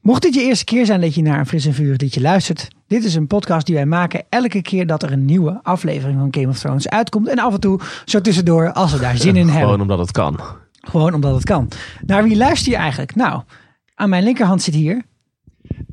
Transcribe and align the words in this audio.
Mocht 0.00 0.22
dit 0.22 0.34
je 0.34 0.40
eerste 0.42 0.64
keer 0.64 0.86
zijn 0.86 1.00
dat 1.00 1.14
je 1.14 1.22
naar 1.22 1.38
een 1.38 1.46
fris 1.46 1.66
en 1.66 1.74
vurig 1.74 2.00
liedje 2.00 2.20
luistert, 2.20 2.68
dit 2.86 3.04
is 3.04 3.14
een 3.14 3.26
podcast 3.26 3.66
die 3.66 3.74
wij 3.74 3.86
maken 3.86 4.24
elke 4.28 4.62
keer 4.62 4.86
dat 4.86 5.02
er 5.02 5.12
een 5.12 5.24
nieuwe 5.24 5.60
aflevering 5.62 6.18
van 6.18 6.28
Game 6.30 6.48
of 6.48 6.58
Thrones 6.58 6.88
uitkomt. 6.88 7.28
En 7.28 7.38
af 7.38 7.54
en 7.54 7.60
toe 7.60 7.80
zo 8.04 8.20
tussendoor 8.20 8.72
als 8.72 8.92
we 8.92 8.98
daar 8.98 9.16
zin 9.16 9.36
in 9.36 9.46
hebben. 9.46 9.62
Gewoon 9.62 9.80
omdat 9.80 9.98
het 9.98 10.10
kan. 10.10 10.40
Gewoon 10.80 11.14
omdat 11.14 11.34
het 11.34 11.44
kan. 11.44 11.68
Naar 12.06 12.24
wie 12.24 12.36
luister 12.36 12.72
je 12.72 12.78
eigenlijk? 12.78 13.14
Nou, 13.14 13.42
aan 13.94 14.08
mijn 14.08 14.24
linkerhand 14.24 14.62
zit 14.62 14.74
hier. 14.74 15.02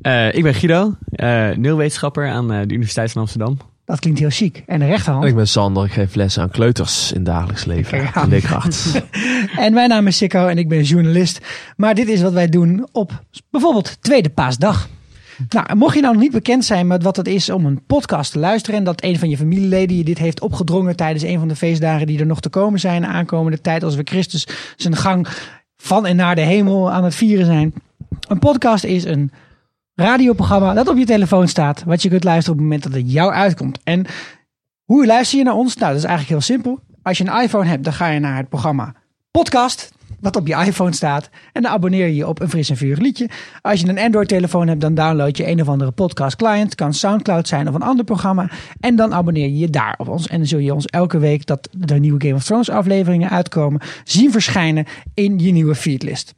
Eh, 0.02 0.34
ik 0.34 0.42
ben 0.42 0.54
Guido, 0.54 0.94
uh, 1.16 2.30
aan 2.30 2.52
eh, 2.52 2.60
de 2.60 2.74
Universiteit 2.74 3.12
van 3.12 3.20
Amsterdam. 3.20 3.58
Dat 3.84 4.00
klinkt 4.00 4.18
heel 4.18 4.30
chic. 4.30 4.62
En 4.66 4.78
de 4.78 4.86
rechterhand. 4.86 5.24
En 5.24 5.30
ik 5.30 5.36
ben 5.36 5.48
Sander, 5.48 5.84
ik 5.84 5.92
geef 5.92 6.14
lessen 6.14 6.42
aan 6.42 6.50
kleuters 6.50 7.12
in 7.12 7.24
dagelijks 7.24 7.64
leven. 7.64 7.98
In 7.98 8.28
leerkracht. 8.28 9.02
En 9.56 9.72
mijn 9.72 9.88
naam 9.88 10.06
is 10.06 10.16
Sikko 10.16 10.46
en 10.46 10.58
ik 10.58 10.68
ben 10.68 10.82
journalist. 10.82 11.46
Maar 11.76 11.94
dit 11.94 12.08
is 12.08 12.22
wat 12.22 12.32
wij 12.32 12.48
doen 12.48 12.88
op 12.92 13.22
bijvoorbeeld 13.50 14.02
Tweede 14.02 14.30
Paasdag. 14.30 14.88
Nou, 15.48 15.76
mocht 15.76 15.94
je 15.94 16.00
nou 16.00 16.12
nog 16.12 16.22
niet 16.22 16.32
bekend 16.32 16.64
zijn 16.64 16.86
met 16.86 17.02
wat 17.02 17.16
het 17.16 17.28
is 17.28 17.50
om 17.50 17.66
een 17.66 17.84
podcast 17.86 18.32
te 18.32 18.38
luisteren... 18.38 18.78
en 18.78 18.84
dat 18.84 19.02
een 19.02 19.18
van 19.18 19.28
je 19.28 19.36
familieleden 19.36 19.96
je 19.96 20.04
dit 20.04 20.18
heeft 20.18 20.40
opgedrongen... 20.40 20.96
tijdens 20.96 21.24
een 21.24 21.38
van 21.38 21.48
de 21.48 21.56
feestdagen 21.56 22.06
die 22.06 22.18
er 22.18 22.26
nog 22.26 22.40
te 22.40 22.48
komen 22.48 22.80
zijn... 22.80 23.06
aankomende 23.06 23.60
tijd 23.60 23.84
als 23.84 23.94
we 23.94 24.02
Christus 24.04 24.46
zijn 24.76 24.96
gang 24.96 25.26
van 25.76 26.06
en 26.06 26.16
naar 26.16 26.34
de 26.34 26.40
hemel 26.40 26.90
aan 26.90 27.04
het 27.04 27.14
vieren 27.14 27.46
zijn. 27.46 27.74
Een 28.28 28.38
podcast 28.38 28.84
is 28.84 29.04
een 29.04 29.32
radioprogramma 30.02 30.74
dat 30.74 30.88
op 30.88 30.96
je 30.96 31.04
telefoon 31.04 31.48
staat... 31.48 31.84
wat 31.84 32.02
je 32.02 32.08
kunt 32.08 32.24
luisteren 32.24 32.52
op 32.52 32.58
het 32.58 32.68
moment 32.70 32.82
dat 32.82 33.02
het 33.02 33.12
jou 33.12 33.32
uitkomt. 33.32 33.78
En 33.84 34.06
hoe 34.84 35.06
luister 35.06 35.38
je 35.38 35.44
naar 35.44 35.54
ons? 35.54 35.76
Nou, 35.76 35.92
dat 35.92 36.02
is 36.02 36.08
eigenlijk 36.08 36.28
heel 36.28 36.54
simpel. 36.54 36.80
Als 37.02 37.18
je 37.18 37.26
een 37.26 37.42
iPhone 37.42 37.66
hebt, 37.66 37.84
dan 37.84 37.92
ga 37.92 38.08
je 38.08 38.20
naar 38.20 38.36
het 38.36 38.48
programma 38.48 38.94
Podcast, 39.30 39.92
wat 40.20 40.36
op 40.36 40.46
je 40.46 40.54
iPhone 40.54 40.94
staat. 40.94 41.30
En 41.52 41.62
dan 41.62 41.72
abonneer 41.72 42.06
je 42.06 42.14
je 42.14 42.28
op 42.28 42.40
een 42.40 42.48
fris 42.48 42.70
en 42.70 42.76
vurig 42.76 42.98
liedje. 42.98 43.28
Als 43.60 43.80
je 43.80 43.88
een 43.88 43.98
Android-telefoon 43.98 44.68
hebt, 44.68 44.80
dan 44.80 44.94
download 44.94 45.36
je 45.36 45.48
een 45.48 45.60
of 45.60 45.68
andere 45.68 45.90
podcast-client. 45.90 46.74
Kan 46.74 46.94
Soundcloud 46.94 47.48
zijn 47.48 47.68
of 47.68 47.74
een 47.74 47.82
ander 47.82 48.04
programma. 48.04 48.50
En 48.80 48.96
dan 48.96 49.14
abonneer 49.14 49.48
je 49.48 49.58
je 49.58 49.70
daar 49.70 49.94
op 49.98 50.08
ons. 50.08 50.28
En 50.28 50.38
dan 50.38 50.46
zul 50.46 50.58
je 50.58 50.74
ons 50.74 50.86
elke 50.86 51.18
week 51.18 51.46
dat 51.46 51.68
de 51.70 51.94
nieuwe 51.94 52.20
Game 52.20 52.34
of 52.34 52.44
Thrones 52.44 52.70
afleveringen 52.70 53.30
uitkomen, 53.30 53.80
zien 54.04 54.32
verschijnen 54.32 54.86
in 55.14 55.38
je 55.38 55.52
nieuwe 55.52 55.74
feedlist. 55.74 56.34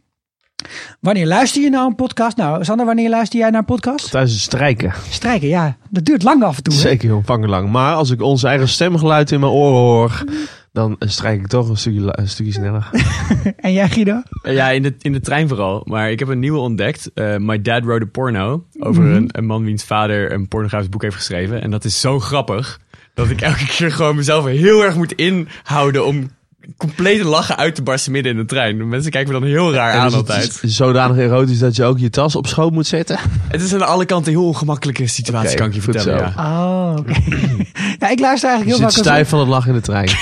Wanneer 1.00 1.26
luister 1.26 1.62
je 1.62 1.70
naar 1.70 1.86
een 1.86 1.94
podcast? 1.94 2.36
Nou, 2.36 2.64
Sander, 2.64 2.86
wanneer 2.86 3.08
luister 3.08 3.38
jij 3.38 3.50
naar 3.50 3.58
een 3.58 3.64
podcast? 3.64 4.10
Tijdens 4.10 4.32
het 4.32 4.40
strijken. 4.42 4.92
Strijken, 5.10 5.48
ja. 5.48 5.76
Dat 5.90 6.04
duurt 6.04 6.22
lang 6.22 6.42
af 6.42 6.56
en 6.56 6.62
toe. 6.62 6.74
Zeker 6.74 7.08
heel 7.08 7.22
vangen 7.24 7.48
lang. 7.48 7.70
Maar 7.70 7.94
als 7.94 8.10
ik 8.10 8.22
ons 8.22 8.42
eigen 8.42 8.68
stemgeluid 8.68 9.30
in 9.30 9.40
mijn 9.40 9.52
oren 9.52 9.78
hoor, 9.80 10.24
dan 10.72 10.96
strijk 10.98 11.40
ik 11.40 11.46
toch 11.46 11.68
een 11.68 11.76
stukje, 11.76 12.00
een 12.06 12.28
stukje 12.28 12.52
sneller. 12.52 12.90
En 13.56 13.72
jij, 13.72 13.88
Guido? 13.88 14.22
Ja, 14.42 14.70
in 14.70 14.82
de, 14.82 14.94
in 15.00 15.12
de 15.12 15.20
trein 15.20 15.48
vooral. 15.48 15.82
Maar 15.84 16.10
ik 16.10 16.18
heb 16.18 16.28
een 16.28 16.38
nieuwe 16.38 16.58
ontdekt. 16.58 17.10
Eh, 17.14 17.36
My 17.36 17.62
Dad 17.62 17.84
Wrote 17.84 18.04
a 18.04 18.08
Porno. 18.12 18.64
Over 18.78 19.02
Mhm. 19.02 19.12
een, 19.14 19.28
een 19.32 19.46
man 19.46 19.64
wiens 19.64 19.84
vader 19.84 20.32
een 20.32 20.48
pornografisch 20.48 20.88
boek 20.88 21.02
heeft 21.02 21.16
geschreven. 21.16 21.62
En 21.62 21.70
dat 21.70 21.84
is 21.84 22.00
zo 22.00 22.20
grappig. 22.20 22.80
Dat 23.14 23.30
ik 23.30 23.40
elke 23.40 23.66
keer 23.66 23.92
gewoon 23.92 24.16
mezelf 24.16 24.44
heel 24.44 24.84
erg 24.84 24.96
moet 24.96 25.12
inhouden 25.12 26.06
om 26.06 26.30
compleet 26.76 27.18
te 27.20 27.26
lachen 27.28 27.56
uit 27.56 27.74
te 27.74 27.82
barsten 27.82 28.12
midden 28.12 28.32
in 28.32 28.38
de 28.38 28.44
trein. 28.44 28.88
Mensen 28.88 29.10
kijken 29.10 29.32
me 29.32 29.40
dan 29.40 29.48
heel 29.48 29.72
raar 29.72 29.92
En 29.92 29.98
aan 29.98 30.04
dus 30.08 30.14
het 30.16 30.28
altijd. 30.30 30.58
is 30.62 30.76
zodanig 30.76 31.16
erotisch 31.16 31.58
dat 31.58 31.76
je 31.76 31.84
ook 31.84 31.98
je 31.98 32.10
tas 32.10 32.36
op 32.36 32.46
schoot 32.46 32.72
moet 32.72 32.86
zetten. 32.86 33.18
Het 33.48 33.60
is 33.62 33.74
aan 33.74 33.86
alle 33.86 34.04
kanten 34.04 34.32
een 34.32 34.38
heel 34.38 34.48
ongemakkelijke 34.48 35.06
situatie, 35.06 35.48
Oké, 35.48 35.58
kan 35.58 35.66
ik 35.66 35.74
je 35.74 35.80
vertellen. 35.80 36.18
zo. 36.32 36.40
Ja. 36.42 36.90
Oh, 36.90 36.96
oké. 36.98 37.12
ja, 38.00 38.08
ik 38.08 38.20
luister 38.20 38.48
eigenlijk 38.48 38.62
Je 38.64 38.66
heel 38.68 38.76
vaak... 38.76 38.84
als- 38.84 38.94
stijf 38.94 39.28
van 39.28 39.38
het 39.38 39.48
lachen 39.48 39.68
in 39.68 39.76
de 39.76 39.82
trein. 39.82 40.10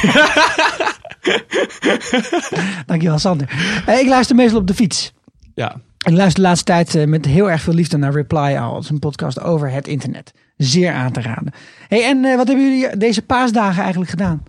Dankjewel, 2.87 3.19
Sander. 3.19 3.49
Eh, 3.87 3.99
ik 3.99 4.07
luister 4.09 4.37
meestal 4.37 4.59
op 4.61 4.67
de 4.67 4.75
fiets. 4.75 5.13
ja. 5.55 5.77
Ik 6.07 6.13
luister 6.13 6.43
de 6.43 6.49
laatste 6.49 6.65
tijd 6.65 6.95
eh, 6.95 7.07
met 7.07 7.25
heel 7.25 7.51
erg 7.51 7.63
veel 7.63 7.75
liefde 7.75 7.97
naar 7.97 8.13
Reply 8.13 8.39
All. 8.57 8.73
Dat 8.75 8.83
is 8.83 8.89
een 8.91 8.99
podcast 8.99 9.41
over 9.41 9.71
het 9.71 9.87
internet. 9.89 10.33
Zeer 10.57 10.93
aan 10.93 11.13
te 11.13 11.21
raden. 11.21 11.53
Hey, 11.89 12.05
en 12.05 12.25
eh, 12.25 12.37
wat 12.37 12.47
hebben 12.47 12.65
jullie 12.79 12.97
deze 12.97 13.23
paasdagen 13.23 13.81
eigenlijk 13.83 14.11
gedaan? 14.11 14.43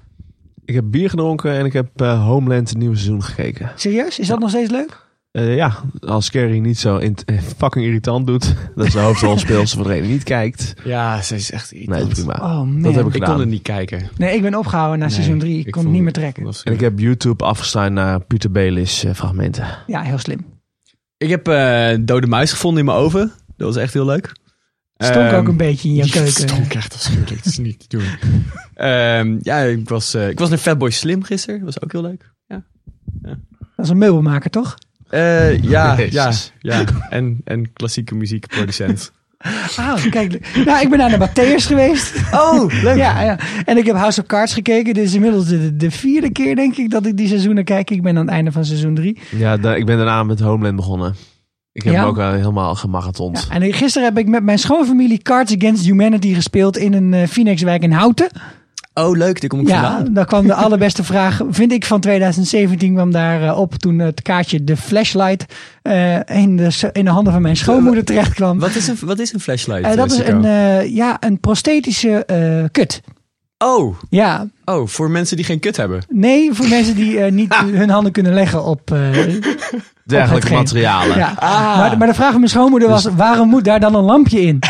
Ik 0.66 0.74
heb 0.74 0.84
bier 0.88 1.10
gedronken 1.10 1.52
en 1.52 1.66
ik 1.66 1.74
heb 1.74 2.02
eh, 2.02 2.26
Homeland 2.26 2.70
het 2.70 2.78
nieuwe 2.78 2.96
seizoen 2.96 3.24
gekeken. 3.24 3.72
Serieus? 3.76 4.20
Is 4.20 4.28
dat 4.28 4.40
nog 4.40 4.50
steeds 4.50 4.72
leuk? 4.72 5.02
Eh, 5.32 5.56
ja, 5.56 5.74
als 6.00 6.30
Carrie 6.32 6.62
niet 6.62 6.80
zo 6.80 6.98
in- 6.98 7.18
eh, 7.26 7.38
fucking 7.58 7.86
irritant 7.86 8.28
doet, 8.28 8.56
dat 8.76 8.86
is 8.86 8.94
de 8.94 9.00
hoofdrolspeelster 9.00 9.78
voor 9.78 9.88
degene 9.88 10.02
die 10.06 10.12
niet 10.14 10.24
kijkt. 10.24 10.74
ja, 10.84 11.22
ze 11.22 11.36
is 11.36 11.52
echt 11.52 11.72
Nee, 11.72 11.82
irritant. 11.82 12.10
dat 12.10 12.18
is 12.18 12.24
prima. 12.26 12.46
Oh 12.52 12.58
man. 12.58 12.82
dat 12.82 12.96
heb 12.96 13.06
ik 13.08 13.14
Ik 13.16 13.22
kon 13.24 13.40
het 13.40 13.50
niet 13.50 13.62
kijken. 13.62 14.10
Nee, 14.18 14.36
ik 14.36 14.42
ben 14.42 14.56
opgehouden 14.56 15.00
na 15.00 15.10
seizoen 15.10 15.40
3. 15.40 15.66
Ik, 15.66 15.72
kon 15.72 15.84
het 15.84 15.92
niet 15.92 16.02
meer 16.02 16.14
trekken. 16.14 16.48
En 16.64 16.74
ik 16.74 16.80
heb 16.80 17.00
YouTube 17.00 17.44
afgestaan 17.44 17.94
naar 17.94 18.20
Pieter 18.26 18.52
Belis 18.52 19.04
eh, 19.04 19.14
fragmenten. 19.14 19.66
Ja, 19.88 20.02
heel 20.02 20.18
slim. 20.18 20.46
Ik 21.18 21.30
heb 21.30 21.48
eh 21.48 21.98
dode 22.02 22.28
muis 22.28 22.52
gevonden 22.52 22.80
in 22.80 22.86
mijn 22.86 22.98
oven. 22.98 23.32
Dat 23.58 23.68
was 23.68 23.76
echt 23.76 23.94
heel 23.94 24.06
leuk. 24.06 24.32
Stonk 24.98 25.26
Ehm, 25.26 25.36
ook 25.36 25.48
een 25.48 25.58
beetje 25.58 25.88
in 25.90 25.96
jouw 25.96 26.06
ja, 26.06 26.12
keuken. 26.22 26.32
stonk 26.34 26.74
echt 26.74 26.94
afschuwelijk. 26.94 27.36
Dat 27.44 27.46
is 27.46 27.58
niet 27.58 27.90
te 27.90 27.98
doen. 27.98 28.06
Ehm, 28.76 29.38
ja, 29.42 29.60
ik 29.60 29.90
was, 29.90 30.14
eh, 30.14 30.30
ik 30.30 30.40
was 30.40 30.50
naar 30.50 30.58
Fatboy 30.58 30.90
Slim 30.90 31.24
gisteren. 31.24 31.56
Dat 31.56 31.66
was 31.74 31.82
ook 31.84 31.92
heel 31.92 32.02
leuk. 32.02 32.32
Ja, 32.48 32.64
Dat 33.76 33.86
is 33.86 33.90
een 33.90 33.98
meubelmaker, 33.98 34.50
toch? 34.50 34.78
Eh, 35.10 35.62
ja, 35.64 35.98
ja, 35.98 35.98
Jezus. 35.98 36.52
ja. 36.60 36.84
En, 37.10 37.42
en 37.44 37.74
klassieke 37.74 38.16
muziekproducent. 38.16 39.12
Ah, 39.76 40.06
kijk. 40.10 40.56
Nou, 40.66 40.82
ik 40.82 40.90
ben 40.90 40.98
naar 41.00 41.10
de 41.20 41.28
Matthäus 41.30 41.66
geweest. 41.66 42.16
Oh, 42.32 42.74
leuk. 42.84 42.98
Ja, 42.98 43.22
ja, 43.22 43.40
en 43.66 43.78
ik 43.78 43.86
heb 43.86 43.96
House 43.96 44.22
of 44.22 44.26
Cards 44.28 44.54
gekeken. 44.54 44.94
Dit 44.94 45.04
is 45.04 45.14
inmiddels 45.14 45.46
de, 45.48 45.76
de 45.76 45.92
vierde 45.92 46.32
keer, 46.32 46.56
denk 46.56 46.76
ik, 46.78 46.90
dat 46.90 47.06
ik 47.06 47.18
die 47.18 47.28
seizoenen 47.28 47.64
kijk. 47.64 47.90
Ik 47.90 48.02
ben 48.02 48.18
aan 48.18 48.26
het 48.26 48.34
einde 48.34 48.52
van 48.52 48.66
seizoen 48.66 48.96
3. 48.96 49.20
Ja, 49.36 49.58
da- 49.58 49.76
ik 49.76 49.86
ben 49.86 49.98
daarna 49.98 50.24
met 50.24 50.40
Homeland 50.40 50.76
begonnen. 50.76 51.16
Ik 51.74 51.84
heb 51.84 51.94
Ja? 51.94 52.00
hem 52.00 52.08
ook 52.10 52.20
al 52.20 52.32
helemaal 52.32 52.76
gemarathond. 52.76 53.48
Ja, 53.50 53.56
en 53.60 53.74
gisteren 53.74 54.08
heb 54.08 54.18
ik 54.18 54.28
met 54.28 54.44
mijn 54.44 54.60
schoonfamilie 54.60 55.18
Cards 55.18 55.56
Against 55.56 55.86
Humanity 55.86 56.34
gespeeld 56.34 56.78
in 56.78 56.94
een 56.94 57.14
eh 57.14 57.28
Phoenixwijk 57.28 57.84
in 57.84 57.92
Houten. 57.92 58.30
Oh, 58.94 59.18
leuk. 59.18 59.42
Daar 59.42 59.50
kom 59.50 59.60
ik 59.60 59.68
Ja, 59.68 59.82
vandaan. 59.92 60.14
daar 60.14 60.26
kwam 60.26 60.48
de 60.48 60.54
allerbeste 60.66 61.04
vraag, 61.04 61.42
vind 61.50 61.72
ik, 61.72 61.86
van 61.86 62.00
2017 62.00 62.94
kwam 62.94 63.12
daar 63.12 63.44
eh, 63.44 63.58
op 63.60 63.74
toen 63.76 64.00
het 64.00 64.22
kaartje 64.22 64.64
de 64.64 64.78
flashlight 64.78 65.46
eh, 65.82 66.16
in, 66.26 66.58
de, 66.58 66.90
in 66.92 67.06
de 67.06 67.12
handen 67.12 67.34
van 67.34 67.42
mijn 67.42 67.58
schoonmoeder 67.58 68.04
terecht 68.06 68.34
kwam. 68.34 68.60
Wat 68.60 68.76
is 68.76 68.88
een, 68.88 68.98
wat 69.02 69.20
is 69.20 69.34
een 69.34 69.40
flashlight? 69.40 69.96
Dat 69.98 70.12
is 70.12 70.18
een, 70.28 70.46
eh, 70.46 70.96
ja, 70.96 71.18
een 71.20 71.40
prosthetische 71.40 72.26
eh, 72.26 72.64
kut. 72.72 73.02
Oh, 73.58 73.96
Ja, 74.10 74.48
oh, 74.66 74.88
voor 74.88 75.12
mensen 75.12 75.36
die 75.36 75.46
geen 75.46 75.60
kut 75.60 75.78
hebben. 75.78 76.04
nee, 76.10 76.54
voor 76.54 76.68
mensen 76.68 76.96
die 76.96 77.20
eh, 77.20 77.32
niet 77.32 77.54
hun 77.82 77.90
handen 77.90 78.12
kunnen 78.12 78.34
leggen 78.34 78.64
op... 78.66 78.92
eh, 78.92 79.10
Dergelijke 80.06 80.54
materialen. 80.54 81.18
ja. 81.18 81.34
maar, 81.78 81.98
maar 81.98 82.08
de 82.08 82.14
vraag 82.14 82.30
van 82.32 82.40
mijn 82.40 82.52
schoonmoeder 82.52 82.90
was, 82.90 83.06
waarom 83.16 83.50
moet 83.50 83.64
daar 83.64 83.80
dan 83.80 83.96
een 83.96 84.04
lampje 84.04 84.42
in? 84.42 84.60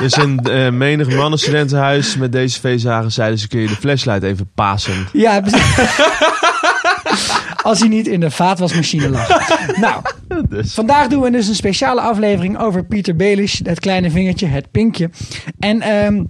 Dus 0.00 0.12
in 0.18 0.38
eh 0.38 0.70
menig 0.70 1.14
mannenstudentenhuis 1.16 2.16
met 2.16 2.32
deze 2.32 2.60
feestdagen 2.60 3.12
zeiden 3.12 3.38
ze 3.38 3.48
kun 3.48 3.60
je 3.60 3.66
de 3.66 3.76
flashlight 3.76 4.22
even 4.22 4.50
pasen. 4.54 5.06
Ja, 5.12 5.40
precies. 5.40 5.76
Als 7.62 7.78
hij 7.78 7.88
niet 7.88 8.06
in 8.06 8.20
de 8.20 8.30
vaatwasmachine 8.30 9.08
lag. 9.08 9.28
Nou, 9.80 10.02
Dus. 10.48 10.74
vandaag 10.74 11.06
doen 11.06 11.22
we 11.22 11.30
dus 11.30 11.48
een 11.48 11.54
speciale 11.54 12.00
aflevering 12.00 12.58
over 12.58 12.84
Pieter 12.84 13.16
Baelish. 13.16 13.60
Het 13.62 13.80
kleine 13.80 14.10
vingertje, 14.10 14.46
het 14.46 14.70
pinkje. 14.70 15.10
En 15.58 15.80
ehm, 15.80 16.24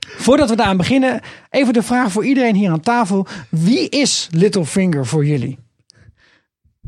voordat 0.00 0.48
we 0.50 0.56
daaraan 0.56 0.76
beginnen, 0.76 1.20
even 1.50 1.72
de 1.72 1.82
vraag 1.82 2.12
voor 2.12 2.24
iedereen 2.24 2.54
hier 2.54 2.70
aan 2.70 2.80
tafel. 2.80 3.26
Wie 3.48 3.88
is 3.88 4.28
Littlefinger 4.30 5.06
voor 5.06 5.26
jullie? 5.26 5.58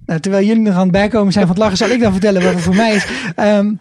Nou, 0.06 0.20
terwijl 0.20 0.46
jullie 0.46 0.62
nog 0.62 0.74
aan 0.74 0.82
het 0.82 0.90
bijkomen 0.90 1.32
zijn 1.32 1.46
van 1.46 1.54
het 1.54 1.62
lachen, 1.64 1.78
zal 1.78 1.90
ik 1.90 2.00
dan 2.00 2.12
vertellen 2.12 2.42
wat 2.42 2.52
het 2.52 2.62
voor 2.62 2.74
mij 2.74 2.94
is. 2.94 3.06
Ehm, 3.36 3.72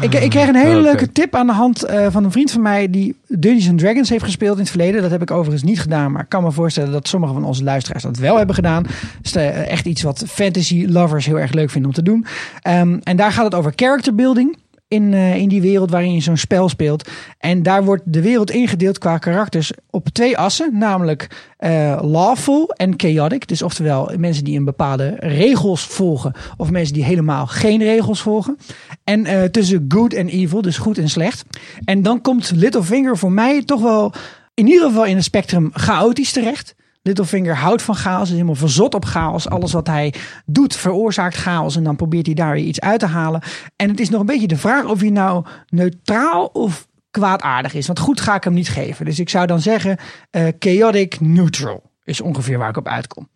ik, 0.00 0.14
ik 0.14 0.30
kreeg 0.30 0.48
een 0.48 0.54
hele 0.54 0.80
leuke 0.80 1.12
tip 1.12 1.34
aan 1.34 1.46
de 1.46 1.52
hand 1.52 1.82
eh, 1.82 2.06
van 2.10 2.24
een 2.24 2.30
vriend 2.30 2.50
van 2.50 2.62
mij 2.62 2.90
die 2.90 3.16
Dungeons 3.28 3.68
and 3.68 3.78
Dragons 3.78 4.08
heeft 4.08 4.24
gespeeld 4.24 4.54
in 4.54 4.60
het 4.60 4.70
verleden. 4.70 5.02
Dat 5.02 5.10
heb 5.10 5.22
ik 5.22 5.30
overigens 5.30 5.62
niet 5.62 5.80
gedaan, 5.80 6.12
maar 6.12 6.22
ik 6.22 6.28
kan 6.28 6.42
me 6.42 6.52
voorstellen 6.52 6.92
dat 6.92 7.08
sommige 7.08 7.32
van 7.32 7.44
onze 7.44 7.64
luisteraars 7.64 8.02
dat 8.02 8.16
wel 8.16 8.36
hebben 8.36 8.54
gedaan. 8.54 8.86
Dus 9.22 9.34
eh, 9.34 9.70
echt 9.70 9.86
iets 9.86 10.02
wat 10.02 10.24
fantasy 10.28 10.86
lovers 10.88 11.26
heel 11.26 11.38
erg 11.38 11.52
leuk 11.52 11.70
vinden 11.70 11.90
om 11.90 11.96
te 11.96 12.02
doen. 12.02 12.26
Ehm, 12.62 12.98
en 13.02 13.16
daar 13.16 13.32
gaat 13.32 13.44
het 13.44 13.54
over 13.54 13.72
character 13.76 14.14
building. 14.14 14.56
In, 14.90 15.14
eh, 15.14 15.36
in 15.36 15.48
die 15.48 15.60
wereld 15.60 15.90
waarin 15.90 16.14
je 16.14 16.20
zo'n 16.20 16.36
spel 16.36 16.68
speelt. 16.68 17.08
En 17.38 17.62
daar 17.62 17.84
wordt 17.84 18.02
de 18.04 18.22
wereld 18.22 18.50
ingedeeld 18.50 18.98
qua 18.98 19.18
karakters 19.18 19.72
op 19.90 20.08
twee 20.08 20.38
assen. 20.38 20.78
Namelijk 20.78 21.50
eh, 21.56 21.98
lawful 22.02 22.70
en 22.70 22.94
chaotic. 22.96 23.48
Dus 23.48 23.62
oftewel 23.62 24.12
mensen 24.16 24.44
die 24.44 24.58
een 24.58 24.64
bepaalde 24.64 25.16
regels 25.18 25.86
volgen. 25.86 26.32
Of 26.56 26.70
mensen 26.70 26.94
die 26.94 27.04
helemaal 27.04 27.46
geen 27.46 27.82
regels 27.82 28.22
volgen. 28.22 28.58
En 29.04 29.24
eh, 29.24 29.42
tussen 29.42 29.84
good 29.88 30.12
en 30.12 30.28
evil, 30.28 30.62
dus 30.62 30.78
goed 30.78 30.98
en 30.98 31.08
slecht. 31.08 31.44
En 31.84 32.02
dan 32.02 32.20
komt 32.20 32.52
Littlefinger 32.54 33.18
voor 33.18 33.32
mij 33.32 33.62
toch 33.64 33.80
wel 33.80 34.12
in 34.54 34.66
ieder 34.66 34.88
geval 34.88 35.04
in 35.04 35.16
het 35.16 35.24
spectrum 35.24 35.70
chaotisch 35.72 36.32
terecht. 36.32 36.74
Littlefinger 37.02 37.56
houdt 37.56 37.82
van 37.82 37.94
chaos, 37.94 38.26
is 38.26 38.32
helemaal 38.32 38.54
verzot 38.54 38.94
op 38.94 39.04
chaos. 39.04 39.48
Alles 39.48 39.72
wat 39.72 39.86
hij 39.86 40.14
doet 40.46 40.76
veroorzaakt 40.76 41.34
chaos 41.34 41.76
en 41.76 41.82
dan 41.82 41.96
probeert 41.96 42.26
hij 42.26 42.34
daar 42.34 42.52
weer 42.52 42.64
iets 42.64 42.80
uit 42.80 43.00
te 43.00 43.06
halen. 43.06 43.42
En 43.76 43.88
het 43.88 44.00
is 44.00 44.10
nog 44.10 44.20
een 44.20 44.26
beetje 44.26 44.46
de 44.46 44.56
vraag 44.56 44.84
of 44.84 45.00
hij 45.00 45.10
nou 45.10 45.44
neutraal 45.68 46.46
of 46.46 46.88
kwaadaardig 47.10 47.74
is. 47.74 47.86
Want 47.86 47.98
goed 47.98 48.20
ga 48.20 48.34
ik 48.34 48.44
hem 48.44 48.52
niet 48.52 48.68
geven. 48.68 49.04
Dus 49.04 49.18
ik 49.18 49.28
zou 49.28 49.46
dan 49.46 49.60
zeggen 49.60 49.96
eh, 50.30 50.48
chaotic 50.58 51.20
neutral 51.20 51.90
is 52.04 52.20
ongeveer 52.20 52.58
waar 52.58 52.68
ik 52.68 52.76
op 52.76 52.88
uitkom. 52.88 53.28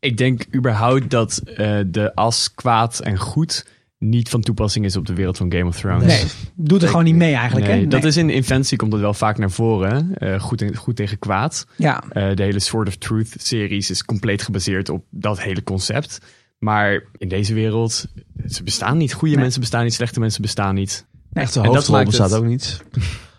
Ik 0.00 0.16
denk 0.16 0.54
überhaupt 0.54 1.10
dat 1.10 1.38
eh, 1.38 1.80
de 1.86 2.14
as 2.14 2.54
kwaad 2.54 3.00
en 3.00 3.18
goed 3.18 3.66
niet 4.02 4.28
van 4.28 4.40
toepassing 4.40 4.84
is 4.84 4.96
op 4.96 5.06
de 5.06 5.14
wereld 5.14 5.36
van 5.36 5.52
Game 5.52 5.64
of 5.66 5.76
Thrones. 5.80 6.06
Nee, 6.06 6.24
doet 6.54 6.82
er 6.82 6.88
gewoon 6.88 7.04
niet 7.04 7.14
mee 7.14 7.34
eigenlijk. 7.34 7.66
Nee, 7.66 7.80
hè? 7.80 7.86
dat 7.86 8.00
Nee. 8.00 8.08
is 8.08 8.16
in 8.16 8.30
Inventie 8.30 8.76
komt 8.78 8.90
dat 8.90 9.00
wel 9.00 9.14
vaak 9.14 9.38
naar 9.38 9.50
voren. 9.50 10.14
eh, 10.14 10.40
goed, 10.40 10.62
en- 10.62 10.76
goed 10.76 10.96
tegen 10.96 11.18
kwaad. 11.18 11.66
Ja, 11.76 12.02
Eh, 12.08 12.36
de 12.36 12.42
hele 12.42 12.60
Sword 12.60 12.88
of 12.88 12.96
Truth 12.96 13.34
series 13.38 13.90
is 13.90 14.04
compleet 14.04 14.42
gebaseerd 14.42 14.88
op 14.88 15.04
dat 15.10 15.42
hele 15.42 15.62
concept. 15.62 16.18
Maar 16.58 17.02
in 17.18 17.28
deze 17.28 17.54
wereld, 17.54 18.06
ze 18.48 18.62
bestaan 18.62 18.96
niet. 18.96 19.12
Goede 19.12 19.34
Nee. 19.34 19.42
mensen 19.42 19.60
bestaan 19.60 19.84
niet, 19.84 19.94
slechte 19.94 20.20
mensen 20.20 20.42
bestaan 20.42 20.74
niet. 20.74 21.06
Echte 21.32 21.58
En 21.60 21.64
dat 21.64 21.74
hoofdrol 21.74 22.04
bestaat 22.04 22.30
het- 22.30 22.38
ook 22.38 22.46
niet. 22.46 22.82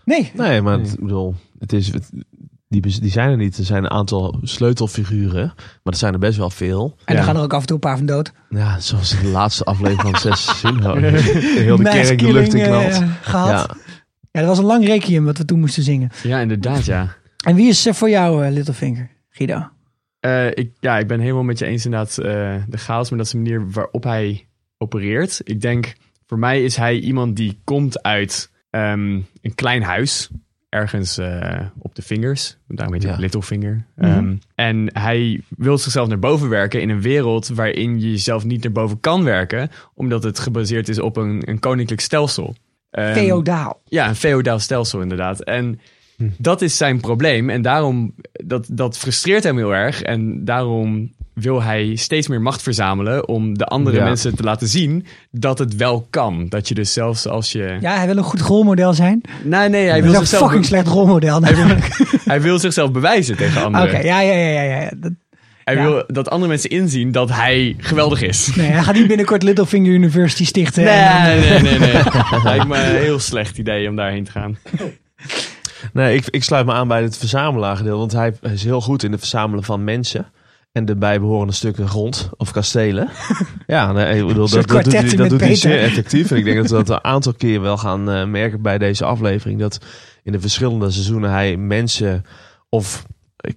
nee. 0.04 0.30
Nee, 0.36 0.62
maar 0.62 0.78
het, 0.78 0.92
ik 0.92 1.00
bedoel, 1.00 1.34
het 1.58 1.72
is, 1.72 1.92
het- 1.92 2.10
die, 2.80 3.00
die 3.00 3.10
zijn 3.10 3.30
er 3.30 3.36
niet. 3.36 3.58
Er 3.58 3.64
zijn 3.64 3.84
een 3.84 3.90
aantal 3.90 4.38
sleutelfiguren, 4.42 5.52
maar 5.56 5.92
er 5.92 5.96
zijn 5.96 6.12
er 6.12 6.18
best 6.18 6.38
wel 6.38 6.50
veel. 6.50 6.96
En 7.04 7.14
Ja. 7.14 7.20
dan 7.20 7.24
gaan 7.28 7.36
er 7.36 7.42
ook 7.42 7.52
af 7.52 7.60
en 7.60 7.66
toe 7.66 7.74
een 7.76 7.80
paar 7.82 7.96
van 7.96 8.06
dood. 8.06 8.32
Ja, 8.48 8.80
zoals 8.80 9.12
in 9.14 9.22
de 9.24 9.28
laatste 9.28 9.64
aflevering 9.64 10.00
van 10.00 10.20
zes 10.20 10.44
seizoenen. 10.44 11.14
Heel 11.64 11.76
de 11.76 11.82
kerk 11.82 12.18
de 12.18 12.32
lucht 12.32 12.54
in 12.54 12.64
knalt. 12.64 12.90
eh, 12.92 13.08
gehad. 13.22 13.50
Ja. 13.50 13.76
Ja, 14.30 14.40
dat 14.40 14.48
was 14.48 14.58
een 14.58 14.64
lang 14.64 14.86
requiem 14.86 15.24
wat 15.24 15.38
we 15.38 15.44
toen 15.44 15.60
moesten 15.60 15.82
zingen. 15.82 16.10
Ja, 16.22 16.40
inderdaad, 16.40 16.84
ja. 16.84 17.14
En 17.44 17.54
wie 17.54 17.68
is 17.68 17.86
eh, 17.86 17.92
voor 17.94 18.10
jou 18.10 18.44
eh, 18.46 18.52
Littlefinger, 18.52 19.10
Guido? 19.30 19.68
Eh, 20.20 20.46
ik, 20.46 20.70
ja, 20.80 20.98
ik 20.98 21.06
ben 21.06 21.20
helemaal 21.20 21.42
met 21.42 21.58
je 21.58 21.64
eens 21.66 21.84
inderdaad. 21.84 22.18
eh, 22.18 22.54
de 22.68 22.76
chaos, 22.78 23.08
maar 23.08 23.18
dat 23.18 23.26
is 23.26 23.32
de 23.32 23.38
manier 23.38 23.70
waarop 23.70 24.04
hij 24.04 24.46
opereert. 24.78 25.40
Ik 25.44 25.60
denk, 25.60 25.94
voor 26.26 26.38
mij 26.38 26.64
is 26.64 26.76
hij 26.76 26.98
iemand 26.98 27.36
die 27.36 27.60
komt 27.64 28.02
uit 28.02 28.50
ehm, 28.70 29.20
een 29.42 29.54
klein 29.54 29.82
huis. 29.82 30.30
Ergens 30.74 31.18
eh, 31.18 31.60
op 31.78 31.94
de 31.94 32.02
vingers. 32.02 32.56
Daarom 32.68 32.94
heet 32.94 33.02
hij 33.02 33.12
Ja. 33.12 33.18
Littlefinger. 33.18 33.86
Mhm. 33.96 34.08
Ehm, 34.10 34.34
en 34.54 34.90
hij 34.92 35.40
wil 35.56 35.78
zichzelf 35.78 36.08
naar 36.08 36.18
boven 36.18 36.48
werken 36.48 36.80
in 36.80 36.90
een 36.90 37.00
wereld 37.00 37.48
waarin 37.48 38.00
je 38.00 38.10
jezelf 38.10 38.44
niet 38.44 38.62
naar 38.62 38.72
boven 38.72 39.00
kan 39.00 39.24
werken. 39.24 39.70
Omdat 39.94 40.22
het 40.22 40.38
gebaseerd 40.38 40.88
is 40.88 40.98
op 40.98 41.16
een, 41.16 41.42
een 41.44 41.58
koninklijk 41.58 42.00
stelsel. 42.00 42.54
Ehm, 42.90 43.12
Feodaal. 43.14 43.80
ja, 43.84 44.08
een 44.08 44.14
feodaal 44.16 44.58
stelsel 44.58 45.00
inderdaad. 45.00 45.40
En 45.40 45.80
dat 46.38 46.62
is 46.62 46.76
zijn 46.76 47.00
probleem. 47.00 47.50
En 47.50 47.62
daarom, 47.62 48.14
dat, 48.32 48.68
dat 48.72 48.98
frustreert 48.98 49.44
hem 49.44 49.56
heel 49.56 49.74
erg. 49.74 50.02
En 50.02 50.44
daarom 50.44 51.12
wil 51.34 51.62
hij 51.62 51.96
steeds 51.96 52.28
meer 52.28 52.40
macht 52.40 52.62
verzamelen 52.62 53.28
om 53.28 53.58
de 53.58 53.64
andere 53.66 53.96
Ja. 53.96 54.04
mensen 54.04 54.36
te 54.36 54.42
laten 54.42 54.68
zien 54.68 55.06
dat 55.30 55.58
het 55.58 55.76
wel 55.76 56.06
kan. 56.10 56.46
Dat 56.48 56.68
je 56.68 56.74
dus 56.74 56.92
zelfs 56.92 57.26
als 57.28 57.52
je... 57.52 57.76
Ja, 57.80 57.96
hij 57.96 58.06
wil 58.06 58.16
een 58.16 58.22
goed 58.22 58.40
rolmodel 58.40 58.92
zijn. 58.94 59.20
Nee, 59.44 59.68
nee, 59.68 59.80
hij 59.82 59.90
Hij 59.90 60.02
wil, 60.02 60.10
is 60.12 60.18
een 60.18 60.26
zichzelf 60.26 60.42
fucking 60.42 60.64
slecht 60.64 60.86
rolmodel. 60.86 61.40
hij 62.24 62.40
wil 62.40 62.58
zichzelf 62.58 62.92
bewijzen 62.92 63.36
tegen 63.36 63.56
Oké, 63.56 63.64
anderen. 63.64 64.04
ja, 64.04 64.20
ja, 64.20 64.32
ja, 64.34 64.62
ja. 64.62 64.80
ja. 64.80 64.90
Dat, 64.96 65.12
Hij 65.64 65.74
ja. 65.74 65.82
wil 65.82 66.04
dat 66.06 66.30
andere 66.30 66.48
mensen 66.50 66.70
inzien 66.70 67.12
dat 67.12 67.30
hij 67.30 67.74
geweldig 67.78 68.22
is. 68.22 68.54
nee, 68.54 68.70
hij 68.70 68.82
gaat 68.82 68.94
niet 68.94 69.06
binnenkort 69.06 69.42
Littlefinger 69.42 69.92
University 69.92 70.44
stichten. 70.44 70.84
Nee, 70.84 70.92
en 70.94 71.40
dan, 71.40 71.62
nee, 71.62 71.78
nee, 71.78 71.78
nee. 71.78 72.02
Lijkt 72.44 72.66
me 72.68 72.76
een 72.76 72.96
heel 72.96 73.18
slecht 73.18 73.58
idee 73.58 73.88
om 73.88 73.96
daarheen 73.96 74.24
te 74.24 74.30
gaan. 74.30 74.58
Nee, 75.92 76.16
ik, 76.16 76.24
ik 76.30 76.44
sluit 76.44 76.66
me 76.66 76.72
aan 76.72 76.88
bij 76.88 77.02
het 77.02 77.16
verzamelaargedeelte. 77.16 77.98
Want 77.98 78.12
hij 78.42 78.52
is 78.52 78.64
heel 78.64 78.80
goed 78.80 79.02
in 79.02 79.10
het 79.10 79.20
verzamelen 79.20 79.64
van 79.64 79.84
mensen. 79.84 80.26
En 80.74 80.84
de 80.84 80.96
bijbehorende 80.96 81.52
stukken 81.52 81.88
grond 81.88 82.30
of 82.36 82.50
kastelen. 82.50 83.08
ja, 83.66 83.92
nee, 83.92 84.20
ik 84.20 84.26
bedoel, 84.26 84.48
dat, 84.48 84.68
dat 84.68 84.84
doet, 84.84 84.92
hij, 84.92 85.16
dat 85.16 85.28
doet 85.28 85.40
hij 85.40 85.54
zeer 85.54 85.80
effectief. 85.80 86.30
En 86.30 86.36
ik 86.36 86.44
denk 86.44 86.56
dat 86.56 86.70
we 86.70 86.76
dat 86.76 86.88
een 86.88 87.04
aantal 87.04 87.34
keer 87.34 87.60
wel 87.60 87.76
gaan 87.76 88.10
eh, 88.10 88.26
merken 88.26 88.62
bij 88.62 88.78
deze 88.78 89.04
aflevering. 89.04 89.60
Dat 89.60 89.78
in 90.22 90.32
de 90.32 90.40
verschillende 90.40 90.90
seizoenen 90.90 91.30
hij 91.30 91.56
mensen 91.56 92.24
of 92.68 93.06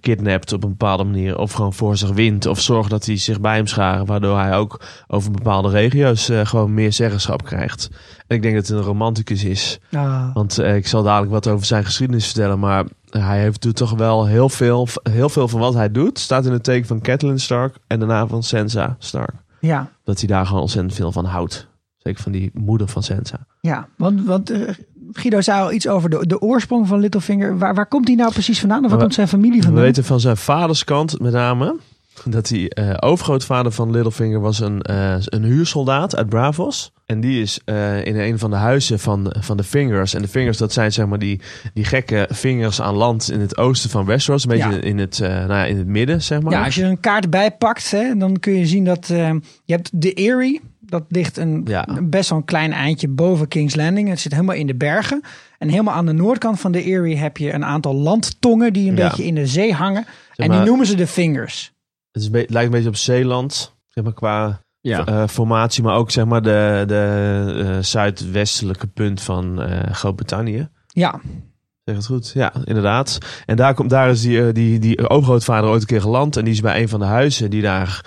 kidnapt 0.00 0.52
op 0.52 0.62
een 0.62 0.70
bepaalde 0.70 1.04
manier. 1.04 1.38
Of 1.38 1.52
gewoon 1.52 1.72
voor 1.72 1.96
zich 1.96 2.10
wint. 2.10 2.46
Of 2.46 2.60
zorgt 2.60 2.90
dat 2.90 3.06
hij 3.06 3.16
zich 3.16 3.40
bij 3.40 3.56
hem 3.56 3.66
scharen. 3.66 4.06
Waardoor 4.06 4.38
hij 4.38 4.56
ook 4.56 4.80
over 5.06 5.30
bepaalde 5.30 5.68
regio's 5.68 6.28
eh, 6.28 6.46
gewoon 6.46 6.74
meer 6.74 6.92
zeggenschap 6.92 7.44
krijgt. 7.44 7.88
En 8.26 8.36
ik 8.36 8.42
denk 8.42 8.54
dat 8.54 8.66
het 8.66 8.76
een 8.76 8.84
romanticus 8.84 9.44
is. 9.44 9.78
ah. 9.92 10.34
Want 10.34 10.58
eh, 10.58 10.76
ik 10.76 10.86
zal 10.86 11.02
dadelijk 11.02 11.32
wat 11.32 11.48
over 11.48 11.66
zijn 11.66 11.84
geschiedenis 11.84 12.24
vertellen. 12.24 12.58
Maar 12.58 12.84
hij 13.10 13.40
heeft, 13.40 13.62
doet 13.62 13.76
toch 13.76 13.90
wel 13.90 14.26
heel 14.26 14.48
veel, 14.48 14.88
heel 15.10 15.28
veel 15.28 15.48
van 15.48 15.60
wat 15.60 15.74
hij 15.74 15.90
doet. 15.90 16.18
Staat 16.18 16.46
in 16.46 16.52
het 16.52 16.64
teken 16.64 16.86
van 16.86 17.00
Catelyn 17.00 17.40
Stark 17.40 17.76
en 17.86 17.98
daarna 17.98 18.26
van 18.26 18.42
Sansa 18.42 18.96
Stark. 18.98 19.34
ja, 19.60 19.90
Dat 20.04 20.18
hij 20.18 20.28
daar 20.28 20.46
gewoon 20.46 20.62
ontzettend 20.62 20.94
veel 20.94 21.12
van 21.12 21.24
houdt. 21.24 21.66
Zeker 21.96 22.22
van 22.22 22.32
die 22.32 22.50
moeder 22.54 22.88
van 22.88 23.02
Sansa. 23.02 23.46
ja, 23.60 23.88
want, 23.96 24.24
want 24.24 24.50
eh, 24.50 24.60
Guido 25.12 25.40
zei 25.40 25.60
al 25.60 25.72
iets 25.72 25.88
over 25.88 26.10
de, 26.10 26.26
de 26.26 26.40
oorsprong 26.40 26.86
van 26.88 27.00
Littlefinger. 27.00 27.58
Waar, 27.58 27.74
waar 27.74 27.86
komt 27.86 28.06
hij 28.06 28.16
nou 28.16 28.32
precies 28.32 28.60
vandaan? 28.60 28.84
Of 28.84 28.90
waar 28.90 29.00
komt 29.00 29.14
zijn 29.14 29.28
familie 29.28 29.58
We 29.58 29.64
vandaan? 29.64 29.82
weten 29.82 30.04
van 30.04 30.20
zijn 30.20 30.36
vaders 30.36 30.84
kant 30.84 31.20
met 31.20 31.32
name... 31.32 31.76
dat 32.24 32.48
hij 32.48 32.68
eh, 32.68 32.94
overgrootvader 33.00 33.72
van 33.72 33.90
Littlefinger 33.90 34.40
was 34.40 34.60
een, 34.60 34.82
eh, 34.82 35.14
een 35.18 35.42
huursoldaat 35.44 36.16
uit 36.16 36.28
Bravos. 36.28 36.92
En 37.06 37.20
die 37.20 37.40
is 37.40 37.60
eh, 37.64 38.04
in 38.06 38.16
een 38.16 38.38
van 38.38 38.50
de 38.50 38.56
huizen 38.56 38.98
van, 38.98 39.34
van 39.40 39.56
de 39.56 39.64
Fingers. 39.64 40.14
En 40.14 40.22
de 40.22 40.28
Fingers, 40.28 40.58
dat 40.58 40.72
zijn 40.72 40.92
zeg 40.92 41.06
maar 41.06 41.18
die, 41.18 41.40
die 41.74 41.84
gekke 41.84 42.28
vingers 42.30 42.80
aan 42.80 42.94
land 42.94 43.30
in 43.30 43.40
het 43.40 43.56
oosten 43.58 43.90
van 43.90 44.04
Westeros. 44.04 44.42
Een 44.42 44.48
beetje 44.50 44.70
Ja. 44.70 44.80
in, 44.80 44.98
het, 44.98 45.18
nou 45.18 45.52
ja, 45.52 45.64
in 45.64 45.76
het 45.78 45.86
midden, 45.86 46.22
zeg 46.22 46.40
maar. 46.40 46.52
Ja, 46.52 46.64
als 46.64 46.74
je 46.74 46.82
er 46.82 46.88
een 46.90 47.00
kaart 47.00 47.30
bij 47.30 47.50
pakt, 47.50 47.90
hè, 47.90 48.16
dan 48.16 48.38
kun 48.38 48.52
je 48.52 48.66
zien 48.66 48.84
dat 48.84 49.06
je 49.06 49.40
hebt 49.66 49.90
de 49.92 50.12
Erie. 50.12 50.60
Dat 50.80 51.04
ligt 51.08 51.36
een, 51.36 51.62
Ja. 51.64 51.86
best 52.02 52.28
wel 52.30 52.38
een 52.38 52.44
klein 52.44 52.72
eindje 52.72 53.08
boven 53.08 53.48
King's 53.48 53.74
Landing. 53.74 54.08
Het 54.08 54.20
zit 54.20 54.32
helemaal 54.32 54.54
in 54.56 54.66
de 54.66 54.74
bergen. 54.74 55.20
En 55.58 55.68
helemaal 55.68 55.94
aan 55.94 56.06
de 56.06 56.12
noordkant 56.12 56.60
van 56.60 56.72
de 56.72 56.82
Erie 56.82 57.16
heb 57.16 57.36
je 57.36 57.52
een 57.52 57.64
aantal 57.64 57.94
landtongen 57.94 58.72
die 58.72 58.88
een 58.88 58.94
beetje 58.94 59.24
in 59.26 59.34
de 59.34 59.46
zee 59.46 59.72
hangen. 59.72 60.06
en 60.36 60.48
maar- 60.48 60.56
die 60.58 60.66
noemen 60.66 60.86
ze 60.86 60.94
de 60.96 61.06
Fingers. 61.06 61.72
Het 62.22 62.34
is 62.34 62.44
lijkt 62.48 62.54
een 62.54 62.70
beetje 62.70 62.88
op 62.88 62.96
Zeeland, 62.96 63.74
zeg 63.88 64.04
maar 64.04 64.12
qua 64.12 64.60
Ja. 64.80 65.04
eh, 65.04 65.26
formatie, 65.28 65.82
maar 65.82 65.96
ook 65.96 66.10
zeg 66.10 66.24
maar 66.24 66.42
de, 66.42 66.84
de 66.86 67.64
eh, 67.66 67.82
zuidwestelijke 67.82 68.86
punt 68.86 69.20
van 69.22 69.62
eh, 69.62 69.92
Groot-Brittannië. 69.92 70.68
Ja, 70.86 71.20
Zeg 71.84 71.96
het 71.96 72.06
goed? 72.06 72.30
Ja, 72.34 72.52
inderdaad. 72.64 73.18
En 73.46 73.56
daar, 73.56 73.74
komt, 73.74 73.90
daar 73.90 74.10
is 74.10 74.20
die, 74.20 74.52
die, 74.52 74.78
die 74.78 75.08
overgrootvader 75.08 75.70
ooit 75.70 75.80
een 75.80 75.86
keer 75.86 76.00
geland. 76.00 76.36
En 76.36 76.44
die 76.44 76.52
is 76.52 76.60
bij 76.60 76.80
een 76.82 76.88
van 76.88 77.00
de 77.00 77.06
huizen 77.06 77.50
die 77.50 77.62
daar 77.62 78.04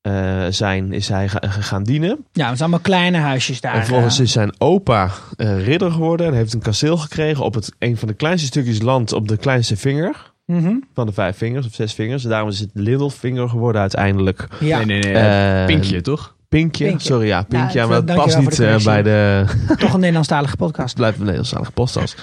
eh, 0.00 0.44
zijn, 0.50 0.92
is 0.92 1.08
hij 1.08 1.28
ga- 1.28 1.48
gaan 1.48 1.82
dienen. 1.82 2.08
ja, 2.32 2.48
het 2.48 2.58
zijn 2.58 2.58
allemaal 2.58 2.78
kleine 2.78 3.18
huisjes 3.18 3.60
daar. 3.60 3.72
en 3.74 3.78
vervolgens 3.80 4.18
eh. 4.18 4.24
is 4.24 4.32
zijn 4.32 4.54
opa 4.58 5.10
eh, 5.36 5.64
ridder 5.66 5.90
geworden. 5.90 6.26
En 6.26 6.34
heeft 6.34 6.52
een 6.52 6.60
kasteel 6.62 6.96
gekregen 6.96 7.44
op 7.44 7.54
het, 7.54 7.72
een 7.78 7.96
van 7.96 8.08
de 8.08 8.14
kleinste 8.14 8.46
stukjes 8.46 8.82
land 8.82 9.12
op 9.12 9.28
de 9.28 9.36
kleinste 9.36 9.76
vinger. 9.76 10.32
Mhm. 10.46 10.74
Van 10.94 11.06
de 11.06 11.12
vijf 11.12 11.36
vingers 11.36 11.66
of 11.66 11.74
zes 11.74 11.94
vingers. 11.94 12.22
Daarom 12.22 12.48
is 12.48 12.60
het 12.60 12.70
Littlefinger 12.72 13.48
geworden 13.48 13.80
uiteindelijk. 13.80 14.48
Ja, 14.60 14.76
Nee, 14.76 14.86
nee, 14.86 15.12
nee. 15.12 15.22
Eh, 15.22 15.66
Pinkje, 15.66 16.00
toch? 16.00 16.36
Pinkje. 16.48 16.84
Pinkje. 16.84 17.06
Sorry, 17.06 17.26
ja, 17.26 17.42
Pinkje. 17.42 17.78
Ja, 17.78 17.82
Ja, 17.82 17.86
maar 17.88 17.96
dat 17.96 18.06
dankjewel 18.06 18.42
past 18.42 18.48
niet 18.48 18.56
de 18.56 18.66
eh, 18.66 18.84
bij 18.84 19.02
de... 19.02 19.44
toch 19.78 19.92
een 19.92 20.00
Nederlandstalige 20.00 20.56
podcast. 20.56 20.88
Het 20.88 20.96
blijft 20.96 21.16
een 21.16 21.22
Nederlandstalige 21.22 21.72
podcast. 21.72 22.22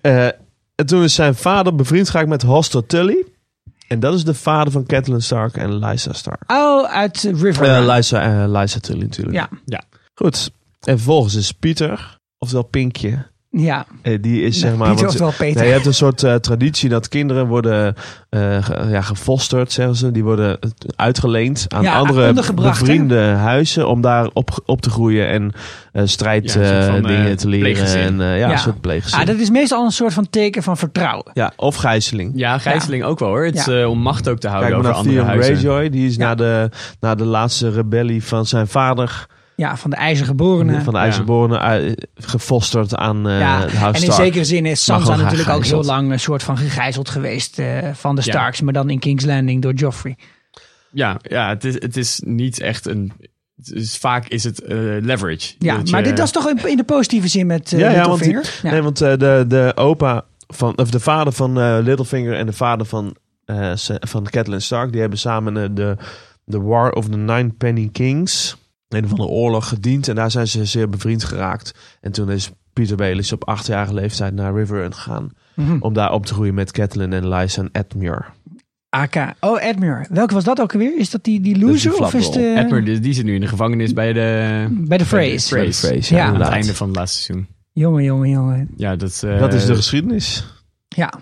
Eh 0.00 0.28
en 0.76 0.86
toen 0.86 1.02
is 1.02 1.14
zijn 1.14 1.34
vader 1.34 1.74
bevriend 1.74 2.10
geraakt 2.10 2.28
met 2.28 2.42
Hoster 2.42 2.86
Tully. 2.86 3.24
En 3.88 4.00
dat 4.00 4.14
is 4.14 4.24
de 4.24 4.34
vader 4.34 4.72
van 4.72 4.86
Catelyn 4.86 5.22
Stark 5.22 5.56
en 5.56 5.78
Lysa 5.78 6.12
Stark. 6.12 6.42
Oh, 6.46 6.90
uit 6.90 7.22
River. 7.22 7.64
Eh 7.64 7.94
Lysa, 7.94 8.42
eh, 8.42 8.60
Lysa 8.60 8.78
Tully 8.78 9.02
natuurlijk. 9.02 9.48
ja. 9.64 9.82
Goed. 10.14 10.50
En 10.80 10.96
vervolgens 10.96 11.34
is 11.34 11.52
Pieter, 11.52 12.18
oftewel 12.38 12.64
Pinkje, 12.64 13.26
Ja, 13.58 13.86
Eh, 14.02 14.18
die 14.20 14.42
is 14.42 14.58
zeg 14.58 14.76
maar... 14.76 14.88
Pieter 14.88 15.04
want- 15.06 15.20
of 15.20 15.20
wel 15.20 15.32
Peter. 15.38 15.56
Nee, 15.56 15.66
je 15.66 15.72
hebt 15.72 15.86
een 15.86 15.94
soort 15.94 16.22
eh, 16.22 16.34
traditie 16.34 16.88
dat 16.88 17.08
kinderen 17.08 17.46
worden 17.46 17.94
eh, 18.28 18.64
ge- 18.64 18.86
ja, 18.90 19.00
gefosterd, 19.00 19.72
zeggen 19.72 19.94
ze. 19.96 20.10
Die 20.12 20.24
worden 20.24 20.58
uitgeleend 20.96 21.64
aan 21.68 21.82
Ja, 21.82 21.98
andere 21.98 22.22
hè? 22.22 22.54
bevriende 22.54 23.18
huizen 23.20 23.88
om 23.88 24.00
daar 24.00 24.28
op, 24.32 24.62
op 24.66 24.80
te 24.80 24.90
groeien 24.90 25.28
en 25.28 25.52
eh 25.92 26.02
strijd 26.06 26.52
Ja, 26.52 26.60
een 26.60 26.66
soort 26.66 26.78
eh, 26.78 26.86
van, 26.86 26.96
eh, 27.10 27.16
dingen 27.16 27.36
te 27.36 27.48
leren. 27.48 27.86
En, 28.00 28.20
eh, 28.20 28.26
ja, 28.28 28.34
Ja. 28.46 28.52
een 28.52 28.58
soort 28.58 28.80
pleeggezin. 28.80 29.20
ah, 29.20 29.26
dat 29.26 29.36
is 29.36 29.50
meestal 29.50 29.84
een 29.84 29.90
soort 29.90 30.12
van 30.12 30.30
teken 30.30 30.62
van 30.62 30.76
vertrouwen. 30.76 31.30
Ja, 31.32 31.52
of 31.56 31.76
gijzeling. 31.76 32.32
Ja, 32.34 32.58
gijzeling 32.58 33.04
ook 33.04 33.18
wel 33.18 33.28
hoor. 33.28 33.44
Het 33.44 33.54
is 33.54 33.64
Ja. 33.64 33.80
eh, 33.80 33.88
om 33.90 33.98
macht 33.98 34.28
ook 34.28 34.38
te 34.38 34.48
houden 34.48 34.70
Kijk 34.70 34.82
maar 34.82 34.92
over 34.92 35.04
naar 35.10 35.14
andere 35.14 35.34
Theon 35.34 35.44
huizen. 35.46 35.68
Greyjoy. 35.70 35.90
Die 35.90 36.06
is 36.08 36.16
Ja. 36.16 36.26
na, 36.26 36.34
de, 36.34 36.70
na 37.00 37.14
de 37.14 37.24
laatste 37.24 37.70
rebellie 37.70 38.24
van 38.24 38.46
zijn 38.46 38.66
vader, 38.66 39.26
Ja, 39.56 39.76
van 39.76 39.90
de 39.90 39.96
ijzergeborenen. 39.96 40.82
van 40.82 40.92
de 40.92 40.98
Ja. 40.98 41.04
IJzerbornen, 41.04 41.84
uh, 41.88 41.92
gefosterd 42.14 42.94
aan 42.94 43.28
eh 43.28 43.38
ja, 43.40 43.66
de 43.66 43.76
House 43.76 44.00
en 44.00 44.06
in 44.06 44.12
zekere 44.12 44.44
zin 44.44 44.66
is 44.66 44.84
Sansa 44.84 45.16
natuurlijk 45.16 45.48
ook 45.48 45.64
heel 45.64 45.84
lang 45.84 46.10
een 46.12 46.20
soort 46.20 46.42
van 46.42 46.58
gegijzeld 46.58 47.08
geweest 47.08 47.58
eh, 47.58 47.78
van 47.92 48.14
de 48.14 48.22
Ja. 48.24 48.30
Starks, 48.32 48.60
maar 48.60 48.72
dan 48.72 48.90
in 48.90 48.98
King's 48.98 49.24
Landing 49.24 49.62
door 49.62 49.74
Joffrey. 49.74 50.16
Ja, 50.90 51.16
ja 51.22 51.48
het, 51.48 51.64
is, 51.64 51.74
het 51.74 51.96
is 51.96 52.20
niet 52.24 52.60
echt 52.60 52.86
een... 52.86 53.12
is- 53.72 53.96
vaak 53.96 54.28
is 54.28 54.44
het 54.44 54.62
eh, 54.62 54.76
leverage. 55.00 55.54
Ja, 55.58 55.80
maar 55.90 56.00
je- 56.00 56.08
dit 56.08 56.18
was 56.18 56.30
toch 56.32 56.48
in 56.50 56.76
de 56.76 56.84
positieve 56.84 57.28
zin 57.28 57.46
met 57.46 57.72
uh, 57.72 57.80
Ja, 57.80 57.90
ja, 57.90 58.08
want 58.08 58.20
Littlefinger? 58.20 58.60
Ja. 58.62 58.70
Nee, 58.70 58.82
want 58.82 59.00
eh, 59.00 59.16
de, 59.16 59.44
de 59.48 59.72
opa 59.74 60.24
van, 60.46 60.78
of 60.78 60.90
de 60.90 61.00
vader 61.00 61.32
van 61.32 61.60
eh, 61.60 61.78
Littlefinger 61.82 62.34
en 62.34 62.46
de 62.46 62.52
vader 62.52 62.86
van, 62.86 63.16
eh, 63.44 63.72
van 64.00 64.24
Catelyn 64.30 64.62
Stark, 64.62 64.92
die 64.92 65.00
hebben 65.00 65.18
samen 65.18 65.56
eh, 65.56 65.68
de, 65.72 65.96
de 66.44 66.60
War 66.60 66.90
of 66.92 67.08
the 67.08 67.16
Nine 67.16 67.48
Penny 67.58 67.88
Kings, 67.92 68.56
een 68.96 69.08
van 69.08 69.18
de 69.18 69.26
oorlog 69.26 69.68
gediend. 69.68 70.08
En 70.08 70.14
daar 70.14 70.30
zijn 70.30 70.46
ze 70.46 70.64
zeer 70.64 70.88
bevriend 70.88 71.24
geraakt. 71.24 71.74
En 72.00 72.12
toen 72.12 72.30
is 72.30 72.50
Peter 72.72 72.96
Baelish 72.96 73.32
op 73.32 73.44
achtjarige 73.48 73.94
leeftijd 73.94 74.34
naar 74.34 74.54
Riverrun 74.54 74.94
gegaan. 74.94 75.30
Mhm. 75.54 75.76
Om 75.80 75.92
daar 75.92 76.12
op 76.12 76.26
te 76.26 76.34
groeien 76.34 76.54
met 76.54 76.72
Catelyn 76.72 77.12
en 77.12 77.28
Lysa 77.28 77.62
en 77.62 77.68
Edmure. 77.72 78.24
AK. 78.88 79.34
Oh, 79.40 79.62
Edmure. 79.62 80.06
Welke 80.10 80.34
was 80.34 80.44
dat 80.44 80.60
ook 80.60 80.72
alweer? 80.72 80.98
Is 80.98 81.10
dat 81.10 81.24
die, 81.24 81.40
die 81.40 81.58
loser? 81.58 81.90
die 81.90 82.00
of 82.00 82.14
is 82.14 82.30
de, 82.30 82.54
Edward, 82.56 82.86
die, 82.86 83.00
die 83.00 83.12
zit 83.12 83.24
nu 83.24 83.34
in 83.34 83.40
de 83.40 83.46
gevangenis 83.46 83.92
bij 83.92 84.12
de... 84.12 84.66
bij 84.70 84.98
de? 84.98 85.04
Bij. 85.10 85.38
Freys, 85.40 86.08
Ja. 86.08 86.16
ja, 86.16 86.26
Aan 86.26 86.40
het 86.40 86.48
einde 86.48 86.74
van 86.74 86.86
het 86.86 86.96
laatste 86.96 87.22
seizoen. 87.22 87.46
Jongen, 87.72 88.04
jongen, 88.04 88.28
jongen. 88.30 88.68
Ja, 88.76 88.96
dat, 88.96 89.22
eh, 89.24 89.38
Dat 89.38 89.54
is 89.54 89.66
de 89.66 89.74
geschiedenis. 89.74 90.46
Ja. 90.88 91.12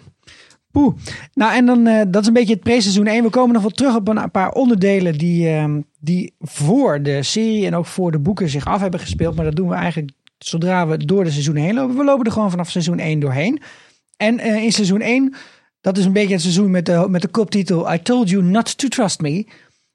Nou, 1.34 1.54
en 1.54 1.66
dan, 1.66 1.86
eh, 1.86 2.02
dat 2.08 2.22
is 2.22 2.28
een 2.28 2.32
beetje 2.32 2.54
het 2.54 2.62
pre-seizoen 2.62 3.06
1. 3.06 3.22
We 3.22 3.30
komen 3.30 3.52
nog 3.52 3.62
wel 3.62 3.70
terug 3.70 3.96
op 3.96 4.08
een 4.08 4.30
paar 4.30 4.52
onderdelen 4.52 5.18
die, 5.18 5.48
ehm, 5.48 5.80
die 6.00 6.34
voor 6.38 7.02
de 7.02 7.22
serie 7.22 7.66
en 7.66 7.74
ook 7.74 7.86
voor 7.86 8.10
de 8.10 8.18
boeken 8.18 8.48
zich 8.48 8.66
af 8.66 8.80
hebben 8.80 9.00
gespeeld. 9.00 9.34
Maar 9.34 9.44
dat 9.44 9.56
doen 9.56 9.68
we 9.68 9.74
eigenlijk 9.74 10.12
zodra 10.38 10.86
we 10.86 10.96
door 11.04 11.24
de 11.24 11.30
seizoen 11.30 11.56
heen 11.56 11.74
lopen. 11.74 11.96
We 11.96 12.04
lopen 12.04 12.26
er 12.26 12.32
gewoon 12.32 12.50
vanaf 12.50 12.70
seizoen 12.70 12.98
1 12.98 13.20
doorheen. 13.20 13.62
En 14.16 14.38
eh, 14.38 14.62
in 14.62 14.72
seizoen 14.72 15.00
1, 15.00 15.34
dat 15.80 15.98
is 15.98 16.04
een 16.04 16.12
beetje 16.12 16.32
het 16.32 16.42
seizoen 16.42 16.70
met 16.70 16.86
de, 16.86 17.06
met 17.08 17.22
de 17.22 17.28
koptitel 17.28 17.92
I 17.92 18.02
Told 18.02 18.30
You 18.30 18.42
Not 18.42 18.78
To 18.78 18.88
Trust 18.88 19.20
Me. 19.20 19.46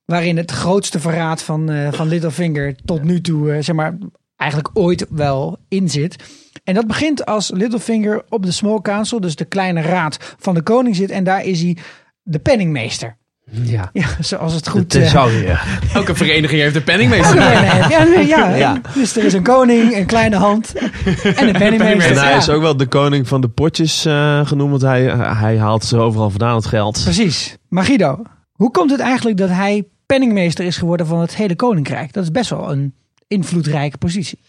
Waarin 0.05 0.37
het 0.37 0.51
grootste 0.51 0.99
verraad 0.99 1.41
van, 1.41 1.69
eh, 1.69 1.93
van 1.93 2.07
Littlefinger 2.07 2.75
tot 2.85 3.03
nu 3.03 3.21
toe, 3.21 3.57
zeg 3.61 3.75
maar, 3.75 3.97
eigenlijk 4.35 4.69
ooit 4.73 5.05
wel 5.09 5.57
in 5.67 5.89
zit. 5.89 6.15
En 6.63 6.73
dat 6.73 6.87
begint 6.87 7.25
als 7.25 7.51
Littlefinger 7.53 8.23
op 8.29 8.45
de 8.45 8.51
Small 8.51 8.81
Council, 8.81 9.19
dus 9.21 9.35
de 9.35 9.45
kleine 9.45 9.81
raad 9.81 10.35
van 10.39 10.53
de 10.53 10.61
koning 10.61 10.95
zit. 10.95 11.09
En 11.09 11.23
daar 11.23 11.43
is 11.43 11.61
hij 11.61 11.77
de 12.23 12.39
penningmeester. 12.39 13.17
Ja. 13.51 13.89
Ja, 13.93 14.07
zoals 14.19 14.53
het 14.53 14.67
goed... 14.67 14.91
De 14.91 14.97
eh, 14.97 15.03
thesaurier. 15.03 15.63
Elke 15.93 16.15
vereniging 16.15 16.61
heeft 16.61 16.75
een 16.75 16.83
penningmeester. 16.83 17.35
ja, 17.35 17.87
ja, 17.89 18.03
nee, 18.03 18.27
ja, 18.27 18.55
Ja. 18.55 18.81
Dus 18.93 19.15
er 19.15 19.23
is 19.23 19.33
een 19.33 19.43
koning, 19.43 19.95
een 19.95 20.05
kleine 20.05 20.35
hand 20.35 20.73
en 20.75 21.47
een 21.47 21.53
penningmeester. 21.53 22.11
En 22.11 22.17
hij 22.17 22.31
Ja, 22.31 22.37
is 22.37 22.49
ook 22.49 22.61
wel 22.61 22.77
de 22.77 22.87
koning 22.87 23.27
van 23.27 23.41
de 23.41 23.47
potjes 23.47 24.05
eh, 24.05 24.47
genoemd. 24.47 24.69
Want 24.69 24.81
hij, 24.81 25.03
hij 25.35 25.57
haalt 25.57 25.83
ze 25.83 25.97
overal 25.97 26.29
vandaan 26.29 26.55
het 26.55 26.65
geld. 26.65 27.01
Precies. 27.03 27.57
Maar 27.69 27.83
Guido, 27.83 28.21
hoe 28.51 28.71
komt 28.71 28.91
het 28.91 28.99
eigenlijk 28.99 29.37
dat 29.37 29.49
hij 29.49 29.87
penningmeester 30.05 30.65
is 30.65 30.77
geworden 30.77 31.05
van 31.07 31.19
het 31.19 31.35
hele 31.35 31.55
koninkrijk? 31.55 32.13
Dat 32.13 32.23
is 32.23 32.31
best 32.31 32.49
wel 32.49 32.71
een 32.71 32.93
invloedrijke 33.27 33.97
positie. 33.97 34.39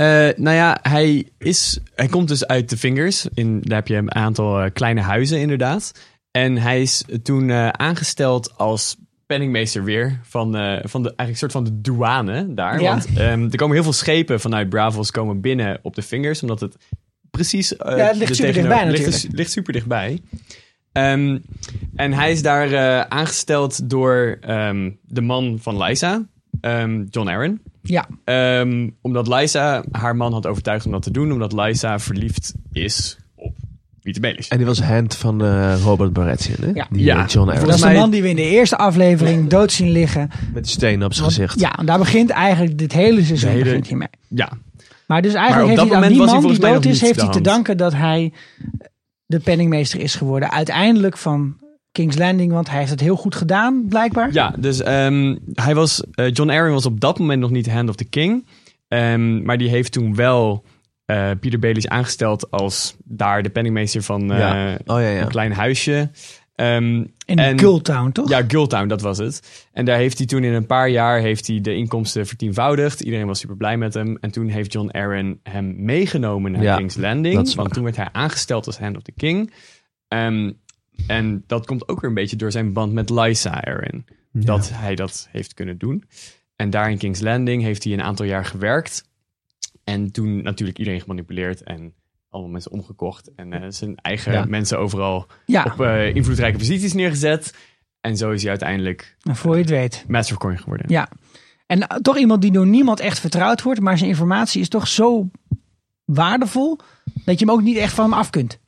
Eh, 0.00 0.28
nou 0.36 0.56
ja, 0.56 0.78
hij, 0.82 1.28
is, 1.38 1.78
hij 1.94 2.06
komt 2.06 2.28
dus 2.28 2.46
uit 2.46 2.70
de 2.70 2.76
Vingers. 2.76 3.26
In, 3.34 3.60
daar 3.60 3.76
heb 3.78 3.88
je 3.88 3.96
een 3.96 4.14
aantal 4.14 4.60
eh, 4.60 4.70
kleine 4.72 5.00
huizen 5.00 5.40
inderdaad. 5.40 5.92
En 6.30 6.56
hij 6.56 6.82
is 6.82 7.04
toen 7.22 7.50
eh, 7.50 7.68
aangesteld 7.68 8.58
als 8.58 8.96
penningmeester 9.26 9.84
weer 9.84 10.20
van, 10.22 10.52
van 10.82 11.02
de 11.02 11.08
eigenlijk 11.08 11.28
een 11.28 11.36
soort 11.36 11.52
van 11.52 11.64
de 11.64 11.80
douane 11.80 12.54
daar. 12.54 12.80
Ja. 12.80 12.90
Want 12.90 13.06
ehm, 13.16 13.42
er 13.42 13.56
komen 13.56 13.74
heel 13.74 13.82
veel 13.82 13.92
schepen 13.92 14.40
vanuit 14.40 14.68
Bravos 14.68 15.10
komen 15.10 15.40
binnen 15.40 15.78
op 15.82 15.94
de 15.94 16.02
Vingers, 16.02 16.42
omdat 16.42 16.60
het 16.60 16.76
precies... 17.30 17.68
Ja, 17.78 17.96
het 17.96 18.16
ligt 18.16 18.36
super 18.36 18.52
dichtbij 18.52 18.90
ligt, 18.90 19.04
natuurlijk. 19.04 19.36
ligt 19.36 19.50
super 19.50 19.72
dichtbij. 19.72 20.20
Ehm, 20.92 21.38
en 21.96 22.12
hij 22.12 22.32
is 22.32 22.42
daar 22.42 23.04
aangesteld 23.08 23.90
door 23.90 24.38
ehm, 24.40 24.90
de 25.02 25.20
man 25.20 25.58
van 25.60 25.82
ehm, 26.60 27.04
John 27.10 27.28
Aaron. 27.28 27.60
Ja, 27.82 28.06
Ehm, 28.24 28.88
omdat 29.00 29.28
Lysa 29.28 29.84
haar 29.92 30.16
man 30.16 30.32
had 30.32 30.46
overtuigd 30.46 30.86
om 30.86 30.92
dat 30.92 31.02
te 31.02 31.10
doen, 31.10 31.32
omdat 31.32 31.52
Lysa 31.52 31.98
verliefd 31.98 32.52
is 32.72 33.18
op 33.34 33.56
Pieter 34.02 34.22
Baelish. 34.22 34.48
En 34.48 34.56
die 34.56 34.66
was 34.66 34.80
hand 34.82 35.14
van 35.16 35.44
eh, 35.44 35.74
Robert 35.82 36.12
Baratheon, 36.12 36.56
hè? 36.60 36.70
Ja. 36.74 36.86
Die, 36.90 37.04
Ja. 37.04 37.22
eh, 37.22 37.28
John 37.28 37.46
dat 37.46 37.56
Arryn. 37.56 37.74
is 37.74 37.80
de 37.80 37.92
man 37.92 38.10
die 38.10 38.22
we 38.22 38.28
in 38.28 38.36
de 38.36 38.48
eerste 38.50 38.76
aflevering 38.76 39.48
dood 39.48 39.72
zien 39.72 39.90
liggen. 39.90 40.30
Met 40.54 40.64
die 40.64 40.72
steen 40.72 41.04
op 41.04 41.12
zijn 41.14 41.26
gezicht. 41.26 41.60
Ja, 41.60 41.72
en 41.76 41.86
daar 41.86 41.98
begint 41.98 42.30
eigenlijk 42.30 42.78
dit 42.78 42.92
hele 42.92 43.24
seizoen 43.24 43.50
hele- 43.50 43.64
begint 43.64 43.86
hiermee. 43.86 44.08
Ja, 44.28 44.48
Maar 45.06 45.22
dus 45.22 45.34
eigenlijk 45.34 45.62
op 45.62 45.68
heeft 45.68 45.80
dat 45.80 45.86
hij 45.88 45.96
aan 45.96 46.02
moment 46.02 46.32
die 46.32 46.40
man 46.40 46.52
die 46.52 46.60
dood 46.60 46.84
is, 46.84 47.00
heeft 47.00 47.20
hij 47.20 47.30
te 47.30 47.40
danken 47.40 47.76
dat 47.76 47.92
hij 47.92 48.32
de 49.26 49.38
penningmeester 49.40 50.00
is 50.00 50.14
geworden. 50.14 50.50
Uiteindelijk 50.50 51.16
van 51.18 51.56
King's 51.92 52.16
Landing, 52.18 52.52
want 52.52 52.68
hij 52.68 52.78
heeft 52.78 52.90
het 52.90 53.00
heel 53.00 53.16
goed 53.16 53.34
gedaan, 53.34 53.84
blijkbaar. 53.88 54.32
ja 54.32 54.54
dus 54.58 54.80
ehm, 54.82 55.36
hij 55.54 55.74
was, 55.74 56.02
eh, 56.14 56.32
John 56.32 56.50
Arryn 56.50 56.72
was 56.72 56.86
op 56.86 57.00
dat 57.00 57.18
moment 57.18 57.40
nog 57.40 57.50
niet 57.50 57.70
Hand 57.70 57.88
of 57.88 57.94
the 57.96 58.04
King. 58.08 58.46
Ehm, 58.88 59.42
maar 59.42 59.58
die 59.58 59.68
heeft 59.68 59.92
toen 59.92 60.14
wel 60.14 60.64
eh 61.04 61.30
Pieter 61.40 61.58
Baelish 61.58 61.84
aangesteld 61.84 62.50
als 62.50 62.96
daar 63.04 63.42
de 63.42 63.48
penningmeester 63.50 64.02
van 64.02 64.32
eh, 64.32 64.38
Ja. 64.38 64.72
Oh 64.86 65.00
ja, 65.00 65.08
ja. 65.08 65.20
een 65.20 65.28
klein 65.28 65.52
huisje. 65.52 66.10
Ehm, 66.54 66.94
In 67.24 67.38
en- 67.38 67.58
Gulltown, 67.58 68.10
toch? 68.12 68.28
Ja, 68.28 68.42
Gulltown, 68.48 68.88
dat 68.88 69.00
was 69.00 69.18
het. 69.18 69.68
En 69.72 69.84
daar 69.84 69.96
heeft 69.96 70.18
hij 70.18 70.26
toen 70.26 70.44
in 70.44 70.52
een 70.52 70.66
paar 70.66 70.88
jaar 70.88 71.20
heeft 71.20 71.46
hij 71.46 71.60
de 71.60 71.74
inkomsten 71.74 72.26
vertienvoudigd. 72.26 73.00
Iedereen 73.00 73.26
was 73.26 73.38
super 73.38 73.56
blij 73.56 73.76
met 73.76 73.94
hem. 73.94 74.16
En 74.20 74.30
toen 74.30 74.48
heeft 74.48 74.72
John 74.72 74.88
Aaron 74.96 75.40
hem 75.42 75.84
meegenomen 75.84 76.52
naar 76.52 76.62
Ja, 76.62 76.76
King's 76.76 76.96
Landing. 76.96 77.34
want 77.34 77.54
waar. 77.54 77.66
toen 77.68 77.84
werd 77.84 77.96
hij 77.96 78.08
aangesteld 78.12 78.66
als 78.66 78.78
Hand 78.78 78.96
of 78.96 79.02
the 79.02 79.12
King. 79.16 79.52
Ehm, 80.08 80.50
en 81.06 81.44
dat 81.46 81.66
komt 81.66 81.88
ook 81.88 82.00
weer 82.00 82.08
een 82.10 82.14
beetje 82.16 82.36
door 82.36 82.52
zijn 82.52 82.72
band 82.72 82.92
met 82.92 83.10
Lysa 83.10 83.64
Aaron. 83.64 84.04
Dat 84.32 84.70
hij 84.74 84.94
dat 84.94 85.28
heeft 85.30 85.54
kunnen 85.54 85.78
doen. 85.78 86.04
En 86.56 86.70
daar 86.70 86.90
in 86.90 86.98
King's 86.98 87.20
Landing 87.20 87.62
heeft 87.62 87.84
hij 87.84 87.92
een 87.92 88.02
aantal 88.02 88.26
jaar 88.26 88.44
gewerkt. 88.44 89.08
En 89.84 90.12
toen 90.12 90.42
natuurlijk 90.42 90.78
iedereen 90.78 91.00
gemanipuleerd 91.00 91.62
en 91.62 91.94
allemaal 92.28 92.50
mensen 92.52 92.70
omgekocht. 92.70 93.30
En 93.36 93.52
eh, 93.52 93.66
zijn 93.68 93.94
eigen 93.96 94.32
Ja. 94.32 94.44
mensen 94.44 94.78
overal 94.78 95.26
Ja, 95.46 95.64
op 95.64 95.80
eh, 95.80 96.14
invloedrijke 96.14 96.58
posities 96.58 96.92
neergezet. 96.92 97.54
En 98.00 98.16
zo 98.16 98.30
is 98.30 98.40
hij 98.40 98.50
uiteindelijk 98.50 99.16
en 99.22 99.36
voor 99.36 99.54
je 99.54 99.60
het 99.60 99.70
weet. 99.70 100.04
Master 100.08 100.36
of 100.36 100.40
Coin 100.42 100.58
geworden. 100.58 100.86
Ja. 100.88 101.08
En 101.66 101.86
eh, 101.88 101.96
toch 101.96 102.18
iemand 102.18 102.42
die 102.42 102.52
door 102.52 102.66
niemand 102.66 103.00
echt 103.00 103.20
vertrouwd 103.20 103.62
wordt, 103.62 103.80
maar 103.80 103.98
zijn 103.98 104.10
informatie 104.10 104.60
is 104.60 104.68
toch 104.68 104.88
zo 104.88 105.30
waardevol 106.04 106.78
dat 107.24 107.38
je 107.38 107.44
hem 107.44 107.54
ook 107.54 107.62
niet 107.62 107.76
echt 107.76 107.94
van 107.94 108.04
hem 108.10 108.18
af 108.18 108.30
kunt. 108.30 108.59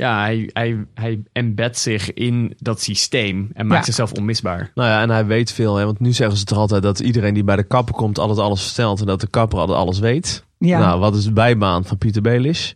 Ja, 0.00 0.20
hij, 0.20 0.50
hij, 0.52 0.84
hij 0.94 1.22
embed 1.32 1.78
zich 1.78 2.12
in 2.14 2.54
dat 2.58 2.80
systeem 2.82 3.50
en 3.54 3.66
maakt 3.66 3.78
Ja. 3.78 3.84
zichzelf 3.84 4.12
onmisbaar. 4.12 4.70
Nou 4.74 4.88
ja, 4.88 5.00
en 5.02 5.10
hij 5.10 5.26
weet 5.26 5.52
veel. 5.52 5.76
Hè? 5.76 5.84
Want 5.84 6.00
nu 6.00 6.12
zeggen 6.12 6.36
ze 6.38 6.44
toch 6.44 6.58
altijd 6.58 6.82
dat 6.82 7.00
iedereen 7.00 7.34
die 7.34 7.44
bij 7.44 7.56
de 7.56 7.62
kapper 7.62 7.94
komt 7.94 8.18
altijd 8.18 8.38
alles 8.38 8.64
vertelt. 8.64 9.00
En 9.00 9.06
dat 9.06 9.20
de 9.20 9.26
kapper 9.30 9.58
altijd 9.58 9.78
alles 9.78 9.98
weet. 9.98 10.44
Ja, 10.58 10.78
Nou, 10.78 11.00
wat 11.00 11.14
is 11.14 11.24
de 11.24 11.32
bijbaan 11.32 11.84
van 11.84 11.98
Pieter 11.98 12.22
Baelish? 12.22 12.72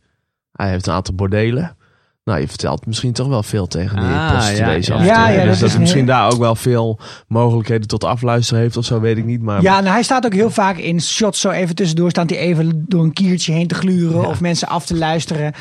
Hij 0.53 0.71
heeft 0.71 0.87
een 0.87 0.93
aantal 0.93 1.15
bordelen. 1.15 1.77
Nou, 2.25 2.41
je 2.41 2.49
vertelt 2.49 2.87
misschien 2.87 3.13
toch 3.13 3.29
wel 3.29 3.43
veel 3.43 3.67
tegen 3.67 3.97
die 3.97 4.05
Ah, 4.07 4.13
ja, 4.13 4.75
af 4.75 4.87
ja. 4.87 5.03
Ja, 5.05 5.29
ja, 5.29 5.45
dus 5.45 5.45
dat 5.51 5.59
dat, 5.59 5.63
is 5.63 5.71
hij 5.73 5.81
misschien 5.81 6.05
heel- 6.05 6.15
daar 6.15 6.33
ook 6.33 6.39
wel 6.39 6.55
veel 6.55 6.99
mogelijkheden 7.29 7.89
tot 7.89 8.05
afluisteren 8.05 8.63
heeft 8.63 8.77
of 8.77 8.85
zo, 8.85 9.01
weet 9.01 9.17
ik 9.17 9.25
niet. 9.25 9.43
Maar 9.43 9.63
ja 9.63 9.81
nou, 9.81 9.93
hij 9.93 10.03
staat 10.03 10.25
ook 10.25 10.33
heel 10.35 10.51
vaak 10.51 10.77
in 10.77 11.01
shots 11.01 11.41
zo 11.41 11.51
even 11.51 11.75
tussendoor. 11.75 12.11
Staat 12.11 12.31
hij 12.31 12.39
even 12.39 12.85
door 12.89 13.03
een 13.05 13.13
kiertje 13.13 13.53
heen 13.53 13.67
te 13.67 13.75
gluren 13.75 14.27
of 14.29 14.41
mensen 14.41 14.69
af 14.69 14.87
te 14.87 14.97
luisteren. 14.97 15.53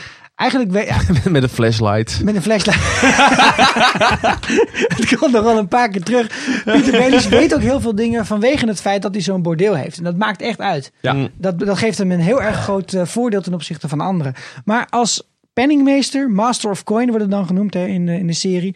Eigenlijk 0.42 0.88
ja, 0.88 0.98
met 1.32 1.44
een 1.44 1.50
flashlight. 1.50 2.24
met 2.24 2.36
een 2.36 2.42
flashlight. 2.42 3.02
het 4.98 5.16
komt 5.18 5.32
nog 5.32 5.44
wel 5.44 5.58
een 5.58 5.68
paar 5.68 5.90
keer 5.90 6.04
terug. 6.04 6.28
Pieter 6.66 6.92
Baelish 6.92 7.28
weet 7.28 7.54
ook 7.56 7.62
heel 7.62 7.82
veel 7.82 7.96
dingen 7.96 8.26
vanwege 8.26 8.68
het 8.68 8.82
feit 8.82 9.02
dat 9.02 9.14
hij 9.14 9.22
zo'n 9.24 9.42
bordeel 9.42 9.76
heeft. 9.76 9.98
En 9.98 10.04
dat 10.04 10.18
maakt 10.18 10.42
echt 10.42 10.60
uit. 10.60 10.92
Ja. 11.02 11.14
Mm. 11.14 11.30
Dat, 11.38 11.60
dat 11.60 11.78
geeft 11.78 11.98
hem 11.98 12.12
een 12.12 12.20
heel 12.20 12.42
erg 12.42 12.56
groot 12.64 12.94
eh, 12.94 13.06
voordeel 13.06 13.42
ten 13.42 13.54
opzichte 13.54 13.88
van 13.88 14.00
anderen. 14.00 14.34
Maar 14.66 14.88
als 14.90 15.30
penningmeester, 15.54 16.30
master 16.30 16.70
of 16.70 16.84
coin 16.84 17.08
wordt 17.08 17.22
het 17.22 17.32
dan 17.32 17.46
genoemd 17.46 17.74
hè, 17.74 17.86
in, 17.86 18.06
de- 18.06 18.18
in 18.18 18.28
de 18.28 18.34
serie, 18.34 18.76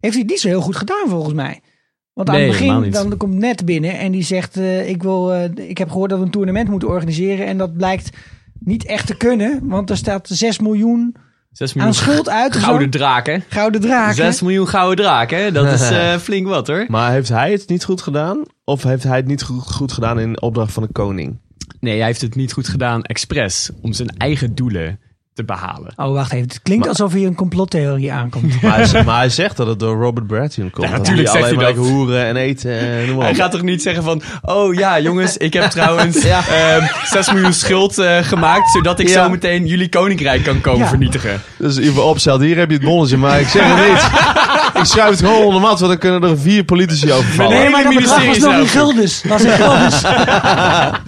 heeft 0.00 0.14
hij 0.14 0.22
het 0.22 0.30
niet 0.30 0.40
zo 0.40 0.48
heel 0.48 0.60
goed 0.60 0.76
gedaan 0.76 1.08
volgens 1.08 1.34
mij. 1.34 1.60
Want 2.12 2.28
aan 2.28 2.34
Nee, 2.34 2.48
het 2.48 2.52
begin 2.58 2.90
dan 2.90 3.16
komt 3.16 3.34
net 3.34 3.64
binnen 3.64 3.98
en 3.98 4.12
die 4.12 4.22
zegt: 4.22 4.56
eh, 4.56 4.88
ik, 4.88 5.02
wil, 5.02 5.32
eh, 5.32 5.68
ik 5.68 5.78
heb 5.78 5.90
gehoord 5.90 6.10
dat 6.10 6.18
we 6.18 6.24
een 6.24 6.30
toernooi 6.30 6.64
moeten 6.64 6.88
organiseren. 6.88 7.46
En 7.46 7.58
dat 7.58 7.76
blijkt 7.76 8.10
niet 8.64 8.86
echt 8.86 9.06
te 9.06 9.16
kunnen. 9.16 9.60
Want 9.62 9.90
er 9.90 9.96
staat 9.96 10.28
6 10.28 10.58
miljoen 10.58 11.16
6 11.52 11.70
aan 11.70 11.76
miljoen 11.76 11.94
schuld 11.94 12.28
uit. 12.28 12.56
gouden 12.56 12.90
draken. 12.90 13.44
Gouden 13.48 13.80
draken. 13.80 14.14
6 14.14 14.40
miljoen 14.40 14.68
gouden 14.68 15.04
draken, 15.04 15.54
dat 15.54 15.72
is 15.72 15.90
eh, 15.90 16.16
flink 16.16 16.46
wat 16.46 16.66
hoor. 16.66 16.84
Maar 16.88 17.10
heeft 17.10 17.28
hij 17.28 17.52
het 17.52 17.68
niet 17.68 17.84
goed 17.84 18.02
gedaan? 18.02 18.42
Of 18.64 18.82
heeft 18.82 19.02
hij 19.02 19.16
het 19.16 19.26
niet 19.26 19.42
goed, 19.42 19.62
goed 19.62 19.92
gedaan 19.92 20.20
in 20.20 20.42
opdracht 20.42 20.72
van 20.72 20.82
de 20.82 20.92
koning? 20.92 21.38
Nee, 21.80 21.96
hij 21.96 22.06
heeft 22.06 22.20
het 22.20 22.34
niet 22.34 22.52
goed 22.52 22.68
gedaan 22.68 23.02
expres 23.02 23.70
om 23.82 23.92
zijn 23.92 24.08
eigen 24.08 24.54
doelen 24.54 24.98
te 25.34 25.44
behalen. 25.44 25.92
Oh, 25.96 26.12
wacht 26.12 26.32
even. 26.32 26.48
Het 26.48 26.62
klinkt 26.62 26.84
Maar- 26.84 26.92
alsof 26.94 27.12
hier 27.12 27.26
een 27.26 27.34
complottheorie 27.34 28.12
aankomt. 28.12 28.52
Maar 28.62 28.74
hij, 28.76 28.84
zegt- 28.84 29.04
maar 29.06 29.16
hij 29.18 29.28
zegt 29.28 29.56
dat 29.56 29.66
het 29.66 29.78
door 29.78 29.96
Robert 30.02 30.26
Baratheon 30.26 30.70
komt. 30.70 30.86
Ja, 30.86 30.90
Dat 30.92 31.00
natuurlijk 31.00 31.28
hij 31.28 31.40
zegt 31.40 31.52
alleen 31.52 31.64
hij 31.66 31.74
maar 31.74 31.82
dat. 31.84 31.92
hoeren 31.92 32.24
en 32.26 32.36
eten 32.36 32.78
en 32.78 33.06
noem 33.06 33.14
maar 33.14 33.24
Hij 33.24 33.30
op. 33.34 33.38
gaat 33.40 33.50
toch 33.50 33.62
niet 33.62 33.82
zeggen 33.82 34.02
van... 34.02 34.22
Oh 34.42 34.74
ja, 34.74 35.00
jongens, 35.00 35.36
ik 35.36 35.52
heb 35.52 35.64
trouwens 35.70 36.16
ehm 36.24 36.82
6 37.04 37.32
miljoen 37.32 37.52
schuld 37.52 37.98
eh, 37.98 38.18
gemaakt... 38.18 38.70
zodat 38.70 38.98
ik 39.00 39.08
Ja. 39.08 39.22
zo 39.24 39.30
meteen 39.30 39.66
jullie 39.66 39.88
koninkrijk 39.88 40.42
kan 40.44 40.60
komen 40.60 40.80
Ja. 40.80 40.88
vernietigen. 40.88 41.42
Dus 41.58 41.76
even 41.76 42.04
opstelt, 42.04 42.40
hier 42.40 42.56
heb 42.56 42.68
je 42.70 42.76
het 42.76 42.84
bonnetje, 42.84 43.16
maar 43.16 43.40
ik 43.40 43.48
zeg 43.48 43.62
het 43.66 43.88
niet. 43.88 44.10
ik 44.82 44.84
schrijf 44.84 45.08
het 45.10 45.18
gewoon 45.18 45.44
onder 45.44 45.60
mat, 45.60 45.78
want 45.80 45.90
dan 45.92 45.98
kunnen 46.10 46.30
er 46.30 46.38
vier 46.38 46.64
politici 46.64 47.12
overvallen. 47.12 47.50
Nee, 47.52 47.60
Nee, 47.62 47.70
maar 47.70 47.82
dat 47.84 47.94
was 47.94 48.10
nog 48.24 48.34
in 48.34 48.40
nou 48.40 48.66
guldens. 48.66 49.22
Was 49.28 49.42
in 49.44 49.50
guldens. 49.50 50.00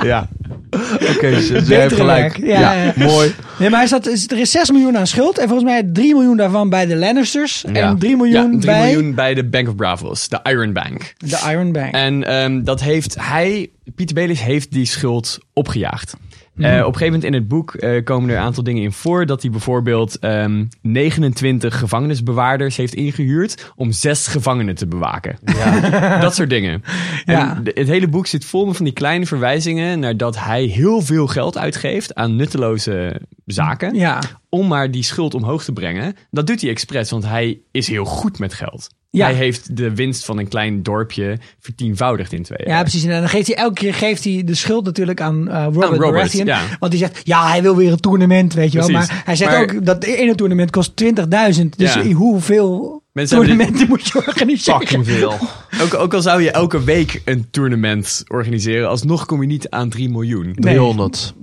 Ja. 0.05 0.29
Oké, 0.71 1.31
dus 1.31 1.47
je 1.47 1.53
Betere 1.53 1.75
hebt 1.81 1.93
gelijk. 1.95 2.37
werk. 2.37 2.47
Ja, 2.51 2.73
ja. 2.73 2.93
mooi. 2.97 3.35
Nee, 3.59 3.71
maar 3.71 3.79
hij 3.79 3.89
zat, 3.89 4.07
is- 4.07 4.31
er 4.31 4.39
is 4.39 4.51
6 4.51 4.71
miljoen 4.71 4.99
aan 4.99 5.07
schuld. 5.07 5.39
En 5.39 5.49
volgens 5.49 5.71
mij 5.71 5.83
3 5.93 6.15
miljoen 6.15 6.37
daarvan 6.37 6.69
bij 6.69 6.87
de 6.87 6.97
Lannisters. 6.97 7.65
Ja. 7.73 7.89
En 7.91 7.99
3 7.99 8.11
Ja, 8.11 8.17
miljoen 8.17 8.61
3 8.61 8.73
bij 8.75 8.85
miljoen 8.93 9.15
bij 9.15 9.35
de 9.35 9.45
Bank 9.45 9.69
of 9.69 9.75
Bravos, 9.77 10.29
de 10.29 10.41
Iron 10.43 10.73
Bank. 10.73 11.15
de 11.19 11.41
Iron 11.51 11.73
Bank. 11.73 11.95
En 11.95 12.25
ehm, 12.25 12.63
dat 12.65 12.81
heeft 12.81 13.17
hij, 13.21 13.69
Pieter 13.95 14.15
Belis 14.15 14.41
heeft 14.41 14.73
die 14.73 14.87
schuld 14.87 15.39
opgejaagd. 15.53 16.15
Mhm. 16.57 16.65
Eh, 16.65 16.73
op 16.73 16.77
een 16.79 16.99
gegeven 16.99 17.07
moment 17.07 17.25
in 17.25 17.33
het 17.33 17.49
boek 17.49 17.75
eh, 17.75 18.05
komen 18.05 18.31
er 18.31 18.37
een 18.37 18.43
aantal 18.43 18.63
dingen 18.63 18.83
in 18.83 18.93
voor. 18.93 19.27
Dat 19.27 19.43
hij 19.43 19.51
bijvoorbeeld 19.51 20.19
ehm 20.19 20.65
29 20.83 21.79
gevangenisbewaarders 21.79 22.77
heeft 22.77 22.95
ingehuurd 22.95 23.73
om 23.77 23.93
zes 23.93 24.27
gevangenen 24.27 24.75
te 24.75 24.87
bewaken. 24.87 25.39
dat 26.21 26.35
soort 26.35 26.51
dingen. 26.51 26.83
Ja. 27.25 27.57
En 27.57 27.63
het 27.65 27.89
hele 27.89 28.09
boek 28.09 28.27
zit 28.27 28.45
vol 28.45 28.67
met 28.67 28.77
van 28.77 28.85
die 28.85 28.95
kleine 28.95 29.27
verwijzingen 29.27 29.99
naar 29.99 30.17
dat 30.17 30.39
hij 30.39 30.63
heel 30.63 31.01
veel 31.01 31.27
geld 31.27 31.59
uitgeeft 31.59 32.15
aan 32.15 32.37
nutteloze 32.37 33.21
zaken. 33.47 33.95
ja. 33.95 34.21
Om 34.49 34.67
maar 34.67 34.91
die 34.91 35.03
schuld 35.03 35.35
omhoog 35.35 35.65
te 35.65 35.73
brengen. 35.73 36.17
Dat 36.31 36.47
doet 36.47 36.61
hij 36.61 36.71
expres, 36.71 37.11
want 37.11 37.27
hij 37.27 37.61
is 37.71 37.89
heel 37.89 38.05
goed 38.05 38.39
met 38.39 38.55
geld. 38.55 38.89
Ja. 39.17 39.25
Hij 39.27 39.35
heeft 39.35 39.77
de 39.77 39.95
winst 39.95 40.25
van 40.25 40.39
een 40.39 40.49
klein 40.49 40.83
dorpje 40.83 41.39
vertienvoudigd 41.61 42.33
in 42.33 42.43
twee 42.43 42.59
jaar. 42.65 42.77
ja, 42.77 42.81
precies. 42.83 43.05
En 43.05 43.21
dan 43.21 43.29
geeft 43.29 43.47
hij 43.47 43.57
elke 43.57 43.75
keer 43.75 43.95
geeft 43.95 44.25
hij 44.25 44.43
de 44.45 44.55
schuld 44.55 44.85
natuurlijk 44.85 45.21
aan 45.21 45.49
eh, 45.49 45.65
Robert, 45.65 45.85
Robert, 45.85 46.11
Baratheon. 46.13 46.47
ja. 46.47 46.61
Want 46.79 46.93
die 46.93 47.01
zegt, 47.01 47.21
ja, 47.25 47.49
hij 47.49 47.63
wil 47.63 47.77
weer 47.77 47.93
een 47.93 48.01
toernooi, 48.01 48.47
weet 48.55 48.73
je 48.73 48.79
wel. 48.79 48.87
Precies. 48.89 49.09
Maar 49.09 49.23
hij 49.25 49.37
zegt 49.37 49.51
Maar- 49.51 49.63
ook, 49.63 49.85
dat 49.87 50.05
ene 50.05 50.35
toernooi 50.35 50.71
kost 50.71 50.93
20.000. 50.97 51.77
Dus 51.77 51.95
Ja. 51.95 52.03
hoeveel 52.13 53.03
Mensen 53.13 53.39
dit- 53.41 53.49
toernooien 53.59 53.89
moet 53.89 54.07
je 54.07 54.23
organiseren? 54.27 54.81
Fucking 54.81 55.07
veel. 55.07 55.35
Ook, 55.83 55.95
ook 55.95 56.15
al 56.15 56.23
zou 56.23 56.43
je 56.43 56.51
elke 56.51 56.85
week 56.85 57.23
een 57.25 57.47
tournament 57.51 58.25
organiseren, 58.29 58.89
alsnog 58.89 59.27
kom 59.27 59.41
je 59.41 59.47
niet 59.47 59.71
aan 59.71 59.89
3 59.89 60.09
miljoen. 60.11 60.53
300. 60.55 61.35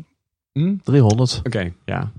Hm? 0.54 0.74
300. 0.84 1.40
Oké, 1.44 1.72
ja. 1.86 2.12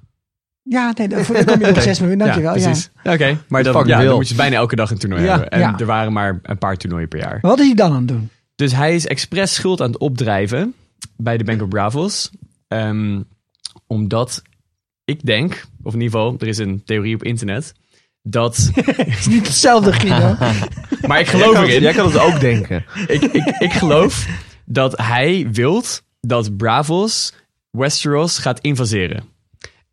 Ja, 0.69 0.93
nee, 0.97 1.09
dan 1.09 1.25
kom 1.27 1.37
je 1.61 1.69
op 1.69 1.79
6 1.91 2.01
miljoen. 2.01 2.19
Dankjewel. 2.19 2.55
ja, 2.55 2.61
Ja, 2.61 2.65
precies. 2.65 2.91
Oké, 3.05 3.39
maar 3.49 3.63
dan, 3.63 3.87
ja, 3.87 4.03
dan 4.03 4.15
moet 4.15 4.29
je 4.29 4.35
bijna 4.35 4.57
elke 4.57 4.77
dag 4.77 4.91
een 4.91 4.99
toernooi 4.99 5.23
Ja. 5.23 5.31
hebben. 5.31 5.51
En 5.51 5.59
Ja. 5.59 5.79
er 5.79 5.87
waren 5.87 6.13
maar 6.13 6.39
een 6.43 6.59
paar 6.59 6.77
toernooien 6.77 7.09
per 7.09 7.19
jaar. 7.19 7.39
Wat 7.41 7.59
is 7.59 7.67
hij 7.67 7.75
dan 7.75 7.91
aan 7.93 7.99
het 7.99 8.09
doen? 8.09 8.29
Dus 8.55 8.73
hij 8.73 8.95
is 8.95 9.07
expres 9.07 9.55
schuld 9.55 9.81
aan 9.81 9.87
het 9.91 9.99
opdrijven 9.99 10.75
bij 11.17 11.37
de 11.37 11.45
Bank 11.45 11.63
of 11.63 11.69
Bravos. 11.69 12.31
Ehm, 12.69 13.21
omdat 13.87 14.43
ik 15.05 15.27
denk, 15.27 15.65
of 15.83 15.95
in 15.95 16.01
ieder 16.01 16.19
geval, 16.19 16.37
er 16.39 16.47
is 16.49 16.59
een 16.59 16.83
theorie 16.85 17.15
op 17.15 17.23
internet, 17.23 17.73
dat... 18.23 18.71
Het 18.75 19.09
is 19.19 19.27
niet 19.27 19.47
hetzelfde, 19.47 19.93
Guido. 19.93 20.37
maar 21.09 21.21
ik 21.21 21.27
geloof 21.27 21.57
erin. 21.63 21.83
jij 21.83 21.93
kan 21.93 22.07
het 22.07 22.19
ook 22.19 22.41
denken. 22.41 22.85
ik, 23.07 23.23
ik, 23.23 23.55
ik 23.59 23.73
geloof 23.73 24.27
dat 24.65 24.99
hij 25.03 25.49
wilt 25.53 26.03
dat 26.21 26.57
Bravos 26.57 27.33
Westeros 27.71 28.39
gaat 28.39 28.61
invaseren. 28.61 29.25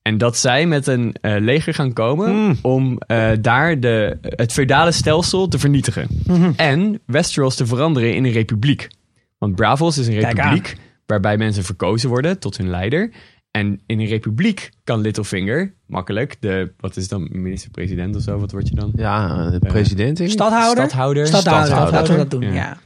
En 0.01 0.17
dat 0.17 0.37
zij 0.37 0.65
met 0.67 0.87
een 0.87 1.15
eh, 1.21 1.35
leger 1.39 1.73
gaan 1.73 1.93
komen 1.93 2.35
Mm. 2.35 2.55
om 2.61 2.97
eh, 2.97 3.29
daar 3.41 3.79
de, 3.79 4.17
het 4.21 4.51
feudale 4.53 4.91
stelsel 4.91 5.47
te 5.47 5.59
vernietigen. 5.59 6.07
Mhm. 6.25 6.51
En 6.55 6.99
Westeros 7.05 7.55
te 7.55 7.65
veranderen 7.65 8.15
in 8.15 8.25
een 8.25 8.31
republiek. 8.31 8.87
Want 9.37 9.55
Bravos 9.55 9.97
is 9.97 10.07
een 10.07 10.19
republiek 10.19 10.75
waarbij 11.05 11.37
mensen 11.37 11.63
verkozen 11.63 12.09
worden 12.09 12.39
tot 12.39 12.57
hun 12.57 12.69
leider. 12.69 13.11
En 13.51 13.81
in 13.85 13.99
een 13.99 14.05
republiek 14.07 14.69
kan 14.83 14.99
Littlefinger 15.01 15.73
makkelijk 15.87 16.35
de, 16.39 16.71
wat 16.79 16.95
is 16.97 17.07
dan, 17.07 17.27
minister-president 17.31 18.15
of 18.15 18.21
zo, 18.21 18.37
wat 18.39 18.51
word 18.51 18.67
je 18.67 18.75
dan? 18.75 18.91
Ja, 18.95 19.49
de 19.49 19.59
president. 19.59 20.17
denk 20.17 20.29
ik. 20.29 20.35
Stadhouder? 20.35 20.83
Stadhouder. 20.83 21.27
Stadhouder, 21.27 21.65
Stadhouder. 21.67 21.99
laten 21.99 22.13
we 22.13 22.19
dat 22.19 22.31
doen, 22.31 22.53
Ja. 22.53 22.53
ja. 22.53 22.77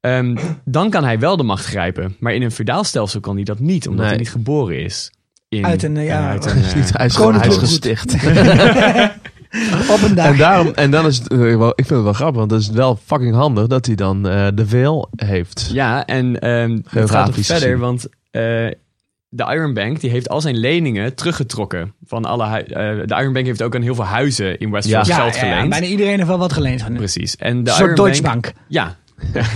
Ehm, 0.00 0.36
dan 0.64 0.90
kan 0.90 1.04
hij 1.04 1.18
wel 1.18 1.36
de 1.36 1.42
macht 1.42 1.64
grijpen. 1.64 2.16
Maar 2.20 2.34
in 2.34 2.42
een 2.42 2.50
feudaalstelsel 2.50 3.08
stelsel 3.08 3.20
kan 3.20 3.34
hij 3.34 3.44
dat 3.44 3.58
niet, 3.58 3.84
omdat 3.86 4.00
Nee. 4.00 4.08
hij 4.14 4.18
niet 4.18 4.30
geboren 4.30 4.82
is. 4.84 5.12
In, 5.50 5.66
Uit 5.66 5.82
een, 5.82 5.96
eh, 5.96 6.04
ja, 6.06 6.28
uit 6.28 6.44
Hij 6.44 6.60
is, 6.62 6.74
niet, 6.74 6.96
hij 6.96 7.06
is, 7.06 7.16
hij 7.16 7.32
goed. 7.48 7.58
gesticht. 7.58 8.14
Op 9.94 10.02
een 10.02 10.14
dag. 10.14 10.26
En, 10.26 10.36
daarom, 10.36 10.72
en 10.74 10.90
dan 10.90 11.06
is 11.06 11.18
het, 11.18 11.28
eh, 11.32 11.38
wel- 11.38 11.68
ik 11.68 11.74
vind 11.86 11.88
het 11.90 12.02
wel 12.02 12.12
grappig, 12.12 12.38
want 12.38 12.50
het 12.50 12.60
is 12.60 12.70
wel 12.70 12.98
fucking 13.04 13.34
handig 13.34 13.66
dat 13.66 13.86
hij 13.86 13.94
dan 13.94 14.28
eh, 14.28 14.46
de 14.54 14.66
veel 14.66 15.08
heeft. 15.16 15.70
Ja, 15.72 16.06
en 16.06 16.38
ehm 16.40 16.78
het 16.88 17.10
gaat 17.10 17.34
verder, 17.34 17.54
gezien. 17.56 17.78
want 17.78 18.04
eh, 18.30 18.42
de 19.28 19.46
Iron 19.54 19.74
Bank 19.74 20.00
die 20.00 20.10
heeft 20.10 20.28
al 20.28 20.40
zijn 20.40 20.56
leningen 20.56 21.14
teruggetrokken. 21.14 21.94
Van 22.06 22.24
alle 22.24 22.44
eh, 22.44 23.06
de 23.06 23.16
Iron 23.20 23.32
Bank 23.32 23.46
heeft 23.46 23.62
ook 23.62 23.74
aan 23.74 23.82
heel 23.82 23.94
veel 23.94 24.04
huizen 24.04 24.58
in 24.58 24.70
Westeros 24.70 25.08
ja, 25.08 25.14
geld 25.14 25.34
ja, 25.34 25.44
ja, 25.46 25.50
geleend. 25.52 25.68
bijna 25.70 25.86
iedereen 25.86 26.16
heeft 26.16 26.28
wel 26.28 26.38
wat 26.38 26.52
geleend 26.52 26.80
van 26.80 26.88
hem. 26.88 26.96
Precies. 26.98 27.36
En 27.36 27.64
de 27.64 27.70
Een 27.70 27.76
soort 27.76 27.90
Iron 27.90 28.04
Deutsche 28.04 28.22
Bank, 28.22 28.42
Bank. 28.42 28.54
Ja, 28.68 28.96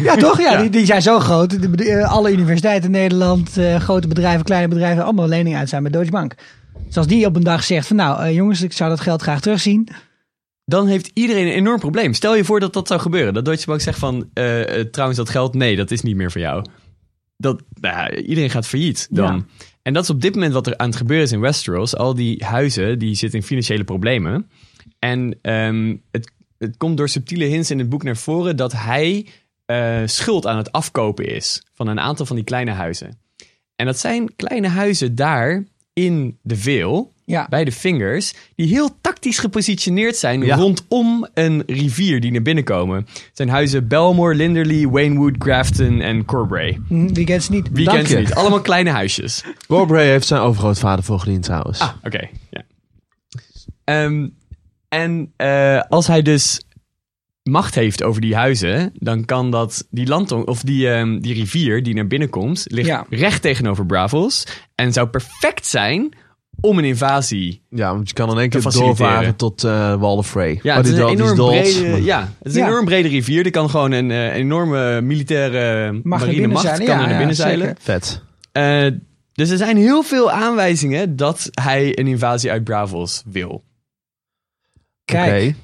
Ja, 0.02 0.16
toch? 0.16 0.40
Ja, 0.40 0.52
Ja. 0.52 0.60
Die, 0.60 0.70
die 0.70 0.86
zijn 0.86 1.02
zo 1.02 1.18
groot. 1.18 1.50
De, 1.62 1.70
de- 1.70 1.90
eh, 1.90 2.10
alle 2.12 2.32
universiteiten 2.32 2.84
in 2.84 2.90
Nederland, 3.00 3.56
eh, 3.56 3.76
grote 3.80 4.08
bedrijven, 4.08 4.44
kleine 4.44 4.68
bedrijven, 4.68 5.04
allemaal 5.04 5.28
leningen 5.28 5.58
uit 5.58 5.68
zijn 5.68 5.82
bij 5.82 5.92
Deutsche 5.92 6.12
Bank. 6.12 6.34
Dus 6.86 6.96
als 6.96 7.06
die 7.06 7.26
op 7.26 7.36
een 7.36 7.42
dag 7.42 7.64
zegt 7.64 7.86
van 7.86 7.96
nou 7.96 8.22
eh, 8.22 8.34
jongens, 8.34 8.62
ik 8.62 8.72
zou 8.72 8.90
dat 8.90 9.00
geld 9.00 9.22
graag 9.22 9.40
terugzien. 9.40 9.88
dan 10.64 10.86
heeft 10.86 11.10
iedereen 11.14 11.46
een 11.46 11.52
enorm 11.52 11.78
probleem. 11.78 12.12
Stel 12.14 12.36
je 12.36 12.44
voor 12.44 12.60
dat 12.60 12.72
dat 12.72 12.88
zou 12.88 13.00
gebeuren. 13.00 13.34
Dat 13.34 13.44
Deutsche 13.44 13.66
Bank 13.66 13.80
zegt 13.80 13.98
van, 13.98 14.28
trouwens 14.90 15.16
dat 15.16 15.28
geld, 15.28 15.54
nee, 15.54 15.76
dat 15.76 15.90
is 15.90 16.00
niet 16.02 16.16
meer 16.16 16.30
voor 16.30 16.40
jou. 16.40 16.64
Dat, 17.36 17.62
nou 17.80 17.94
ja, 17.96 18.10
iedereen 18.14 18.50
gaat 18.50 18.66
failliet 18.66 19.06
dan. 19.10 19.34
Ja. 19.36 19.44
En 19.82 19.92
dat 19.92 20.02
is 20.02 20.10
op 20.10 20.20
dit 20.20 20.34
moment 20.34 20.52
wat 20.52 20.66
er 20.66 20.76
aan 20.76 20.86
het 20.88 20.96
gebeuren 20.96 21.26
is 21.26 21.32
in 21.32 21.40
Westeros. 21.40 21.96
Al 21.96 22.14
die 22.14 22.44
huizen, 22.44 22.98
die 22.98 23.14
zitten 23.14 23.38
in 23.38 23.44
financiële 23.44 23.84
problemen. 23.84 24.50
En 24.98 25.38
ehm, 25.42 25.96
het, 26.10 26.30
het 26.58 26.76
komt 26.76 26.96
door 26.96 27.08
subtiele 27.08 27.44
hints 27.44 27.70
in 27.70 27.78
het 27.78 27.88
boek 27.88 28.02
naar 28.02 28.16
voren 28.16 28.56
dat 28.56 28.72
hij 28.72 29.26
eh, 29.66 30.00
schuld 30.04 30.46
aan 30.46 30.56
het 30.56 30.72
afkopen 30.72 31.24
is 31.34 31.62
van 31.74 31.86
een 31.86 32.00
aantal 32.00 32.26
van 32.26 32.36
die 32.36 32.44
kleine 32.44 32.70
huizen. 32.70 33.18
En 33.76 33.86
dat 33.86 33.98
zijn 33.98 34.36
kleine 34.36 34.68
huizen 34.68 35.14
daar 35.14 35.64
in 35.92 36.38
de 36.42 36.56
Veel, 36.56 37.12
Ja. 37.24 37.46
bij 37.48 37.64
de 37.64 37.72
Fingers, 37.72 38.34
die 38.54 38.66
heel 38.68 38.90
tactisch 39.00 39.38
gepositioneerd 39.38 40.16
zijn 40.16 40.44
Ja. 40.44 40.56
rondom 40.56 41.26
een 41.34 41.62
rivier 41.66 42.20
die 42.20 42.30
naar 42.32 42.42
binnen 42.42 42.64
komen. 42.64 42.96
Het 42.96 43.30
zijn 43.32 43.48
huizen 43.48 43.88
Belmore, 43.88 44.34
Linderley, 44.34 44.88
Waynwood, 44.88 45.34
Grafton 45.38 46.00
en 46.00 46.24
Corbray. 46.24 46.80
Hm, 46.88 47.06
Wie 47.14 47.24
kent 47.24 47.42
ze 47.42 47.50
niet? 47.50 47.68
Wie 47.72 47.84
Dank 47.84 47.96
kent 47.96 48.08
ze 48.08 48.14
je. 48.16 48.20
niet? 48.22 48.34
Allemaal 48.34 48.60
kleine 48.60 48.90
huisjes. 48.90 49.44
Corbray 49.68 50.06
heeft 50.08 50.26
zijn 50.26 50.40
overgrootvader 50.40 51.04
voor 51.04 51.20
gediend 51.20 51.42
trouwens. 51.42 51.78
Ah, 51.78 51.90
oké. 52.02 52.28
ja. 52.50 52.62
Ehm, 53.84 54.28
en 54.88 55.32
eh, 55.36 55.80
als 55.88 56.06
hij 56.06 56.22
dus 56.22 56.60
macht 57.50 57.74
heeft 57.74 58.02
over 58.02 58.20
die 58.20 58.34
huizen, 58.34 58.90
dan 58.94 59.24
kan 59.24 59.50
dat 59.50 59.86
die 59.90 60.06
landtong 60.06 60.46
of 60.46 60.62
die, 60.62 60.88
ehm, 60.90 61.18
die 61.20 61.34
rivier 61.34 61.82
die 61.82 61.94
naar 61.94 62.06
binnen 62.06 62.30
komt, 62.30 62.64
ligt 62.68 62.88
Ja. 62.88 63.06
recht 63.10 63.42
tegenover 63.42 63.86
Bravos 63.86 64.46
en 64.74 64.92
zou 64.92 65.08
perfect 65.08 65.66
zijn 65.66 66.08
om 66.60 66.78
een 66.78 66.84
invasie. 66.84 67.62
Ja, 67.70 67.94
want 67.94 68.08
je 68.08 68.14
kan 68.14 68.30
in 68.30 68.38
één 68.38 68.48
keer 68.48 68.62
doorvaren 68.62 69.36
tot 69.36 69.64
eh 69.64 69.94
Wall 69.94 70.16
of 70.16 70.28
Frey. 70.28 70.50
Ja, 70.62 70.74
Maar 70.74 70.76
het 70.84 70.92
is 70.92 70.98
een 70.98 71.08
enorm 71.08 71.36
dood, 71.36 71.50
brede, 71.50 71.88
maar- 71.88 72.00
ja, 72.12 72.20
het 72.38 72.46
is 72.48 72.54
een 72.54 72.60
Ja. 72.60 72.66
enorm 72.68 72.84
brede 72.84 73.08
rivier. 73.08 73.44
Er 73.44 73.50
kan 73.50 73.70
gewoon 73.70 73.92
een 73.92 74.10
eh, 74.10 74.34
enorme 74.34 75.00
militaire 75.00 75.92
naar 75.92 76.00
marine 76.04 76.30
binnen 76.32 76.50
macht 76.50 76.64
zeilen. 76.64 76.86
kan 76.86 76.94
Ja, 76.96 77.00
er 77.00 77.06
naar 77.06 77.12
ja, 77.12 77.18
binnen 77.18 77.36
zeilen. 77.36 77.66
zeker. 77.66 77.82
Vet. 77.82 78.22
Eh, 78.52 78.86
dus 79.32 79.50
er 79.50 79.56
zijn 79.56 79.76
heel 79.76 80.02
veel 80.02 80.30
aanwijzingen 80.30 81.16
dat 81.16 81.48
hij 81.52 81.98
een 81.98 82.06
invasie 82.06 82.50
uit 82.50 82.64
Bravos 82.64 83.22
wil. 83.26 83.64
Kijk, 85.04 85.44
Oké. 85.44 85.54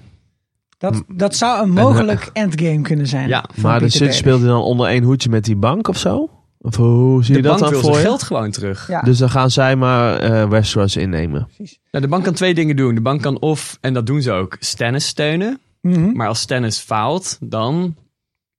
Dat, 0.80 1.02
dat 1.08 1.36
zou 1.36 1.62
een 1.62 1.70
mogelijk 1.70 2.30
endgame 2.32 2.80
kunnen 2.80 3.06
zijn. 3.06 3.28
Ja, 3.28 3.44
Maar 3.56 3.80
de 3.80 3.86
Baelish. 3.98 4.16
speelt 4.16 4.40
hij 4.40 4.48
dan 4.48 4.60
onder 4.62 4.86
één 4.86 5.02
hoedje 5.02 5.28
met 5.30 5.44
die 5.44 5.56
bank 5.56 5.88
of 5.88 5.98
zo? 5.98 6.30
Of 6.58 6.76
hoe 6.76 7.24
zie 7.24 7.34
De 7.34 7.40
je 7.40 7.46
dat 7.48 7.58
bank 7.58 7.72
dan 7.72 7.80
wil 7.80 7.90
voor 7.90 7.98
je? 8.00 8.04
geld 8.06 8.22
gewoon 8.22 8.50
terug. 8.50 8.88
Ja. 8.88 9.00
Dus 9.00 9.18
dan 9.18 9.30
gaan 9.30 9.50
zij 9.50 9.76
maar 9.76 10.16
eh, 10.16 10.48
Westeros 10.48 10.96
innemen. 10.96 11.48
Nou, 11.90 12.04
de 12.04 12.08
bank 12.08 12.24
kan 12.24 12.32
twee 12.34 12.54
dingen 12.54 12.76
doen. 12.76 12.94
De 12.94 13.00
bank 13.00 13.22
kan 13.22 13.40
of, 13.40 13.78
en 13.80 13.94
dat 13.94 14.06
doen 14.06 14.22
ze 14.22 14.32
ook, 14.32 14.56
Stannis 14.58 15.06
steunen. 15.06 15.60
Mhm. 15.80 16.12
Maar 16.16 16.28
als 16.28 16.40
Stannis 16.40 16.78
faalt, 16.78 17.38
dan 17.40 17.94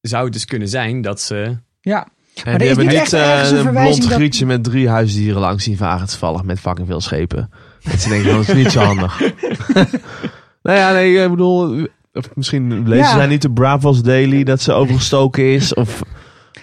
zou 0.01 0.23
het 0.23 0.33
dus 0.33 0.45
kunnen 0.45 0.67
zijn 0.67 1.01
dat 1.01 1.21
ze... 1.21 1.57
Ja. 1.81 2.07
En 2.43 2.51
er 2.53 2.57
die 2.59 2.67
hebben 2.67 2.87
niet 2.87 3.13
eh, 3.13 3.51
een 3.51 3.69
blond 3.71 4.01
dat- 4.03 4.11
grietje 4.11 4.45
met 4.45 4.63
drie 4.63 4.89
huisdieren 4.89 5.41
langs 5.41 5.63
zien 5.63 5.77
varen 5.77 6.07
toevallig 6.07 6.43
met 6.43 6.59
fucking 6.59 6.87
veel 6.87 7.01
schepen. 7.01 7.49
Dat 7.91 7.99
ze 7.99 8.09
denken, 8.09 8.31
dat 8.33 8.47
is 8.47 8.53
niet 8.53 8.71
zo 8.71 8.79
handig. 8.79 9.19
nou 10.63 10.77
ja, 10.77 10.91
nee, 10.91 11.23
ik 11.23 11.29
bedoel, 11.29 11.87
of 12.13 12.29
misschien 12.35 12.87
lezen 12.87 13.05
Ja. 13.05 13.13
zij 13.13 13.27
niet 13.27 13.41
de 13.41 13.51
Bravos 13.51 14.01
Daily 14.03 14.43
dat 14.43 14.61
ze 14.61 14.71
overgestoken 14.73 15.53
is. 15.53 15.73
Of, 15.73 16.01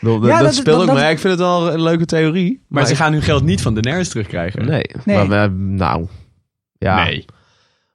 dat, 0.00 0.12
Ja, 0.12 0.18
dat 0.37 0.40
dat- 0.40 0.54
speelt 0.54 0.80
ook, 0.80 0.87
dat- 0.87 0.94
maar 0.94 1.04
ja, 1.04 1.11
ik 1.11 1.18
vind 1.18 1.32
het 1.32 1.42
wel 1.42 1.72
een 1.72 1.82
leuke 1.82 2.04
theorie. 2.04 2.64
Maar 2.68 2.84
ze 2.87 2.90
ik- 2.92 2.96
gaan 2.98 3.12
hun 3.12 3.22
geld 3.22 3.44
niet 3.44 3.62
van 3.62 3.74
Daenerys 3.74 4.08
terugkrijgen. 4.08 4.66
Nee, 4.66 4.84
Nee. 5.04 5.16
maar 5.26 5.28
we, 5.28 5.54
nou, 5.58 6.06
ja. 6.72 7.04
Nee. 7.04 7.24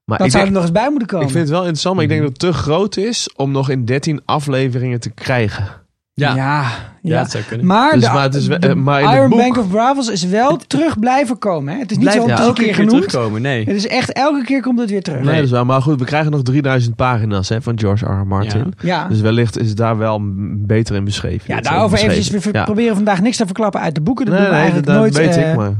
Maar 0.05 0.17
Dat 0.17 0.27
ik, 0.27 0.33
zou 0.33 0.43
denk- 0.43 0.55
er 0.55 0.61
nog 0.61 0.69
eens 0.71 0.79
bij 0.81 0.89
moeten 0.89 1.07
komen. 1.07 1.25
ik 1.25 1.31
vind 1.31 1.43
het 1.43 1.51
wel 1.53 1.61
interessant, 1.61 1.95
maar 1.95 2.03
ik 2.03 2.09
denk 2.09 2.21
dat 2.21 2.29
het 2.29 2.39
te 2.39 2.53
groot 2.53 2.97
is 2.97 3.29
om 3.35 3.51
nog 3.51 3.69
in 3.69 3.85
13 3.85 4.21
afleveringen 4.25 4.99
te 4.99 5.09
krijgen. 5.09 5.67
Ja, 6.13 6.35
ja. 6.35 6.67
Ja, 7.11 7.21
dat 7.21 7.31
zou 7.31 7.43
kunnen. 7.43 7.65
Maar, 7.65 7.93
Dus 7.93 8.03
de, 8.03 8.09
maar 8.11 8.23
het 8.23 8.35
is 8.35 8.47
de 8.47 8.55
eh, 8.55 8.73
maar 8.73 9.01
in 9.01 9.07
het 9.07 9.15
Iron 9.15 9.29
boek- 9.29 9.39
Bank 9.39 9.57
of 9.57 9.67
Bravos 9.69 10.07
is 10.09 10.25
wel 10.25 10.57
terug 10.67 10.99
blijven 10.99 11.37
komen. 11.37 11.73
Hè? 11.73 11.79
Het 11.79 11.91
is 11.91 11.97
niet 11.97 12.05
Blijft 12.09 12.23
zo 12.23 12.35
elke 12.35 12.53
keer 12.53 12.65
keer 12.65 12.73
genoemd. 12.75 13.09
terugkomen. 13.09 13.41
Nee. 13.41 13.65
Het 13.65 13.75
is 13.75 13.87
echt 13.87 14.11
elke 14.13 14.43
keer 14.43 14.61
komt 14.61 14.79
het 14.79 14.89
weer 14.89 15.01
terug. 15.03 15.21
Nee, 15.23 15.35
dat 15.35 15.43
is 15.43 15.51
wel. 15.51 15.65
Maar 15.65 15.81
goed, 15.81 15.99
we 15.99 16.05
krijgen 16.05 16.31
nog 16.31 16.41
3000 16.41 16.95
pagina's 16.95 17.49
hè, 17.49 17.61
van 17.61 17.79
George 17.79 18.05
R. 18.05 18.09
R. 18.09 18.27
Martin. 18.27 18.73
Ja. 18.81 19.07
Dus 19.07 19.21
wellicht 19.21 19.59
is 19.59 19.67
het 19.67 19.77
daar 19.77 19.97
wel 19.97 20.19
beter 20.57 20.95
in 20.95 21.03
beschreven. 21.03 21.55
Ja, 21.55 21.61
daarover 21.61 21.97
eventjes. 21.97 22.29
We 22.29 22.51
proberen 22.63 22.95
vandaag 22.95 23.21
niks 23.21 23.37
te 23.37 23.45
verklappen 23.45 23.81
uit 23.81 23.95
de 23.95 24.01
boeken. 24.01 24.25
Dat 24.25 24.33
Nee, 24.33 24.43
doen 24.43 24.51
we 24.51 24.57
nee, 24.57 24.65
eigenlijk 24.71 24.93
dat, 24.93 25.03
dat 25.13 25.21
nooit. 25.21 25.35
weet 25.35 25.43
eh, 25.45 25.51
ik, 25.51 25.57
maar... 25.57 25.71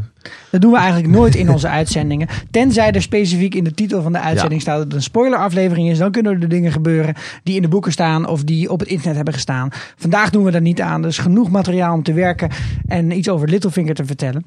Dat 0.50 0.62
doen 0.62 0.72
we 0.72 0.78
eigenlijk 0.78 1.08
nooit 1.14 1.36
in 1.36 1.50
onze 1.50 1.68
uitzendingen. 1.68 2.28
Tenzij 2.52 2.92
er 2.92 3.02
specifiek 3.02 3.56
in 3.56 3.64
de 3.64 3.74
titel 3.74 4.02
van 4.02 4.12
de 4.12 4.20
uitzending 4.20 4.62
staat 4.62 4.76
dat 4.76 4.84
het 4.86 4.94
een 4.94 5.02
spoileraflevering 5.02 5.90
is. 5.90 5.98
Dan 5.98 6.12
kunnen 6.12 6.42
er 6.42 6.50
dingen 6.50 6.72
gebeuren 6.72 7.14
die 7.44 7.56
in 7.56 7.62
de 7.62 7.68
boeken 7.68 7.92
staan 7.92 8.28
of 8.28 8.44
die 8.44 8.70
op 8.72 8.80
het 8.80 8.90
internet 8.90 9.16
hebben 9.16 9.34
gestaan. 9.34 9.70
Vandaag 9.98 10.30
doen 10.30 10.44
we 10.44 10.52
daar 10.52 10.62
niet 10.62 10.82
aan. 10.82 11.06
Er 11.06 11.13
is 11.14 11.24
genoeg 11.24 11.50
materiaal 11.50 11.94
om 11.94 12.04
te 12.04 12.14
werken 12.14 12.50
en 12.88 13.12
iets 13.12 13.30
over 13.30 13.50
Littlefinger 13.50 13.96
te 13.96 14.06
vertellen. 14.06 14.46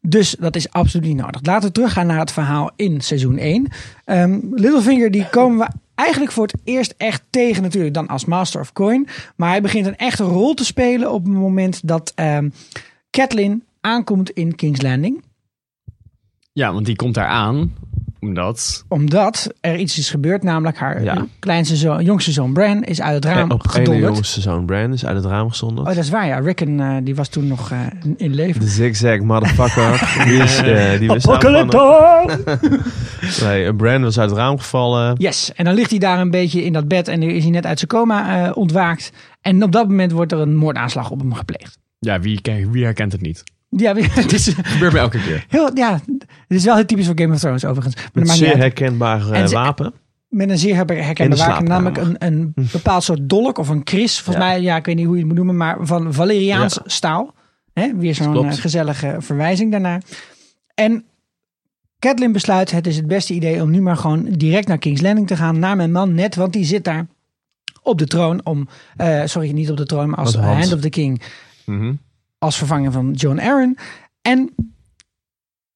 Dus 0.00 0.36
dat 0.38 0.56
is 0.56 0.70
absoluut 0.70 1.06
niet 1.06 1.16
nodig. 1.16 1.40
Laten 1.42 1.68
we 1.68 1.74
teruggaan 1.74 2.06
naar 2.06 2.18
het 2.18 2.32
verhaal 2.32 2.70
in 2.76 3.00
seizoen 3.00 3.38
1. 3.38 3.68
Ehm, 4.04 4.38
Littlefinger 4.50 5.10
die 5.10 5.28
komen 5.28 5.58
we 5.58 5.72
eigenlijk 5.94 6.32
voor 6.32 6.46
het 6.46 6.60
eerst 6.64 6.94
echt 6.96 7.22
tegen 7.30 7.62
natuurlijk 7.62 7.94
dan 7.94 8.08
als 8.08 8.24
Master 8.24 8.60
of 8.60 8.72
Coin. 8.72 9.08
Maar 9.36 9.48
hij 9.48 9.62
begint 9.62 9.86
een 9.86 9.96
echte 9.96 10.24
rol 10.24 10.54
te 10.54 10.64
spelen 10.64 11.12
op 11.12 11.24
het 11.24 11.32
moment 11.32 11.88
dat 11.88 12.12
ehm 12.14 12.48
Catelyn 13.10 13.64
aankomt 13.80 14.30
in 14.30 14.54
King's 14.54 14.82
Landing. 14.82 15.22
Ja, 16.52 16.72
want 16.72 16.86
die 16.86 16.96
komt 16.96 17.14
daar 17.14 17.26
aan 17.26 17.72
omdat... 18.22 18.84
Omdat 18.88 19.52
er 19.60 19.76
iets 19.76 19.98
is 19.98 20.10
gebeurd, 20.10 20.42
namelijk 20.42 20.76
haar 20.78 21.02
Ja. 21.02 21.26
kleinste 21.38 21.76
zoon, 21.76 22.04
jongste 22.04 22.32
zoon 22.32 22.52
Bran 22.52 22.82
is 22.84 23.00
uit 23.00 23.14
het 23.14 23.24
raam 23.24 23.50
op 23.50 23.60
ene 23.60 23.72
gedonderd. 23.72 24.14
jongste 24.14 24.40
zoon 24.40 24.64
Brand 24.66 24.94
is 24.94 25.06
uit 25.06 25.16
het 25.16 25.24
raam 25.24 25.48
gestonden. 25.48 25.78
Oh, 25.84 25.94
dat 25.94 26.04
is 26.04 26.10
waar, 26.10 26.26
ja. 26.26 26.38
Rickon 26.38 26.80
eh, 26.80 26.96
die 27.02 27.14
was 27.14 27.28
toen 27.28 27.46
nog 27.46 27.70
eh, 27.70 27.78
in 28.16 28.34
leven. 28.34 28.60
De 28.60 28.66
zigzag 28.66 29.18
motherfucker. 29.18 30.08
die 30.28 30.42
is, 30.42 30.58
eh 30.58 30.98
die 30.98 31.10
Apocalypto! 31.10 31.90
Nee, 33.42 33.64
eh, 33.66 33.76
Brand 33.76 34.04
was 34.04 34.18
uit 34.18 34.30
het 34.30 34.38
raam 34.38 34.58
gevallen. 34.58 35.14
Yes, 35.18 35.52
en 35.54 35.64
dan 35.64 35.74
ligt 35.74 35.90
hij 35.90 35.98
daar 35.98 36.20
een 36.20 36.30
beetje 36.30 36.64
in 36.64 36.72
dat 36.72 36.88
bed 36.88 37.08
en 37.08 37.20
dan 37.20 37.28
is 37.28 37.42
hij 37.42 37.52
net 37.52 37.66
uit 37.66 37.78
zijn 37.78 37.90
coma 37.90 38.46
eh, 38.46 38.56
ontwaakt. 38.56 39.12
En 39.40 39.62
op 39.62 39.72
dat 39.72 39.88
moment 39.88 40.12
wordt 40.12 40.32
er 40.32 40.38
een 40.38 40.56
moordaanslag 40.56 41.10
op 41.10 41.18
hem 41.20 41.34
gepleegd. 41.34 41.78
Ja, 41.98 42.20
wie, 42.20 42.40
wie 42.70 42.84
herkent 42.84 43.12
het 43.12 43.20
niet? 43.20 43.42
Ja, 43.76 43.94
het 43.96 44.32
is, 44.32 44.54
Gebeurt 44.62 44.92
me 44.92 44.98
elke 44.98 45.18
keer. 45.22 45.44
heel, 45.48 45.70
ja, 45.76 45.92
het 46.18 46.26
is 46.48 46.64
wel 46.64 46.74
heel 46.74 46.84
typisch 46.86 47.06
voor 47.06 47.18
Game 47.18 47.32
of 47.34 47.38
Thrones 47.40 47.64
overigens. 47.64 47.94
Maar 47.96 48.10
Met 48.12 48.22
niet 48.24 48.32
zeer 48.32 48.56
herkenbaar 48.56 49.30
eh, 49.30 49.48
wapen. 49.48 49.92
Met 50.28 50.50
een 50.50 50.58
zeer 50.58 50.74
herkenbaar 50.74 51.38
wapen, 51.48 51.64
namelijk 51.64 51.96
een, 51.96 52.16
een 52.18 52.52
bepaald 52.72 53.02
soort 53.04 53.28
dolk 53.28 53.58
of 53.58 53.68
een 53.68 53.82
kris. 53.82 54.20
Volgens 54.20 54.44
Ja. 54.44 54.50
mij, 54.52 54.60
ja, 54.62 54.76
ik 54.76 54.84
weet 54.86 54.96
niet 54.96 55.04
hoe 55.04 55.14
je 55.14 55.18
het 55.20 55.28
moet 55.28 55.36
noemen, 55.36 55.56
maar 55.56 55.76
van 55.80 56.12
Valeriaans 56.14 56.74
Ja. 56.74 56.82
staal. 56.86 57.34
Hè, 57.72 57.94
weer 57.96 58.14
zo'n 58.14 58.44
eh, 58.46 58.52
gezellige 58.52 59.16
verwijzing 59.18 59.70
daarnaar. 59.70 60.02
En 60.74 61.04
Catelyn 61.98 62.32
besluit, 62.32 62.70
het 62.70 62.86
is 62.86 62.96
het 62.96 63.06
beste 63.06 63.34
idee 63.34 63.62
om 63.62 63.70
nu 63.70 63.80
maar 63.80 63.96
gewoon 63.96 64.24
direct 64.30 64.68
naar 64.68 64.78
King's 64.78 65.00
Landing 65.00 65.26
te 65.26 65.36
gaan. 65.36 65.58
Naar 65.58 65.76
mijn 65.76 65.92
man 65.92 66.14
net, 66.14 66.34
want 66.34 66.52
die 66.52 66.64
zit 66.64 66.84
daar 66.84 67.06
op 67.82 67.98
de 67.98 68.06
troon 68.06 68.40
om, 68.44 68.68
eh, 68.96 69.22
sorry, 69.24 69.50
niet 69.50 69.70
op 69.70 69.76
de 69.76 69.86
troon, 69.86 70.08
maar 70.08 70.18
als 70.18 70.34
hand. 70.34 70.58
Hand 70.58 70.72
of 70.72 70.80
the 70.80 70.88
King. 70.88 71.22
Mhm. 71.66 71.92
Als 72.42 72.58
vervanger 72.58 72.92
van 72.92 73.12
John 73.12 73.38
Arryn. 73.38 73.78
En 74.22 74.54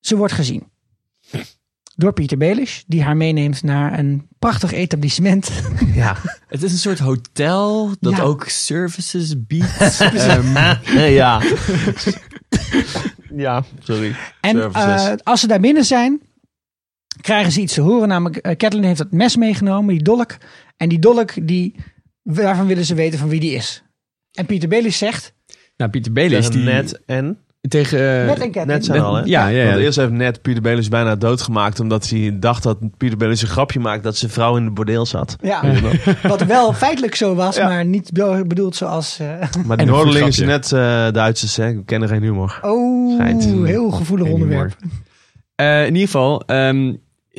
ze 0.01 0.17
wordt 0.17 0.33
gezien. 0.33 0.63
Door 1.97 2.13
Peter 2.13 2.39
Baelish, 2.39 2.83
die 2.87 3.03
haar 3.03 3.17
meeneemt 3.17 3.63
naar 3.63 3.99
een 3.99 4.29
prachtig 4.39 4.73
etablissement. 4.73 5.51
Ja. 5.95 6.17
Het 6.47 6.63
is 6.63 6.73
een 6.73 6.79
soort 6.79 6.99
hotel 6.99 7.95
dat 8.01 8.17
Ja. 8.17 8.23
ook 8.23 8.49
services 8.49 9.47
biedt. 9.47 10.01
Ehm, 10.01 10.57
ja. 10.99 11.43
ja, 13.47 13.65
sorry. 13.79 14.17
En 14.41 14.73
eh, 14.73 15.13
als 15.23 15.41
ze 15.41 15.47
daar 15.47 15.61
binnen 15.61 15.85
zijn, 15.85 16.21
krijgen 17.21 17.53
ze 17.53 17.61
iets 17.61 17.75
te 17.75 17.81
horen. 17.81 18.09
Namelijk, 18.09 18.37
eh 18.37 18.57
Catelyn 18.57 18.85
heeft 18.85 18.99
dat 18.99 19.13
mes 19.13 19.37
meegenomen, 19.37 19.95
die 19.95 20.03
dolk. 20.03 20.37
En 20.77 20.89
die 20.89 20.99
dolk, 20.99 21.47
die, 21.47 21.75
daarvan 22.23 22.67
willen 22.67 22.85
ze 22.85 22.95
weten 22.95 23.19
van 23.19 23.29
wie 23.29 23.41
die 23.41 23.55
is. 23.55 23.83
En 24.33 24.47
Peter 24.47 24.69
Baelish 24.69 24.99
zegt... 24.99 25.35
nou, 25.77 25.91
Pieter 25.91 26.13
Tegen 26.13 26.51
die... 26.51 26.63
Net 26.65 27.01
en... 27.07 27.39
tegen... 27.69 27.99
eh, 28.21 28.27
Net 28.27 28.41
en 28.41 28.47
Catelyn. 28.51 28.67
Net 28.67 28.85
zijn 28.85 28.97
Net- 28.99 29.07
al, 29.07 29.15
hè? 29.15 29.23
ja, 29.25 29.47
ja, 29.49 29.63
ja. 29.63 29.69
Want 29.71 29.79
eerst 29.81 29.97
heeft 29.99 30.11
net 30.11 30.43
Pieter 30.43 30.63
Belis 30.63 30.89
bijna 30.89 31.17
doodgemaakt... 31.17 31.81
omdat 31.81 32.09
hij 32.09 32.37
dacht 32.41 32.63
dat 32.63 32.79
Pieter 32.97 33.19
Belis 33.19 33.43
een 33.43 33.49
grapje 33.49 33.81
maakt... 33.81 34.03
dat 34.03 34.17
zijn 34.17 34.31
vrouw 34.31 34.57
in 34.57 34.65
de 34.65 34.71
bordeel 34.71 35.07
zat. 35.07 35.37
Ja, 35.41 35.63
wat 36.23 36.43
wel 36.45 36.73
feitelijk 36.73 37.15
zo 37.15 37.35
was, 37.35 37.57
Ja. 37.57 37.69
maar 37.69 37.85
niet 37.85 38.13
be- 38.13 38.45
bedoeld 38.47 38.77
zoals... 38.77 39.19
eh, 39.19 39.27
Maar 39.67 39.87
Noorderlingen 39.87 40.23
goed 40.25 40.35
zijn 40.35 40.49
net 40.49 40.73
eh, 40.73 40.81
Duitsers, 41.13 41.57
hè? 41.57 41.75
We 41.75 41.85
kennen 41.85 42.09
geen 42.09 42.23
humor. 42.23 42.59
oh, 42.63 43.15
Schijnt. 43.15 43.45
heel 43.45 43.91
gevoelig 43.91 44.29
onderwerp. 44.29 44.77
Eh, 45.55 45.81
in 45.81 45.93
ieder 45.93 46.01
geval, 46.07 46.43
ehm, 46.47 46.95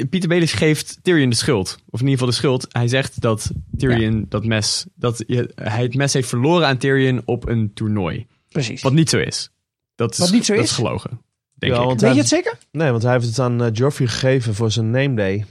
Pieter 0.09 0.29
Baelish 0.29 0.57
geeft 0.57 0.99
Tyrion 1.01 1.29
de 1.29 1.35
schuld. 1.35 1.77
Of 1.89 1.99
in 2.01 2.07
ieder 2.07 2.09
geval 2.11 2.27
de 2.27 2.33
schuld. 2.35 2.67
Hij 2.71 2.87
zegt 2.87 3.21
dat 3.21 3.51
Tyrion 3.77 4.25
dat 4.29 4.45
mes... 4.45 4.85
dat 4.95 5.23
je- 5.27 5.51
hij 5.55 5.83
het 5.83 5.95
mes 5.95 6.13
heeft 6.13 6.29
verloren 6.29 6.67
aan 6.67 6.77
Tyrion 6.77 7.21
op 7.25 7.47
een 7.47 7.71
toernooi. 7.73 8.27
Precies. 8.49 8.81
Wat 8.81 8.93
niet 8.93 9.09
zo 9.09 9.17
is. 9.17 9.49
Dat 9.95 10.11
is, 10.11 10.17
Wat 10.17 10.31
niet 10.31 10.45
zo 10.45 10.53
dat 10.53 10.63
is? 10.63 10.69
is 10.69 10.75
gelogen. 10.75 11.21
Denk 11.55 11.73
Ja, 11.73 11.79
ik. 11.79 11.85
want 11.85 12.01
Weet 12.01 12.13
je 12.13 12.19
het 12.19 12.27
zeker? 12.27 12.57
Nee, 12.71 12.91
want 12.91 13.03
hij 13.03 13.13
heeft 13.13 13.25
het 13.25 13.39
aan 13.39 13.63
eh, 13.63 13.69
Joffrey 13.73 14.07
gegeven 14.07 14.55
voor 14.55 14.71
zijn 14.71 14.89
name 14.91 15.13
day. 15.15 15.45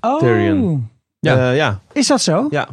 Oh, 0.00 0.18
Tyrion. 0.18 0.90
Ja. 1.20 1.34
Ja, 1.36 1.50
ja, 1.50 1.82
is 1.92 2.06
dat 2.06 2.20
zo? 2.20 2.46
ja. 2.50 2.68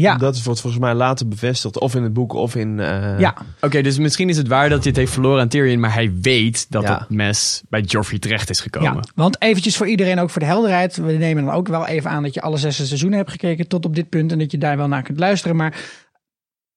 Ja. 0.00 0.16
Dat 0.16 0.42
wordt 0.42 0.60
volgens 0.60 0.82
mij 0.82 0.94
later 0.94 1.28
bevestigd. 1.28 1.78
Of 1.78 1.94
in 1.94 2.02
het 2.02 2.12
boek 2.12 2.32
of 2.32 2.54
in... 2.54 2.80
eh, 2.80 3.18
ja. 3.18 3.34
Oké, 3.60 3.82
dus 3.82 3.98
misschien 3.98 4.28
is 4.28 4.36
het 4.36 4.48
waar 4.48 4.68
dat 4.68 4.78
hij 4.78 4.88
het 4.88 4.96
heeft 4.96 5.12
verloren 5.12 5.40
aan 5.40 5.48
Tyrion, 5.48 5.80
maar 5.80 5.92
hij 5.94 6.12
weet 6.20 6.70
dat 6.70 6.82
Ja. 6.82 6.98
dat 6.98 7.10
mes 7.10 7.62
bij 7.68 7.80
Joffrey 7.80 8.18
terecht 8.18 8.50
is 8.50 8.60
gekomen. 8.60 8.92
Ja, 8.94 9.00
want 9.14 9.42
eventjes 9.42 9.76
voor 9.76 9.88
iedereen, 9.88 10.18
ook 10.18 10.30
voor 10.30 10.40
de 10.40 10.46
helderheid. 10.46 10.96
We 10.96 11.12
nemen 11.12 11.44
dan 11.44 11.54
ook 11.54 11.68
wel 11.68 11.86
even 11.86 12.10
aan 12.10 12.22
dat 12.22 12.34
je 12.34 12.40
alle 12.40 12.56
zes 12.56 12.76
seizoenen 12.86 13.18
hebt 13.18 13.30
gekeken 13.30 13.68
tot 13.68 13.84
op 13.84 13.94
dit 13.94 14.08
punt. 14.08 14.32
En 14.32 14.38
dat 14.38 14.50
je 14.50 14.58
daar 14.58 14.76
wel 14.76 14.88
naar 14.88 15.02
kunt 15.02 15.18
luisteren. 15.18 15.56
Maar 15.56 15.74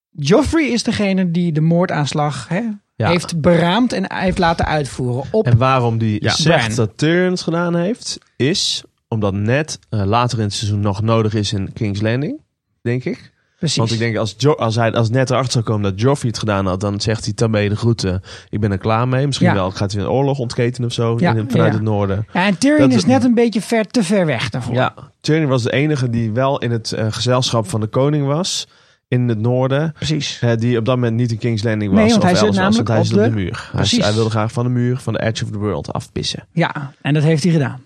Joffrey 0.10 0.66
is 0.68 0.84
degene 0.84 1.32
die 1.32 1.52
de 1.52 1.62
moordaanslag 1.62 2.48
hè, 2.48 2.62
Ja. 2.96 3.10
heeft 3.10 3.42
beraamd 3.42 3.94
en 3.94 4.14
heeft 4.14 4.38
laten 4.38 4.66
uitvoeren 4.66 5.24
op... 5.32 5.46
En 5.46 5.58
waarom 5.58 5.98
die 5.98 6.24
Ja. 6.24 6.32
zegt 6.32 6.64
Bran. 6.66 6.76
dat 6.76 6.98
Tyrion 6.98 7.32
het 7.32 7.42
gedaan 7.42 7.76
heeft... 7.76 8.18
is 8.36 8.84
omdat 9.08 9.34
net 9.34 9.80
eh, 9.90 10.04
later 10.06 10.38
in 10.38 10.44
het 10.44 10.54
seizoen 10.54 10.80
nog 10.80 11.02
nodig 11.02 11.34
is 11.34 11.54
in 11.54 11.74
King's 11.74 12.02
Landing. 12.02 12.42
Denk 12.84 13.04
ik. 13.06 13.32
precies. 13.58 13.78
Want 13.78 13.92
ik 13.92 14.00
denk, 14.00 14.18
als, 14.18 14.36
jo 14.38 14.52
als 14.52 14.76
hij 14.76 14.92
als 14.94 15.10
net 15.10 15.30
erachter 15.30 15.52
zou 15.52 15.64
komen 15.64 15.84
dat 15.92 16.00
Joffrey 16.02 16.30
het 16.30 16.40
gedaan 16.40 16.66
had, 16.66 16.80
dan 16.80 17.02
zegt 17.02 17.24
hij, 17.26 17.34
dan 17.36 17.52
ben 17.52 17.62
je 17.62 17.70
de 17.70 17.76
groeten. 17.76 18.22
Ik 18.50 18.60
ben 18.60 18.72
er 18.72 18.78
klaar 18.78 19.08
mee. 19.08 19.26
Misschien 19.26 19.48
Ja. 19.48 19.54
wel 19.54 19.72
gaat 19.72 19.92
hij 19.92 20.02
een 20.02 20.10
oorlog 20.10 20.40
ontketenen 20.40 20.88
of 20.90 20.94
zo 20.96 21.16
Ja, 21.20 21.34
in- 21.34 21.50
vanuit 21.50 21.70
ja. 21.72 21.76
het 21.78 21.84
noorden. 21.88 22.28
ja, 22.34 22.46
en 22.46 22.58
Tyrion 22.58 22.90
dat- 22.90 22.98
is 22.98 23.06
net 23.06 23.24
een 23.24 23.34
beetje 23.34 23.62
ver, 23.62 23.88
te 23.88 24.04
ver 24.04 24.26
weg 24.26 24.50
daarvoor. 24.50 24.74
Ja, 24.74 24.94
Tyrion 25.22 25.48
was 25.50 25.64
de 25.64 25.72
enige 25.72 26.10
die 26.10 26.32
wel 26.32 26.60
in 26.60 26.72
het 26.72 26.92
eh, 26.92 27.08
gezelschap 27.10 27.70
van 27.70 27.80
de 27.82 27.88
koning 27.88 28.26
was. 28.26 28.68
In 29.08 29.28
het 29.30 29.40
noorden. 29.40 29.92
Precies. 29.94 30.38
eh, 30.42 30.52
die 30.58 30.78
op 30.78 30.86
dat 30.86 30.96
moment 30.96 31.16
niet 31.16 31.32
in 31.32 31.38
King's 31.38 31.64
Landing 31.64 31.92
was. 31.92 32.00
Nee, 32.00 32.10
want 32.10 32.22
of 32.24 32.30
hij 32.30 32.38
zit 32.38 32.48
was, 32.48 32.56
namelijk 32.58 32.88
hij 32.88 33.00
op 33.00 33.06
de- 33.10 33.30
muur. 33.36 33.60
Hij, 33.72 33.80
Precies. 33.80 34.04
hij 34.04 34.14
wilde 34.14 34.30
graag 34.30 34.52
van 34.52 34.64
de 34.64 34.70
muur, 34.70 34.98
van 34.98 35.14
de 35.14 35.22
edge 35.24 35.44
of 35.44 35.50
the 35.52 35.58
world 35.58 35.94
afpissen. 35.94 36.48
Ja, 36.52 36.92
en 37.02 37.14
dat 37.14 37.24
heeft 37.24 37.44
hij 37.44 37.52
gedaan. 37.52 37.82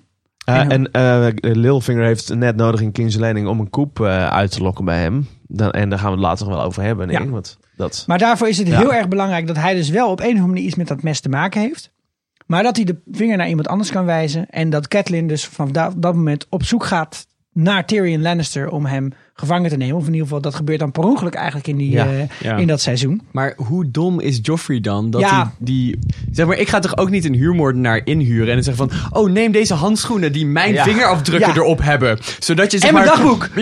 Eh, 0.47 0.59
En- 0.59 0.69
en 0.71 0.91
eh 0.91 1.27
Littlefinger 1.55 2.03
heeft 2.05 2.35
net 2.35 2.55
nodig 2.55 2.81
in 2.81 2.91
King's 2.91 3.15
Landing 3.15 3.47
om 3.47 3.59
een 3.59 3.69
koep 3.69 3.99
eh, 3.99 4.27
uit 4.27 4.51
te 4.51 4.61
lokken 4.61 4.85
bij 4.85 4.99
hem. 5.01 5.27
Dan, 5.47 5.71
en 5.71 5.89
daar 5.89 5.99
gaan 5.99 6.07
we 6.11 6.15
het 6.17 6.25
later 6.25 6.45
nog 6.47 6.55
wel 6.55 6.65
over 6.65 6.83
hebben. 6.83 7.07
Nee, 7.07 7.19
Ja. 7.23 7.27
want 7.29 7.57
dat... 7.75 8.03
Maar 8.07 8.17
daarvoor 8.17 8.47
is 8.47 8.57
het 8.57 8.67
Ja. 8.67 8.77
heel 8.77 8.93
erg 8.93 9.07
belangrijk 9.07 9.47
dat 9.47 9.55
hij 9.57 9.73
dus 9.73 9.89
wel 9.89 10.09
op 10.11 10.19
een 10.19 10.25
of 10.25 10.29
andere 10.31 10.47
manier 10.47 10.63
iets 10.63 10.75
met 10.75 10.87
dat 10.87 11.03
mes 11.03 11.19
te 11.19 11.29
maken 11.29 11.61
heeft. 11.61 11.91
Maar 12.45 12.63
dat 12.63 12.75
hij 12.75 12.85
de 12.85 13.01
vinger 13.11 13.37
naar 13.37 13.47
iemand 13.49 13.67
anders 13.67 13.91
kan 13.91 14.05
wijzen. 14.05 14.49
En 14.49 14.69
dat 14.69 14.87
Catelyn 14.87 15.27
dus 15.27 15.45
van 15.45 15.71
da- 15.71 15.91
dat 15.97 16.15
moment 16.15 16.45
op 16.49 16.63
zoek 16.63 16.85
gaat 16.85 17.27
naar 17.53 17.85
Tyrion 17.85 18.21
Lannister 18.21 18.69
om 18.69 18.85
hem 18.85 19.11
gevangen 19.39 19.69
te 19.69 19.77
nemen. 19.77 19.95
Of 19.95 20.01
in 20.05 20.11
ieder 20.11 20.23
geval, 20.27 20.41
dat 20.41 20.55
gebeurt 20.55 20.79
dan 20.79 20.91
per 20.91 21.03
ongeluk 21.03 21.33
eigenlijk 21.33 21.67
in, 21.67 21.77
die, 21.77 21.91
Ja. 21.91 22.05
eh, 22.05 22.11
Ja. 22.41 22.55
in 22.55 22.67
dat 22.67 22.81
seizoen. 22.81 23.21
Maar 23.31 23.53
hoe 23.57 23.91
dom 23.91 24.19
is 24.19 24.39
Joffrey 24.41 24.79
dan? 24.79 25.09
Dat 25.09 25.21
Ja. 25.21 25.29
hij 25.41 25.45
die. 25.57 25.99
Zeg 26.31 26.45
maar, 26.45 26.57
ik 26.57 26.69
ga 26.69 26.79
toch 26.79 26.97
ook 26.97 27.09
niet 27.09 27.25
een 27.25 27.33
huurmoordenaar 27.33 28.01
inhuren 28.03 28.47
en 28.47 28.53
dan 28.53 28.63
zeggen 28.63 28.89
van. 28.89 29.21
Oh, 29.21 29.29
neem 29.31 29.51
deze 29.51 29.73
handschoenen 29.73 30.31
die 30.31 30.45
mijn 30.45 30.73
Ja. 30.73 30.83
vingerafdrukken 30.83 31.49
Ja. 31.49 31.55
erop 31.55 31.81
hebben. 31.83 32.19
Zodat 32.39 32.71
je 32.71 32.77
zeg 32.77 32.87
En 32.89 32.93
mijn 32.95 33.05
maar. 33.07 33.15
dagboek. 33.15 33.49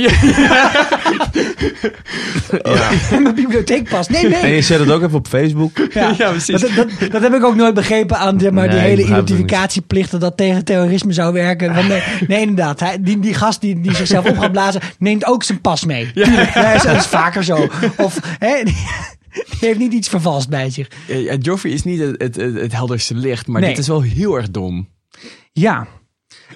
En 3.12 3.24
mijn 3.24 3.36
bibliotheek 3.36 3.90
past. 3.90 4.10
Nee, 4.10 4.24
nee. 4.28 4.34
En 4.40 4.50
je 4.50 4.62
zet 4.62 4.80
het 4.80 4.92
ook 4.92 5.02
even 5.04 5.18
op 5.18 5.28
Facebook. 5.28 5.72
Ja, 5.94 6.14
Ja, 6.18 6.30
precies. 6.30 6.62
Dat, 6.62 6.70
dat, 6.76 7.12
dat 7.12 7.22
heb 7.22 7.34
ik 7.34 7.44
ook 7.44 7.56
nooit 7.56 7.74
begrepen 7.74 8.18
aan 8.18 8.40
zeg 8.40 8.52
maar, 8.52 8.68
die 8.70 8.78
Nee, 8.80 8.88
hele 8.88 8.96
begrijp 9.02 9.20
het 9.22 9.30
identificatieplicht 9.30 10.12
dat 10.12 10.22
dat 10.22 10.38
tegen 10.38 10.66
terrorisme 10.66 11.14
zou 11.14 11.34
werken. 11.34 11.74
Want 11.74 11.88
nee, 11.88 12.02
nee, 12.28 12.42
inderdaad. 12.42 12.80
Hij, 12.80 12.98
die, 13.02 13.20
die 13.20 13.34
gast 13.34 13.62
die, 13.62 13.82
die 13.82 13.96
zichzelf 13.96 14.30
op 14.30 14.38
gaat 14.38 14.52
blazen, 14.52 14.82
neemt 15.00 15.26
ook 15.26 15.44
zijn 15.44 15.62
pas 15.66 15.86
mee. 15.86 16.12
Ja, 16.14 16.78
dat 16.84 16.96
is- 16.96 17.06
vaker 17.06 17.44
zo. 17.44 17.68
Of 17.98 18.20
hè, 18.40 18.64
die, 18.64 18.76
die 19.34 19.44
heeft 19.60 19.80
niet 19.80 19.94
iets 19.94 20.08
vervalst 20.10 20.50
bij 20.50 20.70
zich. 20.70 20.88
Ja, 21.08 21.36
Joffrey 21.36 21.72
is 21.74 21.84
niet 21.84 22.00
het, 22.00 22.22
het, 22.22 22.36
het, 22.36 22.54
het 22.56 22.72
helderste 22.72 23.16
licht, 23.16 23.48
maar 23.48 23.62
Nee. 23.62 23.70
dit 23.70 23.80
is 23.80 23.88
wel 23.88 24.02
heel 24.02 24.36
erg 24.36 24.52
dom. 24.52 24.90
Ja. 25.52 25.88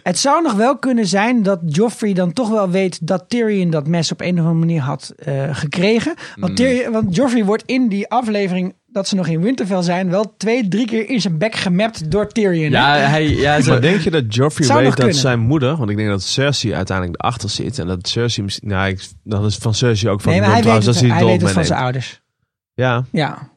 Het 0.09 0.19
zou 0.19 0.41
nog 0.41 0.53
wel 0.53 0.77
kunnen 0.77 1.07
zijn 1.07 1.43
dat 1.43 1.59
Joffrey 1.65 2.13
dan 2.13 2.33
toch 2.33 2.49
wel 2.49 2.69
weet 2.69 3.07
dat 3.07 3.25
Tyrion 3.27 3.69
dat 3.69 3.87
mes 3.87 4.11
op 4.11 4.21
een 4.21 4.33
of 4.33 4.37
andere 4.37 4.55
manier 4.55 4.81
had 4.81 5.13
eh, 5.17 5.55
gekregen. 5.55 6.13
Want, 6.35 6.55
Tyrion, 6.55 6.91
want 6.91 7.15
Joffrey 7.15 7.45
wordt 7.45 7.63
in 7.65 7.87
die 7.87 8.09
aflevering 8.09 8.75
dat 8.87 9.07
ze 9.07 9.15
nog 9.15 9.27
in 9.27 9.41
Winterfell 9.41 9.81
zijn 9.81 10.09
wel 10.09 10.33
twee, 10.37 10.67
drie 10.67 10.85
keer 10.85 11.09
in 11.09 11.21
zijn 11.21 11.37
bek 11.37 11.55
gemapt 11.55 12.11
door 12.11 12.27
Tyrion. 12.27 12.71
Ja, 12.71 12.95
hij, 12.95 13.29
ja, 13.29 13.61
zo, 13.61 13.71
Maar 13.71 13.81
denk 13.81 14.01
je 14.01 14.11
dat 14.11 14.35
Joffrey 14.35 14.67
weet 14.67 14.85
dat 14.85 14.95
kunnen. 14.95 15.15
zijn 15.15 15.39
moeder, 15.39 15.77
want 15.77 15.89
ik 15.89 15.97
denk 15.97 16.09
dat 16.09 16.23
Cersei 16.23 16.73
uiteindelijk 16.73 17.23
erachter 17.23 17.49
zit. 17.49 17.79
En 17.79 17.87
dat 17.87 18.07
Cersei 18.07 18.45
misschien, 18.45 18.69
nou, 18.69 18.89
ik, 18.89 19.07
dan 19.23 19.45
is 19.45 19.55
van 19.55 19.73
Cersei 19.73 20.11
ook 20.11 20.21
van 20.21 20.31
nee, 20.31 20.41
maar 20.41 20.49
dom 20.49 20.63
hij 20.63 20.73
weet 20.73 20.81
trouwens 20.81 20.85
het, 20.85 20.95
dat 20.95 21.17
hij 21.17 21.25
hij 21.25 21.31
weet 21.31 21.41
het 21.41 21.51
van 21.51 21.65
zijn 21.65 21.79
ouders. 21.79 22.21
Ja, 22.73 23.05
Ja. 23.11 23.49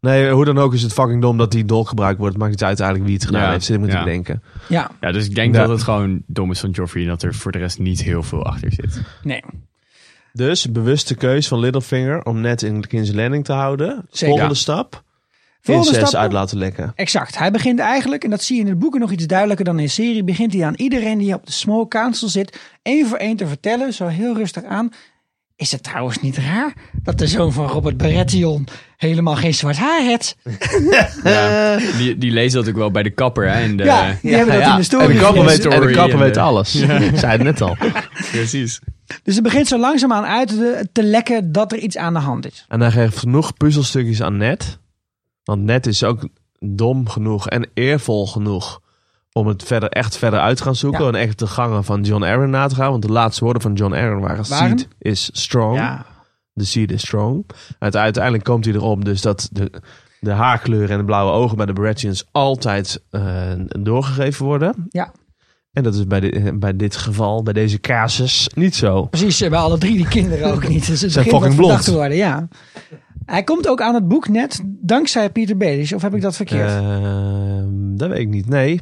Nee, 0.00 0.30
hoe 0.30 0.44
dan 0.44 0.58
ook 0.58 0.74
is 0.74 0.82
het 0.82 0.92
fucking 0.92 1.22
dom 1.22 1.38
dat 1.38 1.50
die 1.50 1.64
dolk 1.64 1.88
gebruikt 1.88 2.18
wordt. 2.18 2.32
Het 2.32 2.42
maakt 2.42 2.52
niet 2.54 2.62
uit 2.64 2.68
uiteindelijk 2.80 3.06
wie 3.08 3.16
het 3.16 3.26
gedaan 3.26 3.42
Ja, 3.42 3.50
heeft, 3.50 3.64
zit 3.64 3.74
ik 3.76 3.80
me 3.80 3.86
ja. 3.88 3.92
te 3.98 4.04
bedenken. 4.04 4.42
Ja, 4.68 4.90
ja, 5.00 5.12
dus 5.12 5.24
ik 5.26 5.34
denk 5.34 5.54
Ja. 5.54 5.60
dat 5.60 5.68
het 5.68 5.82
gewoon 5.82 6.22
dom 6.26 6.50
is 6.50 6.60
van 6.60 6.70
Joffrey 6.70 7.02
en 7.02 7.08
dat 7.08 7.22
er 7.22 7.34
voor 7.34 7.52
de 7.52 7.58
rest 7.58 7.78
niet 7.78 8.02
heel 8.02 8.22
veel 8.22 8.44
achter 8.44 8.72
zit. 8.72 9.00
nee. 9.22 9.42
Dus 10.32 10.70
bewuste 10.72 11.14
keus 11.14 11.48
van 11.48 11.58
Littlefinger 11.58 12.24
om 12.24 12.40
net 12.40 12.62
in 12.62 12.86
King's 12.86 13.12
Landing 13.12 13.44
te 13.44 13.52
houden. 13.52 14.06
Zeker. 14.10 14.26
Volgende 14.28 14.54
Ja. 14.54 14.60
stap. 14.60 15.02
Volgende 15.60 15.88
incest 15.90 16.08
stap- 16.08 16.20
uit 16.22 16.32
laten 16.32 16.58
lekken. 16.58 16.92
Exact. 16.94 17.38
Hij 17.38 17.50
begint 17.50 17.78
eigenlijk, 17.78 18.24
en 18.24 18.30
dat 18.30 18.42
zie 18.42 18.54
je 18.56 18.62
in 18.62 18.68
de 18.68 18.76
boeken 18.76 19.00
nog 19.00 19.10
iets 19.10 19.26
duidelijker 19.26 19.64
dan 19.64 19.78
in 19.78 19.84
de 19.84 19.90
serie, 19.90 20.24
begint 20.24 20.52
hij 20.52 20.64
aan 20.64 20.74
iedereen 20.74 21.18
die 21.18 21.34
op 21.34 21.46
de 21.46 21.52
Small 21.52 21.86
Council 21.88 22.28
zit, 22.28 22.60
één 22.82 23.06
voor 23.06 23.18
één 23.18 23.36
te 23.36 23.46
vertellen, 23.46 23.92
zo 23.92 24.06
heel 24.06 24.34
rustig 24.36 24.64
aan. 24.64 24.90
Is 25.58 25.72
het 25.72 25.82
trouwens 25.82 26.20
niet 26.20 26.36
raar 26.36 26.74
dat 27.02 27.18
de 27.18 27.26
zoon 27.26 27.52
van 27.52 27.66
Robert 27.66 27.96
Baratheon 27.96 28.66
helemaal 28.96 29.36
geen 29.36 29.54
zwart 29.54 29.76
haar 29.76 30.02
heeft? 30.02 30.36
Ja, 31.24 31.76
die, 31.98 32.18
die 32.18 32.30
lezen 32.30 32.60
dat 32.60 32.68
ook 32.68 32.76
wel 32.76 32.90
bij 32.90 33.02
de 33.02 33.10
kapper. 33.10 33.48
Hè, 33.50 33.62
en 33.62 33.76
de, 33.76 33.84
ja, 33.84 34.16
die 34.22 34.34
hebben 34.34 34.60
dat 34.60 34.70
in 34.70 34.76
de 34.76 34.82
story 34.82 35.04
En 35.04 35.12
de 35.12 35.18
kapper 35.18 35.44
weet, 35.44 35.66
en 35.66 35.80
de 35.80 35.92
kapper 35.92 36.18
weet 36.18 36.36
alles. 36.36 36.74
Ik 36.74 37.18
zei 37.18 37.32
het 37.32 37.42
net 37.42 37.60
al. 37.60 37.76
Precies. 38.30 38.80
Dus 39.22 39.34
het 39.34 39.42
begint 39.42 39.66
zo 39.66 39.78
langzaamaan 39.78 40.24
uit 40.24 40.48
te, 40.48 40.88
te 40.92 41.02
lekken 41.02 41.52
dat 41.52 41.72
er 41.72 41.78
iets 41.78 41.96
aan 41.96 42.12
de 42.12 42.20
hand 42.20 42.46
is. 42.46 42.64
En 42.68 42.80
hij 42.80 42.90
geeft 42.90 43.18
genoeg 43.18 43.54
puzzelstukjes 43.54 44.22
aan 44.22 44.36
Ned. 44.36 44.78
Want 45.44 45.62
Ned 45.62 45.86
is 45.86 46.04
ook 46.04 46.28
dom 46.58 47.08
genoeg 47.08 47.48
en 47.48 47.68
eervol 47.74 48.26
genoeg 48.26 48.80
om 49.38 49.46
het 49.46 49.62
verder, 49.62 49.88
echt 49.88 50.16
verder 50.16 50.40
uit 50.40 50.56
te 50.56 50.62
gaan 50.62 50.74
zoeken. 50.74 51.02
Ja. 51.04 51.08
En 51.08 51.14
echt 51.14 51.38
de 51.38 51.46
gangen 51.46 51.84
van 51.84 52.02
John 52.02 52.24
Aaron 52.24 52.50
na 52.50 52.66
te 52.66 52.74
gaan. 52.74 52.90
Want 52.90 53.02
de 53.02 53.12
laatste 53.12 53.44
woorden 53.44 53.62
van 53.62 53.72
John 53.72 53.94
Aaron 53.94 54.20
waren... 54.20 54.44
Seed 54.44 54.88
is 54.98 55.30
strong. 55.32 55.76
Ja, 55.76 56.06
De 56.52 56.64
seed 56.64 56.92
is 56.92 57.00
strong. 57.02 57.46
Uite- 57.78 57.98
Uiteindelijk 57.98 58.44
komt 58.44 58.64
hij 58.64 58.74
erop 58.74 59.04
dus 59.04 59.22
dat 59.22 59.48
de, 59.52 59.72
de 60.20 60.30
haarkleur 60.30 60.90
en 60.90 60.98
de 60.98 61.04
blauwe 61.04 61.32
ogen 61.32 61.56
bij 61.56 61.66
de 61.66 61.72
Baratheons 61.72 62.24
altijd 62.32 63.02
eh, 63.10 63.22
doorgegeven 63.80 64.44
worden. 64.46 64.86
ja. 64.90 65.12
En 65.72 65.82
dat 65.84 65.94
is 65.94 66.06
bij, 66.06 66.20
dit 66.20 66.58
bij 66.60 66.76
dit 66.76 66.96
geval, 66.96 67.42
bij 67.42 67.52
deze 67.52 67.80
casus, 67.80 68.50
niet 68.54 68.76
zo. 68.76 69.04
precies. 69.06 69.36
Ze 69.36 69.42
hebben 69.42 69.60
alle 69.60 69.78
drie 69.78 69.96
die 69.96 70.08
kinderen 70.08 70.52
ook 70.52 70.68
niet. 70.68 70.86
Dus 70.86 71.00
het 71.00 71.12
Zijn 71.12 71.24
fucking 71.26 71.54
blond. 71.56 71.84
te 71.84 71.92
worden, 71.92 72.16
ja. 72.16 72.48
Hij 73.24 73.42
komt 73.44 73.68
ook 73.68 73.80
aan 73.80 73.94
het 73.94 74.08
boek 74.08 74.28
net 74.28 74.62
dankzij 74.64 75.30
Peter 75.30 75.56
Baelish. 75.56 75.92
Of 75.92 76.02
heb 76.02 76.14
ik 76.14 76.20
dat 76.20 76.36
verkeerd? 76.36 76.68
Ehm, 76.70 77.66
dat 77.96 78.08
weet 78.08 78.18
ik 78.18 78.28
niet. 78.28 78.48
Nee, 78.48 78.80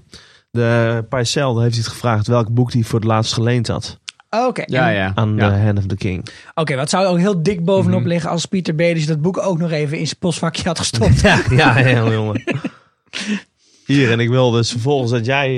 de 0.57 1.05
Parcel 1.09 1.61
heeft 1.61 1.75
hij 1.75 1.83
het 1.85 1.93
gevraagd 1.93 2.27
welk 2.27 2.49
boek 2.55 2.73
hij 2.73 2.83
voor 2.83 2.99
het 2.99 3.09
laatst 3.09 3.33
geleend 3.33 3.67
had. 3.69 3.99
Oké. 4.31 4.63
Ja, 4.67 4.89
En- 4.89 4.95
ja. 4.95 5.13
Aan 5.15 5.37
ja. 5.37 5.49
de 5.51 5.57
Hand 5.57 5.79
of 5.79 5.87
the 5.87 5.97
King. 5.97 6.25
Oké, 6.55 6.77
wat 6.77 6.91
zou 6.91 7.07
ook 7.07 7.19
heel 7.19 7.43
dik 7.43 7.65
bovenop 7.65 8.01
Mhm. 8.01 8.09
liggen 8.09 8.31
als 8.31 8.47
Pieter 8.47 8.75
Baelish 8.75 9.07
dat 9.07 9.21
boek 9.23 9.39
ook 9.39 9.59
nog 9.59 9.71
even 9.71 9.99
in 9.99 10.07
zijn 10.07 10.19
postvakje 10.19 10.63
had 10.69 10.79
gestopt. 10.79 11.21
Ja, 11.27 11.41
ja, 11.51 11.73
heel 11.73 12.13
jongen. 12.19 12.43
Hier, 13.87 14.11
en 14.13 14.21
ik 14.21 14.29
wil 14.29 14.51
dus 14.51 14.71
vervolgens 14.71 15.11
dat 15.11 15.27
jij 15.27 15.49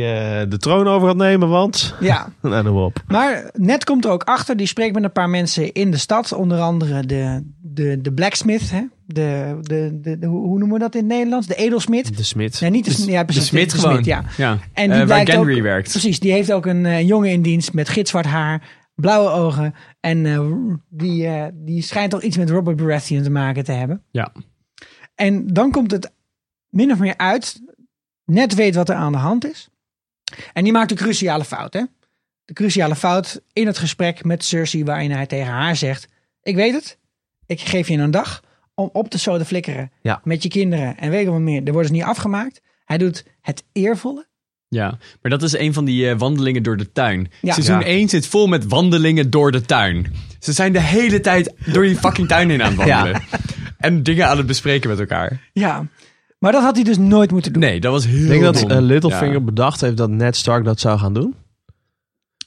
eh, 0.43 0.51
de 0.51 0.57
troon 0.59 0.89
over 0.89 1.09
gaat 1.09 1.17
nemen, 1.17 1.49
want... 1.49 1.95
ja, 2.01 2.29
Nou, 2.43 2.63
noem 2.65 2.77
op. 2.77 3.03
maar 3.07 3.51
net 3.53 3.85
komt 3.85 4.05
er 4.05 4.11
ook 4.11 4.23
achter. 4.23 4.57
Die 4.57 4.67
spreekt 4.67 4.95
met 4.95 5.05
een 5.05 5.13
paar 5.13 5.29
mensen 5.31 5.73
in 5.73 5.91
de 5.91 5.97
stad. 5.97 6.33
Onder 6.33 6.61
andere 6.61 7.07
de, 7.07 7.43
de, 7.63 8.01
de 8.01 8.13
blacksmith. 8.13 8.71
Hè? 8.71 8.83
De, 9.11 9.59
de, 9.61 9.99
de, 10.01 10.19
de- 10.19 10.27
hoe 10.27 10.59
noemen 10.59 10.73
we 10.73 10.79
dat 10.79 10.95
in 10.95 11.01
het 11.01 11.09
Nederlands? 11.09 11.47
De 11.47 11.55
edelsmid. 11.55 12.17
De 12.17 12.23
Smit. 12.23 12.61
Nee, 12.61 12.71
niet 12.71 12.97
de, 13.05 13.11
ja, 13.11 13.19
De 13.19 13.25
precies, 13.25 13.47
Smit 13.47 13.71
de 13.71 13.79
gewoon. 13.79 13.93
smid, 13.93 14.05
ja. 14.07 14.25
ja. 14.37 14.51
En 14.73 14.91
En 14.91 14.99
die 14.99 15.07
waar 15.07 15.27
Gendry 15.27 15.57
ook- 15.57 15.63
werkt. 15.63 15.91
Precies, 15.91 16.21
die 16.21 16.33
heeft 16.33 16.53
ook 16.53 16.67
een 16.67 16.87
eh, 16.87 17.07
jongen 17.07 17.31
in 17.31 17.43
dienst 17.43 17.73
met 17.73 17.89
gitzwart 17.89 18.27
haar, 18.27 18.69
blauwe 18.95 19.31
ogen. 19.31 19.75
En 20.01 20.27
eh, 20.27 20.53
die, 20.89 21.27
eh, 21.27 21.47
die 21.55 21.83
schijnt 21.83 22.11
toch 22.11 22.23
iets 22.23 22.37
met 22.37 22.51
Robert 22.51 22.77
Baratheon 22.77 23.23
te 23.23 23.31
maken 23.31 23.65
te 23.65 23.73
hebben. 23.73 24.03
Ja. 24.11 24.33
En 25.15 25.47
dan 25.47 25.71
komt 25.71 25.91
het 25.91 26.13
min 26.69 26.93
of 26.93 26.99
meer 26.99 27.17
uit. 27.17 27.61
Net 28.25 28.55
weet 28.55 28.75
wat 28.75 28.89
er 28.89 28.95
aan 28.97 29.13
de 29.13 29.19
hand 29.19 29.47
is. 29.51 29.69
En 30.53 30.65
die 30.65 30.73
maakt 30.73 30.89
de 30.89 30.95
cruciale 30.95 31.45
fout, 31.45 31.73
hè? 31.75 31.83
De 32.45 32.53
cruciale 32.53 32.97
fout 32.97 33.41
in 33.53 33.67
het 33.67 33.79
gesprek 33.79 34.25
met 34.25 34.45
Cersei, 34.45 34.85
waarin 34.85 35.11
hij 35.11 35.27
tegen 35.27 35.53
haar 35.53 35.77
zegt: 35.77 36.09
Ik 36.43 36.55
weet 36.55 36.75
het, 36.75 36.99
ik 37.47 37.61
geef 37.61 37.89
je 37.89 37.97
een 37.97 38.11
dag 38.11 38.43
om 38.79 38.91
op 38.93 39.09
te 39.11 39.19
zoden 39.19 39.47
flikkeren 39.47 39.91
Ja. 40.03 40.21
met 40.25 40.43
je 40.43 40.49
kinderen 40.49 40.97
en 40.99 41.11
weet 41.11 41.21
ik 41.23 41.29
wat 41.29 41.39
meer. 41.41 41.63
Er 41.65 41.73
worden 41.73 41.87
ze 41.91 41.93
niet 41.93 42.03
afgemaakt. 42.03 42.61
Hij 42.85 42.99
doet 42.99 43.25
het 43.41 43.65
eervolle. 43.73 44.27
Ja, 44.69 44.99
maar 45.23 45.31
dat 45.31 45.43
is 45.43 45.59
een 45.59 45.73
van 45.73 45.85
die 45.85 46.09
eh, 46.11 46.19
wandelingen 46.19 46.63
door 46.63 46.77
de 46.77 46.93
tuin. 46.93 47.31
Ja. 47.41 47.53
Seizoen 47.53 47.79
Ja. 47.81 47.85
1 47.87 48.09
zit 48.09 48.27
vol 48.27 48.47
met 48.47 48.67
wandelingen 48.67 49.31
door 49.31 49.53
de 49.53 49.61
tuin. 49.61 50.13
Ze 50.39 50.53
zijn 50.53 50.73
de 50.73 50.81
hele 50.81 51.21
tijd 51.21 51.55
door 51.73 51.83
die 51.83 51.97
fucking 51.97 52.29
tuin 52.29 52.51
heen 52.51 52.63
aan 52.63 52.79
het 52.79 52.89
wandelen. 52.89 53.23
En 53.79 54.03
dingen 54.03 54.29
aan 54.29 54.37
het 54.37 54.47
bespreken 54.47 54.91
met 54.91 54.99
elkaar. 55.01 55.51
Ja, 55.53 55.87
maar 56.39 56.53
dat 56.53 56.63
had 56.63 56.75
hij 56.75 56.85
dus 56.85 56.99
nooit 56.99 57.31
moeten 57.31 57.53
doen. 57.53 57.63
Nee, 57.63 57.81
dat 57.81 57.93
was 57.93 58.07
heel 58.07 58.23
Ik 58.23 58.29
denk 58.29 58.43
dat 58.43 58.71
eh, 58.71 58.81
Littlefinger 58.81 59.33
Ja. 59.33 59.41
bedacht 59.41 59.81
heeft 59.81 59.97
dat 59.97 60.11
Ned 60.11 60.37
Stark 60.37 60.65
dat 60.65 60.81
zou 60.81 60.99
gaan 60.99 61.15
doen. 61.15 61.35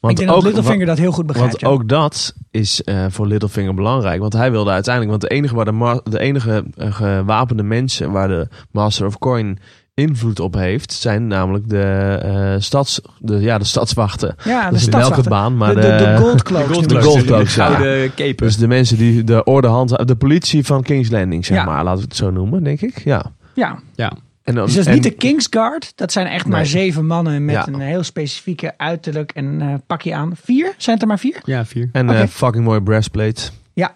Ik 0.09 0.17
denk 0.17 0.29
dat 0.29 0.43
Littlefinger 0.43 0.85
dat 0.85 0.97
heel 0.97 1.11
goed 1.11 1.25
begrijpt. 1.25 1.51
Want 1.51 1.63
ja. 1.63 1.79
ook 1.79 1.89
dat 1.89 2.33
is 2.51 2.83
eh, 2.83 3.05
voor 3.09 3.27
Littlefinger 3.27 3.73
belangrijk. 3.73 4.19
Want 4.21 4.33
hij 4.33 4.51
wilde 4.51 4.71
uiteindelijk... 4.71 5.19
Want 5.19 5.31
de 5.31 5.37
enige, 5.37 5.55
waar 5.55 5.65
de, 5.65 6.01
de 6.09 6.19
enige 6.19 6.63
eh, 6.77 6.93
gewapende 6.93 7.63
mensen 7.63 8.11
waar 8.11 8.27
de 8.27 8.47
Master 8.71 9.05
of 9.05 9.17
Coin 9.17 9.59
invloed 9.93 10.39
op 10.39 10.53
heeft... 10.53 10.93
zijn 10.93 11.27
namelijk 11.27 11.69
de, 11.69 11.81
eh, 12.23 12.55
stads, 12.61 13.01
de, 13.19 13.39
ja, 13.39 13.57
de 13.57 13.63
stadswachten. 13.65 14.35
ja, 14.43 14.69
dat 14.69 14.73
is 14.79 14.85
de 14.85 14.91
in 14.91 14.97
welke 14.97 15.05
stadswachten. 15.05 15.31
baan, 15.31 15.57
maar 15.57 15.75
de, 15.75 15.81
de, 15.81 15.87
de 15.87 15.97
de-. 15.97 16.87
De 16.87 18.13
De 18.17 18.23
ja. 18.25 18.33
Dus 18.35 18.57
de 18.57 18.67
mensen 18.67 18.97
die 18.97 19.23
de 19.23 19.43
orde 19.43 19.67
hand... 19.67 20.07
De 20.07 20.15
politie 20.15 20.65
van 20.65 20.83
King's 20.83 21.09
Landing, 21.09 21.45
zeg 21.45 21.57
Ja. 21.57 21.63
maar. 21.65 21.83
Laten 21.83 22.01
we 22.01 22.07
het 22.07 22.15
zo 22.15 22.31
noemen, 22.31 22.63
denk 22.63 22.81
ik. 22.81 23.03
Ja. 23.03 23.25
Ja, 23.53 23.79
ja. 23.95 24.11
En, 24.51 24.57
dan- 24.57 24.65
dus 24.65 24.73
dat 24.75 24.83
is 24.83 24.89
en- 24.89 24.93
niet 24.93 25.03
de 25.03 25.11
Kingsguard. 25.11 25.91
Dat 25.95 26.11
zijn 26.11 26.27
echt 26.27 26.45
maar 26.45 26.65
zeven 26.65 27.05
mannen 27.05 27.45
met 27.45 27.55
Ja. 27.55 27.67
een 27.67 27.79
heel 27.79 28.03
specifieke 28.03 28.73
uiterlijk 28.77 29.31
en 29.31 29.61
eh, 29.61 29.73
pakje 29.87 30.15
aan. 30.15 30.31
Vier? 30.43 30.73
Zijn 30.77 30.93
het 30.95 31.01
er 31.01 31.07
maar 31.07 31.19
vier? 31.19 31.39
ja, 31.43 31.65
vier. 31.65 31.89
En 31.91 32.09
eh, 32.09 32.27
fucking 32.27 32.63
mooie 32.63 32.83
breastplate. 32.83 33.41
Ja, 33.73 33.91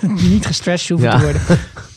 die 0.00 0.28
niet 0.34 0.46
gestrest 0.46 0.88
hoeven 0.88 1.08
Ja. 1.08 1.16
te 1.18 1.22
worden. 1.24 1.40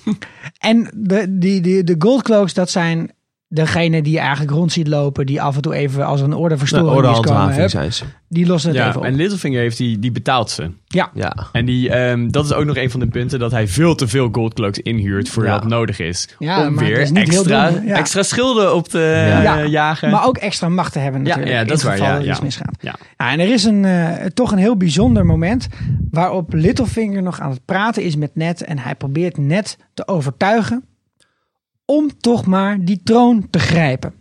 en 0.60 0.90
de, 0.96 1.38
die, 1.38 1.62
die, 1.62 1.84
de 1.84 1.96
gold 2.00 2.24
cloaks, 2.24 2.54
dat 2.54 2.70
zijn 2.70 3.12
degene 3.54 4.02
die 4.02 4.14
je 4.14 4.20
eigenlijk 4.20 4.52
rond 4.52 4.72
ziet 4.72 4.88
lopen. 4.88 5.26
Die 5.26 5.42
af 5.42 5.56
en 5.56 5.62
toe 5.62 5.74
even 5.74 6.06
als 6.06 6.22
een 6.22 6.34
ordeverstoring 6.34 6.88
Nou, 6.90 7.00
is 7.02 7.06
komen. 7.06 7.20
ordehandhaving 7.20 7.60
hup, 7.62 7.70
zijn 7.70 7.94
ze. 7.94 8.04
die 8.30 8.46
lossen 8.48 8.70
het 8.70 8.80
Ja, 8.80 8.88
even 8.88 9.00
op. 9.00 9.06
en 9.06 9.16
Littlefinger 9.16 9.60
heeft 9.60 9.78
die, 9.78 10.00
die 10.00 10.12
betaalt 10.12 10.50
ze. 10.52 10.72
Ja, 10.88 11.10
Ja. 11.14 11.36
En 11.52 11.66
die, 11.66 11.90
ehm, 11.90 12.28
dat 12.30 12.46
is 12.46 12.54
ook 12.54 12.66
nog 12.66 12.76
een 12.78 12.92
van 12.92 13.00
de 13.00 13.08
punten 13.08 13.40
dat 13.40 13.52
hij 13.52 13.68
veel 13.68 13.96
te 13.96 14.08
veel 14.08 14.30
goldcloaks 14.32 14.80
inhuurt 14.80 15.30
voor 15.30 15.46
Ja. 15.46 15.52
wat 15.52 15.68
nodig 15.68 16.00
is. 16.00 16.28
Ja, 16.40 16.68
om 16.68 16.74
maar 16.74 16.84
weer 16.86 17.00
is 17.00 17.12
extra, 17.12 17.70
dom, 17.72 17.86
ja. 17.86 17.96
extra 17.98 18.24
schilden 18.24 18.76
op 18.76 18.88
te 18.88 19.00
Ja. 19.00 19.58
eh, 19.60 19.68
jagen. 19.68 20.10
maar 20.12 20.26
ook 20.26 20.38
extra 20.38 20.70
macht 20.70 20.92
te 20.94 21.00
hebben 21.00 21.22
Ja, 21.22 21.28
natuurlijk. 21.28 21.56
ja, 21.56 21.60
dat 21.60 21.70
in 21.70 21.76
is 21.76 21.84
waar, 21.84 21.98
ja, 21.98 22.18
iets 22.30 22.38
ja. 22.38 22.44
misgaat. 22.44 22.76
Ja. 22.80 22.96
Ja, 23.18 23.32
en 23.32 23.40
er 23.40 23.52
is 23.54 23.64
een, 23.64 23.86
eh, 23.86 24.26
toch 24.34 24.52
een 24.52 24.58
heel 24.58 24.78
bijzonder 24.78 25.26
moment 25.26 25.68
waarop 26.12 26.54
Littlefinger 26.54 27.22
nog 27.24 27.40
aan 27.40 27.50
het 27.50 27.66
praten 27.66 28.04
is 28.04 28.16
met 28.16 28.32
Ned. 28.36 28.64
En 28.64 28.80
hij 28.80 28.96
probeert 28.96 29.38
Ned 29.38 29.78
te 29.94 30.08
overtuigen 30.08 30.84
om 31.86 32.12
toch 32.20 32.46
maar 32.46 32.78
die 32.80 33.02
troon 33.04 33.48
te 33.50 33.60
grijpen. 33.60 34.14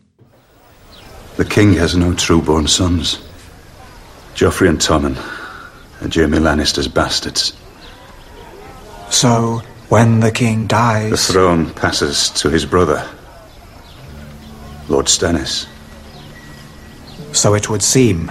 The 1.35 1.45
king 1.45 1.79
has 1.79 1.95
no 1.95 2.15
true-born 2.15 2.69
sons. 2.69 3.21
Joffrey 4.35 4.69
and 4.69 4.81
Tommen 4.87 5.17
are 6.01 6.09
Jamie 6.09 6.41
Lannister's 6.41 6.93
bastards. 6.93 7.55
So, 9.09 9.61
when 9.89 10.21
the 10.21 10.31
king 10.31 10.69
dies... 10.69 11.11
The 11.11 11.33
throne 11.33 11.71
passes 11.73 12.31
to 12.31 12.51
his 12.51 12.69
brother, 12.69 13.05
Lord 14.89 15.09
Stannis. 15.09 15.67
so 17.33 17.55
it 17.55 17.69
would 17.69 17.83
seem. 17.83 18.31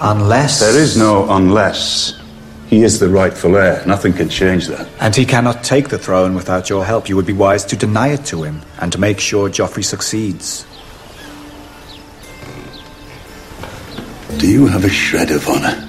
Unless. 0.00 0.60
There 0.60 0.78
is 0.78 0.96
no 0.96 1.28
unless. 1.30 2.14
He 2.68 2.82
is 2.82 2.98
the 2.98 3.08
rightful 3.08 3.56
heir. 3.56 3.82
Nothing 3.86 4.12
can 4.12 4.28
change 4.28 4.66
that. 4.66 4.88
And 5.00 5.14
he 5.14 5.24
cannot 5.24 5.62
take 5.62 5.88
the 5.88 5.98
throne 5.98 6.34
without 6.34 6.68
your 6.68 6.84
help. 6.84 7.08
You 7.08 7.14
would 7.16 7.26
be 7.26 7.32
wise 7.32 7.64
to 7.66 7.76
deny 7.76 8.08
it 8.08 8.24
to 8.26 8.42
him 8.42 8.60
and 8.80 8.90
to 8.92 8.98
make 8.98 9.20
sure 9.20 9.48
Joffrey 9.48 9.84
succeeds. 9.84 10.66
Do 14.38 14.48
you 14.50 14.66
have 14.66 14.84
a 14.84 14.88
shred 14.90 15.30
of 15.30 15.46
honor? 15.48 15.82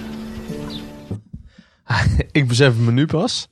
Ik 2.33 2.47
besef 2.47 2.75
me 2.75 2.91
nu 2.91 3.05
pas. 3.05 3.47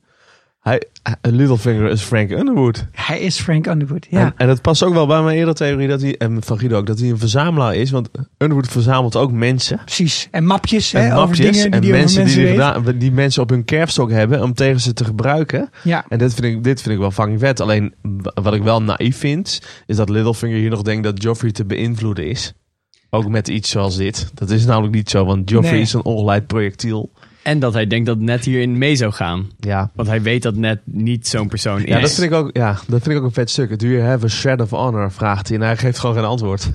Hij, 0.60 0.72
hij- 0.72 0.88
Littlefinger 1.20 1.90
is 1.90 2.02
Frank 2.02 2.30
Underwood. 2.30 2.86
Hij 2.92 3.20
is 3.20 3.40
Frank 3.40 3.66
Underwood. 3.66 4.06
Ja. 4.10 4.18
En, 4.20 4.32
en 4.36 4.48
het 4.48 4.62
past 4.62 4.82
ook 4.82 4.92
wel 4.94 5.06
bij 5.06 5.22
mijn 5.22 5.36
eerdere 5.36 5.56
theorie 5.56 5.88
dat 5.88 6.00
hij, 6.00 6.16
en 6.16 6.42
van 6.42 6.58
Guido 6.58 6.76
ook, 6.76 6.86
dat 6.86 6.98
hij 6.98 7.08
een 7.10 7.18
verzamelaar 7.18 7.74
is. 7.74 7.90
Want 7.90 8.08
Underwood 8.38 8.68
verzamelt 8.68 9.16
ook 9.16 9.32
mensen. 9.32 9.80
Precies. 9.84 10.28
En 10.30 10.44
mapjes, 10.44 10.92
En 10.92 11.04
hè, 11.06 11.16
over 11.18 11.36
dingen 11.36 11.52
die 11.52 11.62
en 11.70 11.70
die 11.70 11.90
over 11.90 12.00
mensen, 12.00 12.22
mensen 12.22 12.40
die, 12.40 12.50
gedaan- 12.50 12.98
die 12.98 13.12
mensen 13.12 13.42
op 13.42 13.50
hun 13.50 13.64
kerfstok 13.64 14.10
hebben 14.10 14.42
om 14.42 14.54
tegen 14.54 14.80
ze 14.80 14.92
te 14.92 15.04
gebruiken. 15.04 15.70
Ja. 15.82 16.04
En 16.08 16.18
dit 16.18 16.34
vind, 16.34 16.46
ik, 16.56 16.64
dit 16.64 16.82
vind 16.82 16.94
ik 16.94 17.00
wel 17.00 17.10
fucking 17.10 17.40
vet. 17.40 17.60
Alleen 17.60 17.94
wat 18.34 18.54
ik 18.54 18.62
wel 18.62 18.82
naïef 18.82 19.16
vind, 19.18 19.60
is 19.86 19.96
dat 19.96 20.08
Littlefinger 20.08 20.56
hier 20.58 20.70
nog 20.70 20.82
denkt 20.82 21.04
dat 21.04 21.22
Joffrey 21.22 21.52
te 21.52 21.64
beïnvloeden 21.64 22.26
is. 22.28 22.52
Ook 23.10 23.28
met 23.28 23.48
iets 23.48 23.70
zoals 23.70 23.96
dit. 23.96 24.30
Dat 24.34 24.50
is 24.50 24.64
namelijk 24.66 24.94
niet 24.94 25.10
zo, 25.10 25.24
want 25.24 25.50
Joffrey 25.50 25.72
Nee. 25.72 25.80
is 25.82 25.92
een 25.92 26.04
ongeleid 26.04 26.46
projectiel. 26.46 27.10
En 27.46 27.58
dat 27.58 27.72
hij 27.72 27.86
denkt 27.86 28.06
dat 28.06 28.18
Ned 28.18 28.44
hierin 28.44 28.78
mee 28.78 28.96
zou 28.96 29.12
gaan. 29.12 29.50
Ja. 29.58 29.90
Want 29.94 30.08
hij 30.08 30.22
weet 30.22 30.42
dat 30.42 30.54
Ned 30.56 30.80
niet 30.84 31.28
zo'n 31.28 31.48
persoon 31.48 31.82
Ja, 31.84 31.96
is. 31.96 32.02
dat 32.02 32.12
vind, 32.12 32.32
ik 32.32 32.32
ook, 32.32 32.50
ja, 32.52 32.72
dat 32.86 33.02
vind 33.02 33.06
ik 33.06 33.16
ook 33.16 33.24
een 33.24 33.32
vet 33.32 33.50
stuk. 33.50 33.78
Do 33.78 33.86
you 33.86 34.02
have 34.02 34.24
a 34.24 34.28
shred 34.28 34.60
of 34.60 34.70
honor? 34.70 35.12
Vraagt 35.12 35.48
hij 35.48 35.56
en 35.56 35.62
hij 35.62 35.76
geeft 35.76 35.98
gewoon 35.98 36.14
geen 36.14 36.24
antwoord. 36.24 36.70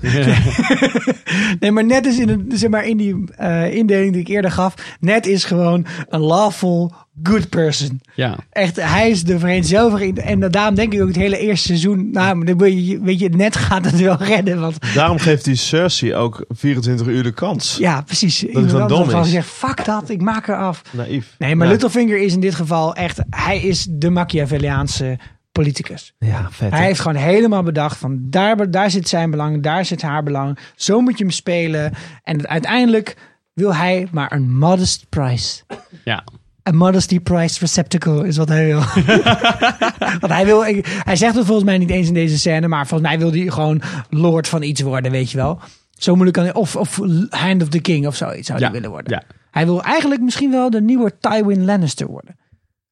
Nee, 1.60 1.70
maar 1.70 1.84
net 1.84 2.06
is 2.06 2.18
in, 2.18 2.28
een, 2.28 2.50
zeg 2.54 2.70
maar 2.70 2.84
in 2.84 2.96
die 2.96 3.24
eh, 3.36 3.74
indeling 3.74 4.12
die 4.12 4.20
ik 4.20 4.28
eerder 4.28 4.50
gaf. 4.50 4.96
Net 5.00 5.26
is 5.26 5.44
gewoon 5.44 5.86
een 6.08 6.20
lawful 6.20 6.92
good 7.22 7.48
person. 7.48 8.00
Ja. 8.14 8.36
Echt, 8.50 8.76
hij 8.76 9.10
is 9.10 9.24
de 9.24 9.38
vereenzelviging. 9.38 10.18
En 10.18 10.40
daarom 10.40 10.74
denk 10.74 10.92
ik 10.92 11.00
ook 11.00 11.06
het 11.06 11.16
hele 11.16 11.38
eerste 11.38 11.66
seizoen. 11.66 12.10
Nou, 12.10 12.44
dan 12.44 12.58
wil 12.58 12.68
je, 12.68 13.00
weet 13.00 13.18
je, 13.18 13.28
net 13.28 13.56
gaat 13.56 13.84
het 13.84 14.00
wel 14.00 14.16
redden. 14.22 14.60
Want 14.60 14.94
Daarom 14.94 15.18
geeft 15.18 15.46
hij 15.46 15.54
Cersei 15.54 16.14
ook 16.14 16.44
24 16.48 17.06
uur 17.06 17.22
de 17.22 17.32
kans. 17.32 17.76
ja, 17.78 18.00
precies. 18.00 18.44
Iemand 18.44 18.66
gewoon 18.66 18.82
anders 18.82 19.08
dom 19.10 19.20
is. 19.20 19.24
gezegd, 19.26 19.46
fuck 19.48 19.84
dat, 19.84 20.08
ik 20.10 20.20
maak 20.20 20.48
er 20.48 20.56
af. 20.56 20.82
Naïef. 20.90 21.34
Nee, 21.38 21.54
maar 21.56 21.66
ja. 21.66 21.72
Littlefinger 21.72 22.18
is 22.18 22.32
in 22.34 22.40
dit 22.40 22.54
geval 22.54 22.94
echt, 22.94 23.20
hij 23.30 23.60
is 23.60 23.86
de 23.90 24.10
Machiavelliaanse 24.10 25.18
politicus. 25.52 26.14
Ja, 26.18 26.46
vet. 26.50 26.70
Hij 26.70 26.84
heeft 26.84 27.00
gewoon 27.00 27.22
helemaal 27.22 27.62
bedacht 27.62 27.96
van 27.96 28.18
daar, 28.20 28.70
daar 28.70 28.90
zit 28.90 29.08
zijn 29.08 29.30
belang, 29.30 29.62
daar 29.62 29.84
zit 29.84 30.02
haar 30.02 30.22
belang. 30.22 30.58
Zo 30.76 31.00
moet 31.00 31.18
je 31.18 31.24
hem 31.24 31.32
spelen. 31.32 31.92
En 32.22 32.48
uiteindelijk 32.48 33.16
wil 33.52 33.74
hij 33.74 34.08
maar 34.10 34.32
een 34.32 34.50
modest 34.58 35.06
price. 35.08 35.62
Ja. 36.04 36.24
Een 36.62 36.76
modesty 36.76 37.20
priced 37.20 37.58
receptacle 37.58 38.26
is 38.26 38.36
wat 38.36 38.48
hij 38.48 38.66
wil. 38.66 38.80
Want 40.20 40.32
hij 40.32 40.44
wil, 40.44 40.64
ik- 40.64 41.00
hij 41.04 41.16
zegt 41.16 41.34
het 41.34 41.44
volgens 41.46 41.66
mij 41.66 41.78
niet 41.78 41.90
eens 41.90 42.08
in 42.08 42.14
deze 42.14 42.38
scène, 42.38 42.68
maar 42.68 42.86
volgens 42.86 43.08
mij 43.10 43.18
wil 43.18 43.30
hij 43.32 43.50
gewoon 43.50 43.82
lord 44.10 44.48
van 44.48 44.62
iets 44.62 44.80
worden, 44.80 45.10
weet 45.12 45.30
je 45.30 45.36
wel. 45.36 45.60
Zo 45.90 46.12
moeilijk 46.14 46.36
kan 46.36 46.44
hij, 46.46 46.54
of, 46.54 46.76
of 46.76 46.98
hand 47.30 47.62
of 47.62 47.68
the 47.68 47.80
king 47.80 48.06
of 48.06 48.16
zoiets 48.16 48.46
zou 48.46 48.58
hij 48.58 48.72
willen 48.72 48.90
worden. 48.90 49.12
ja. 49.12 49.22
Hij 49.50 49.64
wil 49.64 49.82
eigenlijk 49.82 50.20
misschien 50.20 50.50
wel 50.50 50.70
de 50.70 50.80
nieuwe 50.80 51.12
Tywin 51.20 51.64
Lannister 51.64 52.06
worden. 52.06 52.36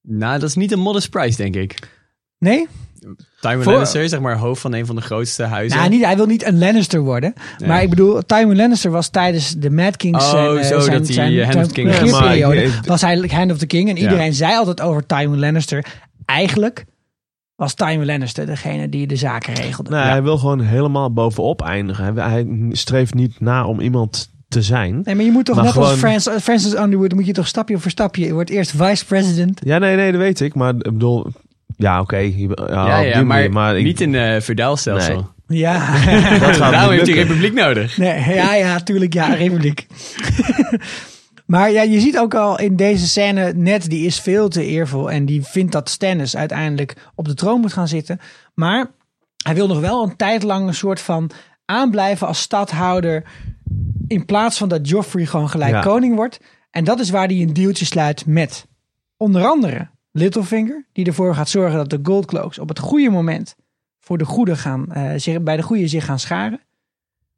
Nou, 0.02 0.38
dat 0.40 0.48
is 0.48 0.54
niet 0.54 0.72
een 0.72 0.78
modest 0.78 1.10
price, 1.10 1.36
denk 1.36 1.54
ik. 1.56 1.88
Nee? 2.38 2.66
Tywin 3.40 3.62
Voor- 3.62 3.72
Lannister, 3.72 4.08
zeg 4.08 4.20
maar, 4.20 4.36
hoofd 4.36 4.60
van 4.60 4.72
een 4.72 4.86
van 4.86 4.96
de 4.96 5.02
grootste 5.02 5.42
huizen. 5.42 5.78
Nou, 5.78 5.90
niet, 5.90 6.04
hij 6.04 6.16
wil 6.16 6.26
niet 6.26 6.44
een 6.44 6.58
Lannister 6.58 7.00
worden. 7.00 7.32
Maar 7.66 7.82
ik 7.82 7.90
bedoel, 7.90 8.22
Tywin 8.26 8.56
Lannister 8.56 8.90
was 8.90 9.08
tijdens 9.08 9.54
de 9.54 9.70
Mad 9.70 9.96
Kings 9.96 10.24
Oh, 10.24 10.30
zijn, 10.30 10.56
eh, 10.56 10.64
zo, 10.66 10.80
zijn, 10.80 10.98
dat 10.98 11.06
hij, 11.06 11.14
zijn, 11.14 11.42
Hand 11.44 11.56
of 11.56 11.66
the 11.66 11.72
King 11.72 11.88
was. 11.88 13.00
hij 13.00 13.28
Hand 13.30 13.50
of 13.52 13.58
the 13.58 13.66
King. 13.66 13.88
En 13.88 13.96
Ja. 13.96 14.02
iedereen 14.02 14.34
zei 14.34 14.56
altijd 14.56 14.80
over 14.80 15.06
Tywin 15.06 15.38
Lannister. 15.38 15.84
Eigenlijk 16.24 16.84
was 17.56 17.74
Tywin 17.74 18.06
Lannister 18.06 18.46
degene 18.46 18.88
die 18.88 19.06
de 19.06 19.16
zaken 19.16 19.54
regelde. 19.54 19.90
Nee, 19.90 20.00
hij 20.00 20.22
wil 20.22 20.38
gewoon 20.38 20.60
helemaal 20.60 21.12
bovenop 21.12 21.62
eindigen. 21.62 22.04
Hij, 22.16 22.30
hij 22.30 22.46
streeft 22.72 23.14
niet 23.14 23.40
na 23.40 23.66
om 23.66 23.80
iemand 23.80 24.30
te 24.48 24.62
zijn. 24.62 25.00
Nee, 25.04 25.14
maar 25.14 25.24
je 25.24 25.30
moet 25.30 25.44
toch 25.44 25.56
Maar 25.56 25.64
net 25.64 25.76
als 25.76 25.92
Francis, 25.92 26.42
Francis 26.42 26.74
Underwood, 26.74 27.14
moet 27.14 27.26
je 27.26 27.32
toch 27.32 27.46
stapje 27.46 27.78
voor 27.78 27.90
stapje. 27.90 28.24
Je 28.24 28.32
wordt 28.32 28.50
eerst 28.50 28.70
vice 28.70 29.04
president. 29.06 29.60
Ja, 29.64 29.78
nee, 29.78 29.96
nee, 29.96 30.12
dat 30.12 30.20
weet 30.20 30.40
ik. 30.40 30.54
Maar 30.54 30.74
ik 30.74 30.82
bedoel, 30.82 31.26
ja, 31.82 32.00
oké. 32.00 32.16
ja, 32.16 33.22
maar, 33.22 33.24
manier, 33.26 33.52
maar 33.52 33.78
ik- 33.78 33.84
niet 33.84 34.00
in 34.00 34.14
uh. 34.14 34.36
Ja. 35.46 35.92
dat 36.38 36.58
Daarom 36.58 36.90
heeft 36.92 37.06
hij 37.06 37.16
republiek 37.16 37.52
nodig. 37.54 37.96
Nee, 37.96 38.34
ja, 38.34 38.54
ja, 38.54 38.80
tuurlijk, 38.80 39.12
ja, 39.14 39.34
republiek. 39.34 39.86
maar 41.46 41.70
ja, 41.70 41.82
je 41.82 42.00
ziet 42.00 42.18
ook 42.18 42.34
al 42.34 42.58
in 42.58 42.76
deze 42.76 43.06
scène, 43.08 43.52
Ned 43.52 43.90
die 43.90 44.06
is 44.06 44.20
veel 44.20 44.48
te 44.48 44.64
eervol 44.64 45.10
en 45.10 45.26
die 45.26 45.42
vindt 45.44 45.72
dat 45.72 45.88
Stannis 45.90 46.36
uiteindelijk 46.36 46.96
op 47.14 47.24
de 47.28 47.34
troon 47.34 47.60
moet 47.60 47.72
gaan 47.72 47.88
zitten. 47.88 48.20
Maar 48.54 48.86
hij 49.44 49.54
wil 49.54 49.66
nog 49.66 49.80
wel 49.80 50.02
een 50.02 50.16
tijd 50.16 50.42
lang 50.42 50.66
een 50.66 50.74
soort 50.74 51.00
van 51.00 51.30
aanblijven 51.64 52.26
als 52.26 52.40
stadhouder 52.40 53.24
in 54.08 54.24
plaats 54.24 54.58
van 54.58 54.68
dat 54.68 54.88
Joffrey 54.88 55.26
gewoon 55.26 55.48
gelijk 55.50 55.72
Ja. 55.72 55.80
koning 55.80 56.14
wordt. 56.14 56.40
En 56.70 56.84
dat 56.84 57.00
is 57.00 57.10
waar 57.10 57.26
hij 57.26 57.36
een 57.40 57.52
dealtje 57.52 57.84
sluit 57.84 58.26
met 58.26 58.66
onder 59.16 59.44
andere 59.46 59.90
Littlefinger, 60.12 60.86
die 60.92 61.06
ervoor 61.06 61.34
gaat 61.34 61.48
zorgen 61.48 61.76
dat 61.76 61.90
de 61.90 61.98
Goldcloaks 62.02 62.58
op 62.58 62.68
het 62.68 62.78
goede 62.78 63.10
moment 63.10 63.56
voor 64.00 64.18
de 64.18 64.24
goede 64.24 64.56
gaan, 64.56 64.92
eh, 64.92 65.12
zich, 65.16 65.42
bij 65.42 65.56
de 65.56 65.62
goede 65.62 65.88
zich 65.88 66.04
gaan 66.04 66.18
scharen. 66.18 66.60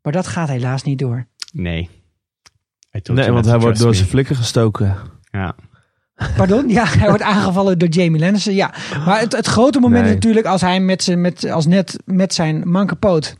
Maar 0.02 0.12
dat 0.12 0.26
gaat 0.26 0.48
helaas 0.48 0.82
niet 0.82 0.98
door. 0.98 1.26
Nee. 1.52 1.90
Nee, 3.02 3.30
want 3.30 3.44
hij 3.44 3.58
wordt 3.58 3.78
door 3.78 3.94
zijn 3.94 4.08
flikken 4.08 4.36
gestoken. 4.36 4.96
Ja. 5.30 5.54
Pardon? 6.36 6.68
Ja, 6.68 6.84
hij 6.86 7.08
wordt 7.08 7.22
aangevallen 7.32 7.78
door 7.78 7.88
Jamie 7.88 8.20
Lannister. 8.20 8.52
Ja, 8.52 8.74
maar 9.04 9.20
het, 9.20 9.32
het 9.32 9.46
grote 9.46 9.80
moment 9.80 10.00
Nee. 10.00 10.08
is 10.10 10.14
natuurlijk 10.14 10.46
als 10.46 10.60
hij 10.60 10.80
met 10.80 11.02
zijn, 11.02 11.20
met, 11.20 11.50
als 11.50 11.66
net 11.66 11.98
met 12.04 12.34
zijn 12.34 12.68
manke 12.68 12.96
poot 12.96 13.36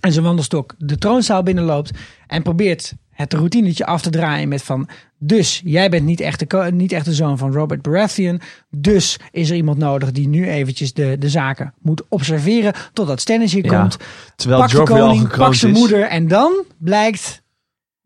en 0.00 0.12
zijn 0.12 0.24
wandelstok 0.24 0.74
de 0.78 0.98
troonzaal 0.98 1.42
binnenloopt 1.42 1.90
en 2.26 2.42
probeert 2.42 2.94
het 3.14 3.32
routinetje 3.32 3.86
af 3.86 4.02
te 4.02 4.10
draaien 4.10 4.48
met 4.48 4.62
van... 4.62 4.88
Dus 5.18 5.60
jij 5.64 5.88
bent 5.90 6.04
niet 6.04 6.20
echt 6.20 6.50
de, 6.50 6.70
niet 6.72 6.92
echt 6.92 7.04
de 7.04 7.14
zoon 7.14 7.38
van 7.38 7.52
Robert 7.52 7.82
Baratheon. 7.82 8.40
Dus 8.70 9.18
is 9.30 9.50
er 9.50 9.56
iemand 9.56 9.78
nodig 9.78 10.12
die 10.12 10.28
nu 10.28 10.48
eventjes 10.48 10.92
de, 10.92 11.16
de 11.18 11.28
zaken 11.28 11.74
moet 11.82 12.02
observeren 12.08 12.72
totdat 12.92 13.20
Stannis 13.20 13.52
hier 13.52 13.64
Ja. 13.64 13.80
komt. 13.80 13.96
Terwijl 14.36 14.60
pak 14.60 14.70
de 14.70 14.76
Joffrey 14.76 15.00
al 15.00 15.08
koning, 15.08 15.36
pak 15.36 15.54
zijn 15.54 15.72
is. 15.72 15.78
moeder 15.78 16.02
en 16.02 16.28
dan 16.28 16.64
blijkt... 16.78 17.42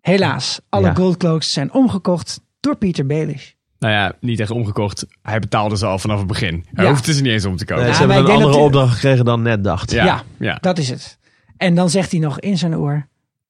Helaas, 0.01 0.61
alle 0.68 0.87
Ja. 0.87 0.94
goldcloaks 0.94 1.53
zijn 1.53 1.73
omgekocht 1.73 2.40
door 2.61 2.77
Peter 2.77 3.07
Baelish. 3.07 3.51
Nou 3.79 3.92
ja, 3.92 4.12
niet 4.21 4.40
echt 4.40 4.51
omgekocht. 4.51 5.07
Hij 5.23 5.38
betaalde 5.38 5.77
ze 5.77 5.87
al 5.87 5.99
vanaf 5.99 6.18
het 6.18 6.27
begin. 6.27 6.64
Hij 6.73 6.85
Ja. 6.85 6.90
hoefde 6.90 7.14
ze 7.14 7.23
niet 7.23 7.33
eens 7.33 7.44
om 7.44 7.57
te 7.57 7.64
kopen. 7.64 7.83
Nee, 7.83 7.92
Ja, 7.92 7.99
ze 7.99 8.07
hebben 8.07 8.25
een 8.25 8.31
andere 8.42 8.57
opdracht 8.57 8.92
gekregen 8.94 9.25
dan 9.25 9.42
net 9.42 9.64
dacht. 9.64 9.90
Ja, 9.90 10.05
Ja. 10.05 10.23
ja. 10.38 10.59
Dat 10.61 10.79
is 10.79 10.88
het. 10.88 11.18
En 11.57 11.75
dan 11.75 11.90
zegt 11.90 12.11
hij 12.11 12.21
nog 12.21 12.40
in 12.40 12.59
zijn 12.59 12.77
oor: 12.77 13.07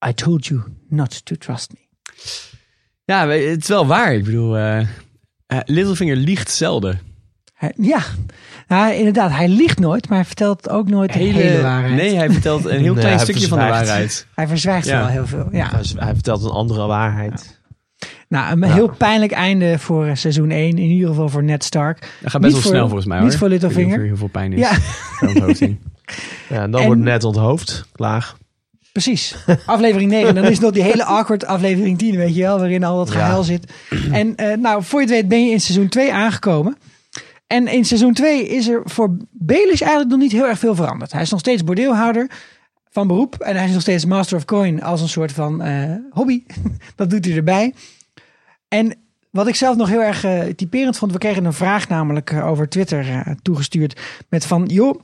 I 0.08 0.14
told 0.14 0.46
you 0.46 0.60
not 0.88 1.24
to 1.24 1.34
trust 1.36 1.72
me. 1.72 1.86
Ja, 3.04 3.28
het 3.28 3.62
is 3.62 3.68
wel 3.68 3.86
waar. 3.86 4.14
Ik 4.14 4.24
bedoel, 4.24 4.56
eh, 4.56 4.78
eh, 4.80 4.86
Littlefinger 5.64 6.16
liegt 6.16 6.50
zelden. 6.50 7.00
Hij- 7.54 7.72
ja, 7.76 8.00
nou, 8.68 8.92
inderdaad, 8.94 9.30
hij 9.30 9.48
liegt 9.48 9.78
nooit, 9.78 10.08
maar 10.08 10.18
hij 10.18 10.26
vertelt 10.26 10.68
ook 10.68 10.88
nooit 10.88 11.12
de 11.12 11.18
hele, 11.18 11.62
waarheid. 11.62 11.94
Nee, 11.94 12.14
hij 12.16 12.30
vertelt 12.30 12.64
een 12.64 12.80
heel 12.84 12.94
Nee, 12.94 13.02
klein 13.02 13.20
stukje 13.20 13.48
van 13.48 13.58
de 13.58 13.64
waarheid. 13.64 14.26
Hij 14.34 14.46
verzwijgt 14.48 14.86
Ja. 14.86 14.98
wel 14.98 15.06
heel 15.08 15.26
veel. 15.26 15.48
Ja. 15.52 15.70
Hij, 15.96 16.14
vertelt 16.14 16.44
een 16.44 16.50
andere 16.50 16.86
waarheid. 16.86 17.56
Nou, 18.28 18.52
een 18.52 18.72
heel 18.72 18.88
pijnlijk 18.88 19.32
einde 19.32 19.78
voor 19.78 20.06
eh, 20.06 20.14
seizoen 20.14 20.50
1, 20.50 20.68
in 20.78 20.90
ieder 20.90 21.08
geval 21.08 21.28
voor 21.28 21.42
Ned 21.42 21.64
Stark. 21.64 22.00
Dat 22.20 22.30
gaat 22.30 22.40
best 22.40 22.42
Niet 22.42 22.52
wel 22.52 22.52
voor- 22.62 22.70
snel 22.70 22.84
volgens 22.86 23.06
mij 23.06 23.20
niet 23.20 23.28
hoor. 23.28 23.38
voor 23.38 23.52
Ik 23.52 23.60
weet 23.60 23.62
niet 23.62 23.76
Littlefinger. 23.76 23.96
of 23.98 24.02
er 24.02 24.08
heel 24.08 24.16
veel 24.16 24.28
pijn 24.28 24.52
is. 24.52 24.58
Ja. 25.68 25.76
Ja, 26.48 26.62
en 26.62 26.70
dan 26.70 26.80
En- 26.80 26.86
wordt 26.86 27.00
net 27.00 27.24
onthoofd. 27.24 27.86
Klaar. 27.92 28.34
Precies. 29.02 29.36
Aflevering 29.66 30.10
9, 30.10 30.34
dan 30.34 30.44
is 30.44 30.58
nog 30.58 30.72
die 30.72 30.82
hele 30.82 31.04
awkward 31.04 31.44
aflevering 31.46 31.98
10, 31.98 32.16
weet 32.16 32.34
je 32.34 32.42
wel, 32.42 32.58
waarin 32.58 32.84
al 32.84 32.96
dat 32.96 33.08
Ja. 33.08 33.14
gehuil 33.14 33.42
zit. 33.42 33.72
En 34.12 34.36
eh, 34.36 34.56
nou, 34.56 34.82
voor 34.82 35.00
je 35.00 35.06
het 35.06 35.14
weet 35.14 35.28
ben 35.28 35.44
je 35.44 35.50
in 35.50 35.60
seizoen 35.60 35.88
2 35.88 36.12
aangekomen. 36.12 36.76
En 37.46 37.66
in 37.66 37.84
seizoen 37.84 38.12
2 38.12 38.48
is 38.48 38.68
er 38.68 38.80
voor 38.84 39.16
Baelish 39.30 39.80
eigenlijk 39.80 40.10
nog 40.10 40.20
niet 40.20 40.32
heel 40.32 40.46
erg 40.46 40.58
veel 40.58 40.74
veranderd. 40.74 41.12
Hij 41.12 41.22
is 41.22 41.30
nog 41.30 41.40
steeds 41.40 41.64
bordeelhouder 41.64 42.30
van 42.90 43.06
beroep. 43.06 43.34
En 43.34 43.56
hij 43.56 43.66
is 43.66 43.72
nog 43.72 43.80
steeds 43.80 44.04
Master 44.04 44.36
of 44.36 44.44
Coin 44.44 44.82
als 44.82 45.00
een 45.00 45.08
soort 45.08 45.32
van 45.32 45.62
eh, 45.62 45.92
hobby. 46.10 46.42
dat 46.96 47.10
doet 47.10 47.24
hij 47.24 47.36
erbij. 47.36 47.74
En 48.68 48.94
wat 49.30 49.48
ik 49.48 49.54
zelf 49.54 49.76
nog 49.76 49.88
heel 49.88 50.02
erg 50.02 50.24
eh, 50.24 50.40
typerend 50.42 50.96
vond. 50.96 51.12
We 51.12 51.18
kregen 51.18 51.44
een 51.44 51.52
vraag 51.52 51.88
namelijk 51.88 52.32
over 52.32 52.68
Twitter 52.68 53.34
toegestuurd. 53.42 54.00
Met 54.28 54.46
van, 54.46 54.64
joh, 54.66 55.00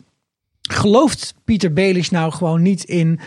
gelooft 0.60 1.34
Pieter 1.44 1.72
Baelish 1.72 2.08
nou 2.08 2.32
gewoon 2.32 2.62
niet 2.62 2.84
in 2.84 3.20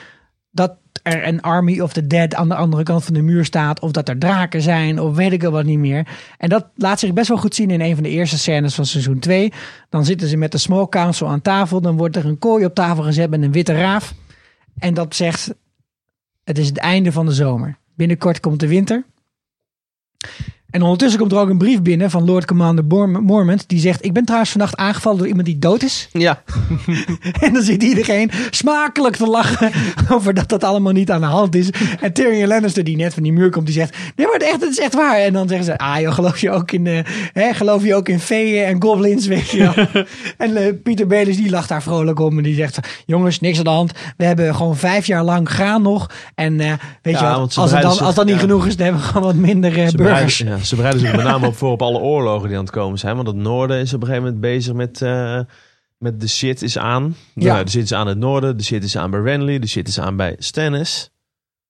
dat 0.58 0.78
er 1.04 1.28
een 1.28 1.42
Army 1.42 1.80
of 1.80 1.94
the 1.94 2.08
Dead 2.08 2.36
aan 2.36 2.50
de 2.50 2.56
andere 2.56 2.84
kant 2.84 3.04
van 3.04 3.14
de 3.14 3.22
muur 3.22 3.46
staat. 3.46 3.80
Of 3.80 3.92
dat 3.92 4.10
er 4.10 4.18
draken 4.18 4.62
zijn. 4.62 5.00
Of 5.00 5.16
weet 5.16 5.32
ik 5.32 5.44
wat 5.44 5.66
niet 5.66 5.80
meer. 5.80 6.08
En 6.38 6.50
dat 6.50 6.68
laat 6.76 7.00
zich 7.00 7.14
best 7.14 7.28
wel 7.28 7.38
goed 7.38 7.56
zien 7.56 7.70
in 7.70 7.82
een 7.82 7.94
van 7.94 8.04
de 8.04 8.10
eerste 8.10 8.38
scènes 8.38 8.76
van 8.76 8.86
seizoen 8.86 9.20
2. 9.20 9.54
Dan 9.90 10.06
zitten 10.06 10.28
ze 10.28 10.38
met 10.38 10.52
de 10.52 10.58
Small 10.58 10.88
Council 10.88 11.28
aan 11.28 11.42
tafel. 11.42 11.82
Dan 11.82 11.98
wordt 11.98 12.16
er 12.16 12.26
een 12.26 12.40
kooi 12.40 12.66
op 12.66 12.76
tafel 12.76 13.04
gezet 13.04 13.30
met 13.30 13.42
een 13.42 13.52
witte 13.52 13.74
raaf. 13.74 14.14
En 14.78 14.94
dat 14.94 15.16
zegt, 15.16 15.54
het 16.44 16.58
is 16.58 16.68
het 16.68 16.78
einde 16.78 17.12
van 17.12 17.26
de 17.26 17.34
zomer. 17.34 17.78
Binnenkort 17.96 18.40
komt 18.40 18.60
de 18.60 18.68
winter. 18.68 19.06
En 20.70 20.82
ondertussen 20.82 21.20
komt 21.20 21.32
er 21.32 21.38
ook 21.38 21.50
een 21.50 21.58
brief 21.58 21.82
binnen 21.82 22.10
van 22.10 22.26
Lord 22.26 22.46
Commander 22.46 22.86
Mormont. 23.22 23.64
Die 23.70 23.80
zegt, 23.80 24.06
ik 24.06 24.14
ben 24.14 24.24
trouwens 24.26 24.52
vannacht 24.52 24.76
aangevallen 24.76 25.18
door 25.18 25.28
iemand 25.28 25.46
die 25.46 25.60
dood 25.60 25.84
is. 25.84 26.10
Ja, 26.28 26.42
En 27.40 27.54
dan 27.54 27.64
zit 27.64 27.84
iedereen 27.84 28.32
smakelijk 28.52 29.16
te 29.16 29.28
lachen 29.28 29.72
over 30.16 30.34
dat 30.34 30.50
dat 30.50 30.64
allemaal 30.64 30.92
niet 30.94 31.12
aan 31.12 31.22
de 31.22 31.28
hand 31.28 31.56
is. 31.56 31.70
En 32.02 32.14
Tyrion 32.14 32.48
Lannister, 32.48 32.84
die 32.84 32.96
net 32.96 33.14
van 33.14 33.24
die 33.24 33.34
muur 33.34 33.50
komt, 33.50 33.66
die 33.66 33.76
zegt: 33.76 33.98
Nee, 34.16 34.26
maar 34.26 34.36
het, 34.36 34.44
echt, 34.44 34.62
het 34.62 34.70
is 34.70 34.80
echt 34.80 34.94
waar. 34.94 35.16
En 35.18 35.34
dan 35.34 35.48
zeggen 35.48 35.66
ze: 35.66 35.78
Ah, 35.78 36.00
joh, 36.00 36.14
geloof 36.14 36.40
je 36.40 36.52
ook 36.52 36.72
in, 36.72 36.88
eh, 36.88 37.00
hè, 37.34 37.54
geloof 37.54 37.84
je 37.84 37.96
ook 37.96 38.10
in 38.10 38.20
feeën 38.20 38.66
en 38.66 38.82
goblins, 38.82 39.28
weet 39.28 39.50
je 39.50 39.58
wel. 39.58 40.04
en 40.38 40.56
eh, 40.56 40.74
Pieter 40.84 41.08
Belis, 41.08 41.38
die 41.38 41.50
lacht 41.50 41.70
daar 41.70 41.84
vrolijk 41.84 42.20
om. 42.20 42.38
En 42.38 42.44
die 42.44 42.56
zegt: 42.56 42.80
Jongens, 43.06 43.40
niks 43.40 43.58
aan 43.58 43.64
de 43.64 43.70
hand. 43.70 43.92
We 44.18 44.26
hebben 44.26 44.56
gewoon 44.56 44.78
vijf 44.78 45.06
jaar 45.06 45.24
lang 45.24 45.50
graan 45.50 45.82
nog. 45.82 46.10
En 46.36 46.60
eh, 46.60 46.74
weet 47.02 47.20
Ja, 47.20 47.32
je 47.32 47.40
wat, 47.40 47.58
als, 47.58 47.72
het 47.72 47.82
dan, 47.82 48.00
als 48.00 48.16
dat 48.16 48.26
niet 48.26 48.36
ja. 48.36 48.42
genoeg 48.42 48.66
is, 48.66 48.76
dan 48.76 48.86
hebben 48.86 49.04
we 49.04 49.08
gewoon 49.08 49.28
wat 49.28 49.36
minder 49.36 49.92
burgers. 49.96 50.38
ja, 50.38 50.57
ze 50.64 50.76
bereiden 50.76 51.02
zich 51.02 51.16
met 51.16 51.26
name 51.26 51.48
op 51.48 51.56
voor 51.56 51.72
op 51.72 51.82
alle 51.82 52.00
oorlogen 52.00 52.48
die 52.48 52.58
aan 52.58 52.64
het 52.64 52.74
komen 52.74 53.00
zijn. 53.00 53.16
Want 53.16 53.28
het 53.28 53.36
noorden 53.38 53.80
is 53.80 53.94
op 53.94 54.02
een 54.02 54.08
gegeven 54.08 54.26
moment 54.26 54.42
bezig 54.42 54.74
met, 54.74 55.02
eh, 55.02 55.40
met 55.98 56.20
de 56.20 56.28
shit 56.28 56.62
is 56.62 56.78
aan. 56.78 57.16
Ja. 57.36 57.64
De 57.64 57.70
shit 57.70 57.84
is 57.84 57.94
aan 57.94 58.08
het 58.08 58.18
noorden, 58.18 58.58
de 58.58 58.64
shit 58.64 58.84
is 58.84 58.98
aan 58.98 59.12
bij 59.12 59.20
Renly, 59.20 59.60
de 59.60 59.68
shit 59.68 59.88
is 59.88 60.00
aan 60.00 60.16
bij 60.16 60.36
Stannis. 60.40 61.10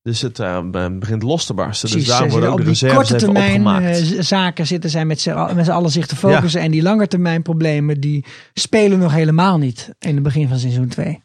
Dus 0.02 0.22
het 0.22 0.40
eh, 0.40 0.60
begint 1.00 1.24
los 1.24 1.46
te 1.46 1.54
barsten. 1.54 1.90
Precies, 1.90 2.08
dus 2.08 2.18
daar 2.18 2.30
worden 2.30 2.50
ook 2.50 2.58
de 2.58 2.64
reserves 2.64 2.96
korte 2.98 3.16
termijn 3.16 3.46
opgemaakt. 3.68 3.86
eh, 4.14 4.20
zaken 4.22 4.68
zitten 4.68 4.90
zij 4.90 5.06
met 5.06 5.22
z'n 5.22 5.30
al- 5.30 5.54
met 5.56 5.66
z'n 5.66 5.72
allen 5.72 5.92
zich 5.92 6.06
te 6.08 6.16
focussen. 6.16 6.62
En 6.62 6.72
die 6.72 6.82
lange 6.82 7.08
termijn 7.08 7.42
problemen 7.42 8.00
die 8.00 8.26
spelen 8.54 9.00
nog 9.00 9.14
helemaal 9.14 9.58
niet 9.58 9.90
in 10.00 10.14
het 10.14 10.24
begin 10.24 10.48
van 10.48 10.60
seizoen 10.60 10.88
2. 10.88 11.22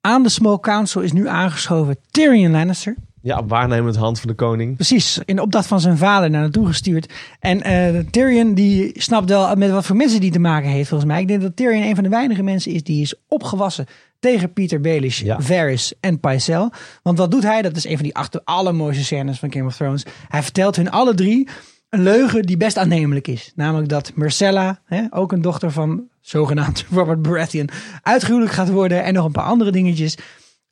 Aan 0.00 0.22
de 0.22 0.28
Small 0.28 0.58
Council 0.60 1.00
is 1.00 1.12
nu 1.12 1.28
aangeschoven 1.28 1.96
Tyrion 2.10 2.50
Lannister. 2.52 2.96
Ja, 3.24 3.44
waarnemend 3.44 3.96
hand 3.96 4.20
van 4.20 4.28
de 4.28 4.34
koning. 4.34 4.74
Precies, 4.74 5.20
in 5.24 5.40
opdracht 5.40 5.66
van 5.66 5.80
zijn 5.80 5.96
vader 5.96 6.30
naar 6.30 6.40
naartoe 6.40 6.66
gestuurd. 6.66 7.12
En 7.40 7.62
eh, 7.62 8.04
Tyrion 8.10 8.54
die 8.54 8.90
snapt 9.00 9.28
wel 9.28 9.56
met 9.56 9.70
wat 9.70 9.86
voor 9.86 9.96
mensen 9.96 10.20
die 10.20 10.30
te 10.30 10.38
maken 10.38 10.70
heeft 10.70 10.88
volgens 10.88 11.10
mij. 11.10 11.20
Ik 11.20 11.28
denk 11.28 11.42
dat 11.42 11.56
Tyrion 11.56 11.82
een 11.82 11.94
van 11.94 12.04
de 12.04 12.10
weinige 12.10 12.42
mensen 12.42 12.72
is 12.72 12.82
die 12.82 13.02
is 13.02 13.14
opgewassen 13.28 13.86
tegen 14.18 14.52
Peter 14.52 14.80
Baelish, 14.80 15.20
Ja. 15.20 15.40
Varys 15.40 15.92
en 16.00 16.20
Pycelle. 16.20 16.72
Want 17.02 17.18
wat 17.18 17.30
doet 17.30 17.42
hij? 17.42 17.62
Dat 17.62 17.76
is 17.76 17.84
een 17.86 17.94
van 17.94 18.04
die 18.04 18.14
acht 18.14 18.44
allermooiste 18.44 19.04
scènes 19.04 19.38
van 19.38 19.52
Game 19.52 19.66
of 19.66 19.76
Thrones. 19.76 20.04
Hij 20.28 20.42
vertelt 20.42 20.76
hun 20.76 20.90
alle 20.90 21.14
drie 21.14 21.48
een 21.88 22.02
leugen 22.02 22.42
die 22.42 22.56
best 22.56 22.76
aannemelijk 22.76 23.28
is. 23.28 23.52
Namelijk 23.54 23.88
dat 23.88 24.12
Myrcella, 24.14 24.80
hè, 24.84 25.02
ook 25.10 25.32
een 25.32 25.42
dochter 25.42 25.70
van 25.70 26.02
zogenaamd 26.20 26.84
Robert 26.94 27.22
Baratheon, 27.22 27.68
uitgehuwelijk 28.02 28.54
gaat 28.54 28.70
worden. 28.70 29.04
En 29.04 29.14
nog 29.14 29.24
een 29.24 29.32
paar 29.32 29.44
andere 29.44 29.70
dingetjes. 29.70 30.16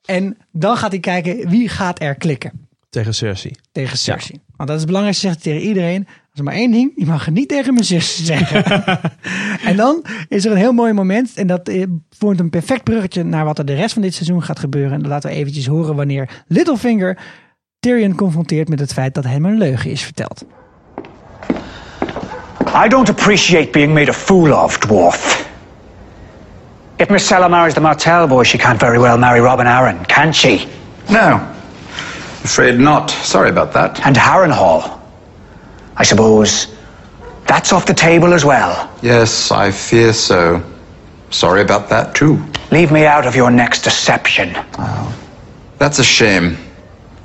En 0.05 0.36
dan 0.53 0.76
gaat 0.76 0.90
hij 0.90 1.00
kijken 1.00 1.48
wie 1.48 1.68
gaat 1.68 2.00
er 2.00 2.14
klikken 2.14 2.68
Tegen 2.90 3.14
Cersei. 3.14 3.55
tegen 3.72 3.98
Cersei. 3.98 4.40
Want 4.57 4.68
dat 4.68 4.68
is 4.68 4.76
het 4.76 4.86
belangrijkste, 4.86 5.26
zegt 5.26 5.44
hij 5.44 5.53
tegen 5.53 5.68
iedereen. 5.68 6.07
Er 6.07 6.38
is 6.38 6.40
maar 6.40 6.55
één 6.55 6.70
ding, 6.70 6.92
je 6.96 7.07
mag 7.07 7.24
het 7.24 7.34
niet 7.34 7.48
tegen 7.48 7.74
mijn 7.74 7.86
zus 7.86 8.24
zeggen. 8.24 8.64
en 9.68 9.76
dan 9.76 10.05
is 10.28 10.44
er 10.44 10.50
een 10.50 10.57
heel 10.57 10.72
mooi 10.72 10.92
moment. 10.92 11.34
En 11.34 11.46
dat 11.46 11.68
eh, 11.68 11.84
vormt 12.11 12.40
een 12.40 12.50
perfect 12.50 12.84
bruggetje 12.84 13.22
naar 13.22 13.44
wat 13.44 13.59
er 13.59 13.64
de 13.64 13.74
rest 13.74 13.92
van 13.92 14.03
dit 14.03 14.14
seizoen 14.14 14.42
gaat 14.42 14.59
gebeuren. 14.59 14.92
En 14.92 15.00
dan 15.00 15.11
laten 15.11 15.30
we 15.30 15.36
eventjes 15.36 15.66
horen 15.66 15.96
wanneer 15.96 16.42
Littlefinger 16.46 17.18
Tyrion 17.80 18.14
confronteert 18.14 18.68
met 18.68 18.78
het 18.80 18.92
feit 18.92 19.14
dat 19.14 19.24
hem 19.24 19.44
een 19.44 19.59
leugen 19.59 19.90
is 19.90 20.03
verteld. 20.03 20.44
I 22.84 22.88
don't 22.88 23.09
appreciate 23.09 23.70
being 23.70 23.94
made 23.94 24.11
a 24.11 24.14
fool 24.14 24.53
of, 24.53 24.78
dwarf. 24.78 25.50
If 27.03 27.09
Myrcella 27.09 27.50
marries 27.50 27.74
the 27.74 27.80
Martell 27.80 28.28
boy, 28.28 28.44
she 28.44 28.59
can't 28.59 28.78
very 28.78 28.96
well 28.96 29.18
marry 29.18 29.40
Robin 29.40 29.66
Arryn, 29.66 30.07
can 30.07 30.32
she? 30.32 30.68
No. 31.11 31.40
Afraid 32.44 32.78
not. 32.78 33.11
Sorry 33.11 33.50
about 33.50 33.72
that. 33.72 34.07
And 34.07 34.14
Harrenhal. 34.14 35.00
I 35.96 36.05
suppose 36.05 36.68
that's 37.48 37.72
off 37.72 37.86
the 37.86 37.94
table 37.94 38.32
as 38.32 38.44
well. 38.44 38.88
Yes, 39.03 39.50
I 39.50 39.72
fear 39.72 40.12
so. 40.12 40.62
Sorry 41.30 41.61
about 41.61 41.88
that, 41.88 42.14
too. 42.14 42.38
Leave 42.70 42.92
me 42.92 43.05
out 43.05 43.26
of 43.26 43.34
your 43.34 43.50
next 43.50 43.82
deception. 43.82 44.57
That's 45.78 45.98
a 45.98 46.05
shame. 46.05 46.57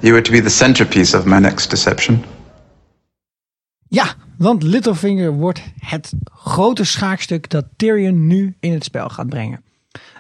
You 0.02 0.14
were 0.14 0.24
to 0.24 0.32
be 0.32 0.40
the 0.40 0.50
centerpiece 0.50 1.14
of 1.14 1.28
my 1.28 1.38
next 1.40 1.70
deception. 1.70 2.26
Ja, 3.90 4.06
want 4.38 4.64
Littlefinger 4.64 5.32
wordt 5.32 5.62
het 5.80 6.14
grote 6.24 6.84
schaakstuk 6.84 7.50
dat 7.50 7.66
Tyrion 7.76 8.28
nu 8.28 8.56
in 8.60 8.74
het 8.74 8.84
spel 8.84 9.10
gaat 9.10 9.30
brengen. 9.30 9.66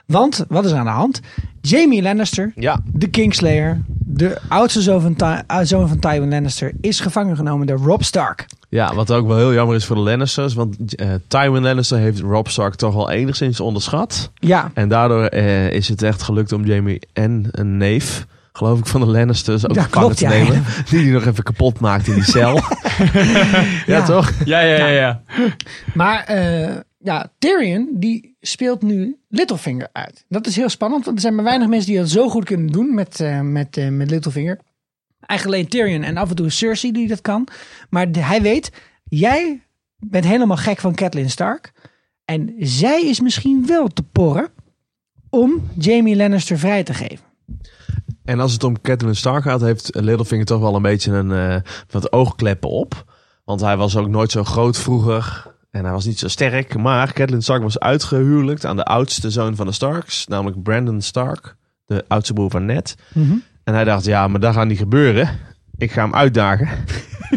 Want, 0.07 0.45
wat 0.47 0.65
is 0.65 0.71
er 0.71 0.77
aan 0.77 0.85
de 0.85 0.91
hand? 0.91 1.21
Jamie 1.61 2.01
Lannister, 2.01 2.51
Ja. 2.55 2.79
de 2.85 3.07
Kingslayer, 3.07 3.81
de 4.05 4.37
oudste 4.47 4.81
zoon 4.81 5.01
van, 5.01 5.15
Ty- 5.15 5.41
eh, 5.47 5.57
zoon 5.61 5.87
van 5.87 5.99
Tywin 5.99 6.29
Lannister, 6.29 6.71
is 6.81 6.99
gevangen 6.99 7.35
genomen 7.35 7.67
door 7.67 7.77
Rob 7.77 8.01
Stark. 8.01 8.45
Ja, 8.69 8.95
wat 8.95 9.11
ook 9.11 9.27
wel 9.27 9.37
heel 9.37 9.53
jammer 9.53 9.75
is 9.75 9.85
voor 9.85 9.95
de 9.95 10.01
Lannisters. 10.01 10.53
Want 10.53 10.95
eh, 10.95 11.07
Tywin 11.27 11.61
Lannister 11.63 11.97
heeft 11.97 12.19
Rob 12.19 12.47
Stark 12.47 12.75
toch 12.75 12.93
wel 12.93 13.09
enigszins 13.11 13.59
onderschat. 13.59 14.31
Ja, 14.35 14.71
En 14.73 14.89
daardoor 14.89 15.25
eh, 15.25 15.69
is 15.71 15.87
het 15.87 16.01
echt 16.01 16.21
gelukt 16.21 16.51
om 16.51 16.65
Jamie 16.65 16.99
en 17.13 17.47
een 17.51 17.77
neef, 17.77 18.25
geloof 18.53 18.79
ik, 18.79 18.85
van 18.85 19.01
de 19.01 19.07
Lannisters 19.07 19.67
ook 19.67 19.75
Ja, 19.75 19.81
gevangen 19.83 20.05
klopt, 20.15 20.17
te 20.17 20.23
ja. 20.23 20.29
nemen. 20.29 20.63
Die 20.89 21.03
die 21.03 21.11
nog 21.11 21.25
even 21.25 21.43
kapot 21.43 21.79
maakt 21.79 22.07
in 22.07 22.13
die 22.13 22.23
cel. 22.23 22.53
ja, 23.13 23.63
Ja. 23.85 24.03
toch? 24.05 24.31
Ja, 24.45 24.59
ja, 24.59 24.75
ja. 24.77 24.87
ja. 24.87 25.21
maar 25.93 26.23
eh, 26.23 26.75
ja, 27.07 27.31
Tyrion 27.37 27.89
die 27.93 28.37
speelt 28.41 28.81
nu 28.81 29.17
Littlefinger 29.29 29.89
uit. 29.91 30.25
Dat 30.29 30.47
is 30.47 30.55
heel 30.55 30.69
spannend, 30.69 31.05
want 31.05 31.15
er 31.15 31.21
zijn 31.21 31.35
maar 31.35 31.43
weinig 31.43 31.67
mensen 31.67 31.89
die 31.89 31.99
dat 31.99 32.09
zo 32.09 32.29
goed 32.29 32.43
kunnen 32.43 32.67
doen 32.67 32.93
met, 32.93 33.19
eh, 33.19 33.41
met, 33.41 33.77
eh, 33.77 33.89
met 33.89 34.09
Littlefinger. 34.09 34.59
Eigenlijk 35.19 35.59
alleen 35.59 35.69
Tyrion 35.69 36.03
en 36.03 36.17
af 36.17 36.29
en 36.29 36.35
toe 36.35 36.49
Cersei 36.49 36.91
die 36.91 37.07
dat 37.07 37.21
kan. 37.21 37.47
Maar 37.89 38.07
hij 38.11 38.41
weet, 38.41 38.71
jij 39.03 39.61
bent 39.95 40.25
helemaal 40.25 40.57
gek 40.57 40.79
van 40.79 40.95
Catelyn 40.95 41.29
Stark. 41.29 41.71
En 42.25 42.53
zij 42.59 43.05
is 43.05 43.19
misschien 43.19 43.65
wel 43.65 43.87
te 43.87 44.03
porren 44.03 44.49
om 45.29 45.69
Jamie 45.77 46.15
Lannister 46.15 46.59
vrij 46.59 46.83
te 46.83 46.93
geven. 46.93 47.25
En 48.23 48.39
als 48.39 48.53
het 48.53 48.63
om 48.63 48.81
Catelyn 48.81 49.15
Stark 49.15 49.43
gaat, 49.43 49.61
heeft 49.61 49.95
Littlefinger 49.95 50.45
toch 50.45 50.61
wel 50.61 50.75
een 50.75 50.81
beetje 50.81 51.11
een 51.11 51.31
eh, 51.31 51.71
wat 51.89 52.11
oogkleppen 52.11 52.69
op. 52.69 53.05
Want 53.45 53.61
hij 53.61 53.77
was 53.77 53.97
ook 53.97 54.07
nooit 54.07 54.31
zo 54.31 54.43
groot 54.43 54.77
vroeger. 54.77 55.55
En 55.77 55.83
hij 55.83 55.93
was 55.93 56.05
niet 56.05 56.19
zo 56.19 56.27
sterk. 56.27 56.77
Maar 56.77 57.13
Catelyn 57.13 57.41
Stark 57.41 57.61
was 57.61 57.79
uitgehuwelijkt 57.79 58.65
aan 58.65 58.75
de 58.75 58.85
oudste 58.85 59.31
zoon 59.31 59.55
van 59.55 59.65
de 59.65 59.71
Starks. 59.71 60.27
Namelijk 60.27 60.63
Brandon 60.63 61.01
Stark. 61.01 61.55
De 61.85 62.05
oudste 62.07 62.33
broer 62.33 62.49
van 62.49 62.65
Ned. 62.65 62.95
En 63.63 63.73
hij 63.73 63.83
dacht, 63.83 64.05
ja, 64.05 64.27
maar 64.27 64.39
dat 64.39 64.53
gaat 64.53 64.67
niet 64.67 64.77
gebeuren. 64.77 65.29
Ik 65.77 65.91
ga 65.91 66.01
hem 66.01 66.15
uitdagen. 66.15 66.69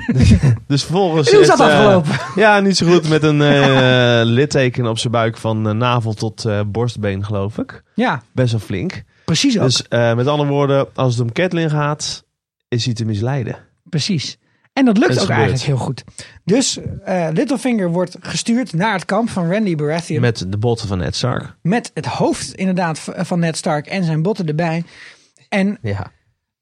dus 0.66 0.84
volgens... 0.84 1.28
En 1.28 1.32
hoe 1.32 1.42
is 1.42 1.48
dat 1.48 1.58
het, 1.58 1.70
eh, 1.70 2.16
ja, 2.34 2.60
niet 2.60 2.76
zo 2.76 2.86
goed 2.86 3.08
met 3.08 3.22
een 3.22 3.42
eh, 3.42 4.20
litteken 4.24 4.86
op 4.86 4.98
zijn 4.98 5.12
buik 5.12 5.36
van 5.36 5.68
eh, 5.68 5.74
navel 5.74 6.12
tot 6.12 6.48
borstbeen, 6.66 7.24
geloof 7.24 7.58
ik. 7.58 7.82
Ja, 7.94 8.22
Best 8.32 8.52
wel 8.52 8.60
flink. 8.60 9.02
precies 9.24 9.58
ook. 9.58 9.64
Dus 9.64 9.84
met 9.88 10.26
andere 10.26 10.48
woorden, 10.48 10.86
als 10.94 11.14
het 11.14 11.22
om 11.22 11.32
Catelyn 11.32 11.70
gaat, 11.70 12.24
is 12.68 12.84
hij 12.84 12.94
te 12.94 13.04
misleiden. 13.04 13.56
Precies. 13.88 14.38
En 14.72 14.84
dat 14.84 14.98
lukt 14.98 15.08
Dat 15.14 15.22
ook 15.22 15.26
gebeurd. 15.28 15.40
eigenlijk 15.48 15.66
heel 15.78 15.86
goed. 15.86 16.04
Dus 16.44 16.78
eh, 17.04 17.28
Littlefinger 17.32 17.90
wordt 17.90 18.16
gestuurd 18.20 18.72
naar 18.72 18.92
het 18.92 19.04
kamp 19.04 19.30
van 19.30 19.52
Randy 19.52 19.74
Baratheon. 19.74 20.20
Met, 20.20 20.40
Met 20.40 20.52
de 20.52 20.58
botten 20.58 20.88
van 20.88 20.98
Ned 20.98 21.16
Stark. 21.16 21.54
het 21.94 22.06
hoofd 22.06 22.54
inderdaad 22.54 22.98
van 23.16 23.38
Ned 23.38 23.56
Stark 23.56 23.86
en 23.86 24.04
zijn 24.04 24.22
botten 24.22 24.46
erbij. 24.46 24.84
En 25.48 25.78
Ja. 25.82 26.10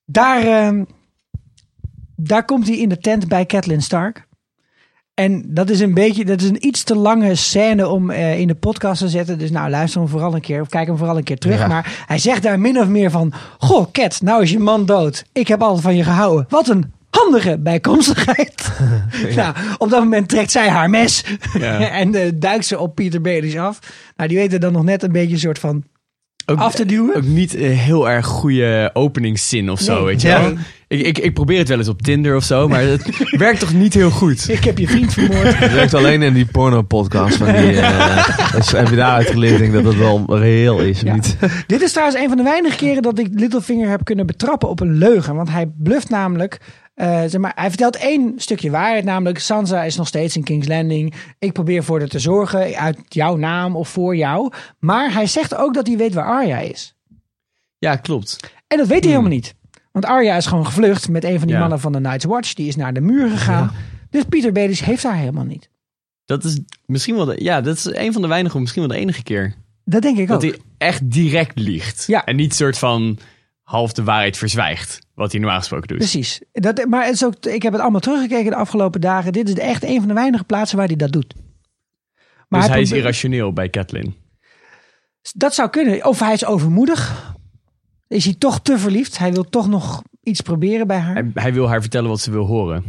daar, 0.04 0.42
ehm, 0.46 0.84
daar 2.16 2.44
komt 2.44 2.66
hij 2.68 2.76
in 2.78 2.88
de 2.88 2.98
tent 2.98 3.28
bij 3.28 3.46
Catelyn 3.46 3.82
Stark. 3.82 4.26
En 5.14 5.54
dat 5.54 5.70
is 5.70 5.80
een 5.80 5.94
beetje, 5.94 6.24
dat 6.24 6.40
is 6.40 6.48
een 6.48 6.66
iets 6.66 6.82
te 6.82 6.94
lange 6.96 7.34
scène 7.34 7.88
om 7.88 8.10
eh, 8.10 8.38
in 8.40 8.46
de 8.46 8.54
podcast 8.54 9.00
te 9.00 9.08
zetten. 9.08 9.38
Dus 9.38 9.50
nou, 9.50 9.70
luister 9.70 10.00
hem 10.00 10.10
vooral 10.10 10.34
een 10.34 10.40
keer 10.40 10.60
of 10.60 10.68
kijk 10.68 10.86
hem 10.86 10.96
vooral 10.96 11.16
een 11.16 11.22
keer 11.24 11.38
terug. 11.38 11.58
Ja. 11.58 11.66
Maar 11.66 12.04
hij 12.06 12.18
zegt 12.18 12.42
daar 12.42 12.60
min 12.60 12.78
of 12.80 12.88
meer 12.88 13.10
van: 13.10 13.32
Goh, 13.58 13.86
Cat, 13.92 14.20
nou 14.22 14.42
is 14.42 14.50
je 14.50 14.58
man 14.58 14.86
dood. 14.86 15.24
Ik 15.32 15.48
heb 15.48 15.62
altijd 15.62 15.82
van 15.82 15.96
je 15.96 16.04
gehouden. 16.04 16.46
Wat 16.48 16.68
een 16.68 16.92
handige 17.10 17.58
bijkomstigheid. 17.58 18.72
nou, 19.36 19.54
op 19.78 19.90
dat 19.90 20.00
moment 20.02 20.28
trekt 20.28 20.50
zij 20.50 20.68
haar 20.68 20.90
mes 20.90 21.24
Ja. 21.58 21.78
en 22.00 22.14
eh, 22.14 22.30
duikt 22.34 22.66
ze 22.66 22.78
op 22.78 22.94
Pieter 22.94 23.20
Baelish 23.20 23.56
af. 23.56 23.78
Nou, 24.16 24.28
die 24.28 24.38
weten 24.38 24.60
dan 24.60 24.72
nog 24.72 24.84
net 24.84 25.02
een 25.02 25.12
beetje 25.12 25.32
een 25.34 25.38
soort 25.40 25.58
van 25.58 25.84
ook, 26.46 26.58
af 26.58 26.74
te 26.74 26.84
duwen. 26.86 27.16
ook 27.16 27.22
niet 27.22 27.54
een 27.54 27.70
heel 27.70 28.10
erg 28.10 28.26
goede 28.26 28.90
openingszin 28.92 29.70
of 29.70 29.80
zo, 29.80 29.94
Nee. 29.94 30.04
weet 30.04 30.20
je 30.22 30.28
Ja. 30.28 30.40
wel. 30.42 30.52
Ik, 30.88 31.06
ik, 31.06 31.18
ik 31.18 31.34
probeer 31.34 31.58
het 31.58 31.68
wel 31.68 31.78
eens 31.78 31.88
op 31.88 32.02
Tinder 32.02 32.36
of 32.36 32.44
zo, 32.44 32.68
maar 32.68 32.80
het 32.82 33.24
werkt 33.38 33.60
toch 33.60 33.72
niet 33.74 33.94
heel 33.94 34.10
goed. 34.10 34.48
Ik 34.48 34.64
heb 34.64 34.78
je 34.78 34.88
vriend 34.88 35.12
vermoord. 35.12 35.58
Het 35.58 35.72
werkt 35.72 35.94
alleen 35.94 36.22
in 36.22 36.34
die 36.34 36.46
porno-podcast 36.46 37.36
van 37.36 37.46
die... 37.46 37.80
eh, 37.80 38.52
dus 38.54 38.72
heb 38.72 38.88
je 38.88 38.96
daaruit 38.96 39.30
geleerd 39.30 39.58
denk 39.58 39.74
ik 39.74 39.82
dat 39.82 39.92
het 39.92 40.02
wel 40.02 40.24
reëel 40.38 40.78
is, 40.80 40.96
of 40.98 41.04
Ja. 41.04 41.14
niet? 41.14 41.36
Dit 41.66 41.82
is 41.82 41.92
trouwens 41.92 42.18
een 42.20 42.28
van 42.28 42.36
de 42.36 42.42
weinige 42.42 42.76
keren 42.76 43.02
dat 43.02 43.18
ik 43.18 43.28
Littlefinger 43.32 43.88
heb 43.88 44.04
kunnen 44.04 44.26
betrappen 44.26 44.68
op 44.68 44.80
een 44.80 44.98
leugen. 44.98 45.34
Want 45.34 45.50
hij 45.50 45.66
bluft 45.78 46.08
namelijk. 46.10 46.58
Eh, 46.98 47.20
zeg 47.26 47.38
maar, 47.40 47.52
hij 47.54 47.68
vertelt 47.68 47.96
één 47.96 48.32
stukje 48.36 48.70
waarheid, 48.70 49.04
namelijk 49.04 49.38
Sansa 49.38 49.82
is 49.82 49.96
nog 49.96 50.06
steeds 50.06 50.36
in 50.36 50.44
King's 50.44 50.66
Landing. 50.68 51.14
Ik 51.38 51.52
probeer 51.52 51.84
voor 51.84 51.98
haar 51.98 52.08
te 52.08 52.18
zorgen 52.18 52.74
uit 52.74 52.98
jouw 53.08 53.36
naam 53.36 53.76
of 53.76 53.88
voor 53.88 54.16
jou. 54.16 54.52
Maar 54.78 55.12
hij 55.12 55.26
zegt 55.26 55.54
ook 55.54 55.74
dat 55.74 55.86
hij 55.86 55.96
weet 55.96 56.14
waar 56.14 56.24
Arya 56.26 56.58
is. 56.58 56.94
Ja, 57.78 57.96
klopt. 57.96 58.52
En 58.66 58.78
dat 58.78 58.86
weet 58.86 59.00
hij 59.04 59.10
helemaal 59.12 59.32
niet. 59.32 59.54
Want 59.92 60.04
Arya 60.04 60.36
is 60.36 60.46
gewoon 60.46 60.66
gevlucht 60.66 61.08
met 61.08 61.24
een 61.24 61.38
van 61.38 61.46
die 61.46 61.56
Ja. 61.56 61.60
mannen 61.60 61.80
van 61.80 61.92
de 61.92 62.00
Night's 62.00 62.24
Watch. 62.24 62.54
Die 62.54 62.68
is 62.68 62.76
naar 62.76 62.92
de 62.94 63.00
muur 63.00 63.30
gegaan. 63.30 63.70
Dus 64.10 64.24
Peter 64.28 64.52
Baelish 64.52 64.80
heeft 64.80 65.02
haar 65.02 65.16
helemaal 65.16 65.44
niet. 65.44 65.68
Dat 66.24 66.44
is 66.44 66.58
misschien 66.86 67.14
wel 67.14 67.24
de, 67.24 67.34
ja, 67.44 67.60
dat 67.60 67.76
is 67.76 67.84
een 67.84 68.12
van 68.12 68.22
de 68.22 68.28
weinige, 68.28 68.60
misschien 68.60 68.82
wel 68.82 68.90
de 68.96 69.02
enige 69.02 69.22
keer. 69.22 69.54
Dat 69.84 70.02
denk 70.02 70.16
ik 70.16 70.22
ook. 70.22 70.40
Dat 70.40 70.42
hij 70.42 70.58
echt 70.78 71.10
direct 71.10 71.58
liegt. 71.58 72.04
Ja. 72.06 72.24
En 72.24 72.36
niet 72.36 72.54
soort 72.54 72.78
van 72.78 73.18
half 73.68 73.92
de 73.92 74.04
waarheid 74.04 74.36
verzwijgt. 74.36 74.98
Wat 75.14 75.30
hij 75.30 75.40
normaal 75.40 75.58
gesproken 75.58 75.88
doet. 75.88 75.96
Precies. 75.96 76.40
Dat, 76.52 76.86
maar 76.86 77.04
het 77.04 77.14
is 77.14 77.24
ook, 77.24 77.34
ik 77.44 77.62
heb 77.62 77.72
het 77.72 77.82
allemaal 77.82 78.00
teruggekeken 78.00 78.50
de 78.50 78.56
afgelopen 78.56 79.00
dagen. 79.00 79.32
Dit 79.32 79.48
is 79.48 79.54
echt 79.54 79.84
een 79.84 79.98
van 79.98 80.08
de 80.08 80.14
weinige 80.14 80.44
plaatsen 80.44 80.78
waar 80.78 80.86
hij 80.86 80.96
dat 80.96 81.12
doet. 81.12 81.34
Maar 82.48 82.60
dus 82.60 82.70
hij 82.70 82.80
is 82.80 82.92
irrationeel 82.92 83.52
bij 83.52 83.70
Catelyn. 83.70 84.14
Dat 85.34 85.54
zou 85.54 85.70
kunnen. 85.70 86.04
Of 86.04 86.20
hij 86.20 86.32
is 86.32 86.44
overmoedig. 86.44 87.34
Is 88.08 88.24
hij 88.24 88.34
toch 88.38 88.60
te 88.60 88.78
verliefd? 88.78 89.18
Hij 89.18 89.32
wil 89.32 89.44
toch 89.44 89.68
nog 89.68 90.02
iets 90.22 90.40
proberen 90.40 90.86
bij 90.86 90.98
haar. 90.98 91.14
Hij, 91.14 91.30
hij 91.34 91.52
wil 91.52 91.68
haar 91.68 91.80
vertellen 91.80 92.08
wat 92.08 92.20
ze 92.20 92.30
wil 92.30 92.46
horen. 92.46 92.84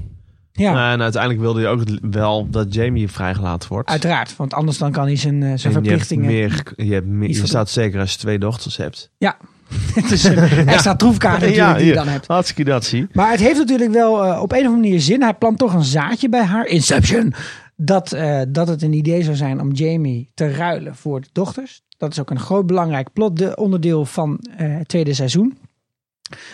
Ja, 0.52 0.92
En 0.92 1.02
uiteindelijk 1.02 1.42
wilde 1.42 1.62
hij 1.62 1.70
ook 1.70 1.84
wel 2.02 2.50
dat 2.50 2.74
Jamie 2.74 3.08
vrijgelaten 3.08 3.70
wordt. 3.70 3.90
uiteraard. 3.90 4.36
Want 4.36 4.54
anders 4.54 4.78
dan 4.78 4.92
kan 4.92 5.06
hij 5.06 5.16
zijn, 5.16 5.34
eh, 5.36 5.40
zijn 5.40 5.52
En 5.52 5.58
je 5.58 5.62
hebt 5.64 5.74
verplichtingen... 5.74 6.26
meer, 6.26 6.74
je, 6.76 6.94
hebt 6.94 7.08
meer, 7.08 7.30
je 7.30 7.48
staat 7.48 7.70
zeker 7.70 8.00
als 8.00 8.12
je 8.12 8.18
twee 8.18 8.40
dochters 8.40 8.78
hebt. 8.78 9.12
Ja, 9.18 9.38
het 10.02 10.12
is 10.12 10.24
een 10.24 10.68
extra 10.68 10.96
troefkaart 10.96 11.42
natuurlijk 11.42 11.78
die 11.78 11.88
je 11.88 11.94
dan 11.94 12.08
hebt. 12.08 12.28
hartstikke 12.28 12.64
dat 12.72 12.86
zie. 12.86 13.08
Maar 13.14 13.32
het 13.32 13.40
heeft 13.40 13.58
natuurlijk 13.58 13.92
wel 13.92 14.24
eh, 14.26 14.42
op 14.42 14.52
een 14.52 14.58
of 14.60 14.66
andere 14.66 14.82
manier 14.82 15.00
zin. 15.02 15.22
Hij 15.22 15.34
plant 15.34 15.58
toch 15.58 15.74
een 15.74 15.84
zaadje 15.84 16.30
bij 16.30 16.44
haar. 16.44 16.66
Inception. 16.66 17.34
Dat, 17.76 18.12
eh, 18.12 18.42
dat 18.48 18.68
het 18.68 18.82
een 18.82 18.94
idee 18.94 19.24
zou 19.24 19.36
zijn 19.36 19.62
om 19.62 19.72
Jamie 19.72 20.32
te 20.34 20.52
ruilen 20.52 20.96
voor 20.96 21.22
de 21.22 21.28
dochters. 21.32 21.82
Dat 21.98 22.12
is 22.12 22.20
ook 22.20 22.30
een 22.30 22.40
groot 22.40 22.66
belangrijk 22.66 23.14
plot 23.14 23.38
de- 23.38 23.56
onderdeel 23.56 24.06
van 24.06 24.40
eh, 24.58 24.78
het 24.78 24.88
tweede 24.88 25.14
seizoen. 25.14 25.58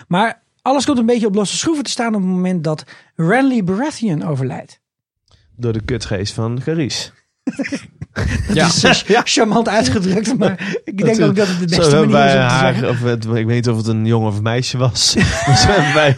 Maar 0.07 0.41
alles 0.61 0.85
komt 0.85 0.97
een 0.97 1.05
beetje 1.05 1.27
op 1.27 1.35
losse 1.35 1.57
schroeven 1.57 1.83
te 1.83 1.89
staan 1.89 2.15
op 2.15 2.21
het 2.21 2.29
moment 2.29 2.63
dat 2.63 2.83
Renly 3.15 3.63
Baratheon 3.63 4.23
overlijdt. 4.23 4.79
Door 5.55 5.73
de 5.73 5.81
kutgeest 5.81 6.33
van 6.33 6.61
Garis. 6.61 7.13
Dat 8.47 8.55
Ja. 8.55 8.89
is 8.89 9.03
charmant 9.33 9.69
uitgedrukt, 9.69 10.37
maar 10.37 10.77
ik 10.83 10.97
denk 11.05 11.21
ook 11.21 11.35
dat 11.35 11.47
het 11.47 11.59
de 11.59 11.65
beste 11.77 11.95
manier 11.95 12.05
is 12.05 12.11
wij 12.11 12.31
om 12.33 12.47
te 12.47 12.53
haar, 12.53 12.73
zeggen. 12.73 12.89
of 12.89 13.01
het, 13.01 13.25
ik 13.25 13.31
weet 13.31 13.47
niet 13.47 13.69
of 13.69 13.77
het 13.77 13.87
een 13.87 14.05
jongen 14.05 14.27
of 14.27 14.37
een 14.37 14.43
meisje 14.43 14.77
was. 14.77 15.15
maar 15.67 15.91
wij, 15.93 16.15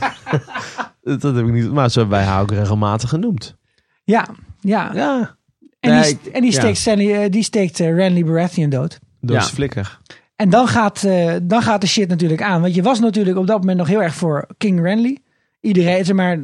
dat 1.01 1.21
heb 1.35 1.45
ik 1.45 1.51
niet, 1.51 1.71
maar 1.71 1.89
zo 1.91 1.99
hebben 1.99 2.17
wij 2.17 2.27
haar 2.27 2.41
ook 2.41 2.51
regelmatig 2.51 3.09
genoemd. 3.09 3.55
Ja, 4.03 4.27
ja. 4.59 4.91
Ja, 4.93 5.35
En, 5.79 5.91
Nee, 5.91 6.01
die, 6.01 6.11
ik- 6.23 6.33
en 6.33 6.41
die 6.41 6.51
ja. 6.51 6.59
steekt, 6.59 6.77
Stanley, 6.77 7.23
eh, 7.23 7.31
die 7.31 7.43
steekt 7.43 7.79
eh, 7.79 7.95
Renly 7.95 8.23
Baratheon 8.25 8.69
dood. 8.69 8.99
door 9.21 9.41
flikker. 9.41 9.99
En 10.35 10.49
dan 10.49 10.67
gaat, 10.67 11.03
eh, 11.03 11.33
dan 11.43 11.61
gaat 11.61 11.81
de 11.81 11.87
shit 11.87 12.09
natuurlijk 12.09 12.41
aan. 12.41 12.61
Want 12.61 12.75
je 12.75 12.81
was 12.81 12.99
natuurlijk 12.99 13.37
op 13.37 13.47
dat 13.47 13.59
moment 13.59 13.77
nog 13.77 13.87
heel 13.87 14.01
erg 14.03 14.13
voor 14.15 14.47
King 14.57 14.81
Renly. 14.81 15.17
Iedereen, 15.61 16.15
maar, 16.15 16.37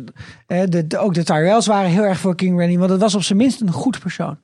de, 0.48 0.88
de- 0.88 0.98
ook 0.98 1.14
de 1.14 1.24
Tyrells 1.24 1.66
waren 1.68 1.90
heel 1.90 2.04
erg 2.04 2.20
voor 2.20 2.36
King 2.36 2.58
Renly. 2.60 2.78
Want 2.78 2.92
het 2.92 3.00
was 3.02 3.16
op 3.16 3.24
zijn 3.24 3.38
minst 3.38 3.62
een 3.62 3.72
goed 3.72 4.00
persoon. 4.00 4.38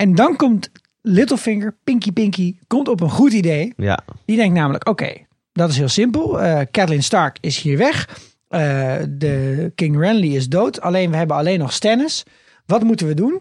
En 0.00 0.14
dan 0.14 0.36
komt 0.36 0.70
Littlefinger, 1.02 1.76
Pinky 1.84 2.12
Pinky, 2.12 2.56
komt 2.66 2.88
op 2.88 3.00
een 3.00 3.10
goed 3.10 3.32
idee. 3.32 3.72
Ja, 3.76 3.98
Die 4.24 4.36
denkt 4.36 4.54
namelijk, 4.54 4.88
oké, 4.88 5.12
dat 5.52 5.70
is 5.70 5.76
heel 5.76 5.88
simpel. 5.88 6.40
Eh 6.40 6.60
Catelyn 6.70 7.02
Stark 7.02 7.36
is 7.40 7.60
hier 7.60 7.78
weg. 7.78 8.20
Eh, 8.48 8.96
de 9.08 9.72
King 9.74 9.98
Renly 9.98 10.34
is 10.34 10.48
dood. 10.48 10.80
Alleen 10.80 11.10
we 11.10 11.16
hebben 11.16 11.36
alleen 11.36 11.58
nog 11.58 11.72
Stannis. 11.72 12.24
Wat 12.66 12.82
moeten 12.82 13.06
we 13.06 13.14
doen? 13.14 13.40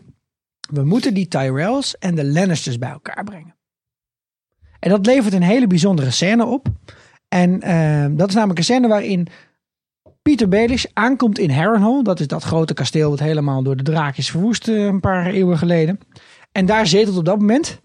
We 0.71 0.83
moeten 0.83 1.13
die 1.13 1.27
Tyrells 1.27 1.97
en 1.97 2.15
de 2.15 2.25
Lannisters 2.25 2.77
bij 2.77 2.89
elkaar 2.89 3.23
brengen. 3.23 3.55
En 4.79 4.89
dat 4.89 5.05
levert 5.05 5.33
een 5.33 5.41
hele 5.41 5.67
bijzondere 5.67 6.11
scène 6.11 6.45
op. 6.45 6.67
En 7.27 7.61
eh, 7.61 8.05
dat 8.11 8.27
is 8.27 8.33
namelijk 8.33 8.59
een 8.59 8.65
scène 8.65 8.87
waarin 8.87 9.27
Peter 10.21 10.49
Baelish 10.49 10.85
aankomt 10.93 11.39
in 11.39 11.49
Harrenhal. 11.49 12.03
Dat 12.03 12.19
is 12.19 12.27
dat 12.27 12.43
grote 12.43 12.73
kasteel 12.73 13.09
wat 13.09 13.19
helemaal 13.19 13.63
door 13.63 13.75
de 13.75 13.83
draak 13.83 14.17
is 14.17 14.31
verwoest 14.31 14.67
een 14.67 14.99
paar 14.99 15.25
eeuwen 15.25 15.57
geleden. 15.57 15.99
En 16.59 16.65
daar 16.65 16.87
zetelt 16.87 17.17
op 17.17 17.25
dat 17.25 17.39
moment, 17.39 17.81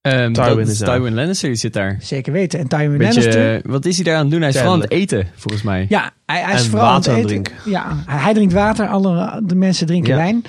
Ehm, 0.00 0.32
Tywin 0.32 0.66
dat. 0.66 0.76
Tywin 0.76 1.14
Lannister, 1.14 1.56
zit 1.56 1.72
daar. 1.72 1.96
zeker 2.00 2.32
weten, 2.32 2.58
en 2.58 2.68
Tywin 2.68 2.98
Beetje, 2.98 3.14
Lannister. 3.14 3.54
eh, 3.56 3.60
wat 3.70 3.84
is 3.84 3.94
hij 3.96 4.04
daar 4.04 4.14
aan 4.14 4.20
het 4.22 4.30
doen? 4.30 4.40
Hij 4.40 4.48
is 4.48 4.56
vooral 4.56 4.72
aan 4.74 4.80
het 4.80 4.90
eten, 4.90 5.28
volgens 5.34 5.62
mij. 5.62 5.86
Ja, 5.88 6.10
hij, 6.26 6.40
hij 6.42 6.54
is 6.54 6.64
En 6.64 6.70
vooral 6.70 6.88
aan 6.88 6.94
het 6.94 7.06
eten. 7.06 7.22
drinken. 7.26 7.54
Ja, 7.64 8.02
hij, 8.06 8.18
hij 8.18 8.34
drinkt 8.34 8.52
water, 8.52 8.86
alle 8.86 9.40
de 9.44 9.54
mensen 9.54 9.86
drinken 9.86 10.10
Ja. 10.10 10.16
wijn. 10.16 10.42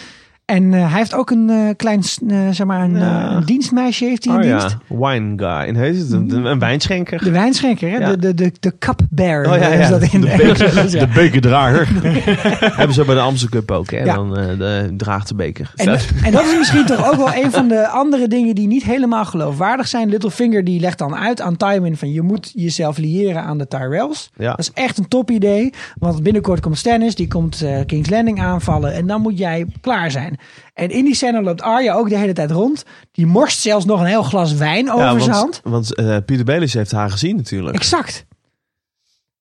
En 0.51 0.73
eh, 0.73 0.89
hij 0.89 0.97
heeft 0.97 1.13
ook 1.13 1.29
een 1.29 1.49
eh, 1.49 1.57
klein, 1.75 2.03
eh, 2.27 2.37
zeg 2.51 2.67
maar, 2.67 2.81
een, 2.83 2.97
Ja. 2.97 3.31
een 3.31 3.45
dienstmeisje 3.45 4.05
heeft 4.05 4.25
hij 4.25 4.33
in 4.33 4.39
oh 4.39 4.45
dienst. 4.47 4.77
ja, 4.89 4.95
wine 4.97 5.33
guy. 5.37 5.83
Is 5.83 5.99
het 5.99 6.11
een, 6.11 6.45
een 6.45 6.59
wijnschenker? 6.59 7.23
De 7.23 7.31
wijnschenker, 7.31 7.89
hè? 7.89 7.97
Ja. 7.97 8.09
De, 8.09 8.17
de, 8.17 8.33
de, 8.33 8.51
de 8.59 8.73
cupbearer. 8.79 9.51
Oh 9.51 9.57
ja, 9.57 9.67
is 9.67 9.89
dat 9.89 10.01
in 10.01 10.21
de, 10.21 10.27
de, 10.27 10.35
beker, 10.37 10.89
Ja. 10.91 10.99
de 10.99 11.11
bekerdrager. 11.13 11.87
Hebben 12.79 12.95
ze 12.95 13.05
bij 13.05 13.15
de 13.15 13.21
Amstel 13.21 13.49
Cup 13.49 13.71
ook, 13.71 13.91
hè? 13.91 13.97
Ja. 14.03 14.15
Dan 14.15 14.33
de, 14.33 14.93
draagt 14.97 15.27
de 15.27 15.35
beker. 15.35 15.71
En, 15.75 15.87
en 16.23 16.31
dat 16.31 16.43
is 16.45 16.57
misschien 16.57 16.85
toch 16.85 17.11
ook 17.11 17.15
wel 17.15 17.43
een 17.43 17.51
van 17.51 17.67
de 17.67 17.87
andere 17.87 18.27
dingen 18.27 18.55
die 18.55 18.67
niet 18.67 18.83
helemaal 18.83 19.25
geloofwaardig 19.25 19.87
zijn. 19.87 20.09
Littlefinger 20.09 20.63
die 20.63 20.79
legt 20.79 20.97
dan 20.97 21.15
uit 21.15 21.41
aan 21.41 21.57
Tywin 21.57 21.97
van 21.97 22.11
je 22.11 22.21
moet 22.21 22.51
jezelf 22.55 22.97
liëren 22.97 23.43
aan 23.43 23.57
de 23.57 23.67
Tyrells. 23.67 24.31
Ja. 24.37 24.49
Dat 24.49 24.59
is 24.59 24.71
echt 24.73 24.97
een 24.97 25.07
top 25.07 25.31
idee. 25.31 25.73
Want 25.99 26.23
binnenkort 26.23 26.59
komt 26.59 26.77
Stannis, 26.77 27.15
die 27.15 27.27
komt 27.27 27.65
King's 27.85 28.09
Landing 28.09 28.41
aanvallen. 28.41 28.93
En 28.93 29.07
dan 29.07 29.21
moet 29.21 29.37
jij 29.37 29.65
klaar 29.81 30.11
zijn. 30.11 30.39
En 30.73 30.89
in 30.89 31.05
die 31.05 31.15
scène 31.15 31.41
loopt 31.41 31.61
Arya 31.61 31.93
ook 31.93 32.09
de 32.09 32.17
hele 32.17 32.33
tijd 32.33 32.51
rond. 32.51 32.83
Die 33.11 33.25
morst 33.25 33.59
zelfs 33.59 33.85
nog 33.85 33.99
een 33.99 34.05
heel 34.05 34.23
glas 34.23 34.53
wijn 34.53 34.91
over 34.91 35.05
Ja, 35.05 35.19
zijn 35.19 35.35
want, 35.35 35.35
hand. 35.35 35.61
want 35.63 35.95
eh, 35.95 36.17
Pieter 36.25 36.45
Belis 36.45 36.73
heeft 36.73 36.91
haar 36.91 37.09
gezien 37.11 37.35
natuurlijk. 37.35 37.75
Exact. 37.75 38.25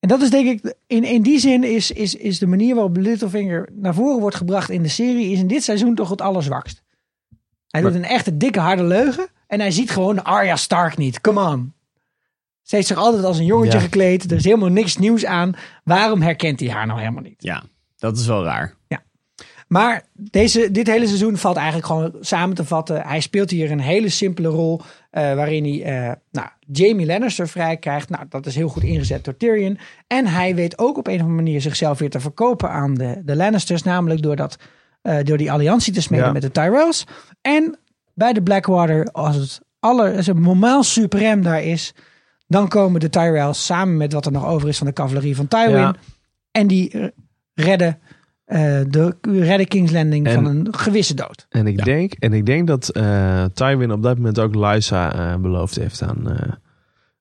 En 0.01 0.09
dat 0.09 0.21
is 0.21 0.31
denk 0.31 0.47
ik, 0.49 0.75
in, 0.87 1.05
in 1.05 1.23
die 1.23 1.39
zin 1.39 1.65
is, 1.65 1.91
is, 1.91 2.15
is 2.15 2.39
de 2.39 2.47
manier 2.47 2.75
waarop 2.75 2.97
Littlefinger 2.97 3.69
naar 3.73 3.95
voren 3.95 4.21
wordt 4.21 4.37
gebracht 4.37 4.71
in 4.71 4.83
de 4.83 4.89
serie, 4.89 5.31
is 5.33 5.39
in 5.39 5.47
dit 5.47 5.63
seizoen 5.63 5.95
toch 5.95 6.09
het 6.11 6.21
allerzwakst. 6.21 6.83
Hij 7.69 7.81
doet 7.81 7.95
een 7.95 8.05
echte 8.05 8.37
dikke 8.37 8.61
harde 8.61 8.83
leugen 8.85 9.27
en 9.47 9.61
hij 9.61 9.71
ziet 9.71 9.91
gewoon 9.91 10.25
Arya 10.25 10.57
Stark 10.57 10.97
niet. 10.97 11.21
Come 11.21 11.49
on. 11.49 11.73
Ze 12.63 12.75
heeft 12.77 12.89
zich 12.89 12.97
altijd 12.97 13.25
als 13.25 13.39
een 13.39 13.45
jongetje 13.45 13.79
Ja. 13.79 13.85
gekleed. 13.85 14.31
Er 14.31 14.37
is 14.37 14.45
helemaal 14.45 14.69
niks 14.69 14.97
nieuws 14.97 15.25
aan. 15.25 15.55
Waarom 15.85 16.23
herkent 16.23 16.61
hij 16.61 16.69
haar 16.71 16.87
nou 16.87 16.99
helemaal 16.99 17.23
niet? 17.23 17.43
Ja, 17.43 17.63
dat 17.97 18.19
is 18.19 18.27
wel 18.27 18.45
raar. 18.45 18.75
Maar 19.73 20.03
deze, 20.13 20.71
dit 20.71 20.87
hele 20.87 21.07
seizoen 21.07 21.37
valt 21.37 21.57
eigenlijk 21.57 21.87
gewoon 21.87 22.13
samen 22.21 22.57
te 22.57 22.65
vatten. 22.65 23.03
Hij 23.03 23.21
speelt 23.21 23.51
hier 23.51 23.71
een 23.71 23.81
hele 23.81 24.09
simpele 24.09 24.49
rol. 24.49 24.81
eh, 25.11 25.35
waarin 25.35 25.65
hij 25.65 25.83
eh, 26.09 26.13
nou, 26.31 26.49
Jamie 26.73 27.07
Lannister 27.07 27.49
vrij 27.49 27.77
krijgt. 27.77 28.09
Nou, 28.09 28.25
dat 28.29 28.47
is 28.47 28.55
heel 28.55 28.69
goed 28.69 28.83
ingezet 28.83 29.25
door 29.25 29.37
Tyrion. 29.37 29.79
En 30.07 30.27
hij 30.27 30.55
weet 30.55 30.79
ook 30.79 30.99
op 30.99 31.07
een 31.07 31.15
of 31.15 31.21
andere 31.21 31.37
manier 31.43 31.61
zichzelf 31.61 31.99
weer 31.99 32.11
te 32.11 32.21
verkopen 32.21 32.71
aan 32.71 32.95
de, 32.95 33.21
de 33.25 33.37
Lannisters. 33.37 33.83
Namelijk 33.83 34.23
door, 34.23 34.37
dat, 34.37 34.57
eh, 35.03 35.17
door 35.23 35.37
die 35.37 35.53
alliantie 35.53 35.93
te 35.93 36.01
smeden 36.03 36.27
Ja. 36.27 36.33
met 36.33 36.43
de 36.43 36.51
Tyrells. 36.51 37.07
En 37.41 37.79
bij 38.15 38.33
de 38.33 38.43
Blackwater, 38.43 39.09
als 39.13 39.37
het 39.37 39.61
aller, 39.81 40.17
als 40.17 40.27
het 40.27 40.39
moment 40.39 40.85
suprem 40.85 41.43
daar 41.43 41.63
is. 41.63 41.95
Dan 42.47 42.69
komen 42.69 43.01
de 43.01 43.09
Tyrells 43.09 43.65
samen 43.67 43.97
met 43.97 44.13
wat 44.13 44.27
er 44.27 44.33
nog 44.33 44.47
over 44.47 44.69
is 44.69 44.79
van 44.79 44.87
de 44.87 44.93
cavalerie 44.93 45.37
van 45.37 45.49
Tywin. 45.49 45.71
Ja. 45.79 45.95
En 46.51 46.67
die 46.67 47.13
redden, 47.55 47.99
eh, 48.51 48.81
de, 48.89 49.17
redden 49.23 49.67
King's 49.69 49.93
Landing 49.93 50.27
En- 50.27 50.35
van 50.35 50.47
een 50.47 50.69
gewisse 50.71 51.15
dood. 51.15 51.47
En 51.49 51.67
ik, 51.67 51.85
denk, 51.85 52.13
en 52.13 52.33
ik 52.33 52.47
denk 52.47 52.67
dat 52.67 52.89
eh 52.89 53.45
Tywin 53.55 53.93
op 53.93 54.03
dat 54.03 54.17
moment 54.17 54.39
ook 54.39 54.55
Lysa 54.55 55.13
eh, 55.15 55.37
beloofd 55.41 55.77
heeft 55.77 56.03
aan, 56.03 56.31
eh, 56.31 56.49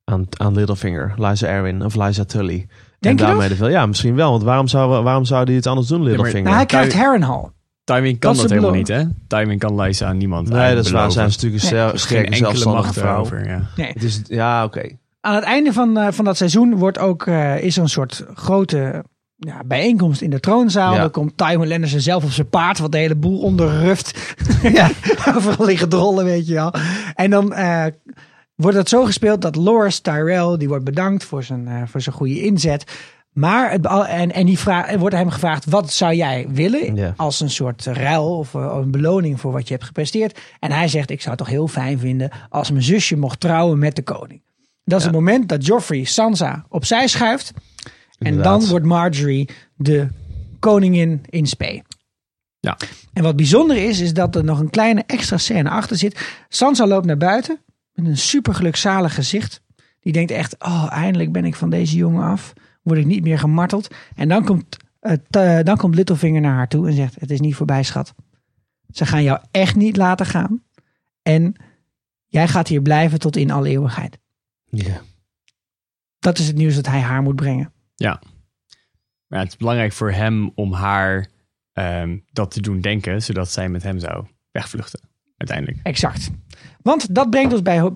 aan, 0.04 0.28
aan 0.38 0.54
Littlefinger. 0.56 1.14
Lysa 1.18 1.48
Erwin 1.48 1.86
of 1.86 1.96
Lysa 1.96 2.24
Tully. 2.26 2.60
en 2.60 2.68
Denk 3.00 3.20
je 3.20 3.26
daarmee 3.26 3.48
dat? 3.50 3.58
veel. 3.58 3.70
Ja, 3.70 3.86
misschien 3.86 4.16
wel. 4.16 4.32
Want 4.32 4.44
waarom 4.44 4.68
zou, 4.68 5.04
waarom 5.04 5.26
zou 5.26 5.44
hij 5.44 5.54
het 5.56 5.68
anders 5.68 5.88
doen, 5.88 6.04
Littlefinger? 6.04 6.44
Nou, 6.44 6.56
hij 6.56 6.66
krijgt 6.66 6.94
Harrenhal. 6.94 7.52
Tywin 7.84 8.20
kan 8.20 8.36
Dat 8.36 8.50
helemaal 8.50 8.72
niet, 8.72 8.88
hè? 8.88 9.04
Tywin 9.28 9.58
kan 9.58 9.82
Lysa 9.82 10.08
aan 10.08 10.18
niemand 10.18 10.50
nee, 10.50 10.76
dat 10.76 10.86
is 10.86 10.92
waar. 10.92 11.08
beloven. 11.08 11.12
Zij 11.12 11.26
is 11.26 11.36
natuurlijk 11.36 11.64
een 11.64 11.88
Nee. 11.88 11.98
sterke 11.98 12.36
zelfstandige 12.36 12.84
macht 12.84 12.94
vrouw. 12.98 13.06
daarover, 13.08 13.48
ja. 13.48 13.62
Nee. 13.76 13.92
Het 13.94 14.04
is, 14.04 14.22
ja, 14.28 14.64
oké. 14.64 14.90
Aan 15.22 15.36
het 15.36 15.44
einde 15.44 15.74
van, 15.74 15.98
eh, 15.98 16.12
van 16.12 16.26
dat 16.26 16.38
seizoen 16.38 16.76
wordt 16.76 17.00
ook, 17.00 17.26
eh, 17.28 17.64
is 17.64 17.76
er 17.78 17.84
een 17.84 17.90
soort 17.90 18.26
grote 18.34 19.04
ja, 19.40 19.64
bijeenkomst 19.66 20.22
in 20.22 20.30
de 20.30 20.40
troonzaal. 20.40 20.94
Ja. 20.94 21.00
Dan 21.00 21.12
komt 21.12 21.38
Tywin 21.38 21.68
Lannister 21.68 22.02
zelf 22.02 22.24
op 22.24 22.32
zijn 22.32 22.50
paard, 22.50 22.80
wat 22.80 22.92
de 22.92 22.98
hele 22.98 23.16
boel 23.16 23.40
onderruft. 23.40 24.36
ja, 24.74 24.90
overal 25.36 25.66
liggen 25.66 25.90
drollen, 25.90 26.26
weet 26.26 26.48
je 26.48 26.54
wel. 26.54 26.74
En 27.16 27.30
dan, 27.30 27.54
eh, 27.54 27.86
wordt 28.56 28.78
het 28.78 28.90
zo 28.90 29.06
gespeeld 29.06 29.42
dat 29.42 29.56
Loris 29.56 30.00
Tyrell, 30.00 30.58
die 30.58 30.68
wordt 30.68 30.84
bedankt 30.84 31.24
voor 31.24 31.44
zijn, 31.44 31.68
eh, 31.68 31.82
voor 31.86 32.02
zijn 32.02 32.16
goede 32.16 32.42
inzet. 32.42 32.84
Maar 33.34 33.72
het, 33.72 33.86
en, 33.86 34.32
en 34.32 34.46
die 34.46 34.60
vraag, 34.60 34.96
wordt 34.96 35.16
hem 35.16 35.30
gevraagd: 35.30 35.66
wat 35.66 35.92
zou 35.92 36.14
jij 36.14 36.48
willen? 36.50 36.96
Ja. 36.96 37.14
Als 37.18 37.40
een 37.40 37.50
soort 37.50 37.86
ruil 37.86 38.38
of 38.38 38.56
eh, 38.56 38.78
een 38.82 38.92
beloning 38.92 39.40
voor 39.40 39.52
wat 39.52 39.68
je 39.68 39.74
hebt 39.74 39.86
gepresteerd. 39.86 40.40
En 40.60 40.72
hij 40.72 40.88
zegt: 40.88 41.10
Ik 41.10 41.22
zou 41.22 41.36
het 41.36 41.46
toch 41.46 41.54
heel 41.54 41.68
fijn 41.68 42.00
vinden 42.00 42.32
als 42.50 42.72
mijn 42.72 42.84
zusje 42.84 43.18
mocht 43.18 43.40
trouwen 43.40 43.80
met 43.80 43.96
de 43.96 44.04
koning. 44.04 44.42
Dat 44.84 45.00
is 45.00 45.06
het 45.06 45.14
moment 45.14 45.50
dat 45.50 45.66
Joffrey 45.66 46.04
Sansa 46.04 46.66
opzij 46.70 47.08
schuift. 47.08 47.54
En 48.20 48.41
dan 48.41 48.65
wordt 48.65 48.86
Marjorie 48.86 49.49
de 49.76 50.07
koningin 50.59 51.22
in 51.30 51.47
spe. 51.47 51.84
Ja. 52.59 52.78
En 53.13 53.24
wat 53.24 53.36
bijzonder 53.36 53.78
is, 53.78 53.99
is 53.99 54.13
dat 54.13 54.36
er 54.36 54.43
nog 54.43 54.59
een 54.59 54.70
kleine 54.70 55.03
extra 55.05 55.38
scène 55.38 55.70
achter 55.70 55.97
zit. 55.97 56.43
Sansa 56.49 56.88
loopt 56.88 57.05
naar 57.05 57.17
buiten 57.17 57.59
met 57.93 58.05
een 58.05 58.17
super 58.17 58.53
gelukzalig 58.53 59.15
gezicht. 59.15 59.61
Die 59.99 60.13
denkt 60.13 60.32
echt, 60.32 60.63
oh, 60.63 60.88
eindelijk 60.91 61.32
ben 61.32 61.45
ik 61.45 61.55
van 61.55 61.70
deze 61.70 61.95
jongen 61.95 62.24
af. 62.24 62.53
Word 62.82 62.99
ik 62.99 63.05
niet 63.05 63.24
meer 63.24 63.39
gemarteld. 63.39 63.88
En 64.15 64.30
dan 64.30 64.45
komt, 64.45 64.78
het, 64.99 65.22
eh, 65.30 65.59
dan 65.63 65.78
komt 65.78 65.95
Littlefinger 65.95 66.41
naar 66.41 66.55
haar 66.55 66.67
toe 66.67 66.88
en 66.88 66.93
zegt, 66.93 67.15
het 67.20 67.32
is 67.32 67.39
niet 67.39 67.55
voorbij, 67.55 67.84
schat. 67.84 68.13
Ze 68.91 69.05
gaan 69.05 69.24
jou 69.24 69.39
echt 69.51 69.76
niet 69.76 69.97
laten 69.97 70.26
gaan. 70.26 70.63
En 71.22 71.55
jij 72.28 72.47
gaat 72.47 72.67
hier 72.67 72.82
blijven 72.82 73.20
tot 73.20 73.36
in 73.36 73.51
alle 73.51 73.70
eeuwigheid. 73.70 74.17
Ja. 74.65 75.01
Dat 76.20 76.38
is 76.38 76.47
het 76.47 76.55
nieuws 76.55 76.76
dat 76.76 76.88
hij 76.88 76.99
haar 76.99 77.22
moet 77.22 77.36
brengen. 77.36 77.74
Ja. 78.00 78.22
Maar 79.28 79.39
het 79.39 79.47
is 79.50 79.58
belangrijk 79.58 79.93
voor 79.93 80.12
hem 80.12 80.52
om 80.56 80.74
haar 80.74 81.28
ehm, 81.74 82.18
dat 82.32 82.52
te 82.52 82.62
doen 82.62 82.82
denken, 82.82 83.22
zodat 83.22 83.52
zij 83.52 83.70
met 83.70 83.84
hem 83.84 84.00
zou 84.00 84.26
wegvluchten. 84.52 85.00
Uiteindelijk. 85.38 85.80
Exact. 85.84 86.30
Want 86.82 87.16
dat 87.16 87.30
brengt 87.30 87.52
ons 87.54 87.62
bij 87.62 87.91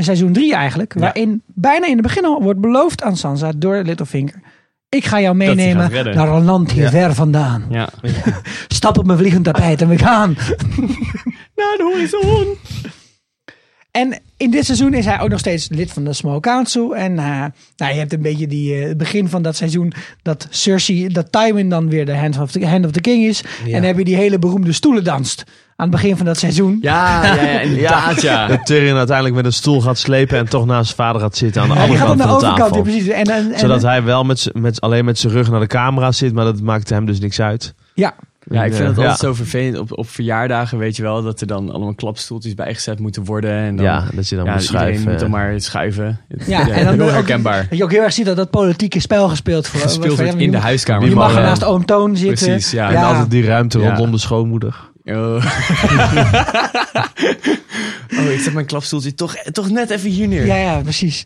seizoen 0.00 0.32
3 0.32 0.54
eigenlijk. 0.54 0.94
Waarin 0.94 1.42
bijna 1.46 1.86
in 1.86 1.92
het 1.92 2.02
begin 2.02 2.24
al 2.24 2.42
wordt 2.42 2.60
beloofd 2.60 3.02
aan 3.02 3.16
Sansa 3.16 3.52
door 3.56 3.82
Littlefinger. 3.82 4.40
Ik 4.88 5.04
ga 5.04 5.20
jou 5.20 5.36
meenemen 5.36 5.90
naar 6.14 6.28
een 6.28 6.44
land 6.44 6.70
hier 6.72 6.82
Ja. 6.82 6.90
ver 6.90 7.14
vandaan. 7.14 7.66
Ja. 7.70 7.88
Stap 8.68 8.98
op 8.98 9.06
mijn 9.06 9.18
vliegend 9.18 9.44
tapijt 9.44 9.82
en 9.82 9.88
we 9.88 9.98
gaan. 9.98 10.30
Naar 11.56 11.76
de 11.76 11.90
horizon! 11.92 12.56
En 13.98 14.20
in 14.36 14.50
dit 14.50 14.64
seizoen 14.64 14.94
is 14.94 15.04
hij 15.04 15.20
ook 15.20 15.28
nog 15.28 15.38
steeds 15.38 15.68
lid 15.68 15.92
van 15.92 16.04
de 16.04 16.12
Small 16.12 16.40
Council. 16.40 16.96
En 16.96 17.18
eh, 17.18 17.24
nou, 17.76 17.92
je 17.92 17.98
hebt 17.98 18.12
een 18.12 18.22
beetje 18.22 18.46
die, 18.46 18.74
eh, 18.74 18.88
het 18.88 18.96
begin 18.96 19.28
van 19.28 19.42
dat 19.42 19.56
seizoen 19.56 19.92
dat 20.22 20.46
Cersei, 20.50 21.08
dat 21.08 21.32
Tywin 21.32 21.68
dan 21.68 21.88
weer 21.88 22.06
de 22.06 22.16
hand 22.16 22.38
of 22.40 22.50
the, 22.50 22.66
hand 22.66 22.84
of 22.86 22.90
the 22.92 23.00
king 23.00 23.24
is. 23.24 23.42
En 23.64 23.72
dan 23.72 23.82
heb 23.82 23.98
je 23.98 24.04
die 24.04 24.16
hele 24.16 24.38
beroemde 24.38 24.72
stoelendanst 24.72 25.44
aan 25.76 25.86
het 25.90 25.90
begin 26.00 26.16
van 26.16 26.26
dat 26.26 26.38
seizoen. 26.38 26.78
Ja, 26.82 27.24
ja, 27.24 27.34
ja 27.42 27.60
inderdaad, 27.68 28.22
ja. 28.22 28.46
Dat 28.46 28.66
Tyrion 28.66 28.96
uiteindelijk 28.96 29.36
met 29.36 29.44
een 29.44 29.52
stoel 29.52 29.80
gaat 29.80 29.98
slepen 29.98 30.38
en 30.38 30.48
toch 30.48 30.66
naast 30.66 30.84
zijn 30.84 30.96
vader 30.96 31.20
gaat 31.20 31.36
zitten 31.36 31.62
aan 31.62 31.68
de 31.68 31.74
Ja, 31.74 31.80
andere 31.80 31.98
kant 32.04 32.22
van 32.22 32.28
de 32.38 32.44
tafel. 32.56 32.76
ja, 32.76 32.82
precies. 32.82 33.08
En, 33.08 33.24
en, 33.24 33.52
en- 33.52 33.58
Zodat 33.58 33.82
hij 33.82 34.02
wel 34.02 34.24
met, 34.24 34.38
z'n- 34.38 34.50
met, 34.60 34.80
alleen 34.80 35.04
met 35.04 35.18
zijn 35.18 35.32
rug 35.32 35.50
naar 35.50 35.60
de 35.60 35.66
camera 35.66 36.12
zit, 36.12 36.32
maar 36.32 36.44
dat 36.44 36.60
maakt 36.60 36.88
hem 36.90 37.06
dus 37.06 37.20
niks 37.20 37.40
uit. 37.40 37.74
ja, 37.94 38.14
Ja, 38.50 38.64
ik 38.64 38.74
vind 38.74 38.88
het 38.88 38.96
altijd 38.98 39.20
Ja. 39.20 39.26
zo 39.26 39.34
vervelend. 39.34 39.78
Op, 39.78 39.98
op 39.98 40.08
verjaardagen 40.08 40.78
weet 40.78 40.96
je 40.96 41.02
wel 41.02 41.22
dat 41.22 41.40
er 41.40 41.46
dan 41.46 41.70
allemaal 41.70 41.94
klapstoeltjes 41.94 42.54
bijgezet 42.54 42.98
moeten 42.98 43.24
worden. 43.24 43.50
En 43.50 43.76
dan, 43.76 43.84
Ja, 43.84 44.04
dat 44.14 44.28
je 44.28 44.36
dan 44.36 44.44
ja, 44.44 44.52
moet 44.52 44.62
schuiven. 44.62 45.10
moet 45.10 45.18
dan 45.20 45.30
maar 45.30 45.60
schuiven. 45.60 46.20
Ja, 46.46 46.68
en 46.68 46.84
dan 46.84 46.94
heel 46.94 47.12
herkenbaar. 47.12 47.66
Dat 47.68 47.78
je 47.78 47.84
ook 47.84 47.90
heel 47.92 48.02
erg 48.02 48.12
ziet 48.12 48.26
dat 48.26 48.36
dat 48.36 48.50
politieke 48.50 49.00
spel 49.00 49.28
gespeeld 49.28 49.70
wordt. 49.70 49.86
Gespeeld 49.88 50.18
wordt 50.18 50.34
in 50.34 50.50
de 50.50 50.56
huiskamer. 50.56 51.08
Je 51.08 51.14
mag 51.14 51.32
er 51.34 51.40
Ja. 51.40 51.46
naast 51.46 51.64
oom 51.64 51.84
Toon 51.84 52.16
zitten. 52.16 52.46
Precies, 52.46 52.70
ja. 52.70 52.90
En 52.90 52.96
altijd 52.96 53.30
die 53.30 53.44
ruimte 53.44 53.78
Ja. 53.78 53.88
rondom 53.88 54.10
de 54.10 54.18
schoonmoeder. 54.18 54.90
Oh. 55.04 55.14
oh, 58.18 58.30
ik 58.32 58.40
zet 58.40 58.52
mijn 58.52 58.66
klapstoeltje 58.66 59.14
toch, 59.14 59.34
toch 59.52 59.70
net 59.70 59.90
even 59.90 60.10
hier 60.10 60.28
neer. 60.28 60.46
Ja, 60.46 60.56
ja, 60.56 60.80
precies. 60.80 61.24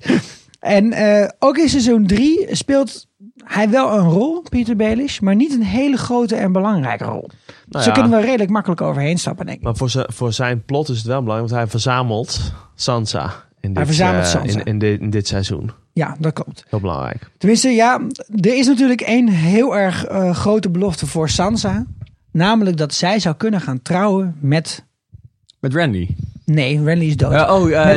En 0.60 0.92
eh, 0.92 1.28
ook 1.38 1.56
in 1.58 1.68
seizoen 1.68 2.06
3 2.06 2.46
speelt 2.50 3.06
hij 3.44 3.70
wel 3.70 3.98
een 3.98 4.08
rol, 4.08 4.42
Peter 4.48 4.76
Baelish, 4.76 5.18
maar 5.18 5.34
niet 5.34 5.52
een 5.52 5.62
hele 5.62 5.96
grote 5.96 6.36
en 6.36 6.52
belangrijke 6.52 7.04
rol. 7.04 7.30
Nou 7.68 7.84
Zo 7.84 7.90
ja. 7.90 8.00
kunnen 8.00 8.18
we 8.20 8.24
redelijk 8.24 8.50
makkelijk 8.50 8.80
overheen 8.80 9.18
stappen, 9.18 9.46
denk 9.46 9.58
ik. 9.58 9.64
Maar 9.64 9.76
voor, 9.76 9.90
zijn 9.90 10.06
voor 10.08 10.32
zijn 10.32 10.64
plot 10.64 10.88
is 10.88 10.96
het 10.96 11.06
wel 11.06 11.22
belangrijk, 11.22 11.50
want 11.50 11.62
hij 11.62 11.70
verzamelt 11.70 12.52
Sansa. 12.74 13.24
In 13.60 13.68
dit, 13.68 13.76
Hij 13.76 13.86
verzamelt 13.86 14.24
eh, 14.24 14.30
Sansa. 14.30 14.58
In, 14.58 14.64
in, 14.64 14.78
dit, 14.78 15.00
in 15.00 15.10
dit 15.10 15.26
seizoen. 15.26 15.70
Ja, 15.92 16.16
dat 16.18 16.32
klopt. 16.32 16.64
Heel 16.68 16.80
belangrijk. 16.80 17.30
Tenminste, 17.38 17.68
ja, 17.68 18.00
er 18.40 18.56
is 18.56 18.66
natuurlijk 18.66 19.00
één 19.00 19.28
heel 19.28 19.76
erg 19.76 20.04
eh, 20.04 20.34
grote 20.34 20.70
belofte 20.70 21.06
voor 21.06 21.28
Sansa. 21.28 21.86
Namelijk 22.30 22.76
dat 22.76 22.94
zij 22.94 23.18
zou 23.18 23.34
kunnen 23.34 23.60
gaan 23.60 23.82
trouwen 23.82 24.36
met... 24.40 24.84
Met 25.60 25.74
Randy. 25.74 26.08
Nee, 26.44 26.82
Renly 26.82 27.06
is 27.06 27.16
dood. 27.16 27.50
oh, 27.50 27.68
uh. 27.70 27.96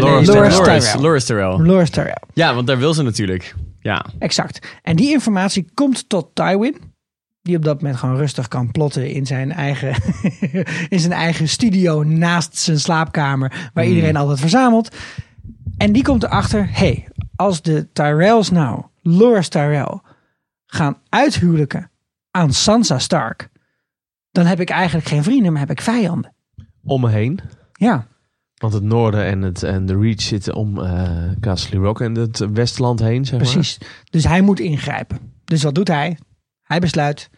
Loras 1.58 1.90
Tyrell. 1.90 2.18
Ja, 2.34 2.54
want 2.54 2.68
daar 2.68 2.78
wil 2.78 2.94
ze 2.94 3.04
natuurlijk. 3.04 3.56
Ja. 3.86 4.06
Exact. 4.20 4.80
En 4.82 4.96
die 4.96 5.12
informatie 5.12 5.70
komt 5.74 6.10
tot 6.10 6.36
Tywin. 6.36 6.78
Die 7.42 7.58
op 7.58 7.64
dat 7.64 7.82
moment 7.82 8.00
gewoon 8.00 8.16
rustig 8.16 8.48
kan 8.48 8.72
plotten 8.72 9.10
in 9.10 9.26
zijn 9.26 9.52
eigen, 9.52 9.96
in 10.96 11.00
zijn 11.00 11.12
eigen 11.12 11.50
studio 11.50 12.04
naast 12.04 12.58
zijn 12.58 12.80
slaapkamer. 12.80 13.70
Waar 13.74 13.86
iedereen 13.86 14.16
altijd 14.16 14.40
verzamelt. 14.40 14.96
En 15.78 15.92
die 15.92 16.04
komt 16.04 16.24
erachter. 16.24 16.70
hey, 16.72 17.08
als 17.36 17.62
de 17.62 17.92
Tyrells 17.92 18.50
nou 18.50 18.84
Loras 19.02 19.48
Tyrell 19.48 20.00
gaan 20.66 20.98
uithuwelijken 21.10 21.92
aan 22.32 22.54
Sansa 22.54 23.00
Stark. 23.00 23.50
Dan 24.32 24.46
heb 24.46 24.60
ik 24.60 24.70
eigenlijk 24.70 25.08
geen 25.08 25.24
vrienden, 25.24 25.52
maar 25.52 25.62
heb 25.62 25.72
ik 25.72 25.82
vijanden. 25.82 26.36
Om 26.84 27.02
me 27.02 27.10
heen. 27.10 27.40
Ja, 27.74 28.08
Want 28.66 28.78
het 28.78 28.86
noorden 28.86 29.26
en, 29.26 29.42
het, 29.42 29.64
en 29.64 29.86
de 29.86 30.00
Reach 30.00 30.22
zitten 30.22 30.56
om 30.56 30.80
eh 30.80 31.30
Castle 31.40 31.80
Rock 31.80 32.02
en 32.02 32.16
het 32.16 32.38
westland 32.38 33.00
heen, 33.00 33.26
zeg 33.26 33.40
maar. 33.40 33.52
precies. 33.52 33.78
Dus 34.10 34.24
hij 34.24 34.42
moet 34.42 34.60
ingrijpen. 34.60 35.20
Dus 35.44 35.64
wat 35.64 35.76
doet 35.76 35.88
hij? 35.88 36.18
Hij 36.62 36.80
besluit, 36.80 37.30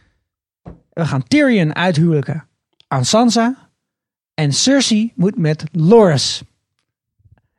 we 0.94 1.06
gaan 1.06 1.24
Tyrion 1.24 1.76
uithuwelijken 1.76 2.48
aan 2.88 3.06
Sansa. 3.06 3.70
En 4.34 4.54
Cersei 4.54 5.12
moet 5.16 5.38
met 5.38 5.64
Loras. 5.72 6.44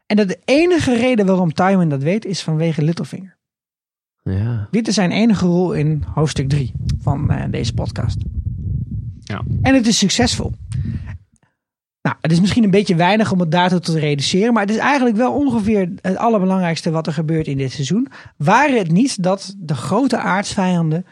En 0.06 0.16
dat 0.16 0.28
de 0.28 0.38
enige 0.44 0.96
reden 0.96 1.26
waarom 1.26 1.52
Tywin 1.52 1.88
dat 1.88 2.02
weet, 2.02 2.24
is 2.24 2.42
vanwege 2.42 2.82
Littlefinger. 2.82 3.36
Ja. 4.22 4.68
Dit 4.70 4.88
is 4.88 4.94
zijn 4.94 5.10
enige 5.10 5.46
rol 5.46 5.72
in 5.72 6.04
hoofdstuk 6.14 6.48
3 6.48 6.72
van 6.98 7.30
eh, 7.30 7.50
deze 7.50 7.74
podcast. 7.74 8.18
Ja. 9.18 9.42
En 9.62 9.74
het 9.74 9.86
is 9.86 9.98
succesvol. 9.98 10.52
Nou, 12.02 12.16
het 12.20 12.32
is 12.32 12.40
misschien 12.40 12.64
een 12.64 12.70
beetje 12.70 12.94
weinig 12.94 13.32
om 13.32 13.40
het 13.40 13.50
daartoe 13.50 13.80
te 13.80 13.98
reduceren, 13.98 14.52
maar 14.52 14.62
het 14.62 14.72
is 14.74 14.78
eigenlijk 14.78 15.16
wel 15.16 15.32
ongeveer 15.32 15.92
het 16.00 16.16
allerbelangrijkste 16.16 16.90
wat 16.90 17.06
er 17.06 17.12
gebeurt 17.12 17.46
in 17.46 17.56
dit 17.56 17.72
seizoen. 17.72 18.08
Waren 18.36 18.78
het 18.78 18.90
niet 18.90 19.22
dat 19.22 19.54
de 19.58 19.74
grote 19.74 20.18
aardsvijanden 20.18 21.06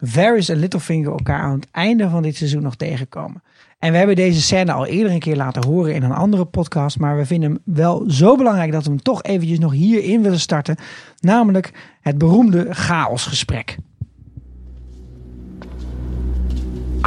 Varys 0.00 0.48
en 0.48 0.56
Littlefinger 0.56 1.10
elkaar 1.10 1.40
aan 1.40 1.54
het 1.54 1.68
einde 1.70 2.08
van 2.08 2.22
dit 2.22 2.36
seizoen 2.36 2.62
nog 2.62 2.76
tegenkomen. 2.76 3.42
En 3.78 3.92
we 3.92 3.98
hebben 3.98 4.16
deze 4.16 4.42
scène 4.42 4.72
al 4.72 4.86
eerder 4.86 5.12
een 5.12 5.18
keer 5.18 5.36
laten 5.36 5.66
horen 5.66 5.94
in 5.94 6.02
een 6.02 6.12
andere 6.12 6.44
podcast, 6.44 6.98
maar 6.98 7.16
we 7.16 7.26
vinden 7.26 7.50
hem 7.50 7.74
wel 7.74 8.04
zo 8.08 8.36
belangrijk 8.36 8.72
dat 8.72 8.84
we 8.84 8.90
hem 8.90 9.02
toch 9.02 9.22
eventjes 9.22 9.58
nog 9.58 9.72
hierin 9.72 10.22
willen 10.22 10.40
starten. 10.40 10.76
Namelijk 11.20 11.72
het 12.00 12.18
beroemde 12.18 12.66
chaosgesprek. 12.70 13.76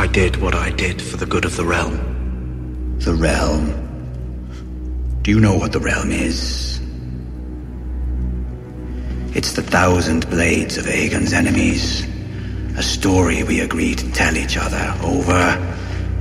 I 0.04 0.12
did 0.12 0.40
what 0.40 0.54
I 0.68 0.76
did 0.76 1.02
for 1.02 1.18
the 1.18 1.26
good 1.30 1.46
of 1.46 1.56
the 1.56 1.68
realm. 1.68 2.07
The 3.00 3.14
realm. 3.14 3.74
Do 5.22 5.32
you 5.32 5.40
know 5.40 5.56
what 5.56 5.72
the 5.72 5.80
realm 5.80 6.12
is? 6.12 6.82
It's 9.34 9.54
the 9.54 9.62
thousand 9.62 10.30
blades 10.30 10.78
of 10.78 10.88
Aegon's 10.88 11.32
enemies. 11.32 12.06
A 12.78 12.84
story 12.84 13.44
we 13.44 13.62
agree 13.62 13.96
to 13.96 14.12
tell 14.12 14.36
each 14.36 14.58
other 14.58 14.94
over 15.04 15.34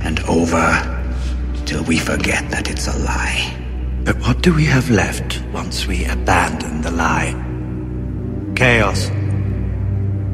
and 0.01 0.19
over 0.21 0.93
till 1.65 1.83
we 1.83 1.97
forget 1.99 2.49
that 2.51 2.69
it's 2.69 2.87
a 2.87 2.97
lie. 2.99 3.53
But 4.03 4.19
what 4.19 4.41
do 4.41 4.53
we 4.53 4.65
have 4.65 4.89
left 4.89 5.43
once 5.51 5.85
we 5.87 6.05
abandon 6.05 6.81
the 6.81 6.91
lie? 6.91 7.33
Chaos. 8.55 9.09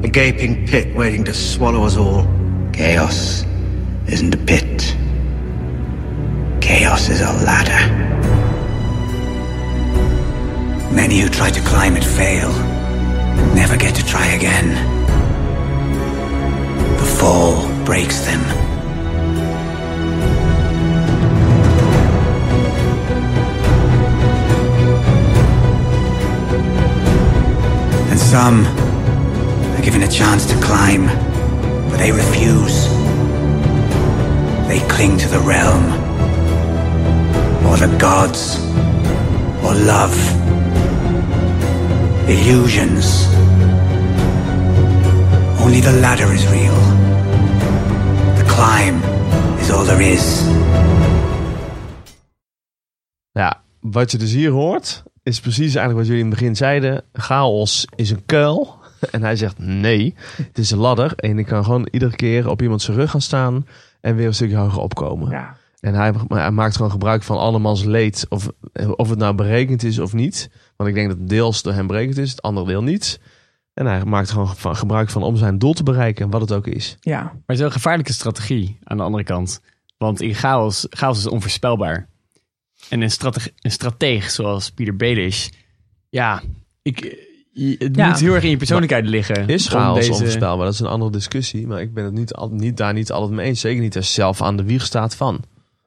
A 0.02 0.08
gaping 0.08 0.66
pit 0.66 0.94
waiting 0.94 1.24
to 1.24 1.34
swallow 1.34 1.84
us 1.84 1.96
all. 1.96 2.26
Chaos 2.72 3.44
isn't 4.06 4.34
a 4.34 4.38
pit. 4.38 4.93
Chaos 6.64 7.10
is 7.10 7.20
a 7.20 7.30
ladder. 7.44 7.82
Many 10.94 11.20
who 11.20 11.28
try 11.28 11.50
to 11.50 11.60
climb 11.60 11.94
it 11.94 12.02
fail, 12.02 12.50
never 13.54 13.76
get 13.76 13.94
to 13.96 14.06
try 14.06 14.26
again. 14.28 14.70
The 16.96 17.04
fall 17.18 17.68
breaks 17.84 18.20
them. 18.24 18.40
And 28.08 28.18
some 28.18 28.64
are 29.76 29.82
given 29.82 30.02
a 30.02 30.08
chance 30.08 30.46
to 30.46 30.58
climb, 30.62 31.08
but 31.90 31.98
they 31.98 32.10
refuse. 32.10 32.88
They 34.66 34.80
cling 34.88 35.18
to 35.18 35.28
the 35.28 35.40
realm, 35.40 36.13
or 37.74 37.88
the 37.88 37.96
gods, 37.98 38.58
or 39.64 39.74
love, 39.74 40.16
illusions. 42.28 43.26
Only 45.60 45.80
the 45.80 45.98
ladder 46.00 46.32
is 46.32 46.46
real. 46.46 46.78
The 48.36 48.44
climb 48.46 49.02
is 49.58 49.70
all 49.70 49.84
there 49.84 50.02
is. 50.02 50.42
Ja, 53.32 53.62
wat 53.80 54.10
je 54.10 54.18
dus 54.18 54.32
hier 54.32 54.50
hoort, 54.50 55.02
is 55.22 55.40
precies 55.40 55.74
eigenlijk 55.74 55.96
wat 55.96 56.06
jullie 56.06 56.22
in 56.22 56.30
het 56.30 56.38
begin 56.38 56.56
zeiden. 56.56 57.04
Chaos 57.12 57.86
is 57.96 58.10
een 58.10 58.26
kuil. 58.26 58.82
En 59.10 59.22
hij 59.22 59.36
zegt 59.36 59.58
nee, 59.58 60.14
het 60.36 60.58
is 60.58 60.70
een 60.70 60.78
ladder. 60.78 61.12
En 61.16 61.38
ik 61.38 61.46
kan 61.46 61.64
gewoon 61.64 61.88
iedere 61.90 62.16
keer 62.16 62.48
op 62.48 62.62
iemand 62.62 62.82
zijn 62.82 62.96
rug 62.96 63.10
gaan 63.10 63.20
staan 63.20 63.66
en 64.00 64.16
weer 64.16 64.26
een 64.26 64.34
stukje 64.34 64.56
hoger 64.56 64.80
opkomen. 64.80 65.30
Ja. 65.30 65.56
En 65.84 65.94
hij, 65.94 66.12
hij 66.28 66.50
maakt 66.50 66.76
gewoon 66.76 66.90
gebruik 66.90 67.22
van 67.22 67.38
andermans 67.38 67.84
leed. 67.84 68.26
Of, 68.28 68.48
of 68.96 69.08
het 69.10 69.18
nou 69.18 69.34
berekend 69.34 69.82
is 69.82 69.98
of 69.98 70.12
niet. 70.12 70.50
Want 70.76 70.88
ik 70.88 70.94
denk 70.94 71.08
dat 71.08 71.18
het 71.18 71.28
deels 71.28 71.62
door 71.62 71.72
hem 71.72 71.86
berekend 71.86 72.18
is, 72.18 72.30
het 72.30 72.42
andere 72.42 72.66
deel 72.66 72.82
niet. 72.82 73.20
En 73.74 73.86
hij 73.86 74.04
maakt 74.04 74.30
gewoon 74.30 74.56
van, 74.56 74.76
gebruik 74.76 75.10
van 75.10 75.22
om 75.22 75.36
zijn 75.36 75.58
doel 75.58 75.72
te 75.72 75.82
bereiken, 75.82 76.30
wat 76.30 76.40
het 76.40 76.52
ook 76.52 76.66
is. 76.66 76.96
ja. 77.00 77.22
Maar 77.22 77.32
het 77.32 77.42
is 77.46 77.56
wel 77.58 77.66
een 77.66 77.72
gevaarlijke 77.72 78.12
strategie 78.12 78.78
aan 78.84 78.96
de 78.96 79.02
andere 79.02 79.24
kant. 79.24 79.60
Want 79.98 80.20
in 80.20 80.34
chaos, 80.34 80.86
chaos 80.90 81.18
is 81.18 81.26
onvoorspelbaar. 81.26 82.08
En 82.88 83.00
een, 83.00 83.10
strateg, 83.10 83.48
een 83.60 83.70
strateeg 83.70 84.30
zoals 84.30 84.70
Pieter 84.70 84.96
Baelish... 84.96 85.48
Ja, 86.08 86.42
ik, 86.82 87.00
je- 87.52 87.76
het 87.78 87.96
Ja. 87.96 88.08
moet 88.08 88.20
heel 88.20 88.34
erg 88.34 88.44
in 88.44 88.50
je 88.50 88.56
persoonlijkheid 88.56 89.06
liggen. 89.06 89.48
Is 89.48 89.68
chaos 89.68 89.98
deze- 89.98 90.12
onvoorspelbaar? 90.12 90.64
Dat 90.64 90.74
is 90.74 90.80
een 90.80 90.86
andere 90.86 91.10
discussie. 91.10 91.66
Maar 91.66 91.80
ik 91.80 91.94
ben 91.94 92.04
het 92.04 92.12
niet, 92.14 92.34
al- 92.34 92.50
niet, 92.50 92.76
daar 92.76 92.92
niet 92.92 93.12
altijd 93.12 93.32
mee 93.32 93.46
eens. 93.46 93.60
Zeker 93.60 93.82
niet 93.82 93.96
als 93.96 94.06
je 94.06 94.12
zelf 94.12 94.42
aan 94.42 94.56
de 94.56 94.64
wieg 94.64 94.84
staat 94.84 95.14
van. 95.16 95.40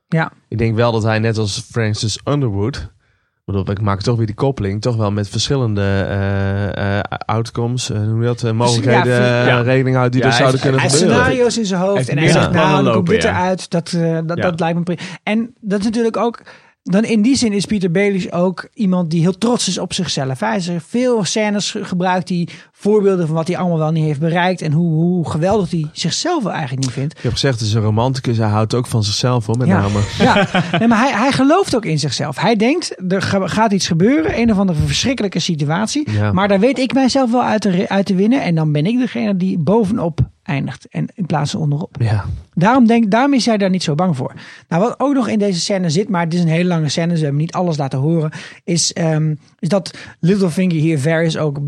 Ja. 0.07 0.31
Ik 0.47 0.57
denk 0.57 0.75
wel 0.75 0.91
dat 0.91 1.03
hij 1.03 1.19
net 1.19 1.37
als 1.37 1.65
Francis 1.71 2.19
Underwood... 2.25 2.75
ik 2.77 3.41
bedoel, 3.45 3.69
ik 3.71 3.81
maak 3.81 4.01
toch 4.01 4.17
weer 4.17 4.25
die 4.25 4.35
koppeling. 4.35 4.81
Toch 4.81 4.95
wel 4.95 5.11
met 5.11 5.29
verschillende 5.29 5.81
eh, 5.81 6.95
eh, 6.97 7.01
outcomes. 7.25 7.89
eh, 7.89 7.97
hoe 7.97 8.05
noem 8.05 8.21
je 8.23 8.27
dat? 8.35 8.53
mogelijkheden, 8.53 9.13
ja, 9.21 9.47
ja. 9.47 9.61
regelingen 9.61 9.99
uit 9.99 10.11
die 10.11 10.21
Ja, 10.21 10.27
er 10.27 10.33
zouden 10.33 10.51
heeft- 10.59 10.63
kunnen 10.63 10.81
Hij 10.81 10.89
heeft 10.89 11.01
gebeuren. 11.01 11.23
scenario's 11.25 11.57
in 11.57 11.65
zijn 11.65 11.81
hoofd 11.81 11.97
heeft 11.97 12.09
en 12.09 12.17
hij 12.17 12.27
zegt, 12.27 12.51
nou, 12.51 13.03
dit 13.03 13.23
ja. 13.23 13.29
eruit. 13.29 13.69
Dat, 13.69 13.91
eh, 13.93 14.19
dat, 14.25 14.37
Ja. 14.37 14.43
dat 14.43 14.59
lijkt 14.59 14.77
me... 14.77 14.83
pri- 14.83 14.97
En 15.23 15.53
dat 15.61 15.79
is 15.79 15.85
natuurlijk 15.85 16.17
ook... 16.17 16.41
Dan 16.89 17.03
in 17.03 17.21
die 17.21 17.35
zin 17.35 17.53
is 17.53 17.65
Peter 17.65 17.91
Baelish 17.91 18.27
ook 18.29 18.67
iemand 18.73 19.11
die 19.11 19.21
heel 19.21 19.37
trots 19.37 19.67
is 19.67 19.77
op 19.77 19.93
zichzelf. 19.93 20.39
Hij 20.39 20.59
heeft 20.61 20.83
veel 20.87 21.23
scènes 21.23 21.71
ge- 21.71 21.85
gebruikt 21.85 22.27
die 22.27 22.49
voorbeelden 22.71 23.25
van 23.27 23.35
wat 23.35 23.47
hij 23.47 23.57
allemaal 23.57 23.77
wel 23.77 23.91
niet 23.91 24.03
heeft 24.03 24.19
bereikt. 24.19 24.61
En 24.61 24.71
hoe, 24.71 24.93
hoe 24.93 25.29
geweldig 25.29 25.71
hij 25.71 25.85
zichzelf 25.91 26.43
wel 26.43 26.51
eigenlijk 26.51 26.81
niet 26.83 26.93
vindt. 26.93 27.17
Ik 27.17 27.23
heb 27.23 27.31
gezegd, 27.31 27.59
het 27.59 27.67
is 27.67 27.73
een 27.73 27.81
romanticus. 27.81 28.37
Hij 28.37 28.47
houdt 28.47 28.73
ook 28.73 28.87
van 28.87 29.03
zichzelf, 29.03 29.45
hoor, 29.45 29.57
met 29.57 29.67
Ja. 29.67 29.79
name. 29.81 29.99
Ja, 30.19 30.47
nee, 30.79 30.87
maar 30.87 30.99
hij, 30.99 31.11
hij 31.11 31.31
gelooft 31.31 31.75
ook 31.75 31.85
in 31.85 31.99
zichzelf. 31.99 32.37
Hij 32.39 32.55
denkt, 32.55 32.95
er 33.07 33.21
ga- 33.21 33.47
gaat 33.47 33.71
iets 33.71 33.87
gebeuren, 33.87 34.39
een 34.39 34.51
of 34.51 34.57
andere 34.57 34.79
verschrikkelijke 34.85 35.39
situatie. 35.39 36.11
Ja. 36.11 36.31
Maar 36.31 36.47
daar 36.47 36.59
weet 36.59 36.79
ik 36.79 36.93
mijzelf 36.93 37.31
wel 37.31 37.43
uit 37.43 37.61
te, 37.61 37.85
uit 37.89 38.05
te 38.05 38.15
winnen. 38.15 38.43
En 38.43 38.55
dan 38.55 38.71
ben 38.71 38.85
ik 38.85 38.97
degene 38.99 39.35
die 39.35 39.57
bovenop 39.59 40.19
eindigt. 40.47 40.87
En 40.87 41.07
in 41.13 41.25
plaats 41.25 41.51
van 41.51 41.61
onderop. 41.61 41.95
Ja. 41.99 42.25
Daarom, 42.53 42.87
denk, 42.87 43.11
daarom 43.11 43.33
is 43.33 43.45
hij 43.45 43.57
daar 43.57 43.69
niet 43.69 43.83
zo 43.83 43.95
bang 43.95 44.15
voor. 44.15 44.33
Nou, 44.67 44.81
wat 44.81 44.99
ook 44.99 45.13
nog 45.13 45.27
in 45.27 45.39
deze 45.39 45.59
scène 45.59 45.89
zit, 45.89 46.09
maar 46.09 46.23
het 46.23 46.33
is 46.33 46.41
een 46.41 46.47
hele 46.47 46.67
lange 46.69 46.89
scène, 46.89 47.17
ze 47.17 47.23
hebben 47.23 47.41
niet 47.41 47.53
alles 47.53 47.77
laten 47.77 47.99
horen, 47.99 48.31
is, 48.63 48.93
ehm, 48.93 49.35
is 49.59 49.69
dat 49.69 49.97
Littlefinger 50.19 50.77
hier 50.79 50.99
Varys 50.99 51.37
ook 51.37 51.59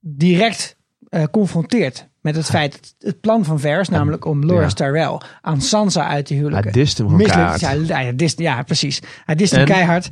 direct 0.00 0.76
eh, 1.08 1.22
confronteert 1.30 2.08
met 2.20 2.36
het 2.36 2.46
feit, 2.46 2.74
het, 2.74 2.94
het 2.98 3.20
plan 3.20 3.44
van 3.44 3.60
Varys, 3.60 3.88
namelijk 3.88 4.24
om 4.24 4.44
Loras 4.44 4.72
Ja. 4.76 4.86
Tyrell 4.86 5.20
aan 5.40 5.60
Sansa 5.60 6.08
uit 6.08 6.26
te 6.26 6.34
huwelijken. 6.34 6.72
Hij 6.72 6.82
dist 6.82 6.98
hem 6.98 7.16
Mislukt. 7.16 7.60
Ja, 7.60 7.94
hij 7.94 8.16
dist, 8.16 8.38
ja, 8.38 8.62
precies. 8.62 9.00
Hij 9.24 9.34
dist 9.34 9.50
hem 9.50 9.60
En? 9.60 9.66
keihard. 9.66 10.08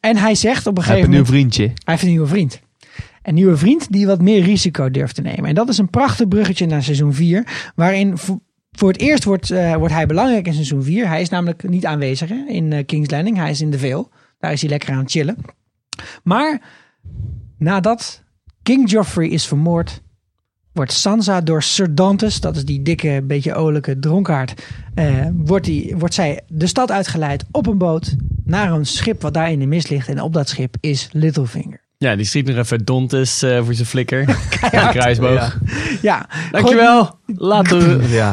En 0.00 0.16
hij 0.16 0.34
zegt 0.34 0.66
op 0.66 0.78
een 0.78 0.84
Hij 0.84 0.94
heeft 0.94 1.06
gegeven 1.06 1.28
een 1.28 1.38
nieuw 1.38 1.40
moment... 1.40 1.54
vriendje. 1.54 1.82
Hij 1.84 1.94
heeft 1.94 2.02
een 2.02 2.08
nieuwe 2.08 2.26
vriend. 2.26 2.60
Een 3.24 3.34
nieuwe 3.34 3.56
vriend 3.56 3.92
die 3.92 4.06
wat 4.06 4.22
meer 4.22 4.42
risico 4.42 4.90
durft 4.90 5.14
te 5.14 5.22
nemen. 5.22 5.44
En 5.44 5.54
dat 5.54 5.68
is 5.68 5.78
een 5.78 5.90
prachtig 5.90 6.28
bruggetje 6.28 6.66
naar 6.66 6.82
seizoen 6.82 7.14
4. 7.14 7.72
Waarin 7.74 8.18
vo- 8.18 8.40
voor 8.72 8.88
het 8.88 9.00
eerst 9.00 9.24
wordt, 9.24 9.50
eh, 9.50 9.74
wordt 9.74 9.94
hij 9.94 10.06
belangrijk 10.06 10.46
in 10.46 10.52
seizoen 10.52 10.82
4. 10.82 11.08
Hij 11.08 11.20
is 11.20 11.28
namelijk 11.28 11.68
niet 11.68 11.86
aanwezig 11.86 12.30
in 12.30 12.72
eh, 12.72 12.84
King's 12.86 13.10
Landing. 13.10 13.36
Hij 13.36 13.50
is 13.50 13.60
in 13.60 13.70
de 13.70 13.78
Vale. 13.78 14.08
Daar 14.38 14.52
is 14.52 14.60
hij 14.60 14.70
lekker 14.70 14.92
aan 14.92 14.98
het 14.98 15.10
chillen. 15.10 15.36
Maar 16.22 16.60
nadat 17.58 18.22
King 18.62 18.90
Joffrey 18.90 19.28
is 19.28 19.46
vermoord, 19.46 20.02
wordt 20.72 20.92
Sansa 20.92 21.40
door 21.40 21.62
Sir 21.62 21.94
Dantes, 21.94 22.40
dat 22.40 22.56
is 22.56 22.64
die 22.64 22.82
dikke, 22.82 23.20
beetje 23.24 23.54
olijke 23.54 23.98
dronkaard, 23.98 24.62
eh, 24.94 25.26
wordt, 25.32 25.64
die, 25.64 25.96
wordt 25.96 26.14
zij 26.14 26.40
de 26.48 26.66
stad 26.66 26.90
uitgeleid 26.90 27.44
op 27.50 27.66
een 27.66 27.78
boot 27.78 28.16
naar 28.44 28.72
een 28.72 28.86
schip 28.86 29.22
wat 29.22 29.34
daar 29.34 29.50
in 29.50 29.58
de 29.58 29.66
mist 29.66 29.90
ligt. 29.90 30.08
En 30.08 30.20
op 30.20 30.32
dat 30.32 30.48
schip 30.48 30.76
is 30.80 31.08
Littlefinger. 31.12 31.83
Ja, 32.04 32.16
die 32.16 32.24
schiet 32.24 32.46
nog 32.46 32.56
even 32.56 32.84
Dontes 32.84 33.42
eh, 33.42 33.64
voor 33.64 33.74
zijn 33.74 33.86
flikker. 33.86 34.24
Kruisboog. 34.90 35.58
Ja, 36.02 36.28
Dankjewel. 36.50 37.18
Laten 37.26 37.78
we... 37.78 38.08
Ja. 38.14 38.32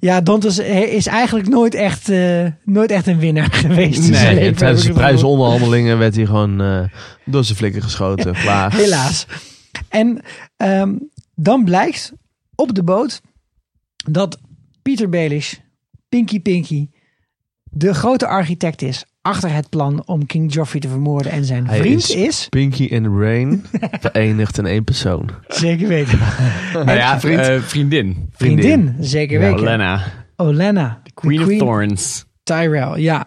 Ja, 0.00 0.20
Dantes 0.20 0.58
is 0.58 1.06
eigenlijk 1.06 1.48
nooit 1.48 1.74
echt, 1.74 2.08
eh, 2.08 2.46
nooit 2.64 2.90
echt 2.90 3.06
een 3.06 3.18
winnaar 3.18 3.52
geweest. 3.64 4.10
Nee, 4.10 4.34
leven, 4.34 4.56
tijdens 4.56 4.84
de 4.84 4.92
prijsonderhandelingen 4.92 5.98
werd 5.98 6.16
hij 6.16 6.26
gewoon 6.26 6.60
eh, 6.60 6.84
door 7.24 7.44
zijn 7.44 7.56
flikker 7.56 7.82
geschoten. 7.82 8.32
Klaar. 8.32 8.74
Helaas. 8.74 9.26
En 9.88 10.20
ehm, 10.56 10.94
dan 11.34 11.64
blijkt 11.64 12.12
op 12.54 12.74
de 12.74 12.82
boot 12.82 13.20
dat 14.10 14.38
Peter 14.82 15.08
Baelish, 15.08 15.54
Pinky 16.08 16.40
Pinky, 16.40 16.88
de 17.62 17.94
grote 17.94 18.26
architect 18.26 18.82
is 18.82 19.04
achter 19.28 19.52
het 19.54 19.68
plan 19.68 20.02
om 20.06 20.26
King 20.26 20.52
Joffrey 20.54 20.80
te 20.80 20.88
vermoorden. 20.88 21.32
En 21.32 21.44
zijn 21.44 21.66
Hij 21.68 21.78
vriend 21.78 22.00
is- 22.00 22.10
is, 22.10 22.46
Pinky 22.48 22.88
en 22.90 23.18
Rain 23.20 23.64
verenigd 24.00 24.58
in 24.58 24.66
één 24.66 24.84
persoon. 24.84 25.30
zeker 25.48 25.88
weten, 25.88 26.18
Nou 26.72 26.90
ja, 26.92 27.20
vriend. 27.20 27.40
eh, 27.40 27.58
vriendin. 27.60 28.28
vriendin, 28.32 28.96
zeker 29.00 29.38
weten, 29.40 29.58
Olenna. 29.58 30.02
Olenna, 30.36 31.00
de 31.02 31.10
Queen, 31.14 31.42
of 31.42 31.56
Thorns. 31.58 32.24
Tyrell, 32.42 33.00
ja. 33.00 33.26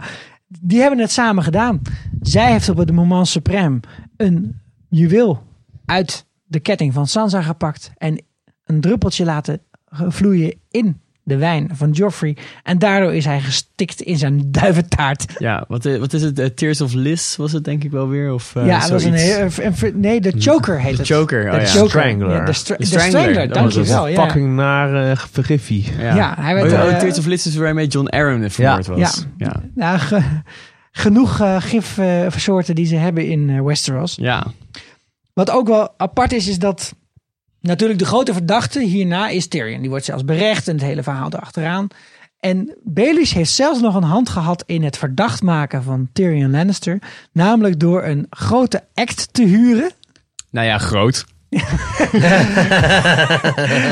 Die 0.62 0.80
hebben 0.82 1.00
het 1.00 1.12
samen 1.12 1.44
gedaan. 1.44 1.82
Zij 2.22 2.52
heeft 2.52 2.70
op 2.70 2.78
het 2.78 2.92
moment 2.92 3.38
suprême 3.40 3.80
een 4.18 4.60
juweel 4.90 5.44
uit 5.86 6.26
de 6.46 6.60
ketting 6.60 6.94
van 6.94 7.08
Sansa 7.08 7.42
gepakt 7.42 7.92
en 7.98 8.24
een 8.66 8.82
druppeltje 8.82 9.26
laten 9.26 9.62
vloeien 9.92 10.56
in 10.70 11.02
de 11.32 11.38
wijn 11.38 11.70
van 11.74 11.92
Joffrey. 11.92 12.38
En 12.64 12.80
daardoor 12.80 13.14
is 13.14 13.26
hij 13.26 13.40
gestikt 13.42 14.02
in 14.02 14.18
zijn 14.18 14.42
duiventaart. 14.62 15.26
Ja, 15.38 15.66
wat, 15.68 15.86
i- 15.86 15.98
wat 15.98 16.14
is 16.14 16.22
het? 16.22 16.40
Eh, 16.40 16.46
Tears 16.46 16.82
of 16.82 16.94
Liz 16.94 17.36
was 17.36 17.52
het 17.52 17.64
denk 17.64 17.84
ik 17.84 17.92
wel 17.92 18.08
weer? 18.08 18.34
Of, 18.34 18.56
eh, 18.56 18.66
ja, 18.66 18.80
dat 18.80 18.90
was 18.90 19.04
een, 19.04 20.00
Nee, 20.00 20.22
de 20.22 20.34
choker 20.38 20.80
heet 20.82 20.92
De 20.92 20.98
het. 20.98 21.08
choker, 21.08 21.46
oh 21.46 21.52
de 21.52 21.60
ja. 21.60 21.66
choker. 21.66 21.90
Strangler. 21.90 22.30
Ja, 22.36 22.46
de, 22.46 22.54
stra- 22.54 22.76
De 22.76 22.80
de 22.82 22.86
strangler, 22.86 23.24
was 23.24 23.36
het. 23.36 23.54
dankjewel. 23.54 24.08
Ja. 24.08 24.24
Fucking 24.24 24.56
naar 24.56 25.10
eh, 25.12 25.18
vergiffie. 25.32 25.86
Ja. 26.00 26.16
Ja, 26.16 26.36
hij 26.40 26.54
werd, 26.54 26.66
Oh, 26.66 26.72
ja, 26.72 26.88
eh, 26.88 27.00
Tears 27.00 27.18
of 27.18 27.26
Liz 27.26 27.46
is 27.46 27.56
waarmee 27.56 27.88
John 27.88 28.08
Aaron 28.10 28.50
vermoord 28.50 28.86
Ja. 28.86 28.94
was. 28.96 29.26
Ja. 29.38 29.56
Nou, 29.76 30.00
ge- 30.00 30.22
genoeg 30.92 31.40
eh 31.40 31.56
gifsoorten 31.60 32.76
die 32.76 32.86
ze 32.86 32.96
hebben 32.96 33.26
in 33.28 33.50
eh, 33.50 33.62
Westeros. 33.62 34.16
ja. 34.22 34.46
Wat 35.34 35.52
ook 35.52 35.68
wel 35.68 35.94
apart 35.98 36.32
is, 36.32 36.48
is 36.48 36.60
dat 36.60 36.94
natuurlijk 37.62 38.00
de 38.00 38.06
grote 38.06 38.34
verdachte 38.34 38.80
hierna 38.80 39.28
is 39.30 39.48
Tyrion. 39.48 39.82
Die 39.82 39.90
wordt 39.90 40.06
zelfs 40.06 40.26
berecht 40.26 40.68
en 40.68 40.74
het 40.74 40.84
hele 40.84 41.04
verhaal 41.04 41.30
erachteraan. 41.34 41.88
En 42.40 42.78
Baelish 42.84 43.34
heeft 43.34 43.52
zelfs 43.52 43.82
nog 43.82 43.96
een 43.96 44.04
hand 44.04 44.30
gehad 44.30 44.64
in 44.66 44.84
het 44.84 44.98
verdacht 44.98 45.42
maken 45.42 45.84
van 45.84 46.10
Tyrion 46.14 46.52
Lannister. 46.52 47.00
Namelijk 47.32 47.80
door 47.80 48.04
een 48.04 48.26
grote 48.30 48.84
act 48.94 49.34
te 49.34 49.44
huren. 49.44 49.92
Nou 50.50 50.68
ja, 50.68 50.78
groot. 50.78 51.26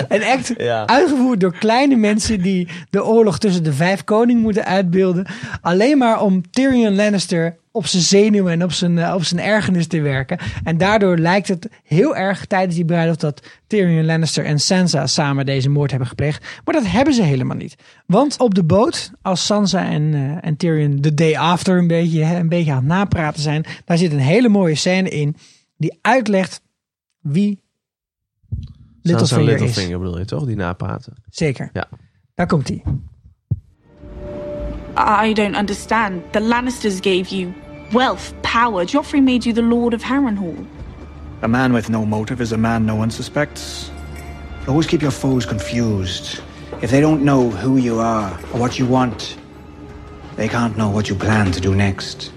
Een 0.07 0.23
act 0.23 0.53
Ja. 0.57 0.85
uitgevoerd 0.87 1.39
door 1.39 1.53
kleine 1.57 1.95
mensen 1.95 2.41
die 2.41 2.67
de 2.89 3.05
oorlog 3.05 3.39
tussen 3.39 3.63
de 3.63 3.73
vijf 3.73 4.03
koningen 4.03 4.41
moeten 4.41 4.65
uitbeelden. 4.65 5.25
Alleen 5.61 5.97
maar 5.97 6.21
om 6.21 6.49
Tyrion 6.51 6.95
Lannister 6.95 7.57
op 7.79 7.85
zijn 7.85 8.03
zenuwen 8.03 8.51
en 8.51 8.63
op 8.63 8.71
zijn, 8.71 8.97
eh, 8.97 9.13
op 9.13 9.23
zijn 9.23 9.41
ergernis 9.41 9.87
te 9.87 10.01
werken. 10.01 10.37
En 10.63 10.77
daardoor 10.77 11.17
lijkt 11.17 11.47
het 11.47 11.69
heel 11.83 12.15
erg 12.15 12.45
tijdens 12.45 12.75
die 12.75 12.85
bruiloft 12.85 13.19
dat 13.19 13.47
Tyrion 13.67 14.05
Lannister 14.05 14.45
en 14.45 14.59
Sansa 14.59 15.07
samen 15.07 15.45
deze 15.45 15.69
moord 15.69 15.89
hebben 15.89 16.07
gepleegd. 16.07 16.45
Maar 16.65 16.73
dat 16.73 16.87
hebben 16.87 17.13
ze 17.13 17.21
helemaal 17.21 17.57
niet. 17.57 17.75
Want 18.05 18.39
op 18.39 18.55
de 18.55 18.63
boot, 18.63 19.11
als 19.21 19.45
Sansa 19.45 19.89
en, 19.89 20.13
eh, 20.13 20.47
en 20.47 20.57
Tyrion 20.57 20.95
de 21.01 21.13
day 21.13 21.35
after 21.37 21.77
een 21.77 21.87
beetje, 21.87 22.23
hè, 22.23 22.39
een 22.39 22.49
beetje 22.49 22.71
aan 22.71 22.77
het 22.77 22.87
napraten 22.87 23.41
zijn, 23.41 23.65
daar 23.85 23.97
zit 23.97 24.11
een 24.11 24.19
hele 24.19 24.49
mooie 24.49 24.75
scène 24.75 25.09
in 25.09 25.35
die 25.77 25.97
uitlegt 26.01 26.61
wie 27.19 27.61
Sansa 29.01 29.37
Littlefinger 29.37 29.53
is. 29.53 29.59
Littlefinger 29.59 29.99
bedoel 29.99 30.19
je 30.19 30.25
toch? 30.25 30.45
Die 30.45 30.55
napraten. 30.55 31.13
Zeker. 31.29 31.69
Ja. 31.73 31.87
Daar 32.35 32.47
komt 32.47 32.67
hij. 32.67 32.83
I 35.29 35.33
don't 35.33 35.55
understand. 35.55 36.33
The 36.33 36.41
Lannisters 36.41 36.95
gave 36.95 37.35
you 37.35 37.53
wealth, 37.93 38.33
power. 38.41 38.85
Joffrey 38.85 39.21
made 39.21 39.45
you 39.45 39.53
the 39.53 39.61
Lord 39.61 39.93
of 39.93 40.03
Harrenhal. 40.03 40.65
A 41.41 41.47
man 41.47 41.73
with 41.73 41.89
no 41.89 42.05
motive 42.05 42.41
is 42.41 42.51
a 42.51 42.57
man 42.57 42.85
no 42.85 42.95
one 42.95 43.11
suspects. 43.11 43.91
Always 44.67 44.87
keep 44.87 45.01
your 45.01 45.13
foes 45.13 45.45
confused. 45.45 46.41
If 46.81 46.89
they 46.89 47.01
don't 47.01 47.21
know 47.21 47.49
who 47.49 47.77
you 47.77 47.99
are 47.99 48.31
or 48.53 48.59
what 48.59 48.77
you 48.77 48.89
want, 48.89 49.37
they 50.35 50.47
can't 50.47 50.75
know 50.75 50.89
what 50.93 51.07
you 51.07 51.19
plan 51.19 51.51
to 51.51 51.59
do 51.59 51.73
next. 51.73 52.31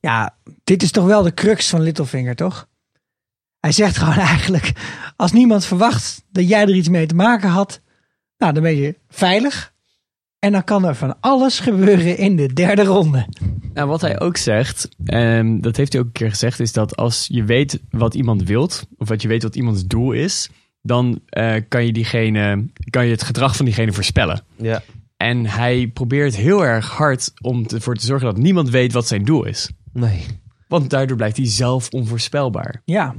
Ja, 0.00 0.36
dit 0.64 0.82
is 0.82 0.90
toch 0.90 1.04
wel 1.04 1.22
de 1.22 1.34
crux 1.34 1.68
van 1.68 1.80
Littlefinger, 1.80 2.36
toch? 2.36 2.68
Hij 3.60 3.72
zegt 3.72 3.96
gewoon 3.96 4.18
eigenlijk, 4.34 4.72
als 5.16 5.32
niemand 5.32 5.64
verwacht 5.64 6.24
dat 6.30 6.48
jij 6.48 6.62
er 6.62 6.74
iets 6.74 6.88
mee 6.88 7.06
te 7.06 7.14
maken 7.14 7.48
had, 7.48 7.80
nou, 8.38 8.52
dan 8.52 8.62
ben 8.62 8.76
je 8.76 8.98
veilig. 9.08 9.74
En 10.38 10.52
dan 10.52 10.64
kan 10.64 10.84
er 10.84 10.94
van 10.94 11.16
alles 11.20 11.60
gebeuren 11.60 12.18
in 12.18 12.36
de 12.36 12.52
derde 12.52 12.84
ronde. 12.84 13.26
Nou, 13.76 13.88
wat 13.88 14.00
hij 14.00 14.20
ook 14.20 14.36
zegt, 14.36 14.88
en 15.04 15.60
dat 15.60 15.76
heeft 15.76 15.92
hij 15.92 16.00
ook 16.00 16.06
een 16.06 16.12
keer 16.12 16.30
gezegd, 16.30 16.60
is 16.60 16.72
dat 16.72 16.96
als 16.96 17.26
je 17.30 17.44
weet 17.44 17.80
wat 17.90 18.14
iemand 18.14 18.42
wilt, 18.42 18.86
of 18.96 19.08
wat 19.08 19.22
je 19.22 19.28
weet 19.28 19.42
wat 19.42 19.56
iemands 19.56 19.86
doel 19.86 20.12
is, 20.12 20.50
dan 20.82 21.20
eh, 21.26 21.54
kan 21.68 21.86
je 21.86 21.92
diegene, 21.92 22.66
kan 22.90 23.04
je 23.04 23.10
het 23.10 23.22
gedrag 23.22 23.56
van 23.56 23.64
diegene 23.64 23.92
voorspellen. 23.92 24.42
Ja. 24.56 24.82
En 25.16 25.46
hij 25.46 25.86
probeert 25.86 26.36
heel 26.36 26.64
erg 26.64 26.88
hard 26.88 27.32
om 27.40 27.66
ervoor 27.66 27.94
te 27.94 28.06
zorgen 28.06 28.26
dat 28.26 28.36
niemand 28.36 28.70
weet 28.70 28.92
wat 28.92 29.06
zijn 29.06 29.24
doel 29.24 29.44
is. 29.44 29.70
Nee. 29.92 30.26
Want 30.68 30.90
daardoor 30.90 31.16
blijft 31.16 31.36
hij 31.36 31.46
zelf 31.46 31.90
onvoorspelbaar. 31.90 32.82
Ja, 32.84 33.14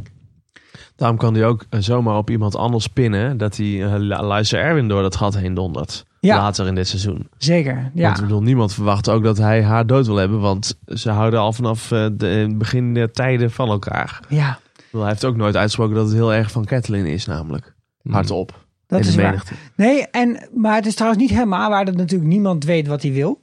Daarom 0.95 1.17
kan 1.17 1.33
hij 1.33 1.45
ook 1.45 1.65
eh, 1.69 1.79
zomaar 1.79 2.17
op 2.17 2.29
iemand 2.29 2.55
anders 2.55 2.87
pinnen 2.87 3.37
dat 3.37 3.57
hij 3.57 3.65
uh, 3.65 4.53
Erwin 4.53 4.87
door 4.87 5.01
dat 5.01 5.15
gat 5.15 5.37
heen 5.37 5.53
dondert. 5.53 6.05
Ja. 6.19 6.37
Later 6.37 6.67
in 6.67 6.75
dit 6.75 6.87
seizoen. 6.87 7.29
zeker. 7.37 7.91
Ja. 7.93 8.03
Want 8.03 8.17
ik 8.17 8.23
bedoel, 8.23 8.41
niemand 8.41 8.73
verwacht 8.73 9.09
ook 9.09 9.23
dat 9.23 9.37
hij 9.37 9.63
haar 9.63 9.85
dood 9.85 10.05
wil 10.05 10.15
hebben, 10.15 10.39
want 10.39 10.79
ze 10.85 11.09
houden 11.09 11.39
al 11.39 11.53
vanaf 11.53 11.91
eh, 11.91 12.07
de 12.13 12.53
begin 12.57 12.93
der 12.93 13.11
tijden 13.11 13.51
van 13.51 13.69
elkaar. 13.69 14.19
ja, 14.29 14.59
bedoel, 14.85 15.01
hij 15.01 15.09
heeft 15.09 15.25
ook 15.25 15.35
nooit 15.35 15.55
uitgesproken 15.55 15.95
dat 15.95 16.05
het 16.05 16.13
heel 16.13 16.33
erg 16.33 16.51
van 16.51 16.65
Catelyn 16.65 17.05
is, 17.05 17.25
namelijk. 17.25 17.75
Hardop. 18.03 18.65
dat 18.87 18.99
in 18.99 19.05
de 19.05 19.11
is 19.11 19.15
waar. 19.15 19.43
Nee, 19.75 20.07
en, 20.07 20.49
maar 20.53 20.75
het 20.75 20.85
is 20.85 20.95
trouwens 20.95 21.21
niet 21.21 21.31
helemaal 21.31 21.69
waar 21.69 21.85
dat 21.85 21.95
natuurlijk 21.95 22.29
niemand 22.29 22.63
weet 22.63 22.87
wat 22.87 23.01
hij 23.01 23.11
wil. 23.11 23.41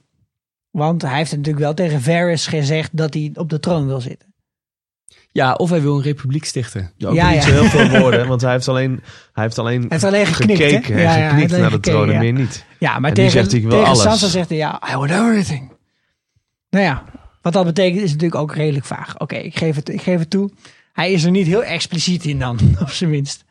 Want 0.71 1.01
hij 1.01 1.15
heeft 1.17 1.31
natuurlijk 1.31 1.63
wel 1.65 1.73
tegen 1.73 2.01
Varys 2.01 2.47
gezegd 2.47 2.97
dat 2.97 3.13
hij 3.13 3.31
op 3.33 3.49
de 3.49 3.59
troon 3.59 3.87
wil 3.87 4.01
zitten. 4.01 4.33
Ja, 5.35 5.53
of 5.53 5.69
hij 5.69 5.81
wil 5.81 5.95
een 5.95 6.01
republiek 6.01 6.45
stichten. 6.45 6.91
Ja, 6.97 7.07
ook 7.07 7.15
Ja, 7.15 7.29
niet 7.29 7.43
ja. 7.43 7.49
zo 7.49 7.51
heel 7.51 7.63
veel 7.63 7.99
woorden, 7.99 8.27
want 8.27 8.41
hij 8.41 8.51
heeft 8.51 8.67
alleen, 8.67 9.01
hij 9.33 9.43
heeft 9.43 9.59
alleen, 9.59 9.85
heeft 9.89 10.03
alleen 10.03 10.25
geknikt, 10.25 10.59
hè? 10.59 10.65
gekeken 10.69 10.95
en 10.95 11.01
Ja, 11.01 11.15
ja, 11.15 11.19
hij 11.19 11.29
geknikt 11.29 11.57
naar 11.57 11.69
de 11.69 11.79
troon 11.79 12.11
en 12.11 12.19
meer 12.19 12.33
niet. 12.33 12.65
Ja, 12.79 12.99
maar 12.99 13.09
En 13.09 13.15
tegen, 13.15 13.31
zegt 13.31 13.51
hij, 13.51 13.59
ik 13.59 13.65
wil 13.65 13.73
tegen 13.77 13.87
alles. 13.89 14.01
Sansa 14.01 14.27
zegt 14.27 14.49
hij, 14.49 14.57
ja, 14.57 14.81
I 14.91 14.95
want 14.95 15.11
everything. 15.11 15.71
Nou 16.69 16.85
ja, 16.85 17.03
wat 17.41 17.53
dat 17.53 17.65
betekent 17.65 18.01
is 18.01 18.11
natuurlijk 18.11 18.41
ook 18.41 18.55
redelijk 18.55 18.85
vaag. 18.85 19.19
Oké, 19.19 19.35
ik, 19.35 19.57
geef 19.57 19.75
het, 19.75 19.89
ik 19.89 20.01
geef 20.01 20.19
het 20.19 20.29
toe. 20.29 20.51
Hij 20.93 21.11
is 21.11 21.23
er 21.23 21.31
niet 21.31 21.47
heel 21.47 21.63
expliciet 21.63 22.25
in 22.25 22.39
dan, 22.39 22.59
op 22.81 22.89
zijn 22.89 23.09
minst. 23.09 23.44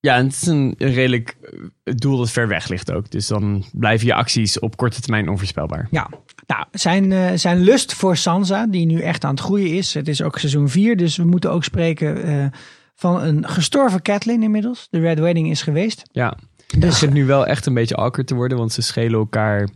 Ja, 0.00 0.16
en 0.16 0.24
het 0.24 0.32
is 0.32 0.46
een 0.46 0.74
redelijk 0.78 1.36
eh, 1.42 1.94
doel 1.94 2.18
dat 2.18 2.30
ver 2.30 2.48
weg 2.48 2.68
ligt 2.68 2.92
ook. 2.92 3.10
Dus 3.10 3.26
dan 3.26 3.64
blijven 3.72 4.06
je 4.06 4.14
acties 4.14 4.58
op 4.58 4.76
korte 4.76 5.00
termijn 5.00 5.28
onvoorspelbaar. 5.28 5.88
Ja, 5.90 6.10
nou, 6.46 6.64
zijn, 6.70 7.12
eh, 7.12 7.32
zijn 7.34 7.58
lust 7.58 7.94
voor 7.94 8.16
Sansa, 8.16 8.66
die 8.66 8.86
nu 8.86 9.00
echt 9.00 9.24
aan 9.24 9.30
het 9.30 9.40
groeien 9.40 9.76
is. 9.76 9.94
Het 9.94 10.08
is 10.08 10.22
ook 10.22 10.38
seizoen 10.38 10.68
4, 10.68 10.96
dus 10.96 11.16
we 11.16 11.24
moeten 11.24 11.50
ook 11.50 11.64
spreken 11.64 12.22
eh, 12.22 12.46
van 12.94 13.22
een 13.22 13.48
gestorven 13.48 14.02
Catelyn 14.02 14.42
inmiddels. 14.42 14.86
De 14.90 15.00
Red 15.00 15.18
Wedding 15.18 15.50
is 15.50 15.62
geweest. 15.62 16.02
Ja, 16.12 16.36
dus 16.56 16.66
het 16.66 16.80
begint 16.80 17.12
nu 17.12 17.24
wel 17.24 17.46
echt 17.46 17.66
een 17.66 17.74
beetje 17.74 17.96
awkward 17.96 18.26
te 18.26 18.34
worden, 18.34 18.58
want 18.58 18.72
ze 18.72 18.82
schelen 18.82 19.18
elkaar 19.18 19.68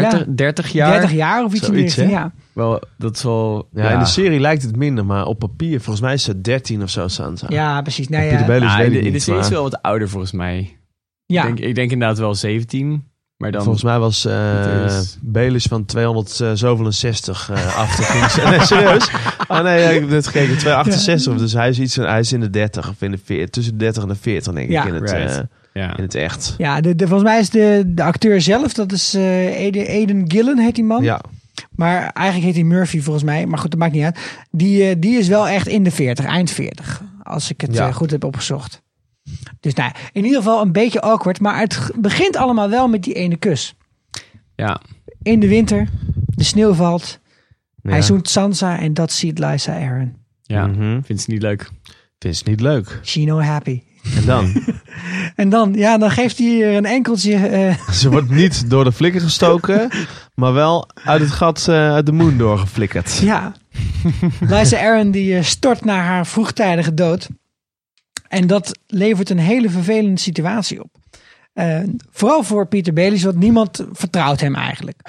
30, 0.00 0.18
Ja. 0.18 0.24
30 0.34 0.72
jaar. 0.72 0.90
30 0.92 1.12
jaar 1.12 1.44
of 1.44 1.52
iets 1.54 1.66
in 1.68 1.72
die 1.74 1.76
Zoiets, 1.78 1.96
richting, 1.96 2.16
hè? 2.16 2.22
ja. 2.22 2.32
Wel, 2.52 2.82
dat 2.98 3.16
is 3.16 3.22
wel... 3.22 3.68
Ja, 3.72 3.90
in 3.90 3.98
de 3.98 4.04
serie 4.04 4.40
lijkt 4.40 4.62
het 4.62 4.76
minder, 4.76 5.06
maar 5.06 5.26
op 5.26 5.38
papier, 5.38 5.80
volgens 5.80 6.00
mij 6.04 6.14
is 6.14 6.22
ze 6.22 6.40
13 6.40 6.82
of 6.82 6.90
zo, 6.90 7.08
Sansa. 7.08 7.46
Ja, 7.50 7.82
precies. 7.82 8.08
Nee, 8.08 8.30
Peter 8.36 8.54
ja, 8.54 8.58
Nou, 8.76 8.84
in, 8.84 8.92
de, 8.92 9.00
in 9.00 9.12
de 9.12 9.18
serie 9.18 9.40
is 9.40 9.48
wel 9.48 9.62
wat 9.62 9.82
ouder 9.82 10.08
volgens 10.08 10.32
mij. 10.32 10.76
ja. 11.26 11.40
Ik, 11.46 11.56
denk, 11.56 11.68
ik 11.68 11.74
denk 11.74 11.90
inderdaad 11.90 12.18
wel 12.18 12.34
17. 12.34 13.04
Maar 13.36 13.50
dan... 13.52 13.62
Volgens 13.62 13.84
mij 13.84 13.98
was 13.98 14.24
eh 14.24 14.34
Het 14.82 14.92
is- 14.92 15.18
Belis 15.20 15.64
van 15.64 15.84
267 15.84 17.50
eh 17.50 17.76
af 17.78 17.96
te 17.96 18.02
ging. 18.02 18.48
Nee, 18.50 18.60
serieus? 18.60 19.10
Oh 19.48 19.60
nee, 19.62 19.80
ja, 19.80 19.88
ik 19.88 20.00
heb 20.00 20.08
net 20.08 20.26
gekeken. 20.26 20.58
268. 20.58 21.36
Dus 21.38 21.52
hij 21.52 21.68
is, 21.68 21.78
iets, 21.78 21.96
hij 21.96 22.20
is 22.20 22.32
in 22.32 22.40
de 22.40 22.50
30 22.50 22.88
of 22.88 23.02
in 23.02 23.10
de 23.10 23.18
40. 23.24 23.48
Tussen 23.50 23.72
de 23.72 23.78
30 23.78 24.02
en 24.02 24.08
de 24.08 24.14
40 24.14 24.52
denk 24.52 24.66
ik 24.66 24.72
Ja. 24.72 24.86
in, 24.86 24.94
het, 24.94 25.10
Right. 25.10 25.36
eh, 25.36 25.42
ja. 25.72 25.96
in 25.96 26.02
het 26.02 26.14
echt. 26.14 26.54
Ja, 26.58 26.80
de, 26.80 26.94
de, 26.96 27.06
volgens 27.06 27.30
mij 27.30 27.38
is 27.40 27.50
de, 27.50 27.82
de 27.86 28.02
acteur 28.02 28.40
zelf, 28.40 28.72
dat 28.72 28.92
is 28.92 29.14
eh 29.14 29.22
Aiden, 29.56 29.86
Aiden 29.86 30.30
Gillen 30.30 30.58
heet 30.58 30.74
die 30.74 30.84
man. 30.84 31.02
Ja, 31.02 31.20
Maar 31.70 32.10
eigenlijk 32.10 32.46
heet 32.46 32.54
hij 32.54 32.64
Murphy 32.64 33.00
volgens 33.00 33.24
mij. 33.24 33.46
Maar 33.46 33.58
goed, 33.58 33.70
dat 33.70 33.80
maakt 33.80 33.92
niet 33.92 34.04
uit. 34.04 34.18
Die, 34.50 34.88
eh, 34.88 34.96
die 34.98 35.18
is 35.18 35.28
wel 35.28 35.48
echt 35.48 35.66
in 35.68 35.82
de 35.82 35.90
40, 35.90 36.24
eind 36.24 36.50
40. 36.50 37.02
Als 37.22 37.50
ik 37.50 37.60
het 37.60 37.74
Ja. 37.74 37.88
eh, 37.88 37.94
goed 37.94 38.10
heb 38.10 38.24
opgezocht. 38.24 38.82
Dus 39.60 39.74
nou, 39.74 39.92
in 40.12 40.24
ieder 40.24 40.38
geval 40.38 40.62
een 40.62 40.72
beetje 40.72 41.00
awkward. 41.00 41.40
Maar 41.40 41.58
het 41.60 41.90
begint 41.96 42.36
allemaal 42.36 42.70
wel 42.70 42.88
met 42.88 43.02
die 43.02 43.14
ene 43.14 43.36
kus. 43.36 43.74
ja. 44.54 44.80
In 45.22 45.40
de 45.40 45.48
winter, 45.48 45.88
de 46.26 46.44
sneeuw 46.44 46.72
valt. 46.74 47.20
Hij 47.82 48.02
zoent 48.02 48.28
Sansa 48.28 48.78
en 48.78 48.94
dat 48.94 49.12
ziet 49.12 49.38
Lysa 49.38 49.74
Aaron. 49.80 50.16
ja. 50.42 50.66
Mhm. 50.66 51.00
Vindt 51.02 51.22
ze 51.22 51.30
niet 51.30 51.42
leuk. 51.42 51.62
Vind 52.18 52.18
je 52.18 52.28
het 52.28 52.44
niet 52.46 52.60
leuk? 52.60 53.00
She 53.02 53.20
no 53.20 53.40
happy. 53.40 53.82
En 54.16 54.24
dan? 54.24 54.52
En 55.36 55.48
dan, 55.48 55.72
ja, 55.74 55.98
dan 55.98 56.10
geeft 56.10 56.38
hij 56.38 56.62
er 56.62 56.76
een 56.76 56.84
enkeltje. 56.86 57.34
eh, 57.36 57.88
Ze 58.00 58.10
wordt 58.10 58.30
niet 58.30 58.70
door 58.70 58.84
de 58.84 58.92
flikker 58.92 59.20
gestoken, 59.20 59.90
maar 60.34 60.52
wel 60.52 60.88
uit 60.94 61.20
het 61.20 61.30
gat 61.30 61.68
eh, 61.68 61.74
uit 61.92 62.06
de 62.06 62.12
moon 62.12 62.38
doorgeflikkerd. 62.38 63.16
Ja. 63.18 63.52
Lysa 64.40 64.78
Aaron 64.78 65.10
die 65.10 65.36
eh, 65.36 65.42
stort 65.42 65.84
naar 65.84 66.04
haar 66.04 66.26
vroegtijdige 66.26 66.94
dood. 66.94 67.28
En 68.28 68.46
dat 68.46 68.78
levert 68.86 69.30
een 69.30 69.38
hele 69.38 69.70
vervelende 69.70 70.20
situatie 70.20 70.82
op. 70.82 70.90
Eh, 71.52 71.80
vooral 72.10 72.42
voor 72.42 72.66
Peter 72.66 72.92
Baelish, 72.92 73.22
want 73.22 73.36
niemand 73.36 73.86
vertrouwt 73.92 74.40
hem 74.40 74.54
eigenlijk. 74.54 75.00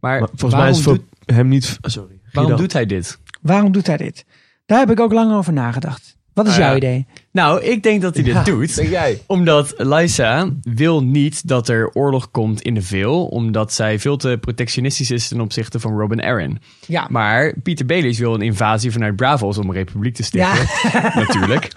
Maar, 0.00 0.18
Maar 0.20 0.28
volgens 0.34 0.40
mij 0.40 0.50
waarom 0.50 0.70
is 0.70 0.76
het 0.76 0.84
voor 0.84 0.94
doet, 1.26 1.36
hem 1.36 1.48
niet... 1.48 1.78
Sorry. 1.80 2.20
waarom 2.32 2.56
doet 2.56 2.72
hij 2.72 2.86
dit? 2.86 3.18
Waarom 3.42 3.72
doet 3.72 3.86
hij 3.86 3.96
dit? 3.96 4.24
Daar 4.66 4.78
heb 4.78 4.90
ik 4.90 5.00
ook 5.00 5.12
lang 5.12 5.32
over 5.32 5.52
nagedacht. 5.52 6.16
Wat 6.32 6.46
is 6.46 6.50
Nou 6.50 6.62
ja. 6.62 6.68
jouw 6.68 6.76
idee? 6.76 7.06
Nou, 7.34 7.62
ik 7.62 7.82
denk 7.82 8.02
dat 8.02 8.14
hij 8.14 8.24
dit 8.24 8.34
Ja, 8.34 8.42
doet. 8.42 8.74
Denk 8.76 8.88
jij? 8.88 9.22
Omdat 9.26 9.74
Lysa 9.76 10.48
wil 10.62 11.02
niet 11.02 11.48
dat 11.48 11.68
er 11.68 11.90
oorlog 11.92 12.30
komt 12.30 12.62
in 12.62 12.74
de 12.74 12.82
veel. 12.82 13.24
Omdat 13.26 13.72
zij 13.72 13.98
veel 13.98 14.16
te 14.16 14.38
protectionistisch 14.40 15.10
is 15.10 15.28
ten 15.28 15.40
opzichte 15.40 15.80
van 15.80 15.98
Robin 15.98 16.20
Arryn. 16.20 16.58
Ja, 16.86 17.06
Maar 17.10 17.54
Peter 17.62 17.86
Baelish 17.86 18.18
wil 18.18 18.34
een 18.34 18.42
invasie 18.42 18.92
vanuit 18.92 19.16
Bravos 19.16 19.58
om 19.58 19.68
een 19.68 19.74
republiek 19.74 20.14
te 20.14 20.22
stichten. 20.22 20.66
Natuurlijk. 21.22 21.68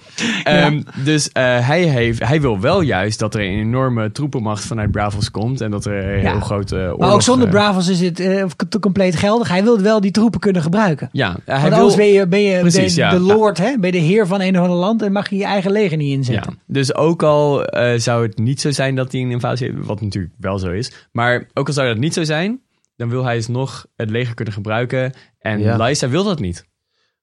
Ehm, 0.43 0.81
dus 1.03 1.31
eh, 1.31 1.67
hij, 1.67 1.81
heeft, 1.83 2.23
hij 2.27 2.41
wil 2.41 2.59
wel 2.59 2.81
juist 2.81 3.19
dat 3.19 3.35
er 3.35 3.41
een 3.41 3.59
enorme 3.59 4.11
troepenmacht 4.11 4.65
vanuit 4.65 4.91
Bravos 4.91 5.31
komt. 5.31 5.61
En 5.61 5.71
dat 5.71 5.85
er 5.85 6.05
een 6.15 6.21
Ja. 6.21 6.31
heel 6.31 6.39
grote 6.39 6.75
oorlog... 6.75 6.99
maar 6.99 7.11
ook 7.13 7.21
zonder 7.21 7.47
eh, 7.47 7.53
Bravos 7.53 7.87
is 7.87 8.11
eh, 8.11 8.43
c- 8.55 8.79
compleet 8.81 9.15
geldig. 9.15 9.49
Hij 9.49 9.63
wil 9.63 9.79
wel 9.81 10.01
die 10.01 10.11
troepen 10.11 10.39
kunnen 10.39 10.61
gebruiken. 10.61 11.09
Ja, 11.11 11.35
hij 11.45 11.55
Want 11.55 11.67
wil... 11.67 11.73
anders 11.77 11.95
ben 11.95 12.07
je, 12.07 12.27
ben 12.27 12.41
je 12.41 12.59
Precies, 12.59 12.93
de, 12.93 13.01
ja. 13.01 13.09
de 13.09 13.19
lord, 13.19 13.57
hè? 13.57 13.75
ben 13.79 13.91
je 13.93 13.99
de 13.99 14.05
heer 14.05 14.27
van 14.27 14.41
een 14.41 14.55
of 14.57 14.61
ander 14.63 14.77
land 14.77 15.01
en 15.01 15.11
mag 15.11 15.29
je 15.29 15.35
je 15.37 15.45
eigen 15.47 15.71
leger 15.71 15.97
niet 15.97 16.09
Ja, 16.09 16.15
inzetten. 16.15 16.59
dus 16.67 16.95
ook 16.95 17.23
al 17.23 17.65
eh, 17.65 17.99
zou 17.99 18.25
het 18.27 18.37
niet 18.37 18.61
zo 18.61 18.71
zijn 18.71 18.95
dat 18.95 19.11
hij 19.11 19.21
een 19.21 19.31
invasie 19.31 19.71
heeft, 19.71 19.85
wat 19.85 20.01
natuurlijk 20.01 20.33
wel 20.39 20.59
zo 20.59 20.71
is. 20.71 21.07
Maar 21.11 21.49
ook 21.53 21.67
al 21.67 21.73
zou 21.73 21.87
dat 21.87 21.97
niet 21.97 22.13
zo 22.13 22.23
zijn, 22.23 22.61
dan 22.95 23.09
wil 23.09 23.23
hij 23.23 23.35
dus 23.35 23.47
nog 23.47 23.85
het 23.95 24.09
leger 24.09 24.33
kunnen 24.33 24.53
gebruiken. 24.53 25.13
En 25.39 25.59
Ja. 25.59 25.77
Lysa 25.85 26.09
wil 26.09 26.23
dat 26.23 26.39
niet. 26.39 26.65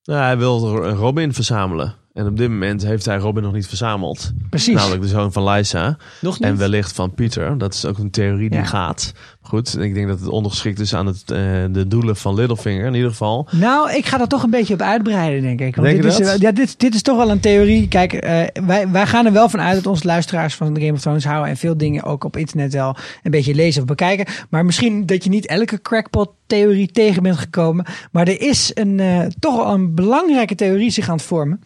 Nou, 0.05 0.21
hij 0.21 0.39
wil 0.39 0.85
een 0.85 0.95
Robin 0.95 1.33
verzamelen. 1.33 1.95
En 2.15 2.27
op 2.27 2.37
dit 2.37 2.49
moment 2.49 2.85
heeft 2.85 3.05
hij 3.05 3.17
Robin 3.17 3.43
nog 3.43 3.53
niet 3.53 3.67
verzameld. 3.67 4.33
Precies. 4.51 4.75
Namelijk 4.75 5.03
de 5.03 5.09
zoon 5.09 5.33
van 5.33 5.49
Lysa. 5.49 5.97
Nog 6.21 6.39
niet? 6.39 6.49
En 6.49 6.57
wellicht 6.57 6.93
van 6.93 7.15
Pieter. 7.15 7.59
Dat 7.59 7.75
is 7.75 7.85
ook 7.85 7.99
een 7.99 8.11
theorie 8.11 8.51
die 8.51 8.59
Ja. 8.59 8.65
gaat. 8.65 9.13
Goed, 9.41 9.79
ik 9.81 9.95
denk 9.95 10.09
dat 10.09 10.19
het 10.21 10.29
ondergeschikt 10.29 10.81
is 10.81 10.95
aan 10.95 11.07
het, 11.07 11.31
eh, 11.31 11.39
de 11.71 11.85
doelen 11.89 12.17
van 12.17 12.35
Littlefinger 12.35 12.87
in 12.87 12.95
ieder 12.95 13.11
geval. 13.11 13.49
Nou, 13.51 13.93
ik 13.93 14.07
ga 14.07 14.21
er 14.21 14.27
toch 14.29 14.43
een 14.43 14.51
beetje 14.51 14.75
op 14.75 14.81
uitbreiden, 14.81 15.43
denk 15.43 15.61
ik. 15.61 15.77
Want 15.77 15.89
Denk 15.89 16.03
dit, 16.03 16.17
je 16.17 16.23
is, 16.23 16.29
dat? 16.29 16.41
ja, 16.41 16.53
dit, 16.53 16.81
dit 16.81 16.95
is 16.95 17.03
toch 17.03 17.17
wel 17.17 17.31
een 17.31 17.41
theorie. 17.41 17.89
Kijk, 17.89 18.13
eh, 18.13 18.43
wij, 18.67 18.89
wij 18.91 19.07
gaan 19.07 19.27
er 19.27 19.33
wel 19.33 19.49
van 19.49 19.61
uit 19.61 19.75
dat 19.75 19.87
onze 19.87 20.07
luisteraars 20.07 20.55
van 20.55 20.75
de 20.75 20.81
Game 20.81 20.93
of 20.93 21.01
Thrones 21.01 21.25
houden. 21.25 21.51
En 21.51 21.57
veel 21.57 21.77
dingen 21.77 22.03
ook 22.03 22.25
op 22.25 22.37
internet 22.37 22.73
wel 22.73 22.97
een 23.23 23.31
beetje 23.31 23.55
lezen 23.55 23.81
of 23.83 23.87
bekijken. 23.89 24.27
Maar 24.51 24.65
misschien 24.65 25.07
dat 25.07 25.25
je 25.25 25.31
niet 25.31 25.47
elke 25.47 25.81
crackpot-theorie 25.83 26.89
tegen 26.93 27.23
bent 27.23 27.39
gekomen. 27.39 27.85
Maar 28.13 28.29
er 28.29 28.41
is 28.41 28.71
een, 28.75 29.01
eh, 29.01 29.21
toch 29.39 29.57
wel 29.57 29.73
een 29.75 29.95
belangrijke 29.95 30.55
theorie 30.55 30.91
zich 30.91 31.09
aan 31.09 31.17
het 31.17 31.25
vormen. 31.25 31.61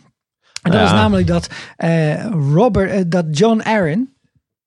En 0.62 0.70
dat 0.70 0.80
Ja. 0.80 0.86
is 0.86 0.92
namelijk 0.92 1.26
dat, 1.26 1.48
eh, 1.76 2.24
Robert, 2.54 2.90
eh, 2.90 3.02
dat 3.06 3.24
John 3.38 3.60
Arryn, 3.60 4.12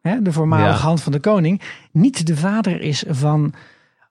hè, 0.01 0.21
de 0.21 0.31
voormalige 0.31 0.69
Ja. 0.77 0.83
hand 0.83 1.01
van 1.01 1.11
de 1.11 1.19
koning, 1.19 1.61
niet 1.91 2.27
de 2.27 2.35
vader 2.37 2.81
is 2.81 3.03
van 3.07 3.53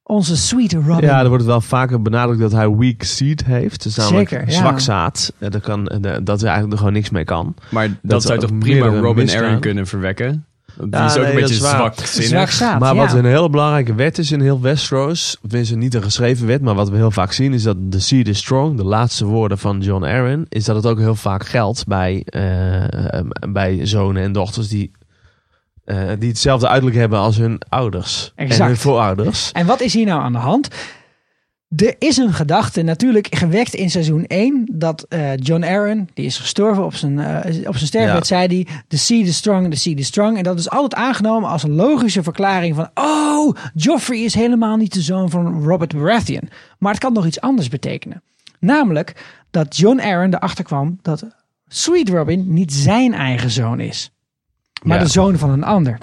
onze 0.03 0.37
sweet 0.37 0.73
Robin. 0.73 1.09
Ja, 1.09 1.21
er 1.23 1.29
wordt 1.29 1.45
wel 1.45 1.61
vaker 1.61 2.03
benadrukt 2.03 2.41
dat 2.41 2.53
hij 2.53 2.71
weak 2.77 3.03
seed 3.03 3.45
heeft. 3.45 3.83
Dus 3.83 3.97
namelijk 3.97 4.29
Zeker, 4.29 4.47
ja. 4.49 4.53
zwak 4.55 4.81
zaad. 4.81 5.33
Dat, 5.39 5.61
kan, 5.61 5.87
eh, 5.87 6.01
dat 6.23 6.39
hij 6.41 6.49
eigenlijk 6.49 6.73
er 6.73 6.79
gewoon 6.79 6.93
niks 6.93 7.11
mee 7.11 7.25
kan. 7.25 7.55
Maar 7.71 7.89
dat, 7.89 7.97
Dat 8.03 8.23
zou 8.23 8.39
toch 8.39 8.59
prima 8.59 8.87
Robin. 8.87 9.31
Arryn 9.31 9.61
kunnen 9.61 9.87
verwekken? 9.87 10.45
Die 10.77 10.89
Ja, 10.91 11.07
is 11.07 11.17
ook 11.17 11.23
nee, 11.23 11.33
een 11.33 11.41
beetje. 11.41 11.55
Zwak 11.55 12.79
maar 12.79 12.95
wat 12.95 13.13
een 13.13 13.25
hele 13.25 13.51
belangrijke 13.51 13.95
wet 13.95 14.19
is 14.19 14.33
in 14.33 14.41
heel 14.41 14.61
Westeros, 14.61 15.37
tenminste 15.49 15.77
niet 15.77 15.95
een 15.95 16.03
geschreven 16.03 16.47
wet, 16.47 16.63
maar 16.63 16.75
wat 16.75 16.89
we 16.89 16.97
heel 16.97 17.11
vaak 17.11 17.33
zien 17.33 17.53
is 17.53 17.63
dat 17.63 17.77
the 17.91 18.01
seed 18.01 18.29
is 18.29 18.39
strong, 18.39 18.77
de 18.77 18.85
laatste 18.85 19.25
woorden 19.25 19.59
van 19.59 19.81
John 19.81 20.05
Arryn, 20.05 20.47
is 20.49 20.65
dat 20.65 20.77
het 20.77 20.87
ook 20.87 20.99
heel 20.99 21.15
vaak 21.15 21.47
geldt 21.47 21.87
bij, 21.87 22.23
eh, 22.25 23.21
bij 23.49 23.87
zonen 23.87 24.23
en 24.23 24.33
dochters 24.33 24.69
die, 24.69 24.91
eh, 25.85 25.97
die 26.19 26.29
hetzelfde 26.29 26.69
uiterlijk 26.69 26.99
hebben 26.99 27.19
als 27.19 27.37
hun 27.37 27.61
ouders 27.69 28.33
Exact. 28.35 28.61
en 28.61 28.67
hun 28.67 28.77
voorouders. 28.77 29.53
En 29.53 29.67
wat 29.67 29.81
is 29.81 29.95
hier 29.95 30.07
nou 30.07 30.23
aan 30.23 30.33
de 30.33 30.39
hand? 30.39 30.69
Er 31.77 31.95
is 31.99 32.17
een 32.17 32.33
gedachte 32.33 32.83
natuurlijk 32.83 33.35
gewekt 33.35 33.75
in 33.75 33.91
seizoen 33.91 34.25
1 34.27 34.69
dat 34.73 35.07
eh, 35.09 35.37
John 35.37 35.65
Aaron, 35.65 36.09
die 36.15 36.25
is 36.25 36.39
gestorven 36.39 36.85
op 36.85 36.95
zijn, 36.95 37.19
op 37.69 37.75
zijn 37.77 37.87
sterfbed, 37.87 38.29
Ja. 38.29 38.37
zei 38.37 38.47
hij, 38.47 38.83
the 38.89 38.99
seed 38.99 39.27
is 39.27 39.37
strong, 39.37 39.71
the 39.71 39.77
seed 39.79 39.99
is 39.99 40.07
strong. 40.07 40.37
En 40.37 40.43
dat 40.43 40.59
is 40.59 40.71
altijd 40.71 40.95
aangenomen 40.95 41.49
als 41.51 41.63
een 41.63 41.75
logische 41.75 42.23
verklaring 42.23 42.75
van, 42.75 42.91
oh, 42.95 43.57
Joffrey 43.75 44.19
is 44.19 44.35
helemaal 44.35 44.77
niet 44.77 44.93
de 44.93 45.01
zoon 45.01 45.31
van 45.31 45.63
Robert 45.65 45.95
Baratheon. 45.97 46.49
Maar 46.79 46.93
het 46.93 47.01
kan 47.01 47.13
nog 47.13 47.27
iets 47.27 47.41
anders 47.41 47.69
betekenen. 47.69 48.23
Namelijk 48.59 49.25
dat 49.51 49.77
John 49.77 50.01
Aaron 50.01 50.35
erachter 50.35 50.65
kwam 50.65 50.99
dat 51.03 51.27
Sweet 51.69 52.09
Robin 52.09 52.53
niet 52.53 52.73
zijn 52.73 53.15
eigen 53.15 53.51
zoon 53.51 53.81
is, 53.81 54.11
maar 54.83 54.97
Ja. 54.99 55.03
de 55.05 55.11
zoon 55.11 55.39
van 55.39 55.51
een 55.51 55.65
ander. 55.65 55.99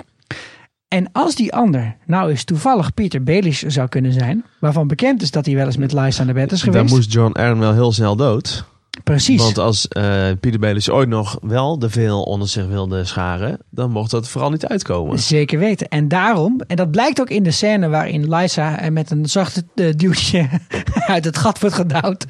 En 0.87 1.09
als 1.11 1.35
die 1.35 1.53
ander 1.53 1.95
nou 2.05 2.29
eens 2.29 2.43
toevallig 2.43 2.93
Peter 2.93 3.23
Baelish 3.23 3.63
zou 3.63 3.87
kunnen 3.87 4.13
zijn, 4.13 4.45
waarvan 4.59 4.87
bekend 4.87 5.21
is 5.21 5.31
dat 5.31 5.45
hij 5.45 5.55
wel 5.55 5.65
eens 5.65 5.77
met 5.77 5.93
Lysa 5.93 6.21
aan 6.21 6.27
de 6.27 6.33
bed 6.33 6.51
is 6.51 6.61
Dan 6.61 6.73
geweest. 6.73 6.93
moest 6.93 7.13
John 7.13 7.37
Aaron 7.37 7.59
wel 7.59 7.73
heel 7.73 7.91
snel 7.91 8.15
dood. 8.15 8.65
Precies. 9.03 9.41
Want 9.41 9.57
als 9.57 9.87
eh 9.87 10.27
Peter 10.39 10.59
Baelish 10.59 10.87
ooit 10.89 11.09
nog 11.09 11.37
wel 11.41 11.79
de 11.79 11.89
veel 11.89 12.21
onder 12.21 12.47
zich 12.47 12.67
wilde 12.67 13.05
scharen, 13.05 13.59
dan 13.69 13.91
mocht 13.91 14.11
dat 14.11 14.29
vooral 14.29 14.49
niet 14.49 14.65
uitkomen. 14.67 15.19
Zeker 15.19 15.59
weten. 15.59 15.87
En 15.87 16.07
daarom, 16.07 16.61
en 16.67 16.75
dat 16.75 16.91
blijkt 16.91 17.21
ook 17.21 17.29
in 17.29 17.43
de 17.43 17.51
scène 17.51 17.87
waarin 17.89 18.35
Lysa 18.35 18.79
er 18.81 18.93
met 18.93 19.11
een 19.11 19.25
zachte 19.25 19.65
eh, 19.75 19.93
duwtje 19.95 20.49
uit 21.07 21.25
het 21.25 21.37
gat 21.37 21.59
wordt 21.59 21.75
gedouwd. 21.75 22.25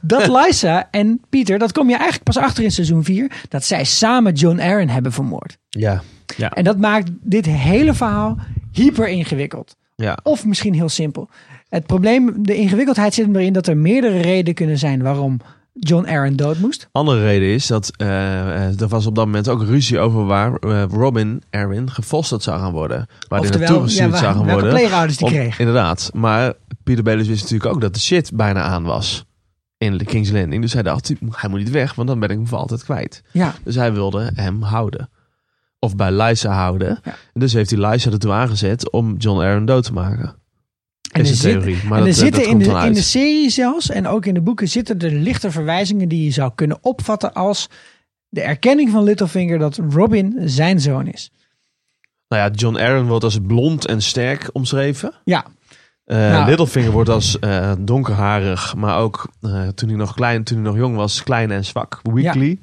Dat 0.00 0.28
Lysa 0.36 0.88
en 0.90 1.20
Pieter, 1.28 1.58
dat 1.58 1.72
kom 1.72 1.86
je 1.88 1.94
eigenlijk 1.94 2.24
pas 2.24 2.36
achter 2.38 2.64
in 2.64 2.72
seizoen 2.72 3.04
4, 3.04 3.30
dat 3.48 3.64
zij 3.64 3.84
samen 3.84 4.32
John 4.32 4.60
Aaron 4.60 4.88
hebben 4.88 5.12
vermoord. 5.12 5.58
Ja. 5.68 6.02
Ja. 6.36 6.50
En 6.50 6.64
dat 6.64 6.78
maakt 6.78 7.10
dit 7.22 7.46
hele 7.46 7.94
verhaal 7.94 8.38
hyper 8.72 9.08
ingewikkeld. 9.08 9.76
Ja. 9.96 10.18
Of 10.22 10.46
misschien 10.46 10.74
heel 10.74 10.88
simpel. 10.88 11.28
Het 11.68 11.86
probleem, 11.86 12.42
de 12.42 12.54
ingewikkeldheid 12.56 13.14
zit 13.14 13.24
hem 13.26 13.36
erin 13.36 13.52
dat 13.52 13.66
er 13.66 13.76
meerdere 13.76 14.20
redenen 14.20 14.54
kunnen 14.54 14.78
zijn 14.78 15.02
waarom 15.02 15.40
John 15.72 16.06
Aaron 16.06 16.36
dood 16.36 16.58
moest. 16.58 16.88
Andere 16.92 17.20
reden 17.20 17.48
is 17.48 17.66
dat 17.66 17.90
eh, 17.96 18.06
eh, 18.68 18.80
er 18.80 18.88
was 18.88 19.06
op 19.06 19.14
dat 19.14 19.24
moment 19.24 19.48
ook 19.48 19.62
ruzie 19.62 19.98
over 19.98 20.24
waar 20.24 20.54
eh, 20.54 20.84
Robin 20.90 21.42
Aaron 21.50 21.90
gefosterd 21.90 22.42
zou 22.42 22.60
gaan 22.60 22.72
worden. 22.72 23.06
Waar 23.28 23.40
hij 23.40 23.50
naartoe 23.50 23.82
gestuurd 23.82 24.10
ja, 24.10 24.16
zou 24.18 24.34
gaan 24.34 24.44
welke 24.44 24.60
worden. 24.60 24.78
pleegouders 24.78 25.16
die 25.16 25.26
Om- 25.26 25.32
kreeg. 25.32 25.58
Inderdaad. 25.58 26.10
Maar 26.14 26.52
Peter 26.82 27.02
Baelish 27.04 27.26
wist 27.28 27.42
natuurlijk 27.42 27.74
ook 27.74 27.80
dat 27.80 27.94
de 27.94 28.00
shit 28.00 28.30
bijna 28.34 28.62
aan 28.62 28.84
was. 28.84 29.24
In 29.78 29.98
de 29.98 30.04
King's 30.04 30.30
Landing. 30.30 30.62
Dus 30.62 30.72
hij 30.72 30.82
dacht, 30.82 31.12
hij 31.30 31.50
moet 31.50 31.58
niet 31.58 31.70
weg, 31.70 31.94
want 31.94 32.08
dan 32.08 32.18
ben 32.20 32.28
ik 32.28 32.36
hem 32.36 32.46
voor 32.46 32.58
altijd 32.58 32.84
kwijt. 32.84 33.22
Ja. 33.30 33.54
Dus 33.64 33.74
hij 33.74 33.92
wilde 33.92 34.30
hem 34.34 34.62
houden. 34.62 35.08
Of 35.84 35.96
bij 35.96 36.12
Lysa 36.12 36.52
houden. 36.52 36.98
En 37.02 37.40
dus 37.40 37.52
heeft 37.52 37.70
hij 37.70 37.90
Lysa 37.90 38.10
ertoe 38.10 38.32
aangezet 38.32 38.90
om 38.90 39.16
John 39.16 39.40
Aaron 39.40 39.64
dood 39.64 39.84
te 39.84 39.92
maken. 39.92 40.34
En 41.12 41.20
is 41.20 41.30
een 41.30 41.50
theorie. 41.50 41.78
Maar 41.84 41.98
en 41.98 42.04
dat, 42.04 42.14
er 42.14 42.20
zitten 42.20 42.42
dat 42.42 42.50
in, 42.50 42.58
komt 42.58 42.80
de, 42.80 42.86
in 42.86 42.92
de 42.92 43.02
serie 43.02 43.50
zelfs 43.50 43.90
en 43.90 44.06
ook 44.06 44.26
in 44.26 44.34
de 44.34 44.40
boeken 44.40 44.68
zitten 44.68 44.98
er 44.98 45.10
lichte 45.10 45.50
verwijzingen 45.50 46.08
die 46.08 46.24
je 46.24 46.30
zou 46.30 46.52
kunnen 46.54 46.78
opvatten 46.80 47.32
als 47.32 47.68
de 48.28 48.40
erkenning 48.40 48.90
van 48.90 49.02
Littlefinger 49.02 49.58
dat 49.58 49.80
Robin 49.90 50.40
zijn 50.44 50.80
zoon 50.80 51.06
is. 51.06 51.30
Nou 52.28 52.42
ja, 52.42 52.50
John 52.50 52.76
Aaron 52.78 53.06
wordt 53.06 53.24
als 53.24 53.38
blond 53.46 53.86
en 53.86 54.02
sterk 54.02 54.50
omschreven. 54.52 55.12
Ja. 55.24 55.44
Eh, 56.04 56.16
Nou. 56.16 56.46
Littlefinger 56.46 56.90
wordt 56.90 57.08
als 57.08 57.38
eh, 57.38 57.72
donkerharig, 57.78 58.74
maar 58.74 58.98
ook 58.98 59.28
eh, 59.40 59.68
toen 59.68 59.88
hij 59.88 59.98
nog 59.98 60.14
klein, 60.14 60.44
toen 60.44 60.56
hij 60.56 60.66
nog 60.66 60.76
jong 60.76 60.96
was, 60.96 61.22
klein 61.22 61.50
en 61.50 61.64
zwak, 61.64 62.00
weakly 62.02 62.58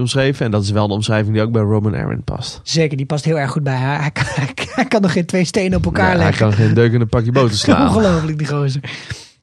omschreven. 0.00 0.44
En 0.44 0.50
dat 0.50 0.62
is 0.62 0.70
wel 0.70 0.88
de 0.88 0.94
omschrijving 0.94 1.34
die 1.34 1.42
ook 1.42 1.52
bij 1.52 1.62
Robin 1.62 1.94
Aaron 1.96 2.24
past. 2.24 2.60
Zeker, 2.62 2.96
die 2.96 3.06
past 3.06 3.24
heel 3.24 3.38
erg 3.38 3.50
goed 3.50 3.62
bij 3.62 3.74
haar. 3.76 4.00
Hij 4.00 4.10
kan, 4.10 4.24
hij 4.74 4.84
kan 4.84 5.00
nog 5.02 5.12
geen 5.12 5.26
twee 5.26 5.44
stenen 5.44 5.78
op 5.78 5.84
elkaar 5.84 6.04
Ja, 6.10 6.16
hij 6.16 6.24
leggen. 6.24 6.48
kan 6.48 6.56
geen 6.56 6.74
deuk 6.74 6.92
in 6.92 7.00
een 7.00 7.08
pakje 7.08 7.32
boter 7.32 7.56
slaan. 7.56 7.86
Ongelooflijk, 7.88 8.38
die 8.38 8.46
gozer. 8.46 8.80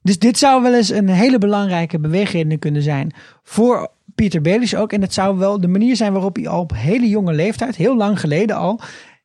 Dus 0.02 0.20
dit 0.20 0.38
zou 0.38 0.62
wel 0.62 0.74
eens 0.76 0.90
een 0.92 1.10
hele 1.10 1.38
belangrijke 1.38 2.00
beweegreden 2.00 2.60
kunnen 2.60 2.82
zijn 2.82 3.14
voor 3.44 3.90
Peter 4.16 4.42
Baelish 4.42 4.74
ook. 4.74 4.92
En 4.94 5.02
het 5.02 5.14
zou 5.14 5.38
wel 5.38 5.62
de 5.62 5.68
manier 5.68 5.96
zijn 5.96 6.14
waarop 6.14 6.36
hij 6.36 6.48
al 6.48 6.60
op 6.60 6.72
hele 6.76 7.08
jonge 7.10 7.34
leeftijd, 7.34 7.76
heel 7.76 7.98
lang 7.98 8.20
geleden 8.20 8.56
al, 8.56 8.80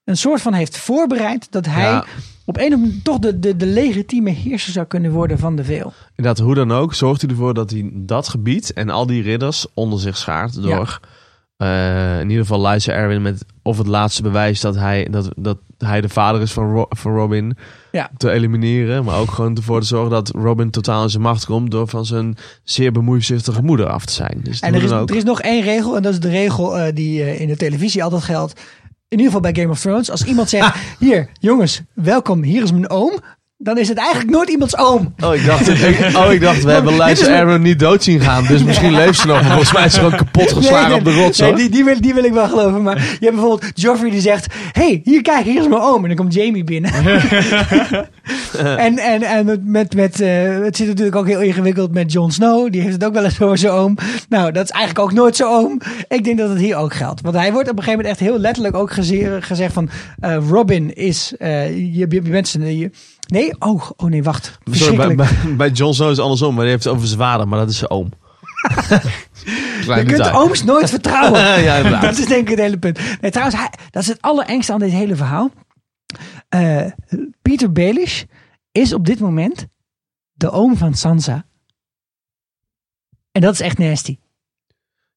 een 0.05 0.17
soort 0.17 0.41
van 0.41 0.53
heeft 0.53 0.79
voorbereid 0.79 1.47
dat 1.53 1.67
hij 1.67 1.83
Ja. 1.83 2.05
op 2.45 2.57
een 2.57 2.65
of 2.67 2.73
andere 2.73 2.81
manier 2.87 3.03
toch 3.03 3.19
de, 3.19 3.39
de, 3.39 3.57
de 3.57 3.67
legitieme 3.67 4.31
heerser 4.31 4.73
zou 4.73 4.87
kunnen 4.87 5.11
worden 5.11 5.39
van 5.39 5.57
de 5.57 5.65
veel. 5.65 5.93
Inderdaad, 6.17 6.45
hoe 6.45 6.55
dan 6.55 6.73
ook, 6.73 6.95
zorgt 6.95 7.21
hij 7.21 7.31
ervoor 7.31 7.55
dat 7.55 7.71
hij 7.71 7.91
dat 7.93 8.29
gebied 8.29 8.73
en 8.73 8.91
al 8.91 9.07
die 9.07 9.23
ridders 9.23 9.67
onder 9.75 10.01
zich 10.01 10.17
schaart 10.17 10.63
door 10.63 11.01
eh, 11.59 12.21
in 12.21 12.29
ieder 12.31 12.47
geval 12.47 12.67
Lysa 12.69 12.93
Erwin 12.93 13.23
met 13.23 13.45
of 13.63 13.79
het 13.79 13.87
laatste 13.87 14.23
bewijs 14.23 14.61
dat 14.61 14.75
hij, 14.75 15.07
dat, 15.11 15.29
dat 15.37 15.59
hij 15.79 16.01
de 16.01 16.09
vader 16.09 16.41
is 16.41 16.53
van, 16.53 16.73
Ro- 16.75 16.87
van 16.89 17.15
Robin 17.15 17.57
Ja. 17.93 18.11
te 18.17 18.31
elimineren. 18.31 19.05
Maar 19.05 19.19
ook 19.19 19.31
gewoon 19.31 19.57
ervoor 19.57 19.81
te 19.81 19.87
zorgen 19.87 20.11
dat 20.11 20.29
Robin 20.29 20.71
totaal 20.71 21.03
in 21.03 21.11
zijn 21.11 21.23
macht 21.23 21.45
komt 21.45 21.71
door 21.71 21.89
van 21.89 22.07
zijn 22.07 22.37
zeer 22.65 22.93
bemoeizuchtige 22.93 23.63
moeder 23.63 23.87
af 23.87 24.05
te 24.05 24.13
zijn. 24.13 24.41
Dus 24.43 24.61
En 24.61 24.75
er 24.75 24.83
is, 24.83 24.93
ook. 24.93 25.11
er 25.11 25.17
is 25.17 25.25
nog 25.25 25.41
één 25.41 25.63
regel, 25.63 25.97
en 25.97 26.03
dat 26.03 26.13
is 26.13 26.21
de 26.21 26.29
regel 26.31 26.79
eh, 26.79 26.95
die 26.95 27.23
eh, 27.23 27.41
in 27.41 27.49
de 27.49 27.57
televisie 27.57 28.05
altijd 28.05 28.23
geldt. 28.23 28.61
In 29.09 29.19
ieder 29.19 29.27
geval 29.27 29.53
bij 29.53 29.63
Game 29.63 29.73
of 29.73 29.81
Thrones. 29.81 30.11
Als 30.11 30.25
iemand 30.25 30.49
zegt, 30.49 30.77
hier 30.99 31.31
jongens, 31.41 31.83
welkom, 31.95 32.43
hier 32.43 32.63
is 32.63 32.73
mijn 32.73 32.91
oom. 32.91 33.13
Dan 33.61 33.79
is 33.79 33.89
het 33.89 33.99
eigenlijk 33.99 34.31
nooit 34.31 34.49
iemands 34.49 34.77
oom. 34.79 35.15
Oh, 35.25 35.35
ik 35.35 35.47
dacht, 35.47 35.69
ik- 35.69 36.17
oh, 36.17 36.33
ik 36.33 36.41
dacht 36.41 36.63
we 36.65 36.71
hebben 36.71 36.93
Dit 36.99 37.01
is 37.09 37.19
Lysa 37.19 37.31
mijn- 37.31 37.47
Aaron 37.47 37.63
niet 37.63 37.79
dood 37.79 38.03
zien 38.03 38.21
gaan. 38.21 38.45
Dus 38.47 38.65
misschien 38.65 38.93
leeft 39.01 39.19
ze 39.19 39.27
nog. 39.27 39.47
Volgens 39.47 39.73
mij 39.73 39.85
is 39.85 39.93
ze 39.93 39.99
gewoon 40.01 40.17
kapot 40.17 40.53
geslagen 40.53 40.89
Nee, 40.89 40.99
op 40.99 41.05
de 41.05 41.13
rots. 41.15 41.39
nee, 41.39 41.55
die, 41.55 41.69
die, 41.69 41.85
wil, 41.85 42.01
die 42.01 42.15
wil 42.15 42.25
ik 42.25 42.33
wel 42.33 42.49
geloven. 42.49 42.83
Maar 42.83 42.97
je 42.99 43.03
hebt 43.27 43.35
bijvoorbeeld 43.35 43.71
Joffrey 43.75 44.11
die 44.11 44.21
zegt... 44.21 44.55
hey, 44.73 45.01
hier 45.05 45.23
kijk, 45.23 45.45
hier 45.45 45.61
is 45.61 45.69
mijn 45.69 45.81
oom. 45.83 46.03
En 46.03 46.09
dan 46.09 46.17
komt 46.17 46.35
Jamie 46.35 46.65
binnen. 46.65 46.93
en 48.77 48.99
en, 48.99 49.23
en 49.23 49.45
met, 49.47 49.65
met, 49.65 49.95
met, 49.95 50.21
eh, 50.21 50.59
het 50.65 50.77
zit 50.77 50.87
natuurlijk 50.87 51.17
ook 51.17 51.27
heel 51.27 51.41
ingewikkeld 51.41 51.93
met 51.93 52.13
Jon 52.13 52.31
Snow. 52.33 52.73
Die 52.73 52.81
heeft 52.81 52.93
het 52.95 53.05
ook 53.05 53.13
wel 53.15 53.25
eens 53.25 53.41
over 53.41 53.59
zijn 53.59 53.73
oom. 53.73 53.97
Nou, 54.29 54.53
dat 54.53 54.65
is 54.65 54.71
eigenlijk 54.71 55.05
ook 55.09 55.13
nooit 55.15 55.37
zijn 55.37 55.49
oom. 55.49 55.81
Ik 56.09 56.25
denk 56.25 56.39
dat 56.39 56.49
het 56.49 56.59
hier 56.59 56.77
ook 56.77 56.95
geldt. 56.95 57.21
Want 57.21 57.35
hij 57.37 57.53
wordt 57.53 57.71
op 57.71 57.77
een 57.77 57.83
gegeven 57.83 58.01
moment 58.05 58.21
echt 58.21 58.29
heel 58.31 58.39
letterlijk 58.41 58.75
ook 58.77 58.93
geze- 58.93 59.37
gezegd 59.41 59.73
van... 59.73 59.89
eh, 60.21 60.37
Robin 60.49 60.95
is... 60.95 61.35
eh, 61.39 61.69
je, 61.77 61.93
je, 61.99 62.07
je 62.11 62.21
bent 62.23 62.49
zijn... 62.49 62.79
je- 62.79 62.91
nee, 63.29 63.61
oh, 63.61 63.91
oh 63.97 64.11
nee, 64.11 64.23
wacht. 64.23 64.59
Sorry, 64.71 64.97
bij, 64.97 65.15
bij, 65.15 65.57
bij 65.57 65.71
Jon 65.71 65.95
Snow 65.95 66.11
is 66.11 66.17
het 66.17 66.25
andersom. 66.25 66.55
Maar 66.55 66.63
die 66.63 66.73
heeft 66.73 66.85
het 66.85 66.93
over 66.93 67.07
zijn 67.07 67.19
vader. 67.19 67.49
Maar 67.49 67.59
dat 67.59 67.71
is 67.71 67.79
zijn 67.79 67.91
oom. 67.91 68.09
Je 69.97 70.05
kunt 70.05 70.33
ooms 70.33 70.65
nooit 70.65 70.91
vertrouwen. 70.91 71.41
Ja, 71.63 72.01
dat 72.01 72.19
is 72.19 72.27
denk 72.27 72.43
ik 72.43 72.49
het 72.49 72.59
hele 72.59 72.79
punt. 72.79 73.01
Nee, 73.21 73.31
trouwens, 73.31 73.59
hij, 73.59 73.71
dat 73.91 74.03
is 74.03 74.09
het 74.09 74.23
allerengste 74.23 74.73
aan 74.73 74.79
dit 74.79 74.91
hele 74.91 75.17
verhaal. 75.17 75.51
Eh 76.49 76.87
Peter 77.43 77.73
Baelish 77.73 78.23
is 78.73 78.93
op 78.93 79.07
dit 79.07 79.21
moment 79.21 79.67
de 80.33 80.51
oom 80.51 80.77
van 80.77 80.95
Sansa. 80.95 81.45
En 83.33 83.41
dat 83.41 83.53
is 83.53 83.61
echt 83.61 83.79
nasty. 83.79 84.19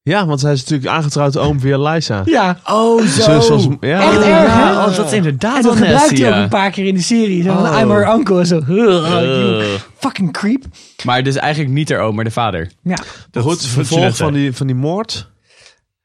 Ja, 0.04 0.26
want 0.26 0.42
hij 0.42 0.52
is 0.52 0.60
natuurlijk 0.60 0.90
aangetrouwd 0.90 1.36
oom 1.36 1.60
via 1.60 1.78
Lysa. 1.78 2.22
Ja. 2.24 2.58
Oh, 2.66 3.00
Zus 3.06 3.24
zo. 3.24 3.40
zoals- 3.40 3.68
ja. 3.80 4.00
Echt 4.02 4.14
erg, 4.16 4.24
hè? 4.24 4.60
Ja, 4.70 4.86
oh, 4.86 4.96
dat 4.96 5.06
is 5.06 5.12
inderdaad 5.12 5.56
En 5.56 5.62
wel 5.62 5.70
dat 5.70 5.80
gebruikt 5.80 6.00
nasty, 6.00 6.20
hij 6.22 6.28
ook 6.30 6.36
ja. 6.36 6.42
een 6.42 6.48
paar 6.48 6.70
keer 6.70 6.86
in 6.86 6.94
de 6.94 7.02
serie. 7.02 7.42
Zo 7.42 7.52
van, 7.54 7.66
Oh. 7.68 7.78
I'm 7.80 7.90
her 7.90 8.14
uncle. 8.14 8.38
en 8.38 8.46
Zo, 8.46 8.56
"Ugh, 8.56 9.08
you 9.08 9.26
Ugh. 9.62 9.80
fucking 9.98 10.32
creep. 10.32 10.64
Maar 11.04 11.22
dus 11.22 11.36
eigenlijk 11.36 11.72
niet 11.74 11.88
haar 11.90 12.00
oom, 12.00 12.14
maar 12.14 12.24
de 12.24 12.30
vader. 12.30 12.70
Ja. 12.82 12.96
Goed, 12.96 13.42
Wat 13.44 13.62
je 13.62 13.68
vervolg 13.68 14.16
van 14.16 14.32
die, 14.32 14.52
van 14.52 14.66
die 14.66 14.76
moord. 14.76 15.30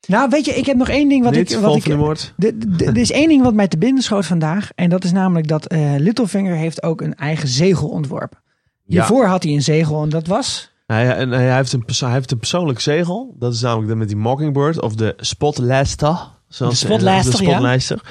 Nou, 0.07 0.29
weet 0.29 0.45
je, 0.45 0.51
ik 0.53 0.65
heb 0.65 0.77
nog 0.77 0.89
één 0.89 1.09
ding 1.09 1.23
wat 1.23 1.31
Niet, 1.33 1.39
ik... 1.41 1.47
Wat 1.47 1.55
vervolg 1.57 1.77
ik 1.77 1.83
van 1.83 1.91
die 1.91 2.01
moord. 2.01 2.33
de- 2.37 2.57
de- 2.57 2.85
Er 2.85 2.97
is 2.97 3.11
één 3.11 3.27
ding 3.29 3.43
wat 3.43 3.53
mij 3.53 3.67
te 3.67 3.77
binnen 3.77 4.03
schoot 4.03 4.25
vandaag. 4.25 4.69
En 4.75 4.89
dat 4.89 5.03
is 5.03 5.11
namelijk 5.11 5.47
dat 5.47 5.65
eh, 5.65 5.79
Littlefinger 5.97 6.55
heeft 6.55 6.83
ook 6.83 7.01
een 7.01 7.15
eigen 7.15 7.47
zegel 7.47 7.87
ontworpen. 7.87 8.37
Ja. 8.85 8.93
Hiervoor 8.95 9.25
had 9.25 9.43
hij 9.43 9.51
een 9.53 9.61
zegel 9.61 10.03
en 10.03 10.09
dat 10.09 10.27
was... 10.27 10.71
Hij, 10.87 11.15
en 11.15 11.31
hij, 11.31 11.55
heeft 11.55 11.73
een, 11.73 11.83
hij 11.99 12.11
heeft 12.11 12.31
een 12.31 12.37
persoonlijk 12.37 12.79
zegel. 12.79 13.35
Dat 13.39 13.53
is 13.53 13.61
namelijk 13.61 13.87
de 13.87 13.95
met 13.95 14.07
die 14.07 14.17
Mockingbird 14.17 14.81
of 14.81 14.95
de 14.95 15.13
Spotlaster. 15.17 16.17
zoals 16.47 16.79
De 16.79 16.85
Spotlaster, 16.85 17.37
de 17.37 17.43
ja. 17.43 17.49
Spotlijster. 17.51 18.01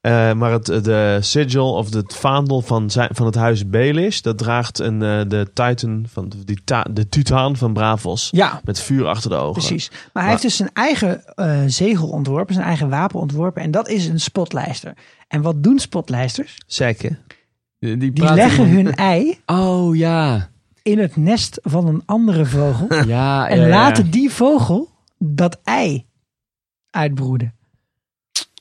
Eh, 0.00 0.32
maar 0.32 0.52
het 0.52 0.66
de 0.66 1.18
sigil 1.20 1.72
of 1.74 1.94
het 1.94 2.14
vaandel 2.14 2.60
van, 2.62 2.90
zijn, 2.90 3.08
van 3.12 3.26
het 3.26 3.34
huis 3.34 3.68
Baelish, 3.68 4.20
dat 4.20 4.38
draagt 4.38 4.78
een, 4.78 5.02
eh, 5.02 5.20
de 5.28 5.50
Titan 5.52 6.06
van 6.08 6.32
die 6.44 6.60
ta- 6.64 6.86
de 6.90 7.08
Titaan 7.08 7.56
van 7.56 7.72
Bravos. 7.72 8.28
Ja. 8.32 8.60
Met 8.64 8.80
vuur 8.80 9.06
achter 9.06 9.30
de 9.30 9.36
ogen. 9.36 9.52
Precies. 9.52 9.90
Maar 10.12 10.22
hij 10.22 10.32
heeft 10.32 10.44
dus 10.44 10.56
zijn 10.56 10.70
eigen 10.72 11.24
eh, 11.34 11.60
zegel 11.66 12.08
ontworpen, 12.08 12.54
zijn 12.54 12.66
eigen 12.66 12.88
wapen 12.88 13.20
ontworpen. 13.20 13.62
En 13.62 13.70
dat 13.70 13.88
is 13.88 14.06
een 14.06 14.20
spotlijster. 14.20 14.94
En 15.28 15.42
wat 15.42 15.62
doen 15.62 15.78
spotlijsters? 15.78 16.56
Zeker. 16.66 17.18
Die, 17.78 17.96
Die 17.96 18.34
leggen 18.34 18.68
hun 18.68 18.94
ei 18.94 19.40
Oh, 19.46 19.96
ja. 19.96 20.48
In 20.86 20.98
het 20.98 21.16
nest 21.16 21.58
van 21.62 21.86
een 21.86 22.02
andere 22.04 22.46
vogel. 22.46 22.86
Ja, 23.06 23.48
en 23.48 23.58
ja, 23.58 23.62
ja. 23.62 23.68
laten 23.68 24.10
die 24.10 24.30
vogel 24.30 24.88
dat 25.18 25.60
ei 25.64 26.06
uitbroeden. 26.90 27.54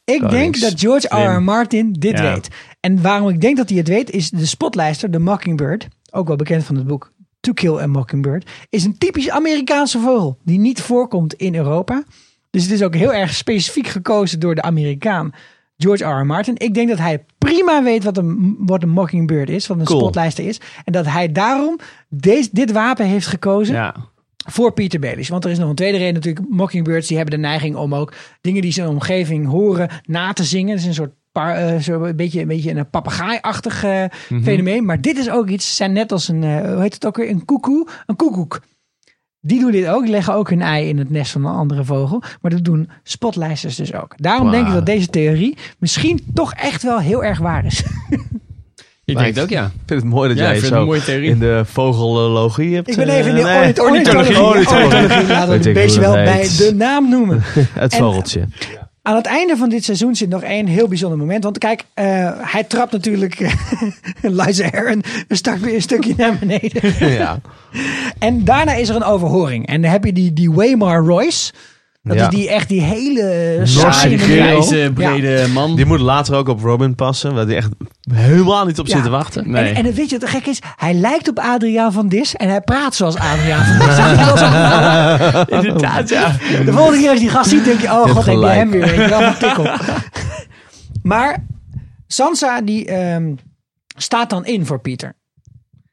Ik 0.04 0.20
Konings. 0.20 0.32
denk 0.32 0.60
dat 0.60 0.80
George 0.80 1.16
R. 1.36 1.42
Martin 1.42 1.94
dit 1.94 2.18
Ja. 2.18 2.34
weet. 2.34 2.50
En 2.80 3.02
waarom 3.02 3.30
ik 3.30 3.42
denk 3.42 3.58
dat 3.58 3.70
hij 3.70 3.78
het 3.78 3.88
weet, 3.88 4.10
is 4.12 4.30
de 4.30 4.46
spotlijster, 4.46 5.12
de 5.12 5.20
Mockingbird, 5.20 5.88
ook 6.12 6.28
wel 6.28 6.36
bekend 6.36 6.64
van 6.64 6.76
het 6.76 6.88
boek 6.88 7.12
To 7.40 7.54
Kill 7.54 7.78
a 7.78 7.88
Mockingbird, 7.88 8.50
is 8.70 8.84
een 8.84 8.98
typisch 8.98 9.30
Amerikaanse 9.30 10.00
vogel 10.00 10.38
die 10.44 10.60
niet 10.60 10.82
voorkomt 10.82 11.34
in 11.34 11.56
Europa. 11.56 12.04
Dus 12.50 12.64
het 12.64 12.72
is 12.72 12.84
ook 12.84 12.96
heel 12.96 13.14
erg 13.14 13.34
specifiek 13.34 13.88
gekozen 13.88 14.40
door 14.40 14.56
de 14.56 14.62
Amerikaan 14.62 15.32
George 15.78 16.04
R. 16.04 16.20
R. 16.22 16.26
Martin. 16.26 16.56
Ik 16.58 16.74
denk 16.74 16.90
dat 16.90 16.98
hij 16.98 17.26
prima 17.38 17.84
weet 17.84 18.04
wat 18.04 18.18
een, 18.18 18.56
wat 18.60 18.84
een 18.84 18.90
Mockingbird 18.90 19.50
is, 19.50 19.68
wat 19.68 19.80
een 19.80 19.86
Cool. 19.86 20.00
spotlijster 20.00 20.48
is. 20.48 20.60
En 20.84 20.92
dat 20.94 21.06
hij 21.06 21.32
daarom 21.32 21.80
deze, 22.10 22.50
dit 22.52 22.72
wapen 22.72 23.06
heeft 23.06 23.28
gekozen 23.28 23.76
Ja. 23.76 23.96
voor 24.48 24.74
Peter 24.74 25.00
Baelish. 25.00 25.30
Want 25.30 25.46
er 25.46 25.52
is 25.52 25.58
nog 25.60 25.70
een 25.70 25.76
tweede 25.76 25.98
reden 25.98 26.14
natuurlijk. 26.14 26.46
Mockingbirds 26.50 27.08
die 27.08 27.18
hebben 27.18 27.36
de 27.36 27.48
neiging 27.48 27.76
om 27.76 27.96
ook 27.96 28.14
dingen 28.42 28.62
die 28.62 28.72
ze 28.72 28.80
in 28.80 28.86
hun 28.86 28.94
omgeving 28.96 29.48
horen 29.48 29.90
na 30.04 30.34
te 30.34 30.44
zingen. 30.44 30.70
Het 30.72 30.80
is 30.80 30.86
een 30.86 30.94
soort 30.94 31.14
par, 31.32 31.56
eh, 31.56 31.80
zo 31.80 32.04
een 32.04 32.16
beetje, 32.16 32.42
een 32.42 32.48
beetje 32.48 32.72
een 32.76 32.90
papegaai-achtig 32.90 33.84
eh, 33.84 34.04
fenomeen. 34.44 34.86
Maar 34.86 35.02
dit 35.02 35.18
is 35.18 35.30
ook 35.30 35.50
iets, 35.50 35.68
ze 35.68 35.74
zijn 35.76 35.94
net 35.94 36.12
als 36.12 36.28
een, 36.28 36.44
eh, 36.44 36.72
hoe 36.74 36.82
heet 36.82 36.94
het 36.94 37.06
ook 37.06 37.16
weer, 37.18 37.30
een 37.30 37.46
koekoe, 37.46 37.88
een 38.06 38.16
koekoek. 38.16 38.62
Die 39.48 39.60
doen 39.60 39.72
dit 39.72 39.88
ook, 39.88 40.02
die 40.02 40.12
leggen 40.12 40.34
ook 40.34 40.50
hun 40.50 40.62
ei 40.62 40.88
in 40.90 40.98
het 40.98 41.10
nest 41.10 41.32
van 41.32 41.46
een 41.46 41.54
andere 41.56 41.84
vogel. 41.84 42.24
Maar 42.42 42.52
dat 42.52 42.64
doen 42.64 42.90
spotlijsters 43.04 43.76
dus 43.76 43.94
ook. 43.94 44.14
Daarom 44.18 44.52
denk 44.52 44.68
ik 44.68 44.74
dat 44.74 44.86
deze 44.86 45.08
theorie 45.08 45.58
misschien 45.78 46.20
toch 46.34 46.54
echt 46.54 46.84
wel 46.84 47.00
heel 47.00 47.24
erg 47.24 47.40
waar 47.40 47.66
is. 47.66 47.84
Ik 49.06 49.18
denk 49.18 49.36
het 49.36 49.44
ook, 49.44 49.50
ja. 49.50 49.66
Ik 49.66 49.72
vind 49.86 50.02
het 50.02 50.10
mooi 50.10 50.28
dat 50.30 50.38
Ja, 50.38 50.44
jij 50.44 50.60
zo 50.60 50.92
in 51.08 51.40
de 51.40 51.62
vogellologie 51.66 52.76
hebt. 52.76 52.90
Ik 52.90 52.96
ben 52.96 53.08
eh, 53.08 53.18
even 53.18 53.30
in 53.30 53.36
de 53.36 53.42
nee, 53.44 53.58
ornith- 53.60 53.80
ornithologie. 53.80 54.42
Ornithologie. 54.44 54.96
Ornithologie. 54.96 55.28
Laten 55.28 55.50
we 55.50 55.64
het 55.66 55.74
beestje 55.74 56.06
hoe 56.06 56.14
wel 56.16 56.24
bij 56.24 56.42
de 56.58 56.72
naam 56.76 57.10
noemen. 57.10 57.42
Het 57.74 57.94
En- 57.94 58.00
vogeltje. 58.00 58.48
Aan 59.08 59.16
het 59.16 59.26
einde 59.26 59.58
van 59.58 59.70
dit 59.70 59.84
seizoen 59.84 60.16
zit 60.16 60.30
nog 60.30 60.44
één 60.44 60.68
heel 60.68 60.88
bijzonder 60.88 61.18
moment. 61.18 61.44
Want 61.44 61.58
kijk, 61.58 61.84
eh, 61.94 62.32
hij 62.38 62.64
trapt 62.64 62.92
natuurlijk 62.92 63.40
Liza 64.22 64.72
Aaron 64.72 65.04
een, 65.28 65.38
stuk, 65.38 65.66
een 65.66 65.82
stukje 65.82 66.14
naar 66.18 66.38
beneden. 66.40 66.94
ja. 67.20 67.40
En 68.20 68.44
daarna 68.44 68.74
is 68.74 68.90
er 68.90 68.96
een 68.96 69.04
overhoring. 69.04 69.68
En 69.68 69.82
dan 69.82 69.92
heb 69.92 70.06
je 70.06 70.14
die, 70.14 70.34
die 70.34 70.52
Waymar 70.52 71.06
Royce. 71.06 71.54
Dat 72.06 72.18
Ja. 72.18 72.24
is 72.30 72.36
die 72.36 72.50
echt 72.50 72.70
die 72.70 72.82
hele 72.82 73.60
saaie 73.64 74.18
kerel. 74.18 74.62
Grijze, 74.62 74.92
brede 74.94 75.48
man. 75.54 75.76
Die 75.76 75.86
moet 75.86 76.00
later 76.00 76.36
ook 76.36 76.48
op 76.48 76.62
Robin 76.62 76.96
passen, 76.96 77.34
waar 77.34 77.46
die 77.46 77.56
echt 77.56 77.70
helemaal 78.14 78.66
niet 78.66 78.80
op 78.80 78.88
Ja. 78.88 78.96
zit 78.96 79.04
te 79.04 79.10
wachten. 79.10 79.52
Nee. 79.52 79.74
En, 79.74 79.86
en 79.86 79.94
weet 79.94 80.10
je 80.10 80.20
wat 80.20 80.30
gek 80.30 80.46
is? 80.46 80.60
Hij 80.76 80.94
lijkt 80.94 81.28
op 81.30 81.40
Adriaan 81.40 81.92
van 81.92 82.08
Dis 82.08 82.36
en 82.36 82.50
hij 82.50 82.62
praat 82.62 82.96
zoals 82.96 83.16
Adriaan 83.16 83.66
van 83.66 83.88
Dis. 83.88 83.98
Inderdaad, 85.66 86.10
ja. 86.10 86.32
De 86.66 86.72
volgende 86.74 87.00
keer 87.00 87.10
als 87.10 87.18
je 87.18 87.24
die 87.26 87.30
gast 87.30 87.50
ziet, 87.50 87.64
denk 87.66 87.80
je, 87.82 87.88
oh 87.88 88.10
god, 88.10 88.28
ik 88.28 88.40
ben 88.40 88.52
hem 88.56 88.70
weer. 88.70 88.82
Weet 88.86 88.96
je 88.96 89.08
wel, 89.08 89.22
een 89.22 89.38
tikkel. 89.38 89.68
maar 91.04 91.46
Sansa, 92.08 92.62
die 92.62 92.86
ehm, 92.86 93.34
staat 93.98 94.30
dan 94.30 94.46
in 94.46 94.66
voor 94.66 94.80
Pieter. 94.80 95.14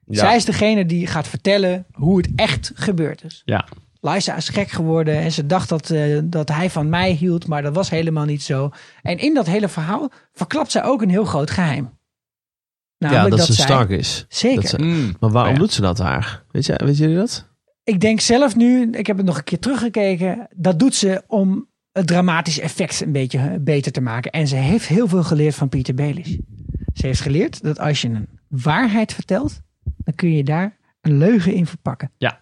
Ja. 0.06 0.18
Zij 0.18 0.36
is 0.36 0.44
degene 0.44 0.86
die 0.86 1.06
gaat 1.06 1.28
vertellen 1.28 1.86
hoe 1.92 2.16
het 2.16 2.28
echt 2.36 2.72
gebeurd 2.74 3.24
is. 3.24 3.42
Ja. 3.44 3.64
Liza 4.04 4.36
is 4.36 4.48
gek 4.48 4.70
geworden 4.70 5.14
en 5.16 5.32
ze 5.32 5.46
dacht 5.46 5.68
dat, 5.68 5.90
eh, 5.90 6.18
dat 6.24 6.48
hij 6.48 6.70
van 6.70 6.88
mij 6.88 7.10
hield, 7.12 7.46
maar 7.46 7.62
dat 7.62 7.74
was 7.74 7.90
helemaal 7.90 8.24
niet 8.24 8.42
zo. 8.42 8.70
En 9.02 9.18
in 9.18 9.34
dat 9.34 9.46
hele 9.46 9.68
verhaal 9.68 10.10
verklapt 10.32 10.70
zij 10.70 10.84
ook 10.84 11.02
een 11.02 11.10
heel 11.10 11.24
groot 11.24 11.50
geheim. 11.50 11.90
ja, 12.96 13.10
Namelijk 13.10 13.36
dat, 13.36 13.46
ze 13.46 13.52
zij- 13.52 13.64
stark 13.64 13.88
is. 13.90 14.24
Zeker. 14.28 14.60
Dat 14.60 14.70
ze- 14.70 14.78
Mm. 14.82 15.12
maar 15.20 15.30
waarom 15.30 15.50
Oh, 15.52 15.56
ja. 15.58 15.62
doet 15.64 15.72
ze 15.72 15.80
dat 15.80 15.96
daar? 15.96 16.44
Weet, 16.50 16.66
je, 16.66 16.80
weet 16.84 16.96
jullie 16.96 17.16
dat? 17.16 17.48
Ik 17.84 18.00
denk 18.00 18.20
zelf 18.20 18.56
nu, 18.56 18.90
ik 18.90 19.06
heb 19.06 19.16
het 19.16 19.26
nog 19.26 19.36
een 19.36 19.44
keer 19.44 19.58
teruggekeken, 19.58 20.48
dat 20.56 20.78
doet 20.78 20.94
ze 20.94 21.22
om 21.26 21.68
het 21.92 22.06
dramatische 22.06 22.62
effect 22.62 23.00
een 23.00 23.12
beetje 23.12 23.58
beter 23.60 23.92
te 23.92 24.00
maken. 24.00 24.30
En 24.30 24.48
ze 24.48 24.56
heeft 24.56 24.86
heel 24.86 25.08
veel 25.08 25.22
geleerd 25.22 25.54
van 25.54 25.68
Peter 25.68 25.94
Baelish. 25.94 26.36
Ze 26.94 27.06
heeft 27.06 27.20
geleerd 27.20 27.62
dat 27.62 27.78
als 27.78 28.00
je 28.02 28.08
een 28.08 28.28
waarheid 28.48 29.12
vertelt, 29.14 29.60
dan 29.96 30.14
kun 30.14 30.32
je 30.32 30.44
daar 30.44 30.76
een 31.00 31.18
leugen 31.18 31.54
in 31.54 31.66
verpakken. 31.66 32.10
Ja. 32.16 32.40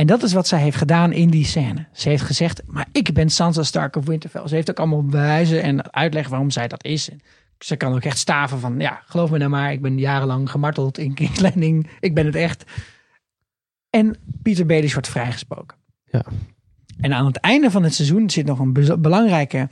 En 0.00 0.06
dat 0.06 0.22
is 0.22 0.32
wat 0.32 0.48
zij 0.48 0.60
heeft 0.60 0.76
gedaan 0.76 1.12
in 1.12 1.30
die 1.30 1.44
scène. 1.44 1.86
Ze 1.92 2.08
heeft 2.08 2.22
gezegd, 2.22 2.62
maar 2.66 2.86
ik 2.92 3.12
ben 3.12 3.30
Sansa 3.30 3.62
Stark 3.62 3.96
of 3.96 4.06
Winterfell. 4.06 4.48
Ze 4.48 4.54
heeft 4.54 4.70
ook 4.70 4.78
allemaal 4.78 5.04
bewijzen 5.04 5.62
en 5.62 5.92
uitleggen 5.92 6.30
waarom 6.30 6.50
zij 6.50 6.68
dat 6.68 6.84
is. 6.84 7.10
Ze 7.58 7.76
kan 7.76 7.94
ook 7.94 8.02
echt 8.02 8.18
staven 8.18 8.60
van, 8.60 8.80
ja, 8.80 9.02
geloof 9.04 9.30
me 9.30 9.38
nou 9.38 9.50
maar, 9.50 9.72
ik 9.72 9.82
ben 9.82 9.98
jarenlang 9.98 10.50
gemarteld 10.50 10.98
in 10.98 11.14
King's 11.14 11.40
Landing. 11.50 11.90
Ik 12.00 12.14
ben 12.14 12.26
het 12.26 12.34
echt. 12.34 12.64
En 13.90 14.16
Pieter 14.42 14.66
Baelish 14.66 14.92
wordt 14.92 15.08
vrijgesproken. 15.08 15.76
Ja. 16.04 16.24
En 17.00 17.12
aan 17.12 17.26
het 17.26 17.36
einde 17.36 17.70
van 17.70 17.82
het 17.82 17.94
seizoen 17.94 18.30
zit 18.30 18.46
nog 18.46 18.58
een 18.58 18.72
belangrijke, 18.98 19.68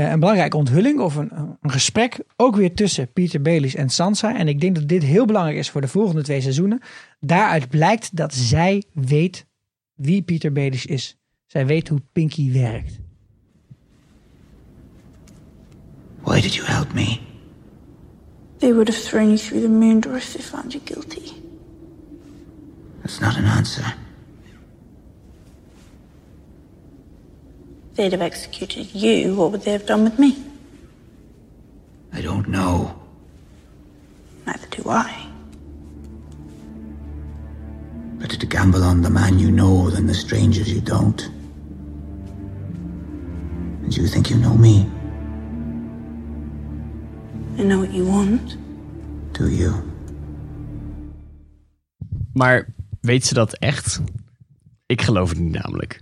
een 0.00 0.20
belangrijke 0.20 0.56
onthulling 0.56 1.00
of 1.00 1.14
een, 1.14 1.30
een 1.60 1.70
gesprek. 1.70 2.18
Ook 2.36 2.56
weer 2.56 2.74
tussen 2.74 3.12
Pieter 3.12 3.42
Baelish 3.42 3.74
en 3.74 3.88
Sansa. 3.88 4.36
En 4.36 4.48
ik 4.48 4.60
denk 4.60 4.74
dat 4.74 4.88
dit 4.88 5.02
heel 5.02 5.26
belangrijk 5.26 5.58
is 5.58 5.70
voor 5.70 5.80
de 5.80 5.88
volgende 5.88 6.22
twee 6.22 6.40
seizoenen. 6.40 6.80
Daaruit 7.20 7.68
blijkt 7.68 8.16
dat 8.16 8.34
zij 8.34 8.84
weet 8.92 9.46
wie 9.94 10.22
Pieter 10.22 10.52
Baelish 10.52 10.84
is. 10.84 11.18
Zij 11.46 11.66
weet 11.66 11.88
hoe 11.88 12.02
Pinky 12.12 12.52
werkt. 12.52 13.00
Why 16.20 16.40
did 16.40 16.54
you 16.54 16.66
help 16.66 16.92
me? 16.92 17.18
They 18.58 18.72
would 18.72 18.88
have 18.88 19.00
thrown 19.00 19.26
you 19.26 19.38
through 19.38 19.62
the 19.62 19.68
moon 19.68 20.00
door 20.00 20.16
if 20.16 20.32
they 20.32 20.42
found 20.42 20.72
you 20.72 20.84
guilty. 20.84 21.32
That's 23.02 23.20
not 23.20 23.36
an 23.36 23.44
answer. 23.44 23.94
They'd 27.94 28.12
have 28.12 28.22
executed 28.22 28.94
you. 28.94 29.34
What 29.36 29.52
would 29.52 29.62
they 29.62 29.72
have 29.72 29.86
done 29.86 30.04
with 30.04 30.18
me? 30.18 30.42
I 32.12 32.20
don't 32.20 32.48
know. 32.48 33.00
Neither 34.46 34.66
do 34.68 34.90
I. 34.90 35.26
Better 38.18 38.36
to 38.36 38.46
gamble 38.46 38.82
on 38.82 39.02
the 39.02 39.10
man 39.10 39.38
you 39.38 39.50
know 39.50 39.90
than 39.90 40.06
the 40.06 40.14
strangers 40.14 40.72
you 40.72 40.80
don't. 40.80 41.20
And 43.82 43.96
you 43.96 44.06
think 44.08 44.30
you 44.30 44.36
know 44.36 44.54
me, 44.54 44.90
I 47.58 47.62
know 47.62 47.78
what 47.80 47.92
you 47.92 48.06
want. 48.06 48.56
do 49.32 49.48
you? 49.48 49.72
Maar 52.32 52.66
weet 53.00 53.24
ze 53.24 53.34
dat 53.34 53.58
echt? 53.58 54.00
Ik 54.86 55.02
geloof 55.02 55.28
het 55.28 55.38
niet 55.38 55.62
namelijk. 55.62 56.00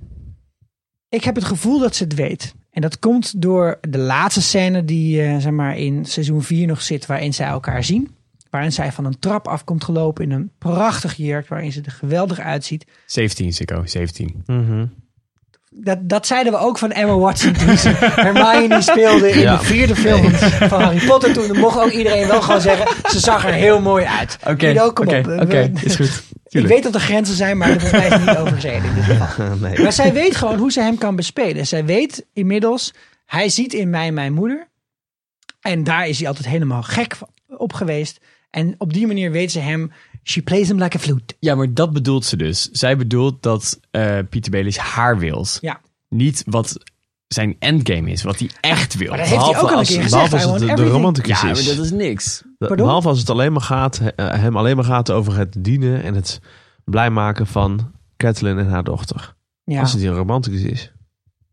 Ik 1.12 1.24
heb 1.24 1.34
het 1.34 1.44
gevoel 1.44 1.78
dat 1.78 1.96
ze 1.96 2.04
het 2.04 2.14
weet. 2.14 2.54
En 2.70 2.80
dat 2.82 2.98
komt 2.98 3.42
door 3.42 3.78
de 3.88 3.98
laatste 3.98 4.42
scène 4.42 4.84
die 4.84 5.22
eh, 5.22 5.36
zeg 5.38 5.52
maar 5.52 5.76
in 5.78 6.04
seizoen 6.04 6.42
4 6.42 6.66
nog 6.66 6.82
zit, 6.82 7.06
waarin 7.06 7.34
zij 7.34 7.46
elkaar 7.46 7.84
zien. 7.84 8.14
Waarin 8.50 8.72
zij 8.72 8.92
van 8.92 9.04
een 9.04 9.18
trap 9.18 9.48
afkomt 9.48 9.84
gelopen 9.84 10.24
in 10.24 10.30
een 10.30 10.50
prachtig 10.58 11.14
jurk, 11.14 11.48
waarin 11.48 11.72
ze 11.72 11.80
er 11.84 11.90
geweldig 11.92 12.38
uitziet. 12.40 12.84
17, 13.06 13.52
Sikko, 13.52 13.82
17. 13.86 14.42
Dat, 15.74 15.98
dat 16.08 16.26
zeiden 16.26 16.52
we 16.52 16.58
ook 16.58 16.78
van 16.78 16.92
Emma 16.92 17.16
Watson 17.16 17.52
toen 17.52 17.76
ze 17.78 17.88
Hermione 17.98 18.82
speelde 18.82 19.30
in 19.30 19.40
Ja. 19.40 19.56
de 19.56 19.64
vierde 19.64 19.96
film 19.96 20.30
van 20.68 20.82
Harry 20.82 21.06
Potter. 21.06 21.32
Toen 21.32 21.58
mocht 21.58 21.78
ook 21.80 21.90
iedereen 21.90 22.26
wel 22.26 22.42
gewoon 22.42 22.60
zeggen, 22.60 23.10
ze 23.10 23.18
zag 23.20 23.46
er 23.46 23.52
heel 23.52 23.80
mooi 23.80 24.04
uit. 24.04 24.38
Oké, 24.46 24.82
op. 24.82 24.98
oké, 25.40 25.70
is 25.82 25.96
goed. 25.96 26.22
Ik 26.52 26.66
weet 26.66 26.82
dat 26.82 26.94
er 26.94 27.00
grenzen 27.00 27.34
zijn, 27.34 27.58
maar 27.58 27.68
volgens 27.68 27.92
mij 27.92 28.08
is 28.08 28.18
niet 28.18 28.36
overschreden 28.36 28.84
in 28.84 28.94
dit 28.94 29.04
geval. 29.04 29.56
nee. 29.68 29.82
Maar 29.82 29.92
zij 29.92 30.12
weet 30.12 30.36
gewoon 30.36 30.58
hoe 30.58 30.72
ze 30.72 30.80
hem 30.80 30.98
kan 30.98 31.16
bespelen. 31.16 31.66
Zij 31.66 31.84
weet 31.84 32.26
inmiddels, 32.32 32.94
hij 33.26 33.48
ziet 33.48 33.72
in 33.72 33.90
mij 33.90 34.12
mijn 34.12 34.32
moeder. 34.32 34.68
En 35.60 35.84
daar 35.84 36.08
is 36.08 36.18
hij 36.18 36.28
altijd 36.28 36.46
helemaal 36.46 36.82
gek 36.82 37.16
op 37.46 37.72
geweest. 37.72 38.20
En 38.50 38.74
op 38.78 38.92
die 38.92 39.06
manier 39.06 39.30
weet 39.30 39.52
ze 39.52 39.58
hem, 39.58 39.92
she 40.22 40.42
plays 40.42 40.68
him 40.68 40.82
like 40.82 40.96
a 40.96 41.00
flute. 41.00 41.34
Ja, 41.38 41.54
maar 41.54 41.74
dat 41.74 41.92
bedoelt 41.92 42.24
ze 42.24 42.36
dus. 42.36 42.68
Zij 42.72 42.96
bedoelt 42.96 43.42
dat 43.42 43.80
eh 43.90 44.18
Pieter 44.30 44.50
Baelish 44.50 44.76
haar 44.76 45.18
wilt. 45.18 45.58
Ja. 45.60 45.80
Niet 46.08 46.42
wat 46.46 46.76
zijn 47.32 47.56
endgame 47.58 48.10
is, 48.10 48.22
wat 48.22 48.38
hij 48.38 48.50
echt 48.60 48.94
wil. 48.94 49.08
Maar 49.08 49.18
dat 49.18 49.26
heeft 49.26 49.40
hij 49.42 49.60
ook 49.60 49.70
al 49.70 49.78
een 49.78 49.84
keer 49.84 50.02
gezegd. 50.02 50.10
behalve 50.10 50.34
als 50.48 50.60
het 50.60 50.76
de, 50.76 50.84
de 50.84 50.88
romanticus 50.88 51.40
Ja, 51.40 51.46
maar 51.46 51.58
is. 51.58 51.76
dat 51.76 51.84
is 51.84 51.90
niks. 51.90 52.42
Pardon? 52.58 52.86
Behalve 52.86 53.08
als 53.08 53.18
het 53.18 53.30
alleen 53.30 53.52
maar 53.52 53.62
gaat, 53.62 54.00
eh, 54.16 54.30
hem 54.30 54.56
alleen 54.56 54.76
maar 54.76 54.84
gaat 54.84 55.10
over 55.10 55.36
het 55.36 55.54
dienen 55.58 56.02
en 56.02 56.14
het 56.14 56.40
blij 56.84 57.10
maken 57.10 57.46
van 57.46 57.92
Catelyn 58.16 58.58
en 58.58 58.68
haar 58.68 58.84
dochter. 58.84 59.34
Ja. 59.64 59.80
Als 59.80 59.92
het 59.92 60.02
een 60.02 60.14
romanticus 60.14 60.62
is. 60.62 60.92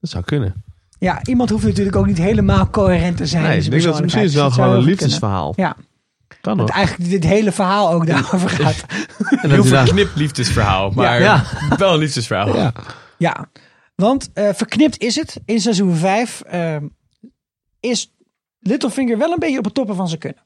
Dat 0.02 0.10
zou 0.10 0.24
kunnen. 0.24 0.64
ja, 1.00 1.20
iemand 1.24 1.50
hoeft 1.50 1.64
natuurlijk 1.66 1.96
ook 1.96 2.06
niet 2.08 2.18
helemaal 2.18 2.70
coherent 2.70 3.18
te 3.18 3.26
zijn. 3.26 3.44
Nee, 3.44 3.58
ik 3.62 3.70
denk 3.70 3.84
dat 3.84 3.94
het 3.94 4.04
misschien 4.04 4.24
is 4.24 4.34
wel 4.34 4.44
persoonlijkheid. 4.46 4.54
gewoon 4.54 4.72
een 4.74 4.80
Dus 4.80 4.90
liefdesverhaal. 4.90 5.54
kunnen. 5.54 5.76
Ja, 5.78 5.88
Kan 6.42 6.58
dat 6.58 6.70
eigenlijk 6.70 7.10
dit 7.10 7.24
hele 7.24 7.52
verhaal 7.52 7.92
ook 7.92 8.06
daarover 8.12 8.50
gaat. 8.50 8.86
En 9.42 9.50
Heel 9.52 9.64
verknipt 9.64 10.16
liefdesverhaal, 10.16 10.92
maar 10.92 11.22
Ja. 11.22 11.44
wel 11.78 11.94
een 11.94 12.00
liefdesverhaal. 12.00 12.56
Ja. 12.56 12.74
Ja, 13.18 13.46
want 14.00 14.30
eh, 14.34 14.50
verknipt 14.54 15.02
is 15.02 15.16
het. 15.16 15.40
In 15.46 15.60
seizoen 15.62 15.96
5 15.96 16.44
is 17.80 18.14
Littlefinger 18.60 19.18
wel 19.18 19.32
een 19.32 19.40
beetje 19.40 19.58
op 19.58 19.66
het 19.66 19.74
toppen 19.74 19.96
van 19.96 20.08
zijn 20.08 20.20
kunnen. 20.20 20.44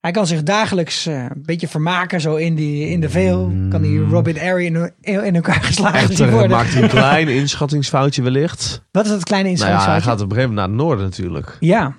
Hij 0.00 0.12
kan 0.12 0.26
zich 0.26 0.42
dagelijks 0.42 1.06
eh, 1.06 1.22
een 1.22 1.42
beetje 1.42 1.68
vermaken, 1.68 2.20
zo 2.20 2.34
in, 2.36 2.54
die, 2.54 2.88
in 2.88 3.00
de 3.00 3.08
veel. 3.08 3.52
Kan 3.68 3.82
hij 3.82 3.96
Robin 3.96 4.38
Airy 4.38 4.66
in, 4.66 4.92
in 5.00 5.34
elkaar 5.34 5.62
geslagen 5.62 6.30
worden. 6.30 6.50
maakt 6.50 6.72
hij 6.72 6.82
een 6.82 6.88
klein 7.00 7.28
inschattingsfoutje 7.28 8.22
wellicht. 8.22 8.82
Wat 8.90 9.04
is 9.04 9.10
dat 9.10 9.24
kleine 9.24 9.48
Nou 9.48 9.60
ja, 9.60 9.64
hij 9.66 9.74
inschattingsfoutje? 9.76 10.10
gaat 10.10 10.20
op 10.20 10.30
een 10.30 10.36
gegeven 10.36 10.54
moment 10.54 10.68
naar 10.68 10.78
het 10.78 10.86
noorden 10.86 11.04
natuurlijk. 11.04 11.56
Ja, 11.60 11.96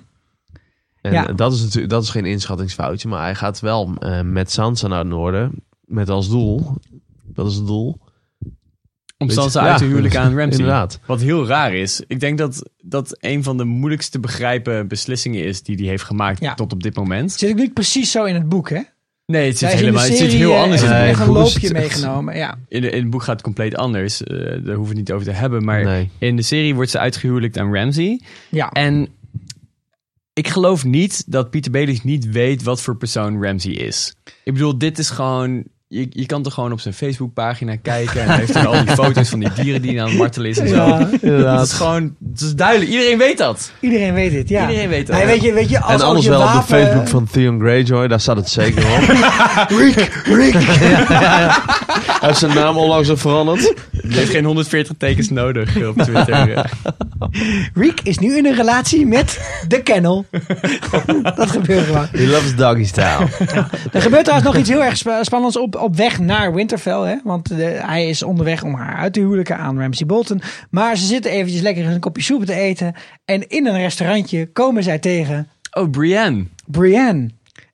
En 1.00 1.12
Ja. 1.12 1.24
dat, 1.24 1.52
is 1.52 1.62
natuurlijk, 1.62 1.92
dat 1.92 2.02
is 2.02 2.10
geen 2.10 2.24
inschattingsfoutje, 2.24 3.08
maar 3.08 3.22
hij 3.22 3.34
gaat 3.34 3.60
wel 3.60 3.94
eh, 3.98 4.20
met 4.20 4.50
Sansa 4.52 4.88
naar 4.88 4.98
het 4.98 5.08
noorden. 5.08 5.52
Met 5.80 6.08
als 6.10 6.28
doel, 6.28 6.74
dat 7.22 7.46
is 7.50 7.54
het 7.54 7.66
doel, 7.66 7.98
Om 9.18 9.30
Sansa 9.30 9.64
ja, 9.64 9.70
uit 9.70 9.78
te 9.78 9.84
huwelijken 9.84 10.20
aan 10.20 10.34
Ramsay. 10.38 10.58
Inderdaad. 10.58 11.00
Wat 11.06 11.20
heel 11.20 11.46
raar 11.46 11.74
is. 11.74 12.02
Ik 12.06 12.20
denk 12.20 12.38
dat 12.38 12.70
dat 12.78 13.16
een 13.20 13.42
van 13.42 13.56
de 13.56 13.64
moeilijkst 13.64 14.12
te 14.12 14.20
begrijpen 14.20 14.88
beslissingen 14.88 15.44
is 15.44 15.62
die 15.62 15.76
hij 15.76 15.86
heeft 15.86 16.02
gemaakt 16.04 16.40
Ja. 16.40 16.54
tot 16.54 16.72
op 16.72 16.82
dit 16.82 16.96
moment. 16.96 17.32
Zit 17.32 17.50
ik 17.50 17.56
niet 17.56 17.74
precies 17.74 18.10
zo 18.10 18.24
in 18.24 18.34
het 18.34 18.48
boek, 18.48 18.70
hè? 18.70 18.80
Nee, 19.26 19.48
het 19.48 19.58
zit 19.58 19.68
helemaal 19.72 20.02
het 20.04 20.16
zit 20.16 20.32
heel 20.32 20.52
eh, 20.54 20.62
anders 20.62 20.82
in 20.82 20.88
het 20.88 21.16
boek. 21.16 21.26
een 21.26 21.32
loopje 21.32 21.72
meegenomen. 21.72 22.36
Ja. 22.36 22.58
In, 22.68 22.80
de, 22.80 22.90
in 22.90 23.00
het 23.02 23.10
boek 23.10 23.22
gaat 23.22 23.32
het 23.34 23.42
compleet 23.42 23.76
anders. 23.76 24.22
Eh, 24.22 24.36
daar 24.38 24.48
hoeven 24.54 24.74
we 24.82 24.86
het 24.88 24.96
niet 24.96 25.12
over 25.12 25.26
te 25.26 25.32
hebben. 25.32 25.64
Maar 25.64 25.84
Nee. 25.84 26.10
in 26.18 26.36
de 26.36 26.42
serie 26.42 26.74
wordt 26.74 26.90
ze 26.90 26.98
uitgehuwelijkt 26.98 27.58
aan 27.58 27.74
Ramsay. 27.74 28.20
ja. 28.50 28.70
En 28.70 29.08
ik 30.32 30.48
geloof 30.48 30.84
niet 30.84 31.24
dat 31.32 31.50
Peter 31.50 31.70
Baelish 31.70 32.00
niet 32.00 32.30
weet 32.30 32.62
wat 32.62 32.82
voor 32.82 32.96
persoon 32.96 33.42
Ramsay 33.42 33.72
is. 33.72 34.14
Ik 34.44 34.52
bedoel, 34.52 34.78
dit 34.78 34.98
is 34.98 35.10
gewoon... 35.10 35.64
Je, 35.88 36.06
je 36.10 36.26
kan 36.26 36.42
toch 36.42 36.54
gewoon 36.54 36.72
op 36.72 36.80
zijn 36.80 36.94
Facebookpagina 36.94 37.76
kijken. 37.76 38.20
En 38.20 38.26
hij 38.26 38.36
heeft 38.36 38.54
er 38.54 38.66
al 38.66 38.84
die 38.84 38.94
foto's 38.94 39.28
van 39.28 39.38
die 39.40 39.52
dieren 39.52 39.82
die 39.82 39.90
hij 39.90 40.00
aan 40.02 40.08
het 40.08 40.18
martelen 40.18 40.50
is 40.50 40.58
en 40.58 40.68
zo. 40.68 40.74
Ja, 41.22 41.58
Het 41.58 41.66
is 41.66 41.72
gewoon... 41.72 42.14
Het 42.32 42.40
is 42.40 42.54
duidelijk. 42.54 42.90
Iedereen 42.90 43.18
weet 43.18 43.38
dat. 43.38 43.72
Iedereen 43.80 44.14
weet 44.14 44.32
het, 44.32 44.48
ja. 44.48 44.68
Iedereen 44.68 44.88
weet 44.88 45.06
dat. 45.06 45.16
Nee, 45.16 45.26
weet 45.26 45.42
je, 45.42 45.52
weet 45.52 45.68
je, 45.68 45.80
als 45.80 46.00
en 46.00 46.06
anders 46.06 46.24
je 46.24 46.30
wel 46.30 46.42
op 46.42 46.52
de 46.52 46.62
Facebook 46.62 47.08
van 47.08 47.26
Theon 47.30 47.60
Greyjoy, 47.60 48.08
daar 48.08 48.20
staat 48.20 48.36
het 48.36 48.48
zeker 48.48 48.84
op. 48.84 49.00
Rick, 49.78 50.22
Rick. 50.24 50.54
heeft 52.26 52.38
zijn 52.38 52.54
naam 52.54 52.76
onlangs 52.76 53.10
ook 53.10 53.18
veranderd. 53.18 53.74
Het 53.90 54.14
heeft 54.14 54.30
geen 54.30 54.44
140 54.44 54.94
tekens 54.98 55.30
nodig 55.30 55.86
op 55.88 55.96
Twitter. 56.02 56.70
Rick 57.74 58.00
is 58.02 58.18
nu 58.18 58.36
in 58.36 58.46
een 58.46 58.54
relatie 58.54 59.06
met 59.06 59.60
de 59.68 59.82
kennel. 59.82 60.24
dat 61.36 61.50
gebeurt 61.50 61.84
gewoon. 61.86 62.08
He 62.12 62.26
loves 62.26 62.56
doggy 62.56 62.84
style. 62.84 63.28
Er 63.92 64.02
gebeurt 64.02 64.24
trouwens 64.24 64.50
nog 64.52 64.56
iets 64.56 64.68
heel 64.68 64.84
erg 64.84 64.96
spa- 64.96 65.24
spannends 65.24 65.58
op, 65.58 65.76
op 65.76 65.96
weg 65.96 66.18
naar 66.18 66.54
Winterfell. 66.54 67.00
Hè? 67.08 67.16
Want 67.24 67.48
hij 67.80 68.08
is 68.08 68.22
onderweg 68.22 68.62
om 68.62 68.74
haar 68.74 68.96
uit 68.96 69.12
te 69.12 69.20
huwelijken 69.20 69.58
aan 69.58 69.80
Ramsay 69.80 70.06
Bolton. 70.06 70.40
Maar 70.70 70.96
ze 70.96 71.06
zitten 71.06 71.30
eventjes 71.30 71.60
lekker 71.60 71.86
een 71.86 72.00
kopje 72.00 72.22
soep 72.22 72.44
te 72.44 72.54
eten. 72.54 72.94
En 73.24 73.48
in 73.48 73.66
een 73.66 73.78
restaurantje 73.78 74.46
komen 74.52 74.82
zij 74.82 74.98
tegen 74.98 75.48
Oh, 75.70 75.90
Brienne. 75.90 76.44
Brienne 76.66 77.28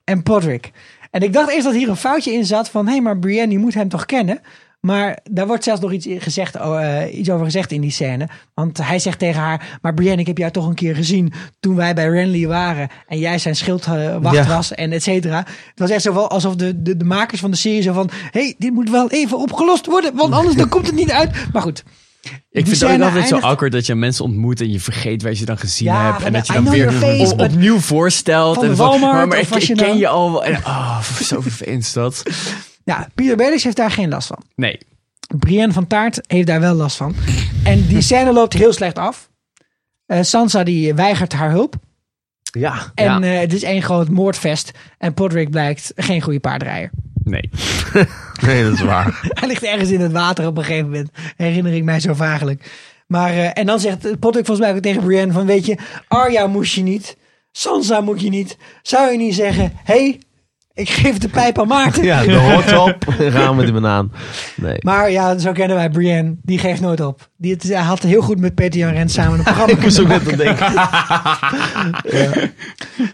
en 0.04 0.22
Podrick. 0.22 0.70
En 1.12 1.20
ik 1.22 1.32
dacht 1.32 1.50
eerst 1.50 1.64
dat 1.64 1.74
hier 1.74 1.88
een 1.88 1.96
foutje 1.96 2.32
in 2.32 2.46
zat 2.46 2.68
van... 2.68 2.86
hé, 2.86 2.92
hey, 2.92 3.00
maar 3.00 3.18
Brienne 3.18 3.48
die 3.48 3.58
moet 3.58 3.74
hem 3.74 3.88
toch 3.88 4.06
kennen? 4.06 4.40
Maar 4.80 5.18
daar 5.30 5.46
wordt 5.46 5.64
zelfs 5.64 5.80
nog 5.80 5.92
iets, 5.92 6.06
gezegd, 6.18 6.56
oh, 6.56 6.82
eh, 6.82 7.18
iets 7.18 7.30
over 7.30 7.44
gezegd 7.44 7.72
in 7.72 7.80
die 7.80 7.90
scène. 7.90 8.28
Want 8.54 8.86
hij 8.86 8.98
zegt 8.98 9.18
tegen 9.18 9.40
haar... 9.40 9.78
maar 9.82 9.94
Brienne, 9.94 10.20
ik 10.20 10.26
heb 10.26 10.38
jou 10.38 10.50
toch 10.50 10.66
een 10.66 10.74
keer 10.74 10.94
gezien... 10.94 11.32
toen 11.60 11.76
wij 11.76 11.94
bij 11.94 12.08
Renly 12.08 12.46
waren... 12.46 12.88
en 13.06 13.18
jij 13.18 13.38
zijn 13.38 13.56
schildwacht 13.56 14.34
Ja. 14.34 14.46
was 14.46 14.74
en 14.74 14.92
et 14.92 15.02
cetera. 15.02 15.36
Het 15.36 15.78
was 15.78 15.90
echt 15.90 16.02
zo 16.02 16.14
wel 16.14 16.30
alsof 16.30 16.56
de, 16.56 16.82
de, 16.82 16.96
de 16.96 17.04
makers 17.04 17.40
van 17.40 17.50
de 17.50 17.56
serie 17.56 17.82
zo 17.82 17.92
van... 17.92 18.10
hé, 18.30 18.40
hey, 18.40 18.54
dit 18.58 18.72
moet 18.72 18.90
wel 18.90 19.10
even 19.10 19.38
opgelost 19.38 19.86
worden... 19.86 20.14
want 20.14 20.32
anders 20.32 20.56
dan 20.56 20.68
komt 20.68 20.86
het 20.86 20.94
niet 20.94 21.10
uit. 21.10 21.30
Maar 21.52 21.62
goed, 21.62 21.84
Ik 22.22 22.64
Die 22.64 22.64
vind 22.76 22.80
het 22.80 23.00
ook 23.00 23.00
altijd 23.06 23.28
zo 23.28 23.36
awkward 23.38 23.72
dat 23.72 23.86
je 23.86 23.94
mensen 23.94 24.24
ontmoet 24.24 24.60
en 24.60 24.70
je 24.72 24.80
vergeet 24.80 25.22
waar 25.22 25.30
je 25.30 25.36
ze 25.36 25.44
dan 25.44 25.58
gezien 25.58 25.88
Ja, 25.88 26.10
hebt. 26.12 26.24
En 26.24 26.32
dat 26.32 26.46
je 26.46 26.52
I 26.52 26.56
dan 26.56 26.70
weer 26.70 26.92
face, 26.92 27.32
op- 27.32 27.40
opnieuw 27.40 27.78
voorstelt. 27.78 28.54
Van 28.54 28.64
en 28.64 28.70
de 28.70 28.76
van, 28.76 28.88
Walmart, 28.88 29.12
maar, 29.14 29.28
maar 29.28 29.38
of 29.40 29.56
ik, 29.56 29.68
ik 29.68 29.76
ken 29.76 29.96
je 29.98 30.08
al. 30.08 30.32
wel. 30.32 30.44
En, 30.44 30.56
oh, 30.56 31.02
zo 31.02 31.40
vervelend 31.48 31.82
is 31.82 31.92
dat. 31.92 32.22
ja, 32.84 33.08
Peter 33.14 33.36
Baelish 33.36 33.64
heeft 33.64 33.76
daar 33.76 33.90
geen 33.90 34.08
last 34.08 34.26
van. 34.26 34.42
Nee. 34.54 34.78
Brienne 35.38 35.72
van 35.72 35.86
Taart 35.86 36.20
heeft 36.26 36.46
daar 36.46 36.60
wel 36.60 36.74
last 36.74 36.96
van. 36.96 37.14
En 37.64 37.86
die 37.86 38.00
scène 38.08 38.32
loopt 38.32 38.52
heel 38.52 38.72
slecht 38.72 38.98
af. 38.98 39.30
Eh, 40.06 40.22
Sansa 40.22 40.64
die 40.64 40.94
weigert 40.94 41.32
haar 41.32 41.50
hulp. 41.50 41.74
Ja. 42.58 42.90
En 42.94 43.04
Ja. 43.04 43.20
eh, 43.34 43.40
het 43.40 43.52
is 43.52 43.62
één 43.62 43.82
groot 43.82 44.08
moordvest. 44.08 44.70
En 44.98 45.14
Podrick 45.14 45.50
blijkt 45.50 45.92
geen 45.96 46.20
goede 46.20 46.40
paardrijder. 46.40 46.90
Nee. 47.32 47.50
Nee, 48.46 48.64
dat 48.64 48.72
is 48.72 48.80
waar. 48.80 49.20
Hij 49.40 49.48
ligt 49.48 49.62
ergens 49.62 49.90
in 49.90 50.00
het 50.00 50.12
water 50.12 50.46
op 50.46 50.56
een 50.56 50.64
gegeven 50.64 50.90
moment. 50.90 51.10
Herinner 51.36 51.72
ik 51.72 51.84
mij 51.84 52.00
zo 52.00 52.14
vagelijk. 52.14 52.70
Maar, 53.06 53.30
eh, 53.30 53.50
en 53.52 53.66
dan 53.66 53.80
zegt 53.80 54.18
Podrick 54.18 54.46
volgens 54.46 54.66
mij 54.66 54.76
ook 54.76 54.82
tegen 54.82 55.02
Brienne 55.02 55.32
van... 55.32 55.46
Weet 55.46 55.66
je, 55.66 55.78
Arya 56.08 56.46
moest 56.46 56.74
je 56.74 56.82
niet. 56.82 57.16
Sansa 57.52 58.00
moet 58.00 58.20
je 58.20 58.28
niet. 58.28 58.56
Zou 58.82 59.10
je 59.10 59.18
niet 59.18 59.34
zeggen... 59.34 59.72
hey, 59.84 60.20
ik 60.74 60.88
geef 60.88 61.18
de 61.18 61.28
pijp 61.28 61.58
aan 61.58 61.66
Maarten. 61.66 62.04
Ja, 62.04 62.22
de 62.22 62.34
hoort 62.34 62.78
op. 62.78 63.04
Gaan 63.18 63.56
met 63.56 63.64
die 63.64 63.74
banaan. 63.74 64.12
Nee. 64.56 64.76
Maar 64.80 65.10
ja, 65.10 65.38
zo 65.38 65.52
kennen 65.52 65.76
wij 65.76 65.90
Brienne. 65.90 66.36
Die 66.42 66.58
geeft 66.58 66.80
nooit 66.80 67.00
op. 67.00 67.30
Die 67.36 67.52
het, 67.52 67.62
hij 67.62 67.82
had 67.82 68.02
heel 68.02 68.22
goed 68.22 68.40
met 68.40 68.54
Peter 68.54 68.80
Jan 68.80 68.92
Rens 68.92 69.12
samen 69.12 69.38
een 69.38 69.44
programma 69.44 69.72
Ik 69.76 69.82
moest 69.82 70.00
ook 70.00 70.08
net 70.08 70.30
aan 70.30 70.36
denken. 70.36 70.72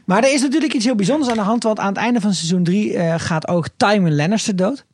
Maar 0.05 0.25
er 0.25 0.33
is 0.33 0.41
natuurlijk 0.41 0.73
iets 0.73 0.85
heel 0.85 0.95
bijzonders 0.95 1.31
aan 1.31 1.37
de 1.37 1.43
hand. 1.43 1.63
Want 1.63 1.79
aan 1.79 1.89
het 1.89 1.97
einde 1.97 2.21
van 2.21 2.35
seizoen 2.35 2.65
3 2.65 2.99
gaat 3.19 3.49
ook 3.49 3.69
Tywin 3.77 4.15
Lannister 4.15 4.57
dood. 4.57 4.87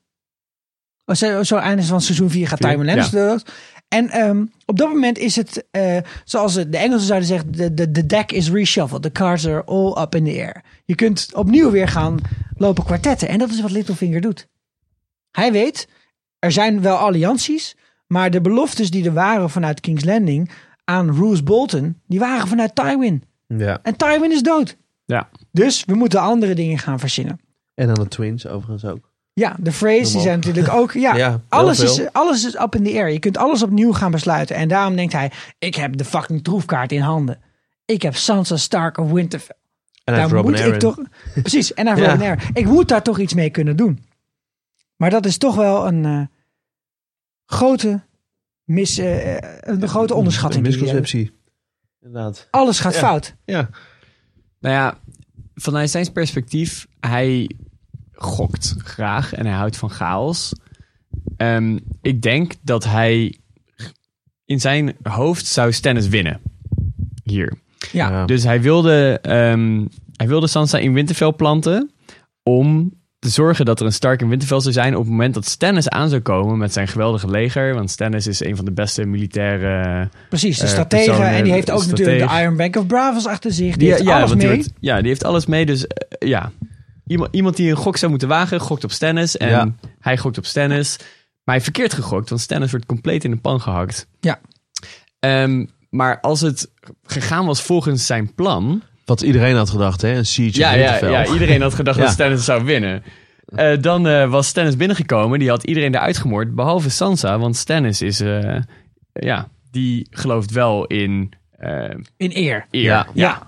Oh, 1.04 1.14
zo, 1.14 1.42
zo 1.42 1.56
einde 1.56 1.82
van 1.82 2.00
seizoen 2.00 2.30
4 2.30 2.48
gaat 2.48 2.60
Tywin 2.60 2.84
Lannister 2.84 3.28
dood. 3.28 3.44
En 3.88 4.10
ehm, 4.10 4.44
op 4.64 4.78
dat 4.78 4.88
moment 4.88 5.18
is 5.18 5.36
het, 5.36 5.64
eh, 5.70 5.96
zoals 6.24 6.54
de 6.54 6.76
Engelsen 6.76 7.06
zouden 7.06 7.28
zeggen, 7.28 7.52
de, 7.52 7.74
de, 7.74 7.90
de 7.90 8.06
deck 8.06 8.32
is 8.32 8.50
reshuffled. 8.50 9.02
The 9.02 9.12
cards 9.12 9.46
are 9.46 9.64
all 9.64 10.02
up 10.02 10.14
in 10.14 10.24
the 10.24 10.30
air. 10.30 10.62
Je 10.84 10.94
kunt 10.94 11.28
opnieuw 11.34 11.70
weer 11.70 11.88
gaan 11.88 12.18
lopen 12.56 12.84
kwartetten. 12.84 13.28
En 13.28 13.38
dat 13.38 13.50
is 13.50 13.60
wat 13.60 13.70
Littlefinger 13.70 14.20
doet. 14.20 14.48
Hij 15.30 15.52
weet, 15.52 15.88
er 16.38 16.52
zijn 16.52 16.80
wel 16.80 16.96
allianties, 16.96 17.76
maar 18.06 18.30
de 18.30 18.40
beloftes 18.40 18.90
die 18.90 19.04
er 19.04 19.12
waren 19.12 19.50
vanuit 19.50 19.80
King's 19.80 20.04
Landing 20.04 20.50
aan 20.84 21.16
Roose 21.16 21.42
Bolton, 21.42 22.00
die 22.06 22.18
waren 22.18 22.48
vanuit 22.48 22.74
Tywin. 22.74 23.24
Ja. 23.46 23.78
En 23.82 23.96
Tywin 23.96 24.32
is 24.32 24.42
dood. 24.42 24.76
Ja. 25.04 25.28
Dus 25.52 25.84
we 25.84 25.94
moeten 25.94 26.20
andere 26.20 26.54
dingen 26.54 26.78
gaan 26.78 26.98
verzinnen. 26.98 27.40
En 27.74 27.86
dan 27.86 27.94
de 27.94 28.08
twins 28.08 28.46
overigens 28.46 28.84
ook. 28.84 29.12
Ja, 29.32 29.56
de 29.60 29.72
phrase 29.72 30.12
die 30.12 30.20
zijn 30.20 30.38
natuurlijk 30.38 30.72
ook. 30.72 30.92
Ja, 30.92 31.40
alles, 31.48 31.78
veel. 31.78 31.88
is, 31.88 32.12
alles 32.12 32.44
is 32.44 32.54
up 32.54 32.74
in 32.74 32.84
the 32.84 32.90
air. 32.90 33.10
Je 33.10 33.18
kunt 33.18 33.36
alles 33.36 33.62
opnieuw 33.62 33.92
gaan 33.92 34.10
besluiten. 34.10 34.56
En 34.56 34.68
daarom 34.68 34.96
denkt 34.96 35.12
hij: 35.12 35.30
ik 35.58 35.74
heb 35.74 35.96
de 35.96 36.04
fucking 36.04 36.44
troefkaart 36.44 36.92
in 36.92 37.00
handen. 37.00 37.40
Ik 37.84 38.02
heb 38.02 38.16
Sansa 38.16 38.56
Stark 38.56 38.98
of 38.98 39.10
Winterfell. 39.10 39.56
En 40.04 40.14
daar 40.14 40.44
moet 40.44 40.60
Aaron. 40.60 40.74
ik 40.74 40.80
toch. 40.80 40.98
Precies, 41.34 41.74
en 41.74 41.86
hij 41.86 41.94
heeft 41.96 42.20
Ja. 42.22 42.28
Robin. 42.34 42.48
Ik 42.54 42.66
moet 42.66 42.88
daar 42.88 43.02
toch 43.02 43.18
iets 43.18 43.34
mee 43.34 43.50
kunnen 43.50 43.76
doen. 43.76 44.04
Maar 44.96 45.10
dat 45.10 45.26
is 45.26 45.38
toch 45.38 45.54
wel 45.54 45.86
een 45.86 46.04
eh, 46.04 46.22
grote, 47.46 48.02
mis, 48.64 48.98
eh, 48.98 49.36
een 49.60 49.88
grote 49.88 50.14
onderschatting. 50.14 50.64
Een 50.64 50.70
misconceptie. 50.70 51.32
Inderdaad. 52.00 52.48
Alles 52.50 52.80
gaat 52.80 52.92
Ja. 52.94 52.98
fout. 52.98 53.34
Ja. 53.44 53.68
Nou 54.60 54.74
ja, 54.74 54.98
vanuit 55.54 55.90
zijn 55.90 56.12
perspectief, 56.12 56.86
hij 57.00 57.50
gokt 58.12 58.74
graag 58.78 59.32
en 59.32 59.46
hij 59.46 59.54
houdt 59.54 59.76
van 59.76 59.90
chaos. 59.90 60.52
Ehm, 61.36 61.78
ik 62.02 62.22
denk 62.22 62.54
dat 62.62 62.84
hij 62.84 63.38
in 64.44 64.60
zijn 64.60 64.96
hoofd 65.02 65.46
zou 65.46 65.72
Stannis 65.72 66.08
winnen. 66.08 66.40
Hier. 67.22 67.62
Ja. 67.94 68.10
Ja. 68.10 68.24
Dus 68.26 68.44
hij 68.44 68.60
wilde, 68.60 69.18
ehm, 69.22 69.84
hij 70.16 70.28
wilde 70.28 70.46
Sansa 70.46 70.78
in 70.78 70.92
Winterfell 70.92 71.32
planten 71.32 71.90
om 72.42 72.92
te 73.18 73.28
zorgen 73.30 73.64
dat 73.64 73.80
er 73.80 73.86
een 73.86 73.92
Stark 73.92 74.20
in 74.20 74.28
Winterfell 74.28 74.60
zou 74.60 74.72
zijn 74.72 74.94
op 74.94 75.00
het 75.00 75.10
moment 75.10 75.34
dat 75.34 75.46
Stannis 75.46 75.88
aan 75.88 76.08
zou 76.08 76.20
komen 76.20 76.58
met 76.58 76.72
zijn 76.72 76.88
geweldige 76.88 77.30
leger. 77.30 77.74
Want 77.74 77.90
Stannis 77.90 78.26
is 78.26 78.44
een 78.44 78.56
van 78.56 78.64
de 78.64 78.72
beste 78.72 79.04
militaire... 79.04 80.08
Precies, 80.28 80.56
de 80.58 80.64
eh, 80.64 80.70
stratege. 80.70 81.04
personen, 81.04 81.30
En 81.30 81.44
die 81.44 81.52
heeft 81.52 81.70
ook 81.70 81.82
stratege. 81.82 82.08
natuurlijk 82.10 82.32
de 82.36 82.42
Iron 82.42 82.56
Bank 82.56 82.76
of 82.76 82.86
Bravos 82.86 83.26
achter 83.26 83.52
zich. 83.52 83.76
Die, 83.76 83.90
heeft 83.90 84.02
ja, 84.02 84.16
alles 84.16 84.28
die 84.30 84.36
mee. 84.46 84.46
wordt- 84.56 84.70
ja, 84.80 84.98
die 84.98 85.08
heeft 85.08 85.24
alles 85.24 85.46
mee. 85.46 85.66
Dus 85.66 85.86
eh, 85.86 86.28
ja, 86.28 86.52
iemand, 87.06 87.34
iemand 87.34 87.56
die 87.56 87.70
een 87.70 87.76
gok 87.76 87.96
zou 87.96 88.10
moeten 88.10 88.28
wagen, 88.28 88.60
gokt 88.60 88.84
op 88.84 88.90
Stannis. 88.92 89.36
En 89.36 89.48
Ja. 89.48 89.74
hij 90.00 90.16
gokt 90.18 90.38
op 90.38 90.44
Stannis. 90.46 90.96
Maar 90.98 91.06
hij 91.44 91.54
heeft 91.54 91.64
verkeerd 91.64 91.92
gegokt, 91.92 92.28
want 92.28 92.40
Stannis 92.40 92.70
wordt 92.70 92.86
compleet 92.86 93.24
in 93.24 93.30
de 93.30 93.36
pan 93.36 93.60
gehakt. 93.60 94.06
Ja. 94.20 94.40
Ehm, 95.18 95.64
maar 95.94 96.20
als 96.20 96.40
het 96.40 96.70
gegaan 97.06 97.46
was 97.46 97.62
volgens 97.62 98.06
zijn 98.06 98.34
plan... 98.34 98.82
Wat 99.04 99.20
iedereen 99.22 99.56
had 99.56 99.70
gedacht, 99.70 100.02
hè? 100.02 100.16
Een 100.16 100.26
siege 100.26 100.58
Ja, 100.58 100.72
ja, 100.72 101.06
ja, 101.06 101.26
iedereen 101.26 101.62
had 101.62 101.74
gedacht 101.74 101.96
Ja. 101.98 102.04
dat 102.04 102.12
Stannis 102.12 102.44
zou 102.44 102.64
winnen. 102.64 103.02
Eh, 103.46 103.80
dan 103.80 104.06
eh, 104.06 104.30
was 104.30 104.46
Stannis 104.48 104.76
binnengekomen. 104.76 105.38
Die 105.38 105.48
had 105.48 105.64
iedereen 105.64 105.94
eruit 105.94 106.16
gemoord, 106.18 106.54
behalve 106.54 106.90
Sansa. 106.90 107.38
Want 107.38 107.56
Stannis 107.56 108.02
is... 108.02 108.20
eh, 108.20 108.56
ja, 109.12 109.48
die 109.70 110.06
gelooft 110.10 110.50
wel 110.50 110.86
in 110.86 111.32
In 112.16 112.30
eer. 112.34 112.66
eer. 112.70 112.82
Ja. 112.82 113.06
Ja. 113.14 113.42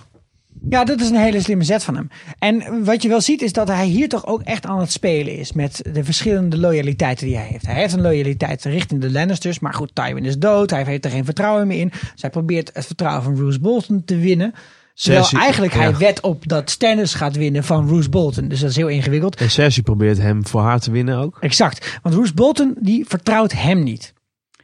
Ja, 0.68 0.84
dat 0.84 1.00
is 1.00 1.08
een 1.08 1.16
hele 1.16 1.40
slimme 1.40 1.64
zet 1.64 1.84
van 1.84 1.96
hem. 1.96 2.08
En 2.38 2.84
wat 2.84 3.02
je 3.02 3.08
wel 3.08 3.20
ziet 3.20 3.42
is 3.42 3.52
dat 3.52 3.68
hij 3.68 3.86
hier 3.86 4.08
toch 4.08 4.26
ook 4.26 4.42
echt 4.42 4.66
aan 4.66 4.80
het 4.80 4.92
spelen 4.92 5.38
is 5.38 5.52
met 5.52 5.82
de 5.92 6.04
verschillende 6.04 6.58
loyaliteiten 6.58 7.26
die 7.26 7.36
hij 7.36 7.46
heeft. 7.46 7.66
Hij 7.66 7.74
heeft 7.74 7.92
een 7.92 8.00
loyaliteit 8.00 8.64
richting 8.64 9.00
de 9.00 9.10
Lannisters, 9.10 9.58
maar 9.58 9.74
goed, 9.74 9.94
Tywin 9.94 10.24
is 10.24 10.38
dood. 10.38 10.70
Hij 10.70 10.84
heeft 10.84 11.04
er 11.04 11.10
geen 11.10 11.24
vertrouwen 11.24 11.66
meer 11.66 11.80
in. 11.80 11.88
Dus 11.88 12.20
hij 12.20 12.30
probeert 12.30 12.70
het 12.72 12.86
vertrouwen 12.86 13.22
van 13.22 13.36
Roose 13.36 13.60
Bolton 13.60 14.04
te 14.04 14.16
winnen. 14.16 14.54
Terwijl 14.94 15.28
eigenlijk 15.32 15.72
hij 15.72 15.90
ja. 15.90 15.96
wet 15.96 16.20
op 16.20 16.48
dat 16.48 16.70
Stannis 16.70 17.14
gaat 17.14 17.36
winnen 17.36 17.64
van 17.64 17.88
Roose 17.88 18.08
Bolton. 18.08 18.48
Dus 18.48 18.60
dat 18.60 18.70
is 18.70 18.76
heel 18.76 18.88
ingewikkeld. 18.88 19.36
En 19.36 19.50
Cersei 19.50 19.82
probeert 19.82 20.18
hem 20.18 20.46
voor 20.46 20.60
haar 20.60 20.80
te 20.80 20.90
winnen 20.90 21.18
ook. 21.18 21.36
Exact. 21.40 21.98
Want 22.02 22.14
Roose 22.14 22.34
Bolton 22.34 22.76
die 22.80 23.04
vertrouwt 23.08 23.52
hem 23.52 23.82
niet. 23.82 24.14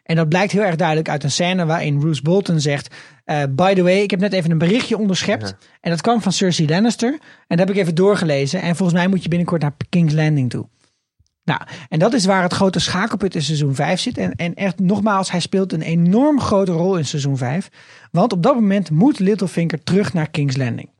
En 0.02 0.16
dat 0.16 0.28
blijkt 0.28 0.52
heel 0.52 0.62
erg 0.62 0.76
duidelijk 0.76 1.08
uit 1.08 1.24
een 1.24 1.30
scène 1.30 1.66
waarin 1.66 2.00
Roose 2.00 2.22
Bolton 2.22 2.60
zegt... 2.60 2.94
eh, 3.24 3.42
by 3.50 3.74
the 3.74 3.82
way, 3.82 4.00
ik 4.00 4.10
heb 4.10 4.20
net 4.20 4.32
even 4.32 4.50
een 4.50 4.58
berichtje 4.58 4.98
onderschept. 4.98 5.56
En 5.80 5.90
dat 5.90 6.00
kwam 6.00 6.22
van 6.22 6.32
Cersei 6.32 6.68
Lannister. 6.68 7.12
En 7.12 7.56
dat 7.56 7.58
heb 7.58 7.70
ik 7.70 7.76
even 7.76 7.94
doorgelezen. 7.94 8.60
En 8.60 8.76
volgens 8.76 8.98
mij 8.98 9.08
moet 9.08 9.22
je 9.22 9.28
binnenkort 9.28 9.62
naar 9.62 9.76
King's 9.88 10.12
Landing 10.12 10.50
toe. 10.50 10.68
Nou, 11.44 11.60
en 11.88 11.98
dat 11.98 12.12
is 12.12 12.24
waar 12.24 12.42
het 12.42 12.52
grote 12.52 12.78
schakelpunt 12.80 13.34
in 13.34 13.42
seizoen 13.42 13.74
5 13.74 14.00
zit. 14.00 14.18
En, 14.18 14.34
en 14.34 14.54
echt 14.54 14.78
nogmaals, 14.78 15.30
hij 15.30 15.40
speelt 15.40 15.72
een 15.72 15.82
enorm 15.82 16.40
grote 16.40 16.72
rol 16.72 16.96
in 16.96 17.04
seizoen 17.04 17.36
5. 17.36 17.68
Want 18.10 18.32
op 18.32 18.42
dat 18.42 18.54
moment 18.54 18.90
moet 18.90 19.18
Littlefinger 19.18 19.82
terug 19.82 20.12
naar 20.12 20.30
King's 20.30 20.56
Landing. 20.56 20.90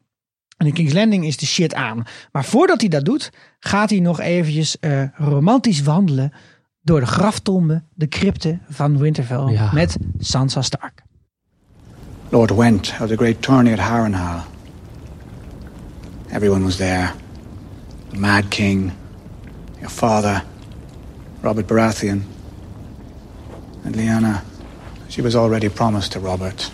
En 0.57 0.67
in 0.67 0.73
King's 0.73 0.93
Landing 0.93 1.27
is 1.27 1.37
de 1.37 1.47
shit 1.47 1.75
aan. 1.75 2.03
Maar 2.33 2.45
voordat 2.45 2.81
hij 2.81 2.89
dat 2.89 3.05
doet, 3.05 3.31
gaat 3.59 3.91
hij 3.91 3.99
nog 3.99 4.21
eventjes 4.21 4.79
eh, 4.79 5.03
romantisch 5.15 5.83
wandelen 5.83 6.33
door 6.83 7.01
de 7.01 7.07
graftombe, 7.07 7.83
de 7.95 8.09
crypte 8.09 8.59
van 8.69 8.99
Winterfell 8.99 9.53
Ja. 9.53 9.71
met 9.73 9.97
Sansa 10.19 10.63
Stark. 10.63 11.03
Lord 12.29 12.51
Went 12.51 12.97
held 12.97 13.11
a 13.11 13.17
great 13.17 13.43
tourney 13.43 13.73
at 13.73 13.79
Harrenhal. 13.79 14.43
Everyone 16.31 16.65
was 16.65 16.77
there. 16.77 17.11
The 18.11 18.19
Mad 18.19 18.49
King, 18.49 18.93
your 19.79 19.91
father, 19.91 20.45
Robert 21.43 21.67
Baratheon, 21.67 22.23
and 23.85 23.95
Lyanna. 23.95 24.43
She 25.09 25.23
was 25.23 25.35
already 25.35 25.69
promised 25.69 26.13
to 26.13 26.21
Robert. 26.21 26.71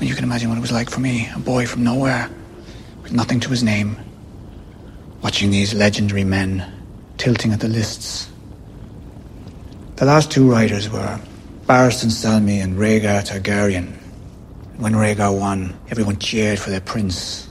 And 0.00 0.08
you 0.08 0.14
can 0.14 0.24
imagine 0.24 0.48
what 0.48 0.58
it 0.58 0.62
was 0.62 0.72
like 0.72 0.90
for 0.90 1.00
me, 1.00 1.28
a 1.34 1.38
boy 1.38 1.66
from 1.66 1.82
nowhere, 1.82 2.28
with 3.02 3.12
nothing 3.12 3.40
to 3.40 3.50
his 3.50 3.62
name, 3.62 3.96
watching 5.22 5.50
these 5.50 5.74
legendary 5.74 6.24
men 6.24 6.62
tilting 7.16 7.52
at 7.52 7.60
the 7.60 7.68
lists. 7.68 8.28
The 9.96 10.04
last 10.04 10.30
two 10.30 10.50
riders 10.50 10.90
were 10.90 11.18
Barristan 11.64 12.10
Selmy 12.10 12.62
and 12.62 12.76
Rhaegar 12.76 13.26
Targaryen. 13.26 13.94
When 14.76 14.92
Rhaegar 14.92 15.34
won, 15.40 15.74
everyone 15.88 16.18
cheered 16.18 16.58
for 16.58 16.68
their 16.68 16.82
prince. 16.82 17.48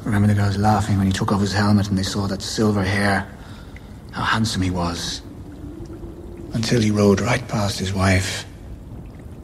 I 0.00 0.04
remember 0.06 0.28
the 0.28 0.34
girls 0.34 0.56
laughing 0.56 0.96
when 0.96 1.06
he 1.06 1.12
took 1.12 1.32
off 1.32 1.42
his 1.42 1.52
helmet 1.52 1.90
and 1.90 1.98
they 1.98 2.04
saw 2.04 2.26
that 2.28 2.40
silver 2.40 2.82
hair, 2.82 3.30
how 4.12 4.22
handsome 4.22 4.62
he 4.62 4.70
was. 4.70 5.20
Until 6.54 6.80
he 6.80 6.90
rode 6.90 7.20
right 7.20 7.46
past 7.48 7.78
his 7.78 7.92
wife, 7.92 8.46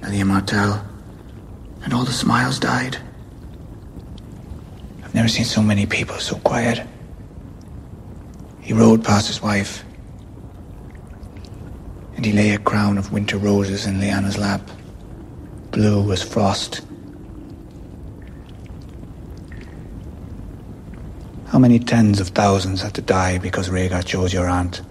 Elia 0.02 0.24
Martell, 0.24 0.82
and 1.85 1.93
all 1.93 2.06
the 2.06 2.12
smiles 2.12 2.59
died. 2.59 2.97
I've 5.05 5.14
never 5.14 5.28
seen 5.28 5.44
so 5.44 5.60
many 5.60 5.85
people 5.85 6.16
so 6.16 6.36
quiet. 6.36 6.86
He 8.62 8.73
rode 8.73 9.05
past 9.05 9.27
his 9.27 9.43
wife, 9.43 9.85
and 12.23 12.27
he 12.31 12.40
lay 12.40 12.55
a 12.55 12.59
crown 12.59 12.99
of 12.99 13.12
winter 13.12 13.36
roses 13.36 13.85
in 13.85 13.99
Lyanna's 13.99 14.39
lap, 14.39 14.61
blue 15.73 16.12
as 16.12 16.23
frost. 16.23 16.81
How 21.47 21.59
many 21.59 21.81
tens 21.81 22.20
of 22.20 22.28
thousands 22.28 22.81
had 22.81 22.94
to 22.94 23.03
die 23.03 23.39
because 23.39 23.70
Rhaegar 23.70 24.05
chose 24.05 24.32
your 24.32 24.49
aunt? 24.49 24.82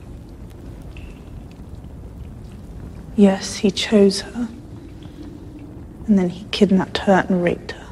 Yes, 3.15 3.55
he 3.55 3.71
chose 3.71 4.19
her. 4.19 4.49
And 6.07 6.19
then 6.19 6.27
he 6.27 6.45
kidnapped 6.51 6.97
her 6.97 7.25
and 7.29 7.41
raped 7.41 7.71
her. 7.71 7.87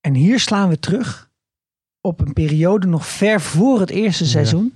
En 0.00 0.14
hier 0.14 0.38
slaan 0.38 0.68
we 0.68 0.78
terug 0.78 1.30
op 2.00 2.20
een 2.20 2.32
periode 2.32 2.86
nog 2.86 3.06
ver 3.06 3.40
voor 3.40 3.80
het 3.80 3.90
eerste 3.90 4.26
seizoen. 4.26 4.72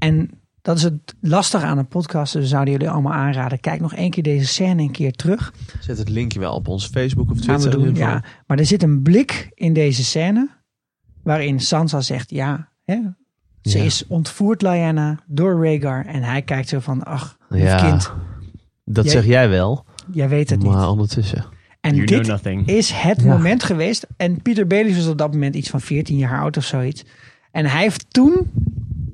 En 0.00 0.30
dat 0.62 0.76
is 0.76 0.82
het 0.82 1.14
lastige 1.20 1.64
aan 1.66 1.78
een 1.78 1.88
podcast. 1.88 2.32
Dus 2.32 2.42
we 2.42 2.48
zouden 2.48 2.72
jullie 2.72 2.90
allemaal 2.90 3.12
aanraden. 3.12 3.60
Kijk 3.60 3.80
nog 3.80 3.94
één 3.94 4.10
keer 4.10 4.22
deze 4.22 4.46
scène 4.46 4.82
een 4.82 4.90
keer 4.90 5.12
terug. 5.12 5.52
Zet 5.80 5.98
het 5.98 6.08
linkje 6.08 6.38
wel 6.40 6.54
op 6.54 6.68
ons 6.68 6.86
Facebook 6.86 7.30
of 7.30 7.44
Gaan 7.44 7.58
Twitter. 7.58 7.82
doen, 7.82 7.94
ja. 7.94 8.24
Maar 8.46 8.58
er 8.58 8.66
zit 8.66 8.82
een 8.82 9.02
blik 9.02 9.50
in 9.54 9.72
deze 9.72 10.04
scène. 10.04 10.48
Waarin 11.22 11.60
Sansa 11.60 12.00
zegt, 12.00 12.30
ja, 12.30 12.68
hè, 12.84 12.98
ze 13.62 13.78
Ja. 13.78 13.84
is 13.84 14.06
ontvoerd, 14.06 14.62
Lyanna, 14.62 15.18
door 15.26 15.64
Rhaegar. 15.64 16.06
En 16.06 16.22
hij 16.22 16.42
kijkt 16.42 16.68
zo 16.68 16.78
van, 16.80 17.02
ach, 17.04 17.36
lief 17.48 17.62
Ja, 17.62 17.76
kind, 17.90 18.12
Dat 18.84 19.04
Jij- 19.04 19.12
zeg 19.14 19.24
jij 19.24 19.48
wel, 19.48 19.84
jij 20.12 20.28
weet 20.28 20.50
het 20.50 20.58
niet. 20.62 20.72
maar 20.72 20.88
ondertussen. 20.88 21.44
En 21.80 21.94
You 21.94 22.06
dit 22.06 22.66
is 22.66 22.90
het 22.90 23.20
Ja. 23.20 23.26
moment 23.26 23.62
geweest. 23.62 24.06
En 24.16 24.42
Pieter 24.42 24.66
Baelish 24.66 24.96
was 24.96 25.06
op 25.08 25.18
dat 25.18 25.32
moment 25.32 25.54
iets 25.54 25.70
van 25.70 25.80
14 25.80 26.16
jaar 26.16 26.40
oud 26.40 26.56
of 26.56 26.64
zoiets. 26.64 27.04
En 27.50 27.66
hij 27.66 27.80
heeft 27.82 28.06
toen 28.12 28.50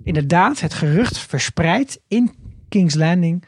inderdaad 0.06 0.60
het 0.60 0.74
gerucht 0.74 1.18
verspreid 1.18 2.00
in 2.08 2.34
King's 2.68 2.94
Landing. 2.94 3.44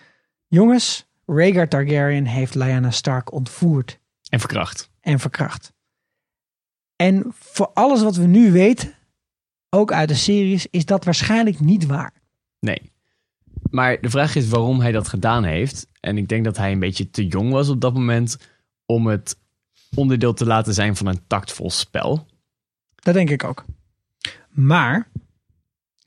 Jongens, 0.46 1.06
Rhaegar 1.26 1.68
Targaryen 1.68 2.24
heeft 2.24 2.54
Lyanna 2.54 2.90
Stark 2.90 3.32
ontvoerd 3.32 3.98
En 4.28 4.40
verkracht. 4.40 4.90
en 5.00 5.18
verkracht. 5.18 5.72
En 6.96 7.24
voor 7.34 7.70
alles 7.74 8.02
wat 8.02 8.16
we 8.16 8.26
nu 8.26 8.52
weten, 8.52 8.94
ook 9.70 9.92
uit 9.92 10.08
de 10.08 10.14
series, 10.14 10.66
is 10.70 10.84
dat 10.84 11.04
waarschijnlijk 11.04 11.60
niet 11.60 11.86
waar. 11.86 12.12
Nee. 12.60 12.92
Maar 13.70 14.00
de 14.00 14.10
vraag 14.10 14.34
is 14.34 14.48
waarom 14.48 14.80
hij 14.80 14.92
dat 14.92 15.08
gedaan 15.08 15.44
heeft. 15.44 15.86
En 16.00 16.16
ik 16.18 16.28
denk 16.28 16.44
dat 16.44 16.56
hij 16.56 16.72
een 16.72 16.78
beetje 16.78 17.10
te 17.10 17.26
jong 17.26 17.50
was 17.50 17.68
op 17.68 17.80
dat 17.80 17.94
moment 17.94 18.38
om 18.86 19.06
het 19.06 19.38
onderdeel 19.94 20.34
te 20.34 20.46
laten 20.46 20.74
zijn 20.74 20.96
van 20.96 21.06
een 21.06 21.26
tactvol 21.26 21.70
spel. 21.70 22.26
Dat 22.94 23.14
denk 23.14 23.30
ik 23.30 23.44
ook. 23.44 23.64
Maar 24.48 25.08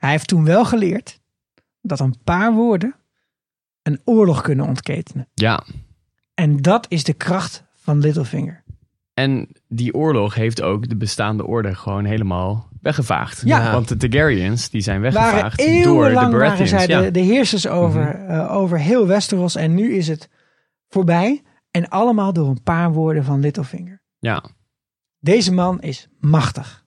hij 0.01 0.11
heeft 0.11 0.27
toen 0.27 0.43
wel 0.45 0.65
geleerd 0.65 1.19
dat 1.81 1.99
een 1.99 2.15
paar 2.23 2.53
woorden 2.53 2.95
een 3.81 4.01
oorlog 4.05 4.41
kunnen 4.41 4.67
ontketenen. 4.67 5.29
Ja. 5.33 5.63
En 6.33 6.57
dat 6.57 6.85
is 6.89 7.03
de 7.03 7.13
kracht 7.13 7.63
van 7.73 7.99
Littlefinger. 7.99 8.63
En 9.13 9.49
die 9.67 9.93
oorlog 9.93 10.33
heeft 10.35 10.61
ook 10.61 10.89
de 10.89 10.95
bestaande 10.95 11.45
orde 11.45 11.75
gewoon 11.75 12.05
helemaal 12.05 12.69
weggevaagd. 12.81 13.41
Ja. 13.45 13.71
Want 13.71 13.87
de 13.87 13.97
Targaryens 13.97 14.69
die 14.69 14.81
zijn 14.81 15.01
Waren 15.01 15.21
weggevaagd 15.21 15.57
door 15.57 15.65
de 15.67 15.71
eeuwenlang 15.73 16.13
waren 16.15 16.31
Baratheons. 16.31 16.69
zij 16.69 16.87
de, 16.87 16.93
ja. 16.93 17.09
de 17.09 17.19
heersers 17.19 17.67
over, 17.67 18.25
eh, 18.25 18.55
over 18.55 18.79
heel 18.79 19.07
Westeros. 19.07 19.55
En 19.55 19.73
nu 19.75 19.93
is 19.93 20.07
het 20.07 20.29
voorbij. 20.87 21.41
En 21.71 21.89
allemaal 21.89 22.33
door 22.33 22.47
een 22.47 22.63
paar 22.63 22.91
woorden 22.91 23.23
van 23.23 23.39
Littlefinger. 23.39 24.01
ja. 24.19 24.43
Deze 25.19 25.53
man 25.53 25.81
is 25.81 26.07
machtig. 26.19 26.85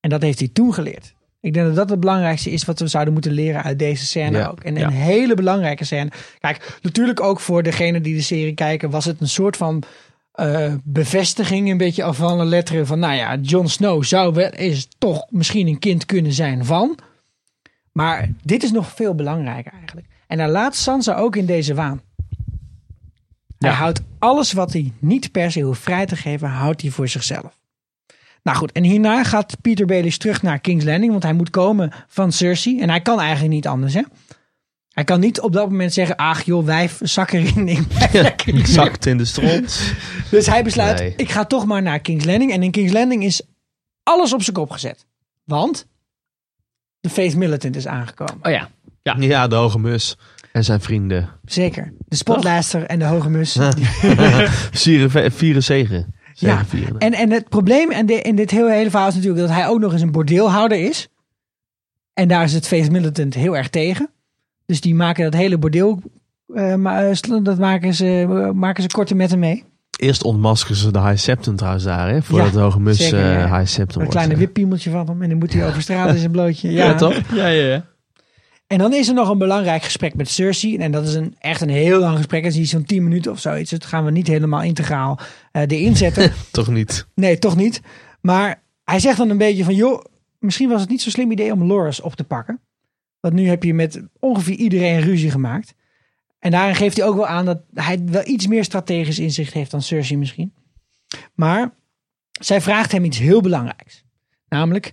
En 0.00 0.10
dat 0.10 0.22
heeft 0.22 0.38
hij 0.38 0.48
toen 0.48 0.74
geleerd. 0.74 1.14
Ik 1.40 1.52
denk 1.54 1.66
dat 1.66 1.74
dat 1.76 1.90
het 1.90 2.00
belangrijkste 2.00 2.50
is 2.50 2.64
wat 2.64 2.78
we 2.78 2.86
zouden 2.86 3.12
moeten 3.12 3.32
leren 3.32 3.62
uit 3.62 3.78
deze 3.78 4.06
scène 4.06 4.38
Ja, 4.38 4.46
ook. 4.46 4.64
En 4.64 4.76
ja. 4.76 4.86
een 4.86 4.92
hele 4.92 5.34
belangrijke 5.34 5.84
scène. 5.84 6.10
Kijk, 6.38 6.78
natuurlijk 6.82 7.20
ook 7.20 7.40
voor 7.40 7.62
degene 7.62 8.00
die 8.00 8.14
de 8.14 8.22
serie 8.22 8.54
kijken, 8.54 8.90
was 8.90 9.04
het 9.04 9.20
een 9.20 9.28
soort 9.28 9.56
van 9.56 9.82
eh, 10.32 10.74
bevestiging, 10.84 11.70
een 11.70 11.76
beetje 11.76 12.04
af 12.04 12.16
van 12.16 12.38
de 12.38 12.44
letteren 12.44 12.86
van, 12.86 12.98
nou 12.98 13.14
ja, 13.14 13.36
Jon 13.36 13.68
Snow 13.68 14.04
zou 14.04 14.34
wel 14.34 14.50
eens 14.50 14.88
toch 14.98 15.26
misschien 15.30 15.66
een 15.66 15.78
kind 15.78 16.06
kunnen 16.06 16.32
zijn 16.32 16.64
van. 16.64 16.98
Maar 17.92 18.28
dit 18.42 18.62
is 18.62 18.70
nog 18.72 18.92
veel 18.94 19.14
belangrijker 19.14 19.72
eigenlijk. 19.72 20.06
En 20.26 20.38
daar 20.38 20.48
laat 20.50 20.76
Sansa 20.76 21.14
ook 21.16 21.36
in 21.36 21.46
deze 21.46 21.74
waan. 21.74 22.00
Hij 23.58 23.70
Ja. 23.70 23.76
houdt 23.76 24.00
alles 24.18 24.52
wat 24.52 24.72
hij 24.72 24.92
niet 24.98 25.32
per 25.32 25.50
se 25.52 25.60
hoeft 25.60 25.80
vrij 25.82 26.06
te 26.06 26.16
geven, 26.16 26.48
houdt 26.48 26.82
hij 26.82 26.90
voor 26.90 27.08
zichzelf. 27.08 27.58
Nou 28.42 28.56
goed, 28.58 28.72
en 28.72 28.84
hierna 28.84 29.24
gaat 29.24 29.56
Peter 29.60 29.86
Baelish 29.86 30.16
terug 30.16 30.42
naar 30.42 30.58
King's 30.60 30.84
Landing, 30.84 31.10
want 31.10 31.22
hij 31.22 31.32
moet 31.32 31.50
komen 31.50 31.92
van 32.08 32.32
Cersei. 32.32 32.80
En 32.80 32.88
hij 32.90 33.00
kan 33.00 33.20
eigenlijk 33.20 33.52
niet 33.52 33.66
anders, 33.66 33.94
hè? 33.94 34.02
Hij 34.90 35.04
kan 35.04 35.20
niet 35.20 35.40
op 35.40 35.52
dat 35.52 35.70
moment 35.70 35.92
zeggen, 35.92 36.16
ach 36.16 36.42
joh, 36.42 36.64
wijf, 36.64 36.98
zak 37.16 37.30
erin. 37.32 37.68
Ik. 37.68 38.66
Zakt 38.66 39.06
in 39.06 39.18
de 39.18 39.24
stront. 39.24 39.80
Dus 40.30 40.46
hij 40.46 40.62
besluit, 40.64 40.98
Nee. 40.98 41.14
ik 41.16 41.30
ga 41.30 41.44
toch 41.44 41.66
maar 41.66 41.82
naar 41.82 42.00
King's 42.00 42.24
Landing. 42.24 42.52
En 42.52 42.62
in 42.62 42.70
King's 42.70 42.92
Landing 42.92 43.24
is 43.24 43.42
alles 44.02 44.32
op 44.32 44.42
zijn 44.42 44.56
kop 44.56 44.70
gezet. 44.70 45.06
Want 45.44 45.86
de 47.00 47.08
Faith 47.10 47.36
Militant 47.36 47.76
is 47.76 47.86
aangekomen. 47.86 48.38
Oh 48.42 48.50
ja. 48.52 48.68
Ja, 49.18 49.46
de 49.48 49.54
hoge 49.54 49.78
mus 49.78 50.16
en 50.52 50.64
zijn 50.64 50.80
vrienden. 50.80 51.28
Zeker. 51.44 51.92
De 52.08 52.16
Spotlaster 52.16 52.82
en 52.82 52.98
de 52.98 53.04
Hoge 53.04 53.30
Mus. 53.30 53.52
Vieren, 54.72 55.32
vieren 55.32 55.62
zegen. 55.62 56.14
Ja, 56.34 56.62
en, 56.98 57.12
en 57.12 57.30
het 57.30 57.48
probleem 57.48 57.90
in, 57.90 58.06
de, 58.06 58.14
in 58.14 58.36
dit 58.36 58.50
hele, 58.50 58.72
hele 58.72 58.90
verhaal 58.90 59.08
is 59.08 59.14
natuurlijk 59.14 59.40
dat 59.46 59.50
hij 59.56 59.66
ook 59.68 59.80
nog 59.80 59.92
eens 59.92 60.02
een 60.02 60.12
bordeelhouder 60.12 60.78
is. 60.84 61.08
En 62.14 62.28
daar 62.28 62.44
is 62.44 62.52
het 62.52 62.66
Faith 62.66 62.90
Militant 62.90 63.34
heel 63.34 63.56
erg 63.56 63.68
tegen. 63.68 64.10
Dus 64.66 64.80
die 64.80 64.94
maken 64.94 65.24
dat 65.24 65.34
hele 65.34 65.58
bordeel, 65.58 66.02
eh, 66.54 66.74
ma- 66.74 67.02
eh, 67.02 67.16
dat 67.42 67.58
maken 67.58 67.94
ze, 67.94 68.26
eh, 68.28 68.50
maken 68.50 68.82
ze 68.82 68.88
korte 68.88 69.14
metten 69.14 69.38
mee. 69.38 69.64
Eerst 69.98 70.22
ontmaskeren 70.24 70.76
ze 70.76 70.90
de 70.92 71.00
High 71.00 71.16
Septon 71.16 71.56
trouwens 71.56 71.84
daar, 71.84 72.08
hè? 72.10 72.22
Voordat 72.22 72.46
Ja, 72.46 72.52
de 72.52 72.58
hoge 72.58 72.80
mus 72.80 72.96
zeker, 72.98 73.18
ja. 73.32 73.58
High 73.58 73.70
Septon 73.70 73.86
Een 73.88 73.94
wordt. 74.06 74.10
kleine 74.10 74.36
wippiemeltje 74.36 74.90
van 74.90 75.06
hem 75.08 75.22
en 75.22 75.28
dan 75.28 75.38
moet 75.38 75.52
hij 75.52 75.66
over 75.68 75.82
straat 75.82 76.12
in 76.12 76.18
zijn 76.18 76.30
blootje. 76.30 76.70
Ja, 76.72 76.84
Ja, 76.84 76.94
toch? 76.94 77.14
Ja, 77.34 77.46
ja, 77.46 77.66
ja. 77.66 77.84
En 78.70 78.78
dan 78.78 78.92
is 78.92 79.08
er 79.08 79.14
nog 79.14 79.28
een 79.28 79.38
belangrijk 79.38 79.82
gesprek 79.82 80.14
met 80.14 80.28
Cersei. 80.28 80.76
En 80.76 80.92
dat 80.92 81.06
is 81.06 81.14
een, 81.14 81.34
echt 81.38 81.60
een 81.60 81.68
heel 81.68 81.98
lang 81.98 82.16
gesprek. 82.16 82.44
Het 82.44 82.52
is 82.52 82.58
iets 82.58 82.70
van 82.70 82.84
10 82.84 83.02
minuten 83.02 83.32
of 83.32 83.38
zoiets. 83.38 83.70
Dat 83.70 83.84
gaan 83.84 84.04
we 84.04 84.10
niet 84.10 84.26
helemaal 84.26 84.62
integraal 84.62 85.18
eh 85.52 85.62
erin 85.62 85.96
zetten. 85.96 86.32
Toch 86.50 86.68
niet? 86.68 87.06
nee, 87.14 87.38
toch 87.38 87.56
niet. 87.56 87.80
Maar 88.20 88.62
hij 88.84 88.98
zegt 88.98 89.18
dan 89.18 89.30
een 89.30 89.38
beetje 89.38 89.64
van... 89.64 89.74
joh, 89.74 90.04
misschien 90.38 90.68
was 90.68 90.80
het 90.80 90.90
niet 90.90 91.02
zo'n 91.02 91.12
slim 91.12 91.30
idee 91.30 91.52
om 91.52 91.64
Loras 91.64 92.00
op 92.00 92.14
te 92.14 92.24
pakken. 92.24 92.60
Want 93.20 93.34
nu 93.34 93.48
heb 93.48 93.62
je 93.62 93.74
met 93.74 94.02
ongeveer 94.18 94.54
iedereen 94.54 95.00
ruzie 95.00 95.30
gemaakt. 95.30 95.74
En 96.38 96.50
daarin 96.50 96.74
geeft 96.74 96.96
hij 96.96 97.06
ook 97.06 97.16
wel 97.16 97.26
aan 97.26 97.44
dat 97.44 97.62
hij 97.74 98.04
wel 98.04 98.26
iets 98.26 98.46
meer 98.46 98.64
strategisch 98.64 99.18
inzicht 99.18 99.52
heeft 99.52 99.70
dan 99.70 99.82
Cersei 99.82 100.18
misschien. 100.18 100.54
Maar 101.34 101.74
zij 102.40 102.60
vraagt 102.60 102.92
hem 102.92 103.04
iets 103.04 103.18
heel 103.18 103.40
belangrijks. 103.40 104.04
Namelijk, 104.48 104.92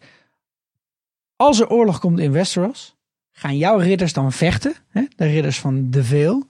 als 1.36 1.60
er 1.60 1.70
oorlog 1.70 1.99
komt 1.99 2.20
in 2.20 2.32
Westeros, 2.32 2.97
gaan 3.39 3.57
jouw 3.57 3.77
ridders 3.77 4.14
dan 4.14 4.31
vechten, 4.31 4.73
hè, 4.89 5.03
de 5.15 5.26
ridders 5.26 5.59
van 5.59 5.89
de 5.89 6.03
Veel, 6.03 6.45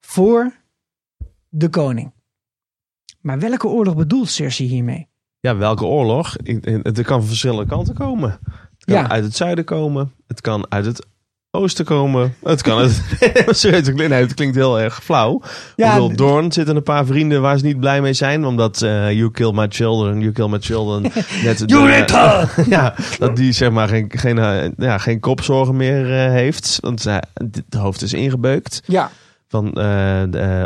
voor 0.00 0.52
de 1.48 1.68
koning. 1.68 2.12
Maar 3.20 3.38
welke 3.38 3.66
oorlog 3.66 3.96
bedoelt 3.96 4.28
Cersei 4.28 4.68
hiermee? 4.68 5.08
Ja, 5.40 5.56
welke 5.56 5.84
oorlog? 5.84 6.36
Het 6.82 7.02
kan 7.02 7.18
van 7.18 7.26
verschillende 7.28 7.66
kanten 7.66 7.94
komen. 7.94 8.30
Het 8.74 8.84
kan 8.84 8.94
Ja. 8.94 9.08
uit 9.08 9.24
het 9.24 9.36
zuiden 9.36 9.64
komen. 9.64 10.12
Het 10.26 10.40
kan 10.40 10.70
uit 10.70 10.84
het 10.84 11.06
oosten 11.50 11.84
komen. 11.84 12.34
Het 12.42 12.62
kan 12.62 12.78
het 12.78 13.02
nee, 13.96 14.12
het 14.12 14.34
klinkt 14.34 14.56
heel 14.56 14.80
erg 14.80 15.02
flauw. 15.02 15.42
Ja, 15.76 16.08
Dorn 16.08 16.52
zitten 16.52 16.76
een 16.76 16.82
paar 16.82 17.06
vrienden 17.06 17.42
waar 17.42 17.58
ze 17.58 17.64
niet 17.64 17.80
blij 17.80 18.00
mee 18.00 18.12
zijn. 18.12 18.44
Omdat 18.44 18.82
eh, 18.82 19.12
You 19.12 19.30
Kill 19.30 19.52
My 19.52 19.66
Children, 19.68 20.20
You 20.20 20.32
Kill 20.32 20.48
My 20.48 20.58
Children... 20.60 21.02
net 21.44 21.64
ja, 22.66 22.94
dat 23.18 23.36
die 23.36 23.52
zeg 23.52 23.70
maar 23.70 23.88
geen, 23.88 24.10
geen, 24.14 24.38
eh, 24.38 24.70
ja, 24.76 24.98
geen 24.98 25.20
kopzorgen 25.20 25.76
meer 25.76 26.04
eh, 26.04 26.30
heeft. 26.30 26.78
Want 26.80 27.04
het 27.34 27.74
hoofd 27.76 28.02
is 28.02 28.12
ingebeukt. 28.12 28.82
Ja, 28.86 29.10
Van 29.48 29.66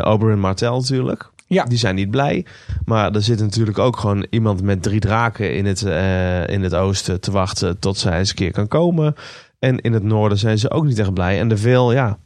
Oberyn 0.03 0.39
Martell 0.39 0.69
natuurlijk. 0.69 1.31
Ja. 1.47 1.63
Die 1.63 1.77
zijn 1.77 1.95
niet 1.95 2.11
blij. 2.11 2.45
Maar 2.85 3.11
er 3.11 3.21
zit 3.21 3.39
natuurlijk 3.39 3.79
ook 3.79 3.97
gewoon 3.97 4.25
iemand 4.29 4.61
met 4.61 4.83
drie 4.83 4.99
draken 4.99 5.53
in 5.53 5.65
het, 5.65 5.81
in 6.49 6.63
het 6.63 6.75
oosten 6.75 7.21
te 7.21 7.31
wachten 7.31 7.79
tot 7.79 7.97
zij 7.97 8.17
eens 8.17 8.29
een 8.29 8.35
keer 8.35 8.51
kan 8.51 8.67
komen. 8.67 9.15
En 9.63 9.79
in 9.79 9.93
het 9.93 10.03
noorden 10.03 10.37
zijn 10.37 10.57
ze 10.57 10.69
ook 10.69 10.85
niet 10.85 10.99
echt 10.99 11.13
blij. 11.13 11.39
En 11.39 11.47
de 11.47 11.57
veel, 11.57 11.91
ja, 11.91 12.09
ik 12.09 12.17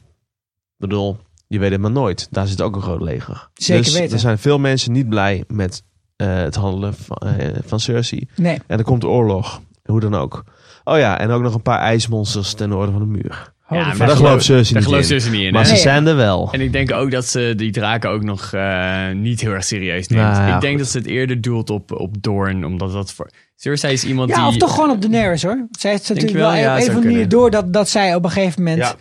bedoel, 0.76 1.16
je 1.46 1.58
weet 1.58 1.70
het 1.70 1.80
maar 1.80 1.90
nooit. 1.90 2.28
Daar 2.30 2.46
zit 2.46 2.62
ook 2.62 2.76
een 2.76 2.82
groot 2.82 3.00
leger. 3.00 3.48
Zeker 3.54 3.84
dus 3.84 3.92
weten. 3.92 4.12
er 4.12 4.18
zijn 4.18 4.38
veel 4.38 4.58
mensen 4.58 4.92
niet 4.92 5.08
blij 5.08 5.44
met 5.48 5.82
eh, 6.16 6.34
het 6.34 6.54
handelen 6.54 6.94
van, 6.94 7.18
van 7.64 7.80
Cersei. 7.80 8.28
nee. 8.36 8.60
En 8.66 8.78
er 8.78 8.84
komt 8.84 9.04
oorlog, 9.04 9.60
hoe 9.84 10.00
dan 10.00 10.14
ook. 10.14 10.44
Oh 10.84 10.98
ja, 10.98 11.18
en 11.18 11.30
ook 11.30 11.42
nog 11.42 11.54
een 11.54 11.62
paar 11.62 11.80
ijsmonsters 11.80 12.54
ten 12.54 12.68
noorden 12.68 12.92
van 12.92 13.02
de 13.02 13.08
muur. 13.08 13.52
Maar 13.68 13.88
fuck. 13.88 13.98
Maar 13.98 14.06
daar 14.06 14.16
gelooft 14.16 14.44
gelooft 14.46 14.72
in. 14.72 15.04
Cersei 15.04 15.30
niet 15.36 15.46
in. 15.46 15.52
Maar 15.52 15.62
hè? 15.62 15.68
ze 15.68 15.76
zijn 15.76 16.06
er 16.06 16.16
wel. 16.16 16.48
En 16.52 16.60
ik 16.60 16.72
denk 16.72 16.92
ook 16.92 17.10
dat 17.10 17.26
ze 17.26 17.52
die 17.56 17.70
draken 17.70 18.10
ook 18.10 18.22
nog 18.22 18.52
eh, 18.52 19.08
niet 19.14 19.40
heel 19.40 19.50
erg 19.50 19.64
serieus 19.64 20.08
neemt. 20.08 20.22
Nou 20.22 20.46
ja, 20.48 20.54
ik 20.54 20.60
denk 20.60 20.72
goed. 20.72 20.82
dat 20.82 20.88
ze 20.92 20.98
het 20.98 21.06
eerder 21.06 21.40
doelt 21.40 21.70
op, 21.70 21.92
op 21.92 22.22
Dorn, 22.22 22.64
omdat 22.64 22.92
dat 22.92 23.12
voor... 23.12 23.30
Cersei 23.56 23.92
is 23.92 24.04
iemand 24.04 24.28
Ja, 24.30 24.36
die... 24.36 24.46
of 24.46 24.56
toch 24.56 24.74
gewoon 24.74 24.90
op 24.90 25.02
Daenerys 25.02 25.42
hoor. 25.42 25.66
Zij 25.70 25.90
heeft 25.90 26.08
natuurlijk 26.08 26.36
wel, 26.36 26.50
wel? 26.50 26.58
op 26.58 26.64
Ja, 26.64 26.70
een 26.72 26.76
of 26.78 26.82
zou 26.84 26.96
andere 26.96 27.12
manier 27.14 27.28
door 27.28 27.50
dat, 27.50 27.72
dat 27.72 27.88
zij 27.88 28.14
op 28.14 28.24
een 28.24 28.30
gegeven 28.30 28.62
moment 28.62 28.82
Ja. 28.82 28.94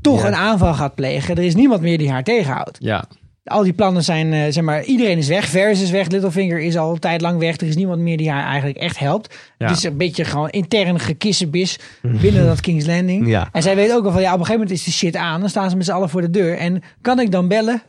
toch 0.00 0.20
Ja. 0.20 0.26
een 0.26 0.34
aanval 0.34 0.74
gaat 0.74 0.94
plegen. 0.94 1.36
Er 1.36 1.42
is 1.44 1.54
niemand 1.54 1.80
meer 1.80 1.98
die 1.98 2.10
haar 2.10 2.24
tegenhoudt. 2.24 2.76
Ja, 2.80 3.04
Al 3.44 3.62
die 3.62 3.72
plannen 3.72 4.04
zijn, 4.04 4.32
eh, 4.32 4.40
zeg 4.48 4.64
maar, 4.64 4.84
iedereen 4.84 5.18
is 5.18 5.28
weg. 5.28 5.48
Varys 5.48 5.82
is 5.82 5.90
weg, 5.90 6.08
Littlefinger 6.08 6.60
is 6.60 6.76
al 6.76 6.92
een 6.92 6.98
tijd 6.98 7.20
lang 7.20 7.38
weg. 7.38 7.56
Er 7.56 7.66
is 7.66 7.76
niemand 7.76 8.00
meer 8.00 8.16
die 8.16 8.30
haar 8.30 8.44
eigenlijk 8.44 8.78
echt 8.78 8.98
helpt. 8.98 9.34
Ja. 9.58 9.66
Het 9.66 9.76
is 9.76 9.84
een 9.84 9.96
beetje 9.96 10.24
gewoon 10.24 10.50
intern 10.50 11.00
gekissenbis 11.00 11.78
binnen 12.02 12.46
dat 12.46 12.60
King's 12.60 12.86
Landing. 12.86 13.28
Ja. 13.28 13.48
En 13.52 13.62
zij 13.62 13.76
weet 13.76 13.92
ook 13.92 14.02
wel 14.02 14.12
van, 14.12 14.20
ja, 14.20 14.32
op 14.32 14.38
een 14.38 14.44
gegeven 14.44 14.60
moment 14.60 14.78
is 14.78 14.84
die 14.84 14.92
shit 14.92 15.16
aan. 15.16 15.40
Dan 15.40 15.48
staan 15.48 15.70
ze 15.70 15.76
met 15.76 15.84
z'n 15.86 15.92
allen 15.92 16.08
voor 16.08 16.20
de 16.20 16.30
deur. 16.30 16.58
En 16.58 16.82
kan 17.00 17.20
ik 17.20 17.30
dan 17.30 17.48
bellen? 17.48 17.82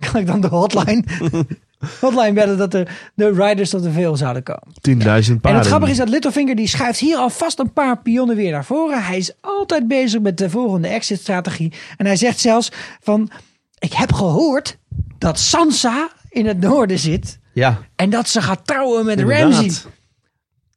Kan 0.10 0.20
ik 0.20 0.26
dan 0.26 0.40
de 0.40 0.46
hotline, 0.46 1.04
hotline 2.00 2.32
bellen 2.32 2.58
dat 2.58 2.70
de, 2.70 2.86
de 3.14 3.32
riders 3.32 3.70
tot 3.70 3.82
de 3.82 3.90
veel 3.90 4.16
zouden 4.16 4.42
komen? 4.42 4.68
10.000 4.68 5.02
paarden. 5.02 5.40
En 5.42 5.54
het 5.54 5.66
grappige 5.66 5.90
is 5.90 5.96
dat 5.96 6.08
Littlefinger 6.08 6.54
die 6.54 6.66
schuift 6.66 6.98
hier 6.98 7.16
alvast 7.16 7.58
een 7.58 7.72
paar 7.72 8.02
pionnen 8.02 8.36
weer 8.36 8.52
naar 8.52 8.64
voren. 8.64 9.04
Hij 9.04 9.16
is 9.16 9.32
altijd 9.40 9.88
bezig 9.88 10.20
met 10.20 10.38
de 10.38 10.50
volgende 10.50 10.88
exit-strategie. 10.88 11.72
En 11.96 12.06
hij 12.06 12.16
zegt 12.16 12.38
zelfs 12.38 12.72
van, 13.00 13.30
ik 13.78 13.92
heb 13.92 14.12
gehoord 14.12 14.78
dat 15.18 15.38
Sansa 15.38 16.08
in 16.28 16.46
het 16.46 16.60
noorden 16.60 16.98
zit. 16.98 17.38
Ja, 17.52 17.78
En 17.96 18.10
dat 18.10 18.28
ze 18.28 18.42
gaat 18.42 18.66
trouwen 18.66 19.04
met 19.04 19.18
inderdaad. 19.18 19.52
Ramsay. 19.52 19.90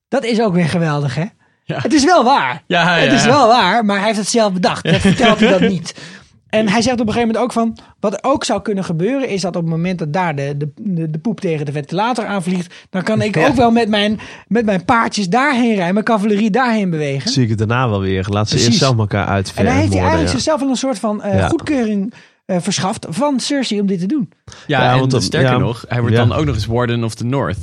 Dat 0.07 0.23
is 0.23 0.41
ook 0.41 0.53
weer 0.53 0.69
geweldig, 0.69 1.15
hè? 1.15 1.26
Ja. 1.64 1.80
Het 1.80 1.94
is 1.94 2.03
wel 2.03 2.23
waar. 2.23 2.64
Ja, 2.68 2.95
het 2.95 3.10
ja. 3.10 3.15
is 3.15 3.26
wel 3.26 3.48
waar, 3.48 3.85
maar 3.85 3.98
hij 3.98 4.06
heeft 4.06 4.18
het 4.19 4.30
zelf 4.30 4.53
bedacht. 4.53 4.84
Dat 4.84 4.99
vertelt 5.02 5.40
hij 5.40 5.49
dat 5.49 5.69
niet. 5.69 5.94
En 6.49 6.69
hij 6.69 6.81
zegt 6.81 6.99
op 6.99 7.07
een 7.07 7.14
gegeven 7.14 7.34
moment 7.34 7.44
ook 7.45 7.52
van... 7.53 7.77
Wat 7.99 8.23
ook 8.23 8.44
zou 8.44 8.61
kunnen 8.61 8.84
gebeuren 8.84 9.30
is 9.30 9.41
dat 9.41 9.56
op 9.56 9.61
het 9.61 9.72
moment 9.72 9.99
dat 9.99 10.14
daar 10.14 10.35
de, 10.35 10.57
de, 10.57 10.72
de, 10.76 11.10
de 11.10 11.18
poep 11.19 11.40
tegen 11.40 11.65
de 11.65 11.72
ventilator 11.72 12.26
aanvliegt... 12.26 12.73
dan 12.90 13.03
kan 13.03 13.22
ik 13.22 13.38
ook 13.38 13.56
wel 13.56 13.72
met 13.72 13.90
mijn, 13.90 14.19
met 14.48 14.65
mijn 14.65 14.85
paardjes 14.85 15.30
daarheen 15.30 15.76
rijden, 15.76 15.94
mijn 15.94 16.06
cavalerie 16.06 16.49
daarheen 16.49 16.90
bewegen. 16.90 17.31
zie 17.31 17.44
ik 17.44 17.49
het 17.49 17.57
daarna 17.57 17.90
wel 17.90 17.99
weer. 17.99 18.26
Laat 18.30 18.48
ze 18.48 18.53
Precies. 18.53 18.68
eerst 18.68 18.80
zelf 18.80 18.98
elkaar 18.98 19.27
uit. 19.27 19.52
En 19.56 19.65
daar 19.65 19.73
heeft 19.73 19.90
hij 19.90 19.99
eigenlijk 20.02 20.31
zichzelf 20.31 20.60
wel 20.60 20.69
een 20.69 20.76
soort 20.76 20.99
van 20.99 21.22
Ja. 21.23 21.48
goedkeuring 21.48 22.14
eh, 22.45 22.57
verschaft 22.61 23.06
van 23.10 23.40
Cersei 23.40 23.80
om 23.82 23.88
dit 23.88 23.99
te 23.99 24.06
doen. 24.06 24.32
ja, 24.68 24.84
Ja, 24.84 24.91
en 24.94 24.99
want 24.99 25.11
dan- 25.11 25.22
sterker 25.22 25.52
ja. 25.52 25.57
nog, 25.57 25.86
hij 25.88 25.99
wordt 26.02 26.15
Ja. 26.15 26.26
dan 26.26 26.38
ook 26.38 26.45
nog 26.45 26.56
eens 26.56 26.65
Warden 26.65 27.03
of 27.03 27.15
the 27.15 27.26
North. 27.26 27.57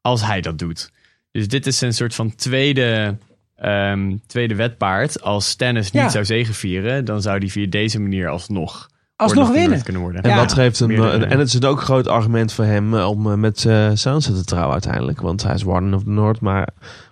Als 0.00 0.26
hij 0.26 0.40
dat 0.40 0.58
doet. 0.58 0.90
Dus 1.30 1.48
dit 1.48 1.66
is 1.66 1.80
een 1.80 1.94
soort 1.94 2.14
van 2.14 2.34
tweede, 2.34 3.16
ehm, 3.56 4.16
tweede 4.26 4.54
wetpaard. 4.54 5.22
Als 5.22 5.48
Stannis 5.48 5.88
Ja. 5.92 6.02
niet 6.02 6.12
zou 6.12 6.24
zegevieren, 6.24 7.04
dan 7.04 7.22
zou 7.22 7.38
hij 7.38 7.48
via 7.48 7.66
deze 7.68 8.00
manier 8.00 8.28
alsnog... 8.28 8.88
Alsnog 9.16 9.50
winnen. 9.50 9.82
Kunnen 9.82 10.02
worden. 10.02 10.22
En 10.22 10.30
Ja. 10.30 10.36
wat 10.36 10.52
geeft 10.52 10.78
hem, 10.78 10.88
Meerdere- 10.88 11.24
en 11.26 11.38
het 11.38 11.48
is 11.54 11.62
ook 11.64 11.76
een 11.78 11.84
groot 11.84 12.08
argument 12.08 12.52
voor 12.52 12.64
hem 12.64 12.94
eh, 12.94 13.08
om 13.08 13.26
eh, 13.30 13.34
met 13.36 13.64
eh 13.64 13.90
Sansa 13.94 14.32
te 14.32 14.44
trouwen 14.44 14.72
uiteindelijk. 14.72 15.20
Want 15.20 15.42
hij 15.42 15.54
is 15.54 15.62
Warden 15.62 15.94
of 15.94 16.02
the 16.02 16.10
North, 16.10 16.40
maar 16.40 16.68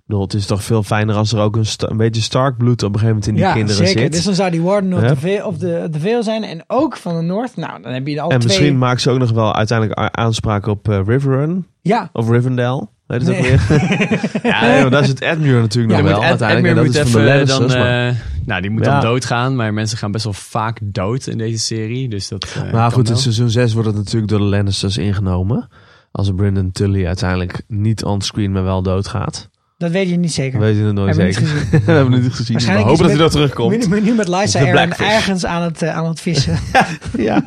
bedoel, 0.06 0.22
het 0.22 0.34
is 0.34 0.46
toch 0.46 0.62
veel 0.62 0.82
fijner 0.82 1.14
als 1.14 1.32
er 1.32 1.38
ook 1.40 1.56
een, 1.56 1.64
een 1.78 1.96
beetje 1.96 2.22
Stark 2.22 2.56
bloed 2.56 2.82
op 2.82 2.94
een 2.94 3.00
gegeven 3.00 3.08
moment 3.08 3.26
in 3.26 3.34
die 3.34 3.42
ja, 3.42 3.52
kinderen 3.52 3.86
zeker. 3.86 4.00
zit. 4.02 4.12
Dus 4.12 4.24
dan 4.24 4.34
zou 4.34 4.50
die 4.50 4.62
Warden 4.62 4.92
of, 4.94 5.00
Ja. 5.02 5.08
de, 5.08 5.16
veel, 5.16 5.46
of 5.46 5.56
de, 5.58 5.88
de 5.90 6.00
veel 6.00 6.22
zijn 6.22 6.44
en 6.44 6.64
ook 6.66 6.96
van 6.96 7.16
de 7.16 7.22
North. 7.22 7.56
Nou, 7.56 7.82
dan 7.82 7.92
heb 7.92 8.06
je 8.06 8.20
al 8.20 8.30
en 8.30 8.38
twee... 8.38 8.48
misschien 8.52 8.78
maakt 8.78 9.00
ze 9.00 9.10
ook 9.10 9.18
nog 9.18 9.30
wel 9.30 9.54
uiteindelijk 9.54 9.98
aanspraak 10.16 10.66
op 10.66 10.88
eh, 10.88 11.00
Riverrun 11.06 11.66
Ja, 11.82 12.10
of 12.12 12.30
Rivendell. 12.30 12.86
Weet 13.06 13.26
het 13.26 13.40
Nee. 13.40 13.52
ook 13.52 13.58
weer? 13.60 14.40
ja, 14.50 14.60
nee, 14.60 14.80
maar 14.80 14.90
daar 14.90 15.04
zit 15.04 15.20
Edmure 15.20 15.60
natuurlijk 15.60 15.94
Ja, 15.96 16.00
nog 16.00 16.10
wel 16.10 16.22
uiteindelijk. 16.22 16.66
Edmure 16.66 16.68
En 16.68 16.74
dat 16.76 16.84
moet 16.84 17.06
is 17.06 17.12
van 17.12 17.22
de 17.24 17.32
even 17.32 17.68
dan... 17.68 17.78
Maar- 17.78 18.08
eh, 18.08 18.14
nou, 18.46 18.60
die 18.60 18.70
moet 18.70 18.84
Ja. 18.84 18.90
dan 19.00 19.10
doodgaan. 19.10 19.56
Maar 19.56 19.74
mensen 19.74 19.98
gaan 19.98 20.10
best 20.12 20.24
wel 20.24 20.32
vaak 20.32 20.78
dood 20.82 21.26
in 21.26 21.38
deze 21.38 21.58
serie. 21.58 22.08
Dus 22.08 22.28
dat 22.28 22.44
eh, 22.64 22.72
Maar 22.72 22.90
goed, 22.92 23.08
in 23.08 23.16
seizoen 23.16 23.50
6 23.50 23.72
wordt 23.72 23.88
het 23.88 23.96
natuurlijk 23.96 24.28
door 24.30 24.38
de 24.38 24.44
Lannisters 24.44 24.96
ingenomen. 24.98 25.68
Als 26.12 26.30
Brendan 26.36 26.70
Tully 26.70 27.06
uiteindelijk 27.06 27.62
niet 27.68 28.04
onscreen, 28.04 28.52
maar 28.52 28.64
wel 28.64 28.82
doodgaat. 28.82 29.48
Dat 29.76 29.90
weet 29.90 30.08
je 30.08 30.16
niet 30.16 30.32
zeker. 30.32 30.58
Weet 30.58 30.76
je 30.76 30.82
het 30.82 30.94
nooit 30.94 31.16
Hebben 31.16 31.34
zeker. 31.34 31.68
we 31.86 31.92
hebben 31.92 32.12
het 32.12 32.22
niet 32.22 32.32
gezien. 32.32 32.58
We 32.58 32.72
hopen 32.72 32.98
dat 32.98 32.98
hij 32.98 33.08
nog 33.08 33.18
met- 33.18 33.30
terugkomt. 33.30 33.88
Nu, 33.88 34.00
nu 34.00 34.14
met 34.14 34.26
De 34.26 34.36
Aaron 34.58 34.92
ergens 34.92 35.44
aan 35.46 35.62
het, 35.62 35.82
eh, 35.82 35.96
aan 35.96 36.08
het 36.08 36.20
vissen. 36.20 36.58
Ja. 37.16 37.44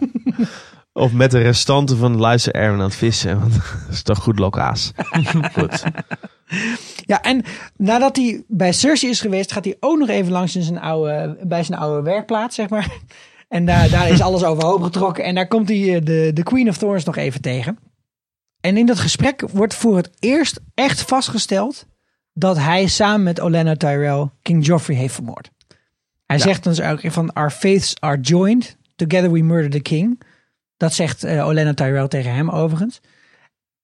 Of 0.93 1.11
met 1.11 1.31
de 1.31 1.39
restanten 1.39 1.97
van 1.97 2.17
Luister 2.17 2.53
Aaron 2.53 2.77
aan 2.77 2.83
het 2.83 2.95
vissen. 2.95 3.39
Want 3.39 3.53
dat 3.53 3.63
is 3.91 4.01
toch 4.01 4.17
goed 4.17 4.39
lokaas. 4.39 4.91
goed. 5.53 5.83
ja, 7.05 7.21
en 7.21 7.43
nadat 7.77 8.15
hij 8.15 8.43
bij 8.47 8.71
Cersei 8.73 9.11
is 9.11 9.21
geweest, 9.21 9.51
gaat 9.51 9.65
hij 9.65 9.77
ook 9.79 9.97
nog 9.99 10.09
even 10.09 10.31
langs 10.31 10.55
in 10.55 10.63
zijn 10.63 10.79
oude, 10.79 11.37
bij 11.43 11.63
zijn 11.63 11.79
oude 11.79 12.01
werkplaats, 12.01 12.55
zeg 12.55 12.69
maar. 12.69 12.89
En 13.47 13.65
daar, 13.65 13.89
daar 13.89 14.09
is 14.09 14.21
alles 14.21 14.43
overhoop 14.43 14.81
getrokken. 14.81 15.23
En 15.23 15.35
daar 15.35 15.47
komt 15.47 15.69
hij 15.69 15.95
eh, 15.95 16.05
de, 16.05 16.31
de 16.33 16.43
Queen 16.43 16.69
of 16.69 16.77
Thorns 16.77 17.03
nog 17.03 17.15
even 17.15 17.41
tegen. 17.41 17.77
En 18.61 18.77
in 18.77 18.85
dat 18.85 18.99
gesprek 18.99 19.43
wordt 19.51 19.73
voor 19.75 19.95
het 19.95 20.09
eerst 20.19 20.59
echt 20.73 21.01
vastgesteld 21.01 21.85
dat 22.39 22.57
hij 22.57 22.87
samen 22.87 23.23
met 23.23 23.39
Olenna 23.39 23.75
Tyrell 23.75 24.29
King 24.41 24.65
Joffrey 24.65 24.97
heeft 24.97 25.13
vermoord. 25.13 25.51
Hij 26.25 26.39
zegt 26.39 26.63
dan 26.63 26.81
ook 26.81 27.11
van 27.11 27.33
our 27.33 27.51
faiths 27.51 27.95
are 27.99 28.19
joined, 28.19 28.77
together 28.95 29.31
we 29.31 29.41
murder 29.41 29.69
the 29.69 29.79
king. 29.79 30.21
Dat 30.77 30.93
zegt 30.93 31.23
eh, 31.23 31.47
Olenna 31.47 31.73
Tyrell 31.73 32.07
tegen 32.07 32.33
hem 32.33 32.49
overigens. 32.49 33.01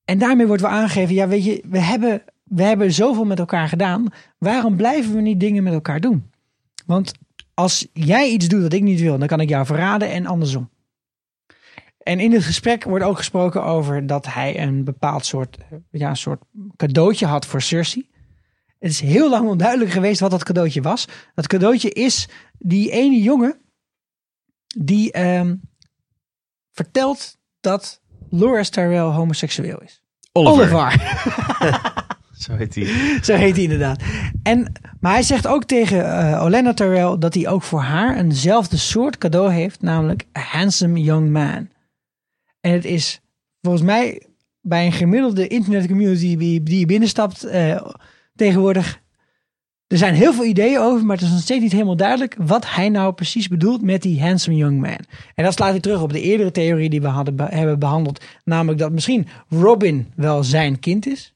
En 0.06 0.18
daarmee 0.18 0.48
wordt 0.48 0.62
wel 0.62 0.72
aangegeven, 0.72 1.16
ja 1.16 1.28
weet 1.28 1.46
je, 1.46 1.64
we 1.70 1.80
hebben, 1.80 2.24
we 2.44 2.64
hebben 2.64 2.94
zoveel 2.94 3.26
met 3.26 3.40
elkaar 3.40 3.68
gedaan. 3.68 4.08
Waarom 4.38 4.76
blijven 4.76 5.16
we 5.16 5.22
niet 5.22 5.40
dingen 5.40 5.64
met 5.64 5.74
elkaar 5.74 6.00
doen? 6.00 6.32
Want 6.86 7.12
als 7.54 7.88
jij 7.94 8.30
iets 8.30 8.48
doet 8.48 8.62
wat 8.62 8.74
ik 8.74 8.82
niet 8.82 9.00
wil, 9.00 9.18
dan 9.18 9.28
kan 9.28 9.40
ik 9.40 9.50
jou 9.50 9.66
verraden 9.66 10.12
en 10.12 10.26
andersom. 10.26 10.70
En 11.98 12.20
in 12.20 12.32
het 12.32 12.44
gesprek 12.44 12.84
wordt 12.84 13.06
ook 13.06 13.18
gesproken 13.18 13.64
over 13.64 14.08
dat 14.08 14.26
hij 14.26 14.62
een 14.62 14.84
bepaald 14.84 15.26
soort, 15.26 15.58
eh, 15.58 15.78
ja, 15.92 16.14
soort 16.14 16.42
cadeautje 16.76 17.26
had 17.26 17.46
voor 17.46 17.62
Cersei. 17.62 18.10
Het 18.86 18.94
is 18.94 19.00
heel 19.00 19.30
lang 19.30 19.48
onduidelijk 19.48 19.92
geweest 19.92 20.20
wat 20.20 20.32
dat 20.32 20.44
cadeautje 20.44 20.82
was. 20.82 21.08
Dat 21.34 21.48
cadeautje 21.48 21.90
is 21.90 22.28
die 22.58 22.92
ene 22.92 23.22
jongen 23.22 23.58
die 24.78 25.12
ehm, 25.12 25.56
vertelt 26.72 27.38
dat 27.60 28.02
Loras 28.30 28.70
Tyrell 28.70 29.00
homoseksueel 29.00 29.82
is. 29.82 30.02
Oliver. 30.32 30.92
Zo 32.44 32.56
heet 32.56 32.76
hij. 32.76 33.20
Zo 33.22 33.34
heet 33.34 33.54
hij 33.54 33.64
inderdaad. 33.64 34.02
En, 34.44 34.72
maar 35.00 35.14
hij 35.14 35.24
zegt 35.24 35.48
ook 35.48 35.64
tegen 35.64 36.18
eh 36.18 36.44
Olenna 36.44 36.74
Tyrell 36.74 37.18
dat 37.20 37.34
hij 37.34 37.48
ook 37.48 37.64
voor 37.64 37.82
haar 37.82 38.18
eenzelfde 38.18 38.78
soort 38.78 39.18
cadeau 39.18 39.52
heeft, 39.52 39.82
namelijk 39.82 40.26
a 40.38 40.42
handsome 40.42 41.02
young 41.02 41.32
man. 41.32 41.70
En 42.60 42.72
het 42.72 42.86
is 42.86 43.22
volgens 43.62 43.84
mij 43.84 44.28
bij 44.62 44.86
een 44.86 44.92
gemiddelde 44.92 45.48
internetcommunity 45.48 46.38
die, 46.38 46.64
die 46.64 46.80
je 46.80 46.86
binnenstapt 46.86 47.44
eh, 47.44 47.86
tegenwoordig. 48.36 49.04
Er 49.88 49.98
zijn 49.98 50.14
heel 50.14 50.34
veel 50.34 50.46
ideeën 50.46 50.80
over, 50.80 51.06
maar 51.06 51.16
het 51.16 51.26
is 51.26 51.32
nog 51.32 51.42
steeds 51.42 51.62
niet 51.62 51.72
helemaal 51.72 51.96
duidelijk 51.96 52.36
wat 52.40 52.66
hij 52.70 52.90
nou 52.90 53.14
precies 53.14 53.48
bedoelt 53.48 53.82
met 53.82 54.02
die 54.02 54.22
handsome 54.22 54.56
young 54.56 54.82
man. 54.82 54.98
En 55.36 55.44
dat 55.44 55.54
slaat 55.54 55.72
weer 55.72 55.82
terug 55.82 56.02
op 56.02 56.14
de 56.14 56.22
eerdere 56.22 56.52
theorie 56.52 56.90
die 56.90 57.02
we 57.02 57.08
hadden, 57.08 57.36
be- 57.36 57.48
hebben 57.50 57.80
behandeld, 57.80 58.24
namelijk 58.44 58.80
dat 58.80 58.92
misschien 58.92 59.28
Robin 59.50 60.12
wel 60.16 60.44
zijn 60.44 60.80
kind 60.80 61.08
is. 61.08 61.34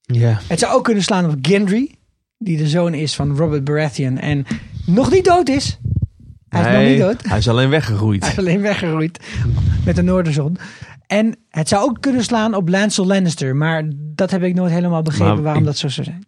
Ja. 0.00 0.40
Het 0.48 0.58
zou 0.58 0.72
ook 0.74 0.84
kunnen 0.84 1.02
slaan 1.02 1.30
op 1.30 1.36
Gendry. 1.42 1.90
die 2.38 2.56
de 2.56 2.68
zoon 2.68 2.94
is 2.94 3.14
van 3.14 3.36
Robert 3.36 3.64
Baratheon 3.64 4.18
en 4.18 4.46
nog 4.86 5.10
niet 5.10 5.24
dood 5.24 5.48
is. 5.48 5.78
Hij 6.48 6.60
is 6.60 6.66
nog 6.78 6.88
niet 6.88 6.98
dood. 6.98 7.22
Hij 7.28 7.38
is 7.38 7.48
alleen. 7.48 7.70
Hij 8.22 8.32
is 8.32 8.38
alleen 8.38 8.60
weggeroeid 8.60 9.20
met 9.84 9.96
de 9.96 10.02
Noorderzon. 10.02 10.56
En 11.06 11.36
het 11.48 11.68
zou 11.68 11.82
ook 11.88 12.00
kunnen 12.00 12.22
slaan 12.24 12.54
op 12.54 12.68
Lancel 12.68 13.06
Lannister, 13.06 13.56
maar 13.56 13.82
dat 13.96 14.30
heb 14.30 14.42
ik 14.42 14.54
nooit 14.54 14.72
helemaal 14.72 15.02
begrepen 15.02 15.34
Maar 15.34 15.42
waarom 15.42 15.60
ik- 15.62 15.66
dat 15.68 15.76
zo 15.76 15.88
zou 15.88 16.06
zijn. 16.06 16.26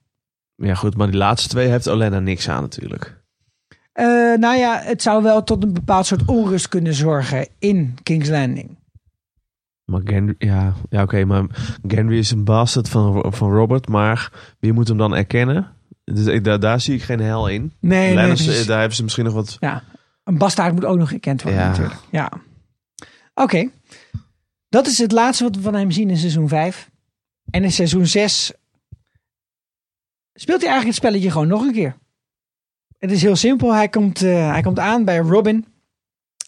Ja 0.57 0.75
goed, 0.75 0.97
maar 0.97 1.07
die 1.07 1.17
laatste 1.17 1.49
twee 1.49 1.69
heeft 1.69 1.89
Olenna 1.89 2.19
niks 2.19 2.49
aan 2.49 2.63
natuurlijk. 2.63 3.25
Eh, 3.93 4.05
nou 4.39 4.57
ja, 4.57 4.81
het 4.83 5.03
zou 5.03 5.23
wel 5.23 5.45
tot 5.45 5.63
een 5.63 5.73
bepaald 5.73 6.07
soort 6.07 6.25
onrust 6.25 6.69
kunnen 6.69 6.95
zorgen 6.95 7.49
in 7.59 7.95
King's 8.03 8.29
Landing. 8.29 8.77
Maar 9.85 10.01
Gendry, 10.05 10.35
ja, 10.39 10.75
ja 10.91 11.03
oké, 11.03 11.25
maar 11.25 11.45
Gendry 11.87 12.19
is 12.19 12.31
een 12.31 12.45
bastard 12.45 12.89
van, 12.89 13.33
van 13.33 13.53
Robert, 13.53 13.89
maar 13.89 14.33
wie 14.61 14.73
moet 14.73 14.89
hem 14.89 14.97
dan 14.99 15.15
erkennen? 15.15 15.73
Dus 16.05 16.27
ik, 16.27 16.45
daar, 16.45 16.61
daar 16.61 16.81
zie 16.81 16.95
ik 16.95 17.03
geen 17.03 17.21
hel 17.21 17.49
in. 17.49 17.73
Nee, 17.81 18.15
precies. 18.15 18.67
daar 18.67 18.79
hebben 18.79 18.97
ze 18.97 19.03
misschien 19.03 19.25
nog 19.25 19.35
wat... 19.35 19.57
Ja, 19.61 19.83
een 20.25 20.39
bastaard 20.39 20.75
moet 20.75 20.85
ook 20.85 20.99
nog 20.99 21.09
gekend 21.09 21.43
worden 21.43 21.61
Ja. 21.61 21.69
natuurlijk. 21.69 21.97
Ja. 22.11 22.33
Oké. 23.35 23.69
Dat 24.77 24.87
is 24.87 24.99
het 24.99 25.13
laatste 25.13 25.45
wat 25.45 25.57
we 25.57 25.63
van 25.63 25.75
hem 25.75 25.91
zien 25.91 26.11
in 26.11 26.17
seizoen 26.17 26.49
5. 26.49 26.91
En 27.51 27.65
in 27.65 27.73
seizoen 27.73 28.07
6 28.07 28.53
speelt 30.35 30.61
hij 30.61 30.71
eigenlijk 30.71 30.85
het 30.85 30.95
spelletje 30.95 31.31
gewoon 31.31 31.49
nog 31.49 31.63
een 31.63 31.73
keer. 31.73 31.97
Het 32.99 33.11
is 33.11 33.23
heel 33.23 33.37
simpel. 33.37 33.75
Hij 33.75 33.89
komt, 33.89 34.23
eh, 34.23 34.51
hij 34.51 34.63
komt 34.63 34.79
aan 34.79 35.05
bij 35.05 35.19
Robin. 35.19 35.67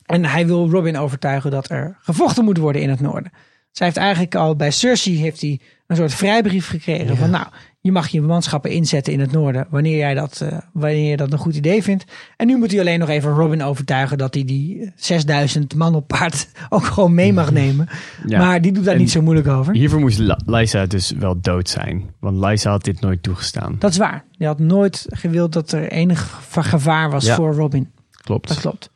En 0.07 0.25
hij 0.25 0.47
wil 0.47 0.71
Robin 0.71 0.97
overtuigen 0.97 1.51
dat 1.51 1.71
er 1.71 1.97
gevochten 2.01 2.45
moet 2.45 2.59
worden 2.59 2.83
in 2.83 2.91
het 2.91 3.01
noorden. 3.01 3.33
Zij 3.71 3.87
heeft 3.87 3.99
eigenlijk 3.99 4.35
al 4.35 4.57
bij 4.57 4.71
Cersei 4.71 5.17
heeft 5.17 5.41
hij 5.41 5.61
een 5.87 5.97
soort 5.97 6.15
vrijbrief 6.15 6.69
gekregen. 6.69 7.17
Van 7.17 7.31
nou, 7.31 7.47
je 7.81 7.93
mag 7.93 8.09
je 8.09 8.21
manschappen 8.21 8.71
inzetten 8.71 9.13
in 9.13 9.21
het 9.21 9.33
noorden 9.33 9.67
wanneer 9.71 9.97
jij 9.97 10.15
dat, 10.15 10.41
eh, 10.41 10.59
wanneer 10.73 11.11
je 11.11 11.17
dat 11.17 11.33
een 11.33 11.39
goed 11.39 11.55
idee 11.57 11.83
vindt. 11.83 12.05
En 12.37 12.47
nu 12.47 12.57
moet 12.57 12.71
hij 12.71 12.81
alleen 12.81 12.99
nog 12.99 13.09
even 13.09 13.31
Robin 13.31 13.63
overtuigen 13.63 14.19
dat 14.19 14.35
hij 14.35 14.45
die 14.45 14.81
eh, 14.83 14.91
6000 14.97 15.75
man 15.75 15.95
op 15.95 16.07
paard 16.09 16.49
ook 16.69 16.85
gewoon 16.85 17.15
mee 17.15 17.33
mag 17.33 17.51
nemen. 17.53 17.89
Ja. 18.27 18.39
Maar 18.39 18.61
die 18.61 18.73
doet 18.73 18.85
daar 18.85 18.95
En 18.95 19.01
niet 19.01 19.11
zo 19.11 19.23
moeilijk 19.23 19.49
over. 19.49 19.75
Hiervoor 19.75 20.01
moest 20.01 20.21
Lysa 20.47 20.87
dus 20.87 21.11
wel 21.11 21.41
dood 21.41 21.69
zijn. 21.69 22.11
Want 22.21 22.39
Lysa 22.45 22.71
had 22.71 22.85
dit 22.85 23.01
nooit 23.01 23.23
toegestaan. 23.23 23.77
Dat 23.79 23.91
is 23.91 23.97
waar. 23.97 24.25
Je 24.31 24.47
had 24.47 24.59
nooit 24.59 25.07
gewild 25.09 25.53
dat 25.53 25.73
er 25.73 25.89
enig 25.91 26.41
va- 26.49 26.63
gevaar 26.63 27.11
was 27.11 27.25
Ja. 27.27 27.35
voor 27.35 27.55
Robin. 27.55 27.91
Klopt. 28.11 28.49
Dat 28.49 28.61
klopt. 28.61 28.91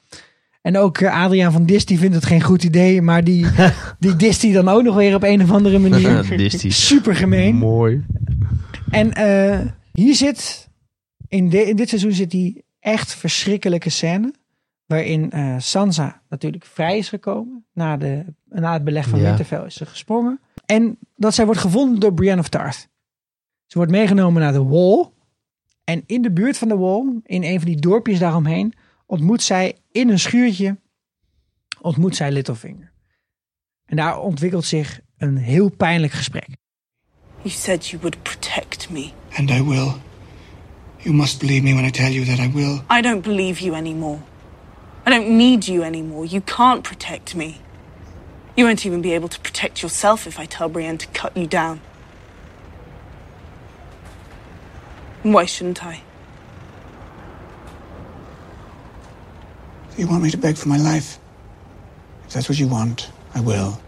En 0.63 0.79
ook 0.79 0.99
eh, 0.99 1.23
Adriaan 1.25 1.53
van 1.53 1.67
Dis, 1.67 1.85
die 1.85 1.99
vindt 1.99 2.15
het 2.15 2.25
geen 2.27 2.43
goed 2.43 2.65
idee. 2.65 3.03
Maar 3.03 3.25
die, 3.25 3.47
die 3.99 4.17
dist 4.17 4.43
hij 4.43 4.53
dan 4.53 4.69
ook 4.69 4.83
nog 4.83 4.95
weer 4.95 5.15
op 5.15 5.23
een 5.23 5.43
of 5.43 5.51
andere 5.51 5.79
manier. 5.79 6.25
Super 6.73 7.17
gemeen. 7.17 7.55
Mooi. 7.57 8.05
En 8.91 9.13
eh, 9.13 9.61
hier 9.93 10.15
zit, 10.15 10.69
in, 11.29 11.49
de- 11.49 11.69
in 11.69 11.77
dit 11.77 11.89
seizoen 11.89 12.13
zit 12.13 12.31
die 12.31 12.65
echt 12.81 13.15
verschrikkelijke 13.15 13.91
scène. 13.91 14.33
Waarin 14.87 15.31
eh, 15.31 15.55
Sansa 15.59 16.23
natuurlijk 16.29 16.65
vrij 16.65 16.99
is 16.99 17.09
gekomen. 17.09 17.65
Na, 17.73 17.97
de, 17.97 18.25
na 18.49 18.73
het 18.73 18.85
beleg 18.85 19.09
van 19.09 19.19
Ja. 19.19 19.25
Winterfell 19.25 19.65
is 19.67 19.75
ze 19.75 19.87
gesprongen. 19.87 20.41
En 20.67 20.99
dat 21.17 21.35
zij 21.35 21.45
wordt 21.45 21.61
gevonden 21.61 22.01
door 22.01 22.15
Brienne 22.15 22.41
of 22.41 22.49
Tarth. 22.49 22.89
Ze 23.67 23.79
wordt 23.79 23.93
meegenomen 23.93 24.43
naar 24.43 24.53
de 24.53 24.63
Wall. 24.65 25.11
En 25.85 26.03
in 26.07 26.23
de 26.23 26.31
buurt 26.33 26.59
van 26.59 26.69
de 26.69 26.77
Wall, 26.77 27.21
in 27.25 27.43
een 27.43 27.59
van 27.61 27.69
die 27.69 27.81
dorpjes 27.81 28.19
daaromheen, 28.19 28.73
ontmoet 29.07 29.43
zij 29.43 29.77
in 29.91 30.09
een 30.09 30.19
schuurtje, 30.19 30.81
ontmoet 31.81 32.17
zij 32.17 32.33
Littlefinger. 32.33 32.93
En 33.85 33.97
daar 33.97 34.19
ontwikkelt 34.21 34.65
zich 34.65 35.01
een 35.19 35.37
heel 35.37 35.69
pijnlijk 35.69 36.13
gesprek. 36.13 36.49
You 37.43 37.55
said 37.55 37.87
you 37.89 38.01
would 38.01 38.23
protect 38.23 38.91
me. 38.91 39.11
And 39.37 39.51
I 39.51 39.63
will. 39.63 39.93
You 40.99 41.15
must 41.15 41.41
believe 41.41 41.63
me 41.63 41.73
when 41.73 41.85
I 41.85 41.91
tell 41.91 42.13
you 42.13 42.25
that 42.25 42.39
I 42.39 42.51
will. 42.53 42.83
I 42.99 43.01
don't 43.01 43.23
believe 43.23 43.65
you 43.65 43.77
anymore. 43.77 44.19
I 45.07 45.11
don't 45.11 45.37
need 45.37 45.65
you 45.65 45.83
anymore. 45.83 46.27
You 46.27 46.41
can't 46.41 46.83
protect 46.83 47.35
me. 47.35 47.61
You 48.55 48.67
won't 48.67 48.87
even 48.87 49.01
be 49.01 49.15
able 49.15 49.29
to 49.29 49.41
protect 49.41 49.83
yourself 49.83 50.27
if 50.27 50.39
I 50.39 50.47
tell 50.47 50.69
Brienne 50.69 50.99
to 50.99 51.07
cut 51.13 51.37
you 51.37 51.47
down. 51.47 51.81
Why 55.23 55.47
shouldn't 55.47 55.85
I? 55.85 56.03
You 59.97 60.07
want 60.07 60.23
me 60.23 60.31
to 60.31 60.39
beg 60.39 60.57
for 60.57 60.69
my 60.69 60.79
life? 60.79 61.19
If 62.27 62.33
that's 62.33 62.49
what 62.49 62.59
you 62.59 62.67
want, 62.67 63.11
I 63.35 63.41
will. 63.41 63.81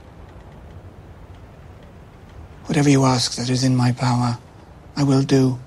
Whatever 2.67 2.91
you 2.91 3.05
ask 3.05 3.37
that 3.37 3.49
is 3.49 3.65
in 3.65 3.75
my 3.75 3.93
power, 3.93 4.39
I 4.97 5.03
will 5.03 5.23
do. 5.23 5.59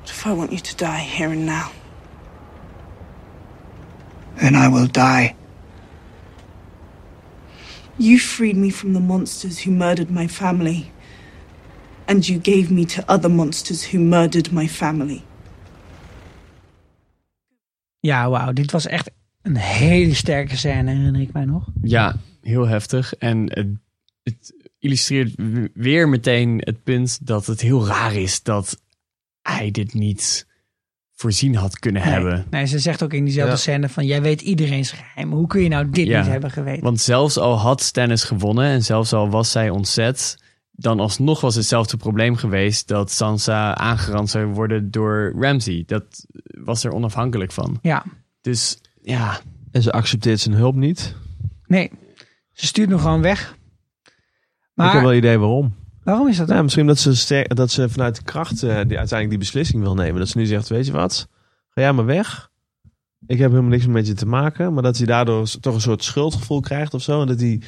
What 0.00 0.10
if 0.10 0.26
I 0.26 0.32
want 0.32 0.52
you 0.52 0.58
to 0.58 0.76
die 0.76 1.00
here 1.00 1.30
and 1.30 1.46
now? 1.46 1.72
Then 4.36 4.56
I 4.56 4.68
will 4.68 4.86
die. 4.86 5.36
You 7.98 8.18
freed 8.18 8.56
me 8.56 8.70
from 8.70 8.94
the 8.94 9.00
monsters 9.00 9.60
who 9.60 9.70
murdered 9.70 10.10
my 10.10 10.26
family. 10.26 10.90
And 12.08 12.28
you 12.28 12.38
gave 12.38 12.70
me 12.70 12.84
to 12.86 13.04
other 13.08 13.28
monsters 13.28 13.84
who 13.84 13.98
murdered 13.98 14.52
my 14.52 14.66
family. 14.66 15.24
Ja, 18.02 18.30
wauw. 18.30 18.52
Dit 18.52 18.70
was 18.70 18.86
echt 18.86 19.10
een 19.42 19.56
hele 19.56 20.14
sterke 20.14 20.56
scène, 20.56 20.90
herinner 20.90 21.20
ik 21.20 21.32
mij 21.32 21.44
nog. 21.44 21.68
Ja, 21.82 22.16
heel 22.40 22.66
heftig. 22.66 23.14
En 23.14 23.42
het, 23.52 23.66
het 24.22 24.54
illustreert 24.78 25.34
weer 25.74 26.08
meteen 26.08 26.60
het 26.64 26.82
punt 26.82 27.26
dat 27.26 27.46
het 27.46 27.60
heel 27.60 27.86
raar 27.86 28.14
is 28.14 28.42
dat 28.42 28.80
hij 29.42 29.70
dit 29.70 29.94
niet 29.94 30.46
voorzien 31.14 31.54
had 31.54 31.78
kunnen 31.78 32.02
Nee. 32.02 32.12
hebben. 32.12 32.46
Nee, 32.50 32.66
ze 32.66 32.78
zegt 32.78 33.02
ook 33.02 33.12
in 33.12 33.24
diezelfde 33.24 33.52
Ja. 33.52 33.58
scène 33.58 33.88
van... 33.88 34.06
jij 34.06 34.22
weet 34.22 34.40
iedereen's 34.40 34.90
geheim. 34.90 35.32
Hoe 35.32 35.46
kun 35.46 35.62
je 35.62 35.68
nou 35.68 35.90
dit 35.90 36.06
Ja. 36.06 36.18
niet 36.20 36.30
hebben 36.30 36.50
geweten? 36.50 36.82
Want 36.82 37.00
zelfs 37.00 37.36
al 37.38 37.58
had 37.58 37.80
Stannis 37.82 38.24
gewonnen 38.24 38.66
en 38.66 38.82
zelfs 38.82 39.12
al 39.12 39.30
was 39.30 39.50
zij 39.50 39.70
ontzet, 39.70 40.36
dan 40.72 41.00
alsnog 41.00 41.40
was 41.40 41.54
hetzelfde 41.54 41.96
probleem 41.96 42.36
geweest 42.36 42.88
dat 42.88 43.10
Sansa 43.10 43.74
aangerand 43.74 44.30
zou 44.30 44.46
worden 44.46 44.90
door 44.90 45.32
Ramsay. 45.38 45.82
Dat 45.86 46.26
was 46.64 46.84
er 46.84 46.92
onafhankelijk 46.92 47.52
van. 47.52 47.78
Ja, 47.82 48.04
Dus 48.40 48.78
ja, 49.02 49.40
En 49.70 49.82
ze 49.82 49.92
accepteert 49.92 50.40
zijn 50.40 50.54
hulp 50.54 50.74
niet. 50.74 51.16
nee. 51.66 51.90
Ze 52.52 52.66
stuurt 52.66 52.90
hem 52.90 52.98
gewoon 52.98 53.22
weg. 53.22 53.40
ik 53.42 53.56
heb 54.04 54.14
Maar 54.74 55.00
wel 55.02 55.10
een 55.10 55.16
idee 55.16 55.38
waarom. 55.38 55.74
waarom 56.04 56.28
is 56.28 56.36
dat 56.36 56.44
dan? 56.46 56.52
Nou, 56.52 56.62
misschien 56.62 56.86
dat 56.86 56.98
ze, 56.98 57.14
ster- 57.16 57.54
dat 57.54 57.70
ze 57.70 57.88
vanuit 57.88 58.16
de 58.16 58.22
kracht 58.22 58.62
eh, 58.62 58.68
die 58.68 58.98
uiteindelijk 58.98 59.28
die 59.28 59.38
beslissing 59.38 59.82
wil 59.82 59.94
nemen. 59.94 60.18
Dat 60.18 60.28
ze 60.28 60.38
nu 60.38 60.46
zegt, 60.46 60.68
weet 60.68 60.86
je 60.86 60.92
wat, 60.92 61.28
ga 61.68 61.80
jij 61.80 61.92
maar 61.92 62.04
weg. 62.04 62.50
Ik 63.26 63.38
heb 63.38 63.50
helemaal 63.50 63.70
niks 63.70 63.84
meer 63.84 63.92
met 63.94 64.06
je 64.06 64.12
te 64.14 64.26
maken. 64.26 64.72
Maar 64.74 64.82
dat 64.82 64.96
hij 64.96 65.06
daardoor 65.06 65.48
toch 65.60 65.74
een 65.74 65.80
soort 65.80 66.04
schuldgevoel 66.04 66.60
krijgt 66.60 66.94
of 66.94 67.02
zo. 67.02 67.20
En 67.20 67.26
dat 67.26 67.40
hij 67.40 67.60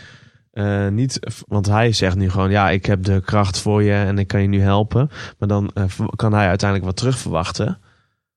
eh, 0.55 0.89
niet, 0.89 1.19
want 1.49 1.67
hij 1.67 1.93
zegt 1.93 2.17
nu 2.17 2.31
gewoon, 2.31 2.51
ja, 2.51 2.71
ik 2.71 2.87
heb 2.87 3.05
de 3.05 3.21
kracht 3.25 3.59
voor 3.59 3.83
je 3.83 3.93
en 3.93 4.19
ik 4.19 4.27
kan 4.27 4.43
je 4.43 4.49
nu 4.49 4.61
helpen. 4.61 5.11
Maar 5.39 5.49
dan 5.49 5.71
eh, 5.75 5.85
kan 6.17 6.33
hij 6.33 6.49
uiteindelijk 6.49 6.91
wat 6.91 6.99
terug 6.99 7.19
verwachten. 7.19 7.79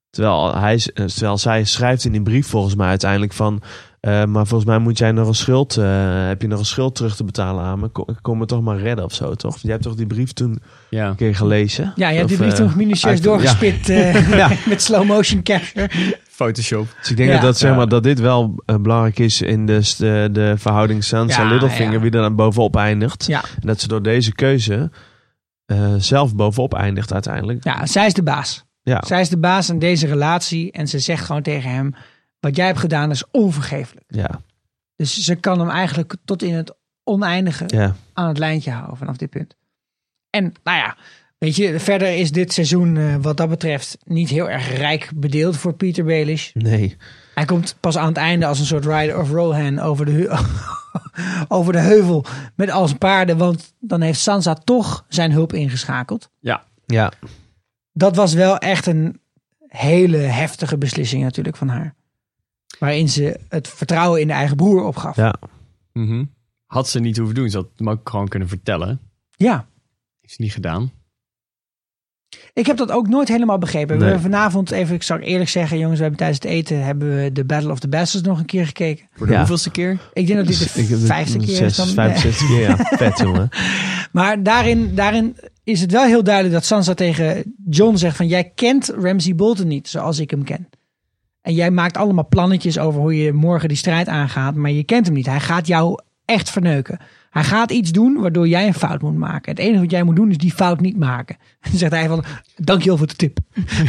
Terwijl, 0.09 0.55
hij, 0.55 0.73
eh, 0.93 1.05
terwijl 1.05 1.37
zij 1.37 1.63
schrijft 1.63 2.05
in 2.05 2.11
die 2.11 2.21
brief 2.21 2.47
volgens 2.47 2.75
mij 2.75 2.87
uiteindelijk 2.87 3.33
van... 3.33 3.61
eh, 3.99 4.25
maar 4.25 4.47
volgens 4.47 4.69
mij 4.69 4.77
moet 4.79 4.97
jij 4.97 5.11
nog 5.11 5.27
een 5.27 5.35
schuld, 5.35 5.77
eh, 5.77 6.27
heb 6.27 6.41
je 6.41 6.47
nog 6.47 6.59
een 6.59 6.65
schuld 6.65 6.95
terug 6.95 7.15
te 7.15 7.23
betalen 7.23 7.63
aan 7.63 7.79
me. 7.79 7.87
Kom, 7.87 8.05
kom 8.21 8.37
me 8.37 8.45
toch 8.45 8.61
maar 8.61 8.77
redden 8.79 9.05
of 9.05 9.13
zo, 9.13 9.33
toch? 9.35 9.57
Jij 9.61 9.71
hebt 9.71 9.83
toch 9.83 9.95
die 9.95 10.07
brief 10.07 10.33
toen 10.33 10.59
ja. 10.89 11.07
een 11.07 11.15
keer 11.15 11.35
gelezen? 11.35 11.93
Ja, 11.95 12.09
je 12.09 12.17
hebt 12.17 12.29
die 12.29 12.37
brief 12.37 12.51
eh, 12.51 12.57
toen 12.57 12.71
minutieus 12.75 13.21
doorgespit 13.21 13.87
met 14.69 14.81
slow 14.81 15.05
motion 15.05 15.43
capture. 15.43 15.89
Photoshop. 16.29 16.87
Dus 16.99 17.09
ik 17.09 17.17
denk 17.17 17.29
Ja. 17.29 17.35
dat, 17.35 17.43
dat, 17.43 17.57
zeg 17.57 17.75
maar, 17.75 17.87
dat 17.87 18.03
dit 18.03 18.19
wel 18.19 18.63
belangrijk 18.81 19.19
is 19.19 19.41
in 19.41 19.65
de, 19.65 19.93
de, 19.97 20.29
de 20.31 20.53
verhouding 20.57 21.03
Sansa 21.03 21.41
Ja, 21.43 21.49
Littlefinger, 21.49 21.93
ja. 21.93 21.99
wie 21.99 22.11
er 22.11 22.21
dan 22.21 22.35
bovenop 22.35 22.75
eindigt. 22.75 23.25
Ja. 23.25 23.41
En 23.61 23.67
dat 23.67 23.81
ze 23.81 23.87
door 23.87 24.01
deze 24.01 24.33
keuze 24.33 24.91
eh, 25.65 25.93
zelf 25.97 26.35
bovenop 26.35 26.73
eindigt 26.73 27.13
uiteindelijk. 27.13 27.63
ja, 27.63 27.85
zij 27.85 28.05
is 28.05 28.13
de 28.13 28.23
baas. 28.23 28.65
Ja. 28.81 29.03
Zij 29.07 29.21
is 29.21 29.29
de 29.29 29.37
baas 29.39 29.69
in 29.69 29.79
deze 29.79 30.07
relatie. 30.07 30.71
En 30.71 30.87
ze 30.87 30.99
zegt 30.99 31.25
gewoon 31.25 31.41
tegen 31.41 31.69
hem... 31.71 31.93
wat 32.47 32.55
jij 32.55 32.65
hebt 32.65 32.79
gedaan 32.79 33.11
is 33.11 33.23
onvergeeflijk. 33.31 34.05
Ja. 34.07 34.41
Dus 34.95 35.17
ze 35.23 35.35
kan 35.35 35.59
hem 35.59 35.69
eigenlijk 35.69 36.15
tot 36.25 36.41
in 36.43 36.53
het 36.53 36.75
oneindige 37.03 37.63
Ja. 37.67 37.95
aan 38.13 38.27
het 38.27 38.37
lijntje 38.37 38.71
houden 38.71 38.97
vanaf 38.97 39.17
dit 39.17 39.29
punt. 39.29 39.55
En 40.29 40.43
nou 40.63 40.77
ja, 40.77 40.97
weet 41.37 41.55
je, 41.55 41.79
verder 41.79 42.17
is 42.17 42.31
dit 42.31 42.53
seizoen 42.53 42.97
eh, 42.97 43.15
wat 43.21 43.37
dat 43.37 43.49
betreft 43.49 43.97
niet 44.03 44.29
heel 44.29 44.49
erg 44.49 44.77
rijk 44.77 45.11
bedeeld 45.15 45.57
voor 45.57 45.73
Peter 45.73 46.03
Baelish. 46.05 46.51
Nee. 46.53 46.97
Hij 47.33 47.45
komt 47.45 47.75
pas 47.79 47.97
aan 47.97 48.07
het 48.07 48.17
einde 48.17 48.45
als 48.45 48.59
een 48.59 48.65
soort 48.65 48.85
rider 48.85 49.19
of 49.19 49.29
Rohan 49.29 49.79
over 49.79 50.05
de, 50.05 50.45
over 51.47 51.73
de 51.73 51.79
heuvel 51.79 52.25
met 52.55 52.69
al 52.69 52.87
zijn 52.87 52.99
paarden. 52.99 53.37
Want 53.37 53.73
dan 53.79 54.01
heeft 54.01 54.19
Sansa 54.19 54.53
toch 54.53 55.05
zijn 55.07 55.31
hulp 55.31 55.53
ingeschakeld. 55.53 56.29
Ja, 56.39 56.63
Ja. 56.85 57.11
Dat 57.91 58.15
was 58.15 58.33
wel 58.33 58.57
echt 58.57 58.85
een 58.85 59.19
hele 59.67 60.17
heftige 60.17 60.77
beslissing 60.77 61.23
natuurlijk 61.23 61.57
van 61.57 61.67
haar. 61.67 61.95
Waarin 62.79 63.09
ze 63.09 63.39
het 63.49 63.67
vertrouwen 63.67 64.21
in 64.21 64.27
de 64.27 64.33
eigen 64.33 64.55
broer 64.55 64.83
opgaf. 64.83 65.15
Ja. 65.15 65.35
Mhm. 65.93 66.23
had 66.65 66.89
ze 66.89 66.99
niet 66.99 67.17
hoeven 67.17 67.35
doen. 67.35 67.49
Ze 67.49 67.57
had 67.57 67.67
hem 67.75 67.89
ook 67.89 68.09
gewoon 68.09 68.27
kunnen 68.27 68.47
vertellen. 68.47 68.99
ja. 69.35 69.67
Heeft 70.21 70.33
ze 70.35 70.41
niet 70.41 70.53
gedaan. 70.53 70.91
Ik 72.53 72.65
heb 72.65 72.77
dat 72.77 72.91
ook 72.91 73.07
nooit 73.07 73.27
helemaal 73.27 73.57
begrepen. 73.57 73.97
We 73.97 74.03
hebben 74.03 74.21
vanavond, 74.21 74.71
even, 74.71 74.95
ik 74.95 75.03
zal 75.03 75.17
eerlijk 75.17 75.49
zeggen, 75.49 75.77
jongens, 75.77 75.95
we 75.97 76.01
hebben 76.01 76.19
tijdens 76.19 76.39
het 76.43 76.51
eten 76.53 76.83
hebben 76.85 77.15
we 77.23 77.31
de 77.31 77.45
Battle 77.45 77.71
of 77.71 77.79
the 77.79 77.87
Bastards 77.87 78.27
nog 78.27 78.39
een 78.39 78.45
keer 78.45 78.65
gekeken. 78.65 79.07
Voor 79.13 79.25
de 79.27 79.31
Ja. 79.31 79.37
hoeveelste 79.37 79.71
keer? 79.71 79.99
Ik 80.13 80.27
denk 80.27 80.39
dat 80.39 80.47
dit 80.47 80.73
de 80.73 80.81
ik 80.81 80.97
vijfde 81.05 81.39
keer 81.39 81.61
is. 81.61 81.75
Dan, 81.75 81.87
65 81.87 82.47
keer, 82.47 82.59
ja. 82.59 82.75
Vet, 82.97 83.17
jongen. 83.19 83.49
Maar 84.11 84.43
daarin, 84.43 84.95
daarin 84.95 85.37
is 85.63 85.81
het 85.81 85.91
wel 85.91 86.03
heel 86.05 86.23
duidelijk 86.23 86.53
dat 86.55 86.65
Sansa 86.65 86.93
tegen 86.93 87.55
John 87.69 87.95
zegt 87.95 88.17
van 88.17 88.27
jij 88.27 88.51
kent 88.55 88.93
Ramsay 88.97 89.35
Bolton 89.35 89.67
niet 89.67 89.87
zoals 89.87 90.19
ik 90.19 90.29
hem 90.31 90.43
ken. 90.43 90.67
En 91.47 91.53
jij 91.53 91.71
maakt 91.71 91.97
allemaal 91.97 92.27
plannetjes 92.27 92.79
over 92.79 93.01
hoe 93.01 93.17
je 93.17 93.33
morgen 93.33 93.67
die 93.67 93.77
strijd 93.77 94.07
aangaat, 94.07 94.55
maar 94.55 94.71
je 94.71 94.83
kent 94.83 95.05
hem 95.05 95.15
niet. 95.15 95.25
Hij 95.25 95.39
gaat 95.39 95.67
jou 95.67 95.99
echt 96.25 96.49
verneuken. 96.49 96.99
Hij 97.29 97.43
gaat 97.43 97.71
iets 97.71 97.91
doen 97.91 98.17
waardoor 98.21 98.47
jij 98.47 98.67
een 98.67 98.73
fout 98.73 99.01
moet 99.01 99.17
maken. 99.17 99.51
Het 99.51 99.59
enige 99.59 99.81
wat 99.81 99.91
jij 99.91 100.03
moet 100.03 100.15
doen 100.15 100.29
is 100.29 100.37
die 100.37 100.51
fout 100.51 100.79
niet 100.79 100.97
maken. 100.97 101.35
En 101.35 101.69
dan 101.69 101.79
zegt 101.79 101.91
hij 101.91 102.07
van, 102.07 102.23
dankjewel 102.55 102.97
voor 102.97 103.07
de 103.07 103.15
tip. 103.15 103.39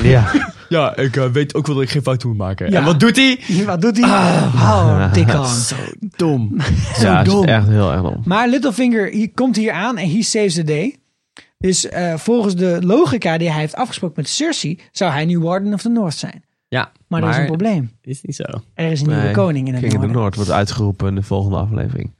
Ja. 0.02 0.30
Ja, 0.68 0.96
ik 0.96 1.16
eh, 1.16 1.30
weet 1.30 1.54
ook 1.54 1.66
wel 1.66 1.74
dat 1.74 1.84
ik 1.84 1.90
geen 1.90 2.02
fout 2.02 2.24
moet 2.24 2.36
maken. 2.36 2.70
Ja. 2.70 2.78
En 2.78 2.84
wat 2.84 3.00
doet 3.00 3.16
hij? 3.16 3.40
Wat 3.66 3.80
doet 3.80 3.96
hij? 3.96 4.08
Oh, 4.54 5.12
dik 5.12 5.30
aan. 5.30 5.46
Zo 5.46 5.76
dom. 6.16 6.56
Zo 6.94 7.06
ja, 7.06 7.22
dom. 7.22 7.44
is 7.44 7.50
echt 7.50 7.68
heel 7.68 7.92
erg 7.92 8.02
dom. 8.02 8.22
Maar 8.24 8.48
Littlefinger 8.48 9.10
hier, 9.10 9.30
komt 9.34 9.56
hier 9.56 9.72
aan 9.72 9.96
en 9.96 10.10
he 10.10 10.22
saves 10.22 10.54
the 10.54 10.64
day. 10.64 10.96
Dus 11.58 11.88
eh, 11.88 12.16
volgens 12.16 12.54
de 12.54 12.78
logica 12.80 13.38
die 13.38 13.50
hij 13.50 13.60
heeft 13.60 13.74
afgesproken 13.74 14.16
met 14.16 14.28
Cersei, 14.28 14.78
zou 14.92 15.12
hij 15.12 15.24
nu 15.24 15.38
Warden 15.38 15.74
of 15.74 15.82
the 15.82 15.88
North 15.88 16.14
zijn. 16.14 16.42
Ja, 16.68 16.92
Maar, 17.06 17.22
er 17.22 17.28
is 17.28 17.36
een 17.36 17.46
probleem. 17.46 17.90
Is 18.02 18.22
niet 18.22 18.36
zo. 18.36 18.42
Er 18.74 18.90
is 18.90 19.00
een 19.00 19.08
nieuwe 19.08 19.30
koning 19.30 19.66
in 19.68 19.72
het 19.74 19.82
King 19.82 19.94
of 19.94 19.98
the 20.00 20.04
noorden. 20.06 20.22
North 20.22 20.34
wordt 20.36 20.50
uitgeroepen 20.50 21.08
in 21.08 21.14
de 21.14 21.22
volgende 21.22 21.56
aflevering. 21.56 22.14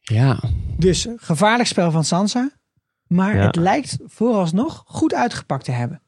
Ja. 0.00 0.38
Dus 0.76 1.06
gevaarlijk 1.16 1.68
spel 1.68 1.90
van 1.90 2.04
Sansa. 2.04 2.50
Maar 3.06 3.36
Ja. 3.36 3.46
het 3.46 3.56
lijkt 3.56 3.98
vooralsnog 4.06 4.82
goed 4.86 5.14
uitgepakt 5.14 5.64
te 5.64 5.70
hebben. 5.72 6.02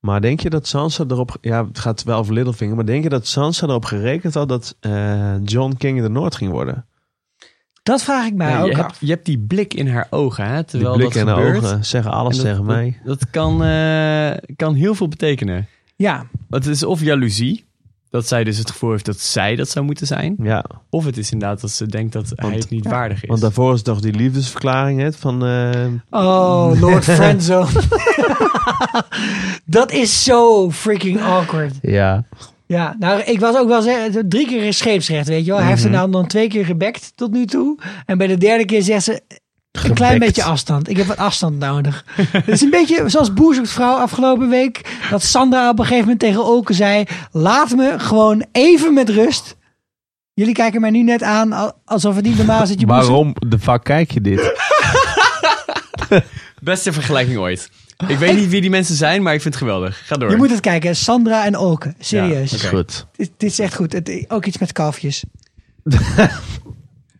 Maar 0.00 0.20
denk 0.20 0.40
je 0.40 0.50
dat 0.50 0.66
Sansa 0.66 1.04
erop... 1.08 1.36
Ja, 1.40 1.66
het 1.66 1.78
gaat 1.78 2.02
wel 2.02 2.18
over 2.18 2.32
Littlefinger. 2.34 2.74
Maar 2.76 2.86
denk 2.86 3.02
je 3.02 3.08
dat 3.08 3.26
Sansa 3.26 3.66
erop 3.66 3.84
gerekend 3.84 4.34
had 4.34 4.48
dat 4.48 4.76
eh, 4.80 5.34
John 5.44 5.74
King 5.78 5.98
of 5.98 6.04
the 6.04 6.10
North 6.12 6.34
ging 6.34 6.50
worden? 6.50 6.86
Dat 7.82 8.02
vraag 8.02 8.26
ik 8.26 8.34
mij 8.34 8.50
Ja, 8.50 8.60
ook 8.62 8.70
je, 8.70 8.76
af. 8.76 8.86
hebt, 8.86 8.96
je 9.00 9.06
hebt 9.10 9.26
die 9.26 9.38
blik 9.38 9.74
in 9.74 9.88
haar 9.88 10.06
ogen, 10.10 10.44
hè, 10.46 10.54
Die 10.56 10.64
terwijl 10.64 10.94
blik 10.94 11.06
dat 11.12 11.16
in 11.16 11.26
de 11.26 11.32
gebeurt. 11.34 11.56
ogen 11.64 11.84
zeggen 11.84 12.12
alles 12.12 12.38
En 12.38 12.44
dat- 12.44 12.52
tegen 12.52 12.66
dat- 12.66 12.76
mij. 12.76 13.00
Dat 13.04 13.30
kan, 13.30 13.62
eh, 13.64 14.54
kan 14.56 14.74
heel 14.74 14.94
veel 14.94 15.08
betekenen. 15.08 15.66
Ja, 15.98 16.26
Want 16.48 16.64
het 16.64 16.74
is 16.74 16.82
of 16.84 17.00
jaloezie, 17.00 17.64
dat 18.10 18.28
zij 18.28 18.44
dus 18.44 18.58
het 18.58 18.70
gevoel 18.70 18.90
heeft 18.90 19.04
dat 19.04 19.20
zij 19.20 19.56
dat 19.56 19.68
zou 19.68 19.84
moeten 19.84 20.06
zijn. 20.06 20.36
Ja, 20.42 20.64
Of 20.90 21.04
het 21.04 21.16
is 21.16 21.30
inderdaad 21.32 21.60
dat 21.60 21.70
ze 21.70 21.86
denkt 21.86 22.12
dat 22.12 22.32
hij 22.34 22.54
het 22.54 22.70
niet 22.70 22.86
waardig 22.86 23.22
is. 23.22 23.28
want 23.28 23.40
daarvoor 23.40 23.74
is 23.74 23.82
toch 23.82 24.00
die 24.00 24.12
liefdesverklaring 24.14 25.00
hè, 25.00 25.12
van... 25.12 25.44
eh, 25.46 25.86
Oh, 26.10 26.70
Lord 26.80 27.04
Friendzone. 27.04 27.70
dat 29.64 29.92
is 29.92 30.24
zo 30.24 30.70
freaking 30.70 31.20
awkward. 31.22 31.74
ja, 31.82 32.24
Ja, 32.66 32.96
nou, 32.98 33.20
ik 33.22 33.40
was 33.40 33.56
ook 33.56 33.68
wel 33.68 33.82
zeggen, 33.82 34.28
drie 34.28 34.46
keer 34.46 34.62
in 34.64 34.74
scheepsrecht, 34.74 35.28
weet 35.28 35.44
je 35.44 35.50
wel. 35.50 35.60
Hij 35.60 35.68
heeft 35.68 35.84
er 35.84 35.90
nou 35.90 36.10
dan 36.10 36.26
twee 36.26 36.48
keer 36.48 36.64
gebekt 36.64 37.12
tot 37.14 37.30
nu 37.32 37.46
toe. 37.46 37.78
En 38.06 38.18
bij 38.18 38.26
de 38.26 38.38
derde 38.38 38.64
keer 38.64 38.82
zegt 38.82 39.04
ze, 39.04 39.20
een 39.84 39.94
klein 39.94 40.18
beetje 40.18 40.42
afstand. 40.42 40.88
Ik 40.88 40.96
heb 40.96 41.06
wat 41.06 41.16
afstand 41.16 41.58
nodig. 41.58 42.04
Het 42.32 42.48
is 42.48 42.60
een 42.60 42.70
beetje 42.70 43.08
zoals 43.08 43.32
Boer 43.32 43.54
zoekt 43.54 43.70
vrouw 43.70 43.96
afgelopen 43.96 44.48
week. 44.48 44.98
Dat 45.10 45.22
Sandra 45.22 45.68
op 45.70 45.78
een 45.78 45.84
gegeven 45.84 46.02
moment 46.04 46.20
tegen 46.20 46.44
Olke 46.44 46.72
zei, 46.72 47.04
laat 47.32 47.70
me 47.76 47.94
gewoon 47.98 48.44
even 48.52 48.94
met 48.94 49.08
rust. 49.08 49.56
Jullie 50.34 50.54
kijken 50.54 50.80
mij 50.80 50.90
nu 50.90 51.02
net 51.02 51.22
aan 51.22 51.52
al- 51.52 51.72
alsof 51.84 52.14
het 52.16 52.24
niet 52.24 52.36
normaal 52.36 52.62
is 52.62 52.68
dat 52.68 52.80
je 52.80 52.86
Boer 52.86 52.96
waarom 52.96 53.34
de 53.48 53.58
fuck 53.58 53.84
kijk 53.84 54.10
je 54.10 54.20
dit? 54.20 54.52
Beste 56.60 56.92
vergelijking 56.92 57.38
ooit. 57.38 57.70
Ik 58.06 58.18
weet 58.18 58.36
niet 58.36 58.48
wie 58.48 58.60
die 58.60 58.70
mensen 58.70 58.94
zijn, 58.94 59.22
maar 59.22 59.34
ik 59.34 59.42
vind 59.42 59.54
het 59.54 59.62
geweldig. 59.62 60.06
Ga 60.06 60.16
door. 60.16 60.30
Je 60.30 60.36
moet 60.36 60.50
het 60.50 60.60
kijken, 60.60 60.96
Sandra 60.96 61.44
en 61.44 61.56
Olke. 61.56 61.94
Serieus. 61.98 62.62
Ja, 62.62 62.68
goed. 62.68 63.06
dit, 63.16 63.30
dit 63.36 63.50
is 63.50 63.58
echt 63.58 63.74
goed. 63.74 63.92
Het, 63.92 64.24
ook 64.28 64.44
iets 64.44 64.58
met 64.58 64.72
kalfjes. 64.72 65.24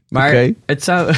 Maar 0.08 0.48
het 0.66 0.84
zou... 0.84 1.14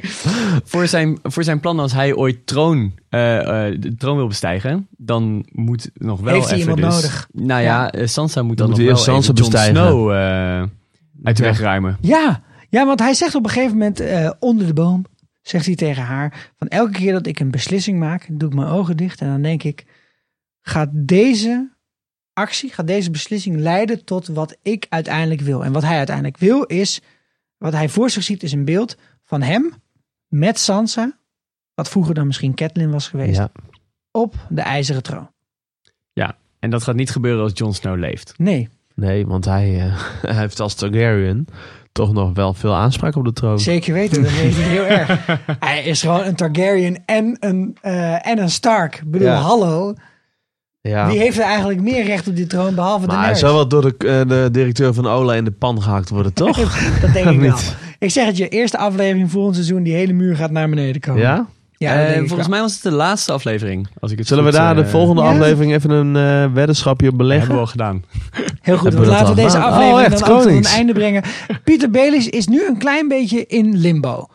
voor, 0.64 0.86
zijn, 0.86 1.18
voor 1.22 1.44
zijn 1.44 1.60
plan 1.60 1.78
als 1.78 1.92
hij 1.92 2.14
ooit 2.14 2.46
troon, 2.46 2.92
eh, 3.08 3.66
eh, 3.68 3.80
de 3.80 3.94
troon 3.94 4.16
wil 4.16 4.26
bestijgen, 4.26 4.88
dan 4.96 5.46
moet 5.52 5.90
nog 5.94 6.20
wel 6.20 6.34
Heeft 6.34 6.48
hij 6.50 6.58
even 6.58 6.70
iemand 6.72 6.92
dus- 6.92 7.02
nodig? 7.02 7.28
Nou 7.32 7.62
ja, 7.62 7.90
eh, 7.90 8.06
Sansa 8.06 8.42
moet 8.42 8.56
dan, 8.56 8.66
Dan 8.70 8.76
nog 8.78 8.86
moet 8.86 8.96
wel 8.96 9.04
hij 9.04 9.14
even 9.14 9.24
Sansa 9.24 9.42
Jon 9.42 9.50
bestijgen. 9.50 9.86
Snow 9.86 10.10
eh, 10.10 10.16
uit 11.22 11.36
de 11.36 11.42
Ja. 11.42 11.48
weg 11.48 11.60
ruimen. 11.60 11.96
Ja, 12.00 12.42
ja, 12.68 12.86
want 12.86 13.00
hij 13.00 13.14
zegt 13.14 13.34
op 13.34 13.44
een 13.44 13.50
gegeven 13.50 13.72
moment 13.76 14.00
eh, 14.00 14.30
onder 14.38 14.66
de 14.66 14.72
boom, 14.72 15.04
zegt 15.42 15.66
hij 15.66 15.74
tegen 15.74 16.02
haar, 16.02 16.50
van 16.58 16.68
elke 16.68 16.92
keer 16.92 17.12
dat 17.12 17.26
ik 17.26 17.40
een 17.40 17.50
beslissing 17.50 17.98
maak, 17.98 18.26
doe 18.32 18.48
ik 18.48 18.54
mijn 18.54 18.68
ogen 18.68 18.96
dicht 18.96 19.20
en 19.20 19.28
dan 19.28 19.42
denk 19.42 19.62
ik, 19.62 19.84
gaat 20.60 20.88
deze 20.92 21.74
actie, 22.32 22.70
gaat 22.72 22.86
deze 22.86 23.10
beslissing 23.10 23.58
leiden 23.60 24.04
tot 24.04 24.26
wat 24.26 24.56
ik 24.62 24.86
uiteindelijk 24.88 25.40
wil. 25.40 25.64
En 25.64 25.72
wat 25.72 25.82
hij 25.82 25.96
uiteindelijk 25.96 26.36
wil 26.38 26.62
is, 26.62 27.00
wat 27.58 27.72
hij 27.72 27.88
voor 27.88 28.10
zich 28.10 28.22
ziet 28.22 28.42
is 28.42 28.52
een 28.52 28.64
beeld 28.64 28.96
van 29.24 29.42
hem 29.42 29.72
met 30.28 30.58
Sansa, 30.58 31.18
wat 31.74 31.88
vroeger 31.88 32.14
dan 32.14 32.26
misschien 32.26 32.54
Catelyn 32.54 32.90
was 32.90 33.08
geweest, 33.08 33.36
Ja. 33.36 33.50
op 34.10 34.34
de 34.48 34.60
ijzeren 34.60 35.02
troon. 35.02 35.30
Ja, 36.12 36.36
en 36.58 36.70
dat 36.70 36.82
gaat 36.82 36.94
niet 36.94 37.10
gebeuren 37.10 37.42
als 37.42 37.52
Jon 37.54 37.74
Snow 37.74 37.98
leeft. 37.98 38.34
Nee, 38.38 38.68
Nee, 38.94 39.26
want 39.26 39.44
hij, 39.44 39.80
eh, 39.80 40.02
hij 40.22 40.34
heeft 40.34 40.60
als 40.60 40.74
Targaryen 40.74 41.46
toch 41.92 42.12
nog 42.12 42.32
wel 42.34 42.54
veel 42.54 42.74
aanspraak 42.74 43.14
op 43.16 43.24
de 43.24 43.32
troon. 43.32 43.58
zeker 43.58 43.92
weten, 43.92 44.22
dat 44.22 44.32
weet 44.32 44.54
hij 44.54 44.64
heel 44.64 44.84
erg. 44.84 45.26
Hij 45.68 45.84
is 45.84 46.00
gewoon 46.00 46.24
een 46.24 46.34
Targaryen 46.34 47.02
en 47.06 47.36
een, 47.40 47.76
eh, 47.80 48.26
en 48.26 48.38
een 48.38 48.50
Stark. 48.50 48.94
Ik 48.96 49.10
bedoel, 49.10 49.26
Ja. 49.28 49.34
hallo. 49.40 49.94
Ja. 50.88 51.06
Wie 51.06 51.18
heeft 51.18 51.38
er 51.38 51.44
eigenlijk 51.44 51.80
meer 51.80 52.04
recht 52.04 52.28
op 52.28 52.36
die 52.36 52.46
troon 52.46 52.74
behalve 52.74 53.06
Maar 53.06 53.24
hij 53.24 53.32
de 53.32 53.38
zou 53.38 53.54
wel 53.54 53.68
door 53.68 53.82
de, 53.82 53.94
eh, 53.98 54.28
de 54.28 54.48
directeur 54.52 54.94
van 54.94 55.06
Ola 55.06 55.34
in 55.34 55.44
de 55.44 55.50
pan 55.50 55.82
gehakt 55.82 56.08
worden, 56.08 56.32
toch? 56.44 56.56
Dat 57.00 57.12
denk 57.12 57.26
ik 57.26 57.40
wel. 57.40 57.50
Niet. 57.50 57.76
Ik 57.98 58.10
zeg 58.10 58.26
het 58.26 58.36
je, 58.36 58.48
eerste 58.48 58.78
aflevering 58.78 59.30
volgend 59.30 59.54
seizoen, 59.54 59.82
die 59.82 59.94
hele 59.94 60.12
muur 60.12 60.36
gaat 60.36 60.50
naar 60.50 60.68
beneden 60.68 61.00
komen. 61.00 61.22
Ja? 61.22 61.46
Ja, 61.78 62.06
Eh, 62.06 62.22
volgens 62.26 62.48
mij 62.48 62.60
was 62.60 62.74
het 62.74 62.82
de 62.82 62.90
laatste 62.90 63.32
aflevering. 63.32 63.88
Als 64.00 64.12
ik 64.12 64.18
het 64.18 64.26
Zullen 64.26 64.44
we 64.44 64.50
daar 64.50 64.74
de 64.74 64.82
eh, 64.82 64.88
volgende 64.88 65.22
ja. 65.22 65.28
aflevering 65.28 65.72
even 65.72 65.90
een 65.90 66.16
eh, 66.16 66.52
weddenschapje 66.54 67.08
op 67.08 67.16
beleggen? 67.16 67.46
Hebben 67.46 67.56
we 67.56 67.62
al 67.62 67.70
gedaan. 67.70 68.04
Heel 68.60 68.78
goed, 68.78 68.94
we 68.94 69.06
laten 69.06 69.28
we 69.28 69.34
deze 69.34 69.50
gedaan? 69.50 69.72
aflevering 69.72 69.98
Oh, 69.98 70.12
echt, 70.12 70.18
dan 70.18 70.28
ook 70.28 70.42
tot 70.42 70.52
een 70.52 70.64
einde 70.64 70.92
brengen. 70.92 71.22
Pieter 71.64 71.90
Baelish 71.90 72.26
is 72.26 72.46
nu 72.46 72.66
een 72.66 72.78
klein 72.78 73.08
beetje 73.08 73.46
in 73.46 73.76
limbo. 73.76 74.26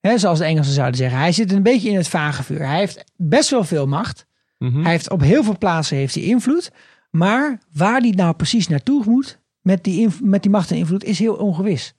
Hè, 0.00 0.18
zoals 0.18 0.38
de 0.38 0.44
Engelsen 0.44 0.74
zouden 0.74 0.96
zeggen. 0.96 1.18
Hij 1.18 1.32
zit 1.32 1.52
een 1.52 1.62
beetje 1.62 1.88
in 1.88 1.96
het 1.96 2.08
vagevuur. 2.08 2.66
Hij 2.66 2.78
heeft 2.78 3.04
best 3.16 3.50
wel 3.50 3.64
veel 3.64 3.86
macht. 3.86 4.25
Mhm. 4.58 4.82
Hij 4.82 4.90
heeft 4.90 5.10
op 5.10 5.20
heel 5.20 5.44
veel 5.44 5.58
plaatsen 5.58 5.96
heeft 5.96 6.14
hij 6.14 6.24
invloed. 6.24 6.72
Maar 7.10 7.58
waar 7.72 8.00
hij 8.00 8.10
nou 8.10 8.34
precies 8.34 8.68
naartoe 8.68 9.02
moet 9.06 9.38
met 9.60 9.84
die, 9.84 10.00
inv- 10.00 10.20
met 10.20 10.42
die 10.42 10.50
macht 10.50 10.70
en 10.70 10.76
invloed 10.76 11.04
is 11.04 11.18
heel 11.18 11.34
ongewis. 11.34 11.94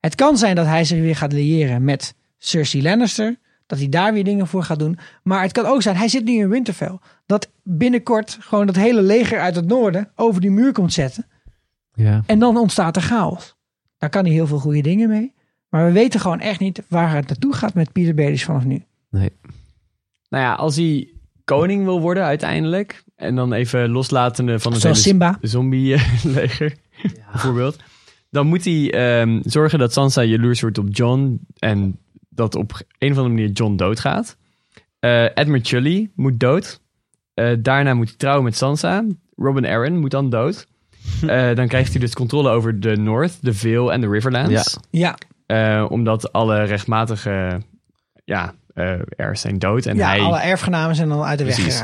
Het 0.00 0.14
kan 0.14 0.38
zijn 0.38 0.54
dat 0.56 0.66
hij 0.66 0.84
zich 0.84 1.00
weer 1.00 1.16
gaat 1.16 1.32
liëren 1.32 1.84
met 1.84 2.14
Cersei 2.38 2.82
Lannister. 2.82 3.38
Dat 3.66 3.78
hij 3.78 3.88
daar 3.88 4.12
weer 4.12 4.24
dingen 4.24 4.46
voor 4.46 4.62
gaat 4.62 4.78
doen. 4.78 4.98
Maar 5.22 5.42
het 5.42 5.52
kan 5.52 5.64
ook 5.66 5.82
zijn, 5.82 5.96
hij 5.96 6.08
zit 6.08 6.24
nu 6.24 6.32
in 6.32 6.48
Winterfell. 6.48 6.98
Dat 7.26 7.50
binnenkort 7.62 8.36
gewoon 8.40 8.66
dat 8.66 8.76
hele 8.76 9.02
leger 9.02 9.40
uit 9.40 9.56
het 9.56 9.66
noorden 9.66 10.10
over 10.14 10.40
die 10.40 10.50
muur 10.50 10.72
komt 10.72 10.92
zetten. 10.92 11.26
Ja. 11.94 12.22
En 12.26 12.38
dan 12.38 12.56
ontstaat 12.56 12.96
er 12.96 13.02
chaos. 13.02 13.56
Daar 13.98 14.10
kan 14.10 14.24
hij 14.24 14.32
heel 14.32 14.46
veel 14.46 14.58
goede 14.58 14.80
dingen 14.80 15.08
mee. 15.08 15.34
Maar 15.68 15.86
we 15.86 15.92
weten 15.92 16.20
gewoon 16.20 16.40
echt 16.40 16.60
niet 16.60 16.82
waar 16.88 17.14
het 17.14 17.28
naartoe 17.28 17.52
gaat 17.54 17.74
met 17.74 17.92
Peter 17.92 18.14
Baelish 18.14 18.44
vanaf 18.44 18.64
nu. 18.64 18.84
Nee. 19.10 19.32
Nou 20.28 20.44
ja, 20.44 20.54
als 20.54 20.76
hij 20.76 21.08
koning 21.46 21.84
wil 21.84 22.00
worden 22.00 22.24
uiteindelijk. 22.24 23.04
En 23.16 23.34
dan 23.34 23.52
even 23.52 23.90
loslatende 23.90 24.58
van 24.60 24.72
het 24.72 24.80
Zoals 24.80 25.04
hele 25.04 25.08
Simba. 25.08 25.38
zombie-leger, 25.40 26.74
bijvoorbeeld. 27.32 27.76
Dan 28.30 28.46
moet 28.46 28.64
hij 28.64 28.90
ehm, 28.92 29.40
zorgen 29.44 29.78
dat 29.78 29.92
Sansa 29.92 30.22
jaloers 30.22 30.60
wordt 30.60 30.78
op 30.78 30.86
John. 30.90 31.40
En 31.58 31.98
dat 32.28 32.54
op 32.54 32.72
een 32.98 33.10
of 33.12 33.16
andere 33.16 33.34
manier 33.34 33.50
John 33.50 33.76
doodgaat. 33.76 34.36
Eh 35.00 35.24
Edmund 35.34 35.64
Tully 35.68 36.10
moet 36.14 36.40
dood. 36.40 36.80
Eh, 37.34 37.52
daarna 37.58 37.94
moet 37.94 38.08
hij 38.08 38.16
trouwen 38.16 38.44
met 38.44 38.56
Sansa. 38.56 39.04
Robin 39.36 39.66
Arryn 39.66 39.98
moet 39.98 40.10
dan 40.10 40.30
dood. 40.30 40.66
Eh, 41.26 41.54
dan 41.54 41.68
krijgt 41.68 41.90
hij 41.92 42.00
dus 42.00 42.14
controle 42.14 42.50
over 42.50 42.80
de 42.80 42.96
North, 42.96 43.38
de 43.40 43.54
Vale 43.54 43.92
en 43.92 44.00
de 44.00 44.08
Riverlands. 44.08 44.76
Ja, 44.90 45.16
Eh, 45.46 45.86
omdat 45.90 46.32
alle 46.32 46.62
rechtmatige 46.64 47.60
ja, 48.24 48.54
eh 48.76 48.92
heirs 49.16 49.40
zijn 49.40 49.58
dood. 49.58 49.86
En 49.86 49.96
ja 49.96 50.08
hij, 50.08 50.20
alle 50.20 50.40
erfgenamen 50.40 50.96
zijn 50.96 51.08
dan 51.08 51.22
uit 51.22 51.38
de 51.38 51.44
weg 51.44 51.54
Precies. 51.54 51.80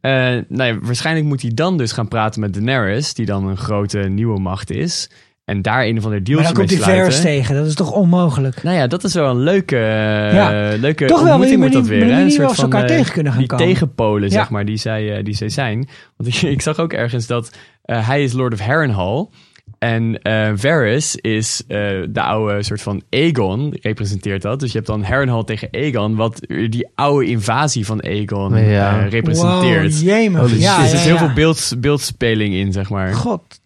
eh, 0.00 0.10
nou 0.48 0.72
ja, 0.72 0.78
waarschijnlijk 0.80 1.26
moet 1.26 1.42
hij 1.42 1.50
dan 1.54 1.76
dus 1.78 1.92
gaan 1.92 2.08
praten 2.08 2.40
met 2.40 2.54
Daenerys, 2.54 3.14
die 3.14 3.26
dan 3.26 3.46
een 3.48 3.56
grote 3.56 3.98
nieuwe 3.98 4.40
macht 4.40 4.70
is. 4.70 5.10
En 5.44 5.62
daar 5.62 5.84
een 5.84 5.98
of 5.98 6.04
ander 6.04 6.10
Maar 6.10 6.20
dealtje 6.20 6.46
dan 6.46 6.54
komt 6.54 6.70
mee 6.70 6.78
hij 6.78 6.94
Varys 6.96 7.16
sluiten. 7.20 7.40
tegen. 7.42 7.54
Dat 7.54 7.66
is 7.66 7.74
toch 7.74 7.92
onmogelijk? 7.92 8.62
Nou 8.62 8.76
ja, 8.76 8.86
dat 8.86 9.04
is 9.04 9.14
wel 9.14 9.30
een 9.30 9.38
leuke, 9.40 9.76
eh, 9.76 10.34
Ja. 10.34 10.76
leuke 10.76 11.04
Toch 11.06 11.22
wel 11.22 11.28
ontmoeting 11.28 11.52
een 11.54 11.58
wordt 11.58 11.74
dat 11.74 11.86
weer. 11.86 12.06
manier 12.06 12.24
Een 12.24 12.30
soort 12.30 12.54
van, 12.54 12.64
elkaar 12.64 12.82
eh, 12.82 12.96
tegen 12.96 13.12
kunnen 13.12 13.32
gaan 13.32 13.40
die 13.40 13.50
komen. 13.50 13.66
tegenpolen, 13.66 14.22
Ja. 14.28 14.34
zeg 14.34 14.50
maar, 14.50 14.64
die 14.64 14.76
zij, 14.76 15.22
die 15.22 15.34
zij 15.34 15.48
zijn. 15.48 15.88
Want 16.16 16.34
ik, 16.34 16.42
ik 16.56 16.62
zag 16.62 16.78
ook 16.78 16.92
ergens 16.92 17.26
dat 17.26 17.50
hij 17.82 18.22
is 18.24 18.32
Lord 18.32 18.52
of 18.52 18.60
Harrenhal. 18.60 19.32
En 19.78 20.22
eh 20.22 20.50
Varys 20.54 21.16
is 21.16 21.62
eh, 21.68 21.78
de 22.08 22.20
oude 22.22 22.62
soort 22.62 22.82
van 22.82 23.02
Aegon, 23.10 23.76
representeert 23.80 24.42
dat. 24.42 24.60
Dus 24.60 24.68
je 24.70 24.76
hebt 24.76 24.90
dan 24.90 25.02
Harrenhal 25.02 25.44
tegen 25.44 25.68
Aegon, 25.70 26.16
wat 26.16 26.40
die 26.48 26.88
oude 26.94 27.26
invasie 27.26 27.86
van 27.86 28.02
Aegon 28.02 28.56
Ja. 28.56 29.00
eh, 29.04 29.10
representeert. 29.10 29.92
Wow, 29.94 30.02
jemig. 30.08 30.40
Ja, 30.40 30.46
dus 30.46 30.52
er 30.52 30.60
ja, 30.60 30.84
is 30.84 31.04
heel 31.04 31.12
ja. 31.12 31.18
veel 31.18 31.34
beeld, 31.34 31.72
beeldspeling 31.78 32.54
in, 32.54 32.72
zeg 32.72 32.90
maar. 32.90 33.14
God. 33.14 33.60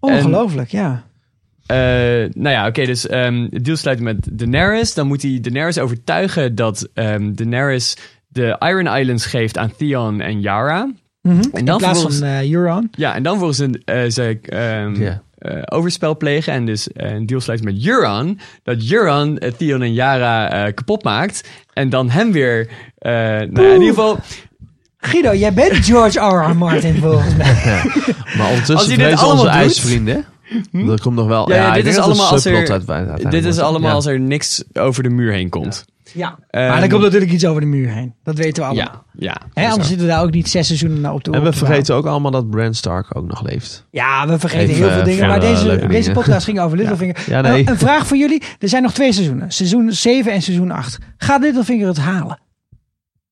Ongelooflijk, 0.00 0.70
ja. 0.70 1.04
Eh, 1.66 1.76
nou 2.32 2.48
ja, 2.48 2.66
oké, 2.66 2.84
dus 2.84 3.06
ehm, 3.06 3.46
het 3.50 3.64
deal 3.64 3.76
sluit 3.76 4.00
met 4.00 4.28
Daenerys. 4.38 4.94
Dan 4.94 5.06
moet 5.06 5.22
hij 5.22 5.38
Daenerys 5.40 5.78
overtuigen 5.78 6.54
dat 6.54 6.88
ehm, 6.94 7.32
Daenerys 7.34 7.96
de 8.28 8.56
Iron 8.58 8.96
Islands 8.98 9.26
geeft 9.26 9.58
aan 9.58 9.72
Theon 9.76 10.20
en 10.20 10.40
Yara. 10.40 10.90
Mhm. 11.22 11.40
En 11.40 11.50
In 11.52 11.64
dan 11.64 11.78
plaats 11.78 12.02
van 12.02 12.22
eh 12.22 12.50
Euron. 12.52 12.88
Ja, 12.96 13.14
en 13.14 13.22
dan 13.22 13.38
volgens 13.38 13.58
een, 13.58 13.82
eh 13.84 14.10
ze 14.10 14.38
ehm, 14.42 15.02
Ja. 15.02 15.22
eh, 15.38 15.62
overspel 15.64 16.16
plegen 16.16 16.52
en 16.52 16.66
dus 16.66 16.88
een 16.92 17.26
deal 17.26 17.40
sluit 17.40 17.62
met 17.64 17.86
Euron. 17.86 18.38
Dat 18.62 18.76
Euron 18.90 19.38
Theon 19.56 19.82
en 19.82 19.92
Yara 19.92 20.50
eh, 20.66 20.74
kapot 20.74 21.04
maakt. 21.04 21.48
En 21.72 21.88
dan 21.88 22.10
hem 22.10 22.32
weer, 22.32 22.68
eh, 22.98 23.12
nou 23.12 23.62
ja, 23.62 23.68
in 23.68 23.72
ieder 23.72 23.88
geval... 23.88 24.18
Guido, 25.02 25.34
jij 25.34 25.52
bent 25.52 25.84
George 25.84 26.18
R. 26.20 26.50
R. 26.50 26.56
Martin 26.56 26.96
volgens 26.96 27.36
mij. 27.36 27.54
Maar 28.36 28.48
ondertussen 28.48 28.94
vrezen 28.94 29.18
allemaal 29.18 29.30
onze 29.30 29.42
doet- 29.44 29.52
ijsvrienden. 29.54 30.24
Dat 30.70 31.00
komt 31.00 31.16
nog 31.16 31.26
wel. 31.26 31.48
Ja, 31.48 31.56
ja, 31.56 31.74
ik 31.74 31.84
dit 31.84 31.92
is 31.92 31.98
allemaal 31.98 32.28
als 32.30 32.44
er, 32.44 32.70
uit- 32.86 33.30
dit 33.30 33.44
is 33.44 33.58
allemaal 33.58 33.88
Ja. 33.88 33.94
als 33.94 34.06
er 34.06 34.20
niks 34.20 34.64
over 34.72 35.02
de 35.02 35.08
muur 35.08 35.32
heen 35.32 35.48
komt. 35.48 35.84
Ja. 36.14 36.38
Ehm, 36.50 36.68
maar 36.68 36.82
er 36.82 36.88
komt 36.88 37.02
natuurlijk 37.02 37.32
iets 37.32 37.46
over 37.46 37.60
de 37.60 37.66
muur 37.66 37.88
heen. 37.88 38.14
Dat 38.22 38.36
weten 38.36 38.62
we 38.62 38.68
allemaal. 38.68 39.04
Ja, 39.18 39.34
ja. 39.34 39.36
Hè, 39.54 39.68
anders 39.68 39.88
zitten 39.88 40.06
we 40.06 40.12
daar 40.12 40.22
ook 40.22 40.30
niet 40.30 40.48
zes 40.48 40.66
seizoenen 40.66 41.00
naar 41.00 41.12
op 41.12 41.22
te 41.22 41.30
En 41.30 41.42
we 41.42 41.52
vergeten 41.52 41.94
ook 41.94 42.06
allemaal 42.06 42.30
dat 42.30 42.50
Bran 42.50 42.74
Stark 42.74 43.16
ook 43.16 43.26
nog 43.26 43.42
leeft. 43.42 43.86
Ja, 43.90 44.28
we 44.28 44.38
vergeten 44.38 44.68
Even, 44.68 44.82
heel 44.82 44.90
veel 44.90 45.00
eh, 45.00 45.04
dingen. 45.04 45.26
Maar 45.26 45.40
de 45.40 45.46
deze, 45.46 45.64
deze 45.64 45.86
dingen. 45.88 46.12
podcast 46.12 46.44
ging 46.44 46.60
over 46.60 46.76
Littlefinger. 46.80 47.16
Ja, 47.26 47.40
nee. 47.40 47.64
Eh, 47.64 47.70
een 47.70 47.78
vraag 47.78 48.06
voor 48.06 48.16
jullie. 48.16 48.42
Er 48.58 48.68
zijn 48.68 48.82
nog 48.82 48.92
twee 48.92 49.12
seizoenen. 49.12 49.52
Seizoen 49.52 49.92
7 49.92 50.32
en 50.32 50.42
seizoen 50.42 50.70
8. 50.70 50.98
Gaat 51.16 51.40
Littlefinger 51.40 51.86
het 51.86 51.98
halen? 51.98 52.38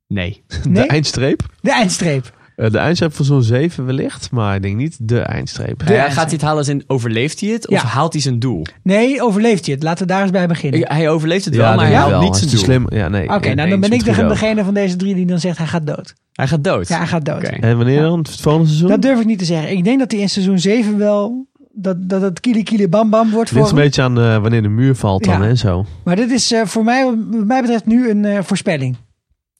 Nee. 0.06 0.44
Nee? 0.68 0.82
De 0.82 0.86
eindstreep. 0.86 1.42
De 1.60 1.72
eindstreep. 1.72 2.36
Eh, 2.58 2.70
de 2.70 2.78
eindstreep 2.78 3.14
van 3.14 3.24
zo'n 3.24 3.42
7 3.42 3.86
wellicht, 3.86 4.30
maar 4.30 4.54
ik 4.54 4.62
denk 4.62 4.76
niet 4.76 4.96
de 5.00 5.20
eindstreep. 5.20 5.82
Ja, 5.86 6.10
gaat 6.10 6.24
hij 6.24 6.32
het 6.32 6.40
halen 6.42 6.58
als 6.58 6.68
in 6.68 6.84
overleeft 6.86 7.40
hij 7.40 7.50
het 7.50 7.68
of 7.68 7.74
Ja. 7.82 7.86
haalt 7.86 8.12
hij 8.12 8.22
zijn 8.22 8.38
doel? 8.38 8.62
Nee, 8.82 9.22
overleeft 9.22 9.64
hij 9.66 9.74
het? 9.74 9.82
Laten 9.82 10.06
we 10.06 10.12
daar 10.12 10.22
eens 10.22 10.30
bij 10.30 10.46
beginnen. 10.46 10.80
Ik- 10.80 10.88
Hij 10.88 11.08
overleeft 11.08 11.44
het 11.44 11.56
wel, 11.56 11.74
maar 11.74 11.86
hij 11.86 11.94
haalt 11.94 12.10
wel. 12.10 12.20
niet 12.20 12.36
zijn 12.36 12.48
hij 12.50 12.54
doel. 12.56 12.64
slim, 12.64 12.86
ja, 12.88 13.08
nee. 13.08 13.28
Oké, 13.34 13.54
nou 13.54 13.68
dan 13.70 13.80
ben 13.80 13.92
ik 13.92 14.04
de, 14.04 14.26
degene 14.26 14.64
van 14.64 14.74
deze 14.74 14.96
drie 14.96 15.14
die 15.14 15.26
dan 15.26 15.38
zegt 15.40 15.58
hij 15.58 15.66
gaat 15.66 15.86
dood. 15.86 16.14
Hij 16.32 16.46
gaat 16.46 16.64
dood. 16.64 16.88
Ja, 16.88 16.96
hij 16.98 17.06
gaat 17.06 17.24
dood. 17.24 17.42
En 17.42 17.76
wanneer 17.76 18.00
dan? 18.02 18.18
Het 18.18 18.40
volgende 18.40 18.66
seizoen? 18.66 18.88
Dat 18.88 19.02
durf 19.02 19.20
ik 19.20 19.26
niet 19.26 19.38
te 19.38 19.44
zeggen. 19.44 19.76
Ik 19.76 19.84
denk 19.84 19.98
dat 19.98 20.12
hij 20.12 20.20
in 20.20 20.28
seizoen 20.28 20.58
7 20.58 20.98
wel... 20.98 21.46
Dat, 21.72 21.96
dat 22.08 22.22
het 22.22 22.40
kili 22.40 22.62
kili 22.62 22.88
bam 22.88 23.10
bam 23.10 23.30
wordt 23.30 23.52
Ligt 23.52 23.68
voor 23.68 23.78
een 23.78 23.84
beetje 23.84 24.02
aan 24.02 24.18
eh, 24.20 24.36
wanneer 24.38 24.62
de 24.62 24.68
muur 24.68 24.94
valt 24.94 25.24
dan 25.24 25.42
Ja. 25.42 25.48
en 25.48 25.56
zo. 25.58 25.84
Maar 26.04 26.16
dit 26.16 26.30
is 26.30 26.52
eh, 26.52 26.64
voor 26.64 26.84
mij, 26.84 27.04
wat 27.30 27.44
mij 27.44 27.60
betreft, 27.60 27.86
nu 27.86 28.10
een 28.10 28.24
eh, 28.24 28.38
voorspelling. 28.42 28.96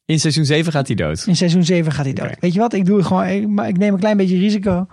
In 0.09 0.20
seizoen 0.20 0.44
7 0.44 0.72
gaat 0.72 0.86
hij 0.86 0.97
dood. 0.97 1.26
In 1.26 1.36
seizoen 1.36 1.64
7 1.64 1.93
gaat 1.93 2.05
hij 2.05 2.14
dood. 2.14 2.36
Weet 2.40 2.52
je 2.52 2.59
wat? 2.59 2.72
Ik 2.72 2.85
doe 2.85 2.97
het 2.97 3.06
gewoon. 3.06 3.26
Ik, 3.26 3.48
maar 3.48 3.68
ik 3.68 3.78
neem 3.78 3.93
een 3.93 4.01
klein 4.01 4.16
beetje 4.16 4.39
risico. 4.39 4.86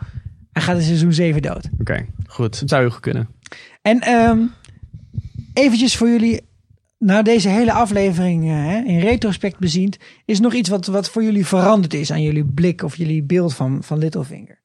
Hij 0.52 0.62
gaat 0.62 0.78
in 0.78 0.84
seizoen 0.84 1.14
7 1.14 1.42
dood. 1.42 1.70
Oké, 1.80 2.06
Goed. 2.28 2.60
dat 2.60 2.70
zou 2.70 2.82
heel 2.82 2.92
goed 2.92 3.02
kunnen. 3.02 3.30
En 3.82 4.00
ehm 4.00 4.40
eventjes 5.54 5.96
voor 5.96 6.08
jullie, 6.08 6.42
na 6.98 7.22
deze 7.22 7.50
hele 7.50 7.72
aflevering 7.72 8.44
eh, 8.44 8.50
hè, 8.50 8.82
in 8.82 9.00
retrospect 9.00 9.60
beziend, 9.60 9.98
is 10.26 10.38
er 10.38 10.44
nog 10.44 10.54
iets 10.54 10.70
wat, 10.70 10.86
wat 10.86 11.10
voor 11.10 11.24
jullie 11.24 11.46
veranderd 11.46 11.94
is 11.94 12.12
aan 12.12 12.22
jullie 12.22 12.46
blik 12.46 12.84
of 12.84 12.96
jullie 12.96 13.24
beeld 13.24 13.54
van, 13.54 13.84
van 13.84 13.98
Littlefinger? 13.98 14.62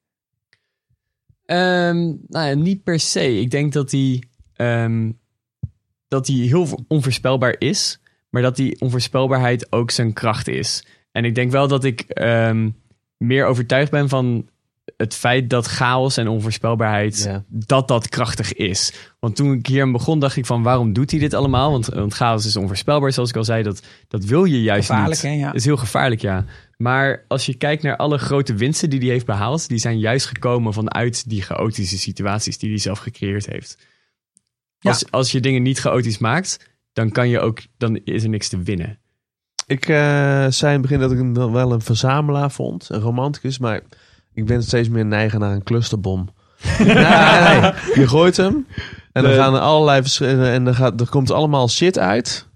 Ehm, 1.45 2.13
nou 2.27 2.47
ja, 2.47 2.53
niet 2.53 2.83
per 2.83 2.99
se. 2.99 3.39
Ik 3.39 3.51
denk 3.51 3.73
dat 3.73 3.91
hij, 3.91 4.23
ehm, 4.55 5.11
dat 6.07 6.27
hij 6.27 6.35
heel 6.35 6.85
onvoorspelbaar 6.87 7.55
is, 7.57 8.01
maar 8.31 8.41
dat 8.41 8.55
die 8.55 8.81
onvoorspelbaarheid 8.81 9.71
ook 9.71 9.91
zijn 9.91 10.13
kracht 10.13 10.47
is. 10.47 10.85
En 11.11 11.25
ik 11.25 11.35
denk 11.35 11.51
wel 11.51 11.67
dat 11.67 11.83
ik 11.83 12.01
ehm, 12.01 12.69
meer 13.17 13.45
overtuigd 13.45 13.91
ben 13.91 14.09
van 14.09 14.49
het 14.97 15.15
feit 15.15 15.49
dat 15.49 15.65
chaos 15.65 16.17
en 16.17 16.27
onvoorspelbaarheid, 16.27 17.41
dat 17.47 17.87
dat 17.87 18.09
krachtig 18.09 18.53
is. 18.53 18.93
Want 19.19 19.35
toen 19.35 19.53
ik 19.53 19.65
hier 19.65 19.81
aan 19.81 19.91
begon, 19.91 20.19
dacht 20.19 20.35
ik 20.35 20.45
van 20.45 20.63
waarom 20.63 20.93
doet 20.93 21.11
hij 21.11 21.19
dit 21.19 21.33
allemaal? 21.33 21.71
Want, 21.71 21.85
want 21.85 22.13
chaos 22.13 22.45
is 22.45 22.55
onvoorspelbaar, 22.55 23.11
zoals 23.11 23.29
ik 23.29 23.35
al 23.35 23.43
zei. 23.43 23.63
Dat, 23.63 23.81
dat 24.07 24.23
wil 24.23 24.45
je 24.45 24.61
juist 24.61 24.89
Gevaarlijk, 24.89 25.23
niet. 25.23 25.31
hè, 25.31 25.37
ja. 25.37 25.53
Is 25.53 25.65
heel 25.65 25.77
gevaarlijk, 25.77 26.21
ja. 26.21 26.45
Maar 26.77 27.25
als 27.27 27.45
je 27.45 27.53
kijkt 27.53 27.83
naar 27.83 27.97
alle 27.97 28.17
grote 28.17 28.53
winsten 28.53 28.89
die 28.89 28.99
hij 28.99 29.09
heeft 29.09 29.25
behaald, 29.25 29.67
die 29.67 29.77
zijn 29.77 29.99
juist 29.99 30.25
gekomen 30.25 30.73
vanuit 30.73 31.29
die 31.29 31.41
chaotische 31.41 31.97
situaties 31.97 32.57
die 32.57 32.69
hij 32.69 32.79
zelf 32.79 32.99
gecreëerd 32.99 33.45
heeft. 33.45 33.77
Als, 34.79 35.11
als 35.11 35.31
je 35.31 35.39
dingen 35.39 35.61
niet 35.61 35.79
chaotisch 35.79 36.17
maakt, 36.17 36.70
dan 36.93 37.11
kan 37.11 37.29
je 37.29 37.39
ook, 37.39 37.59
dan 37.77 37.99
is 38.03 38.23
er 38.23 38.29
niks 38.29 38.49
te 38.49 38.61
winnen. 38.61 38.99
Ik 39.65 39.87
eh, 39.87 40.45
zei 40.49 40.73
in 40.73 40.79
het 40.79 40.81
begin 40.81 40.99
dat 40.99 41.11
ik 41.11 41.17
hem 41.17 41.33
wel- 41.33 41.71
een 41.71 41.81
verzamelaar 41.81 42.51
vond, 42.51 42.89
een 42.89 42.99
romanticus, 42.99 43.57
maar 43.57 43.81
ik 44.33 44.45
ben 44.45 44.63
steeds 44.63 44.89
meer 44.89 45.05
neigen 45.05 45.39
naar 45.39 45.51
een 45.51 45.63
clusterbom. 45.63 46.29
nee, 46.79 46.87
nee, 46.87 47.59
nee. 47.61 47.71
Je 47.93 48.07
gooit 48.07 48.37
hem 48.37 48.67
en 49.11 49.23
dan 49.23 49.33
gaan 49.33 49.53
er 49.55 49.59
allerlei 49.59 50.01
verschillende 50.01 50.49
en 50.49 50.65
dan 50.65 50.75
gaat, 50.75 50.99
er 51.01 51.09
komt 51.09 51.31
allemaal 51.31 51.69
shit 51.69 51.99
uit. 51.99 52.47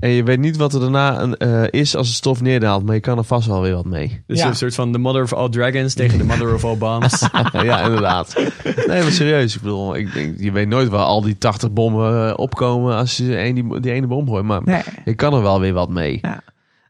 En 0.00 0.10
je 0.10 0.22
weet 0.22 0.38
niet 0.38 0.56
wat 0.56 0.72
er 0.74 0.80
daarna 0.80 1.20
een, 1.20 1.36
eh, 1.36 1.62
is 1.70 1.96
als 1.96 2.06
het 2.06 2.16
stof 2.16 2.40
neerdaalt, 2.40 2.84
maar 2.84 2.94
je 2.94 3.00
kan 3.00 3.18
er 3.18 3.24
vast 3.24 3.46
wel 3.46 3.60
weer 3.62 3.74
wat 3.74 3.84
mee. 3.84 4.22
Dus 4.26 4.38
Ja. 4.38 4.46
een 4.46 4.56
soort 4.56 4.74
van 4.74 4.92
the 4.92 4.98
mother 4.98 5.22
of 5.22 5.32
all 5.32 5.48
dragons 5.48 5.94
tegen 5.94 6.18
de 6.18 6.24
mother 6.24 6.54
of 6.54 6.64
all 6.64 6.76
bombs. 6.76 7.28
ja, 7.52 7.80
inderdaad. 7.80 8.34
Nee, 8.86 9.02
maar 9.02 9.12
serieus. 9.12 9.54
Ik 9.54 9.60
bedoel, 9.62 9.96
ik 9.96 10.12
denk, 10.12 10.34
je 10.38 10.52
weet 10.52 10.68
nooit 10.68 10.88
waar 10.88 11.04
al 11.04 11.22
die 11.22 11.38
80 11.38 11.72
bommen 11.72 12.28
eh, 12.28 12.32
opkomen 12.36 12.96
als 12.96 13.16
je 13.16 13.36
één, 13.36 13.54
die, 13.54 13.80
die 13.80 13.92
ene 13.92 14.06
bom 14.06 14.28
gooit. 14.28 14.44
Maar 14.44 14.60
Nee. 14.64 14.82
je 15.04 15.14
kan 15.14 15.34
er 15.34 15.42
wel 15.42 15.60
weer 15.60 15.72
wat 15.72 15.88
mee. 15.90 16.20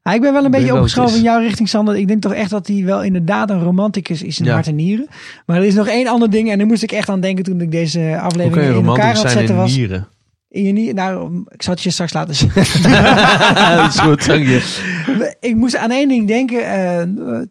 Ah, 0.02 0.14
ik 0.14 0.20
ben 0.20 0.32
wel 0.32 0.40
een 0.44 0.46
Ik 0.46 0.58
beetje 0.58 0.74
opgeschoven 0.74 1.16
in 1.16 1.22
jouw 1.22 1.40
richting, 1.40 1.68
Sander. 1.68 1.96
Ik 1.96 2.08
denk 2.08 2.22
toch 2.22 2.32
echt 2.34 2.50
dat 2.50 2.66
hij 2.66 2.84
wel 2.84 3.02
inderdaad 3.02 3.50
een 3.50 3.62
romanticus 3.62 4.22
is 4.22 4.38
in 4.38 4.44
Ja. 4.44 4.52
hart 4.52 4.66
en 4.66 4.74
nieren. 4.74 5.06
Maar 5.46 5.56
er 5.56 5.64
is 5.64 5.74
nog 5.74 5.88
één 5.88 6.06
ander 6.06 6.30
ding 6.30 6.50
en 6.50 6.58
daar 6.58 6.66
moest 6.66 6.82
ik 6.82 6.92
echt 6.92 7.08
aan 7.08 7.20
denken 7.20 7.44
toen 7.44 7.60
ik 7.60 7.70
deze 7.70 8.18
aflevering 8.22 8.76
in 8.76 8.86
elkaar 8.86 9.16
zijn 9.16 9.28
zetten 9.30 9.54
in 9.54 9.60
was. 9.60 9.76
nieren? 9.76 10.08
In 10.50 10.64
je 10.64 10.72
nier, 10.72 10.94
nou, 10.94 11.44
ik 11.48 11.62
zal 11.62 11.74
het 11.74 11.82
je 11.82 11.90
straks 11.90 12.12
laten 12.12 12.34
zien. 12.34 12.50
dat 13.76 13.88
is 13.88 13.98
goed, 13.98 14.26
dank 14.26 14.46
je. 14.46 15.36
ik 15.40 15.54
moest 15.56 15.76
aan 15.76 15.90
één 15.90 16.08
ding 16.08 16.26
denken 16.26 16.64
eh, 16.64 17.02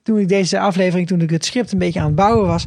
toen 0.03 0.19
ik 0.19 0.28
deze 0.28 0.60
aflevering, 0.60 1.07
toen 1.07 1.22
ik 1.22 1.30
het 1.30 1.45
script 1.45 1.72
een 1.72 1.78
beetje 1.78 1.99
aan 1.99 2.06
het 2.06 2.15
bouwen 2.15 2.48
was. 2.48 2.65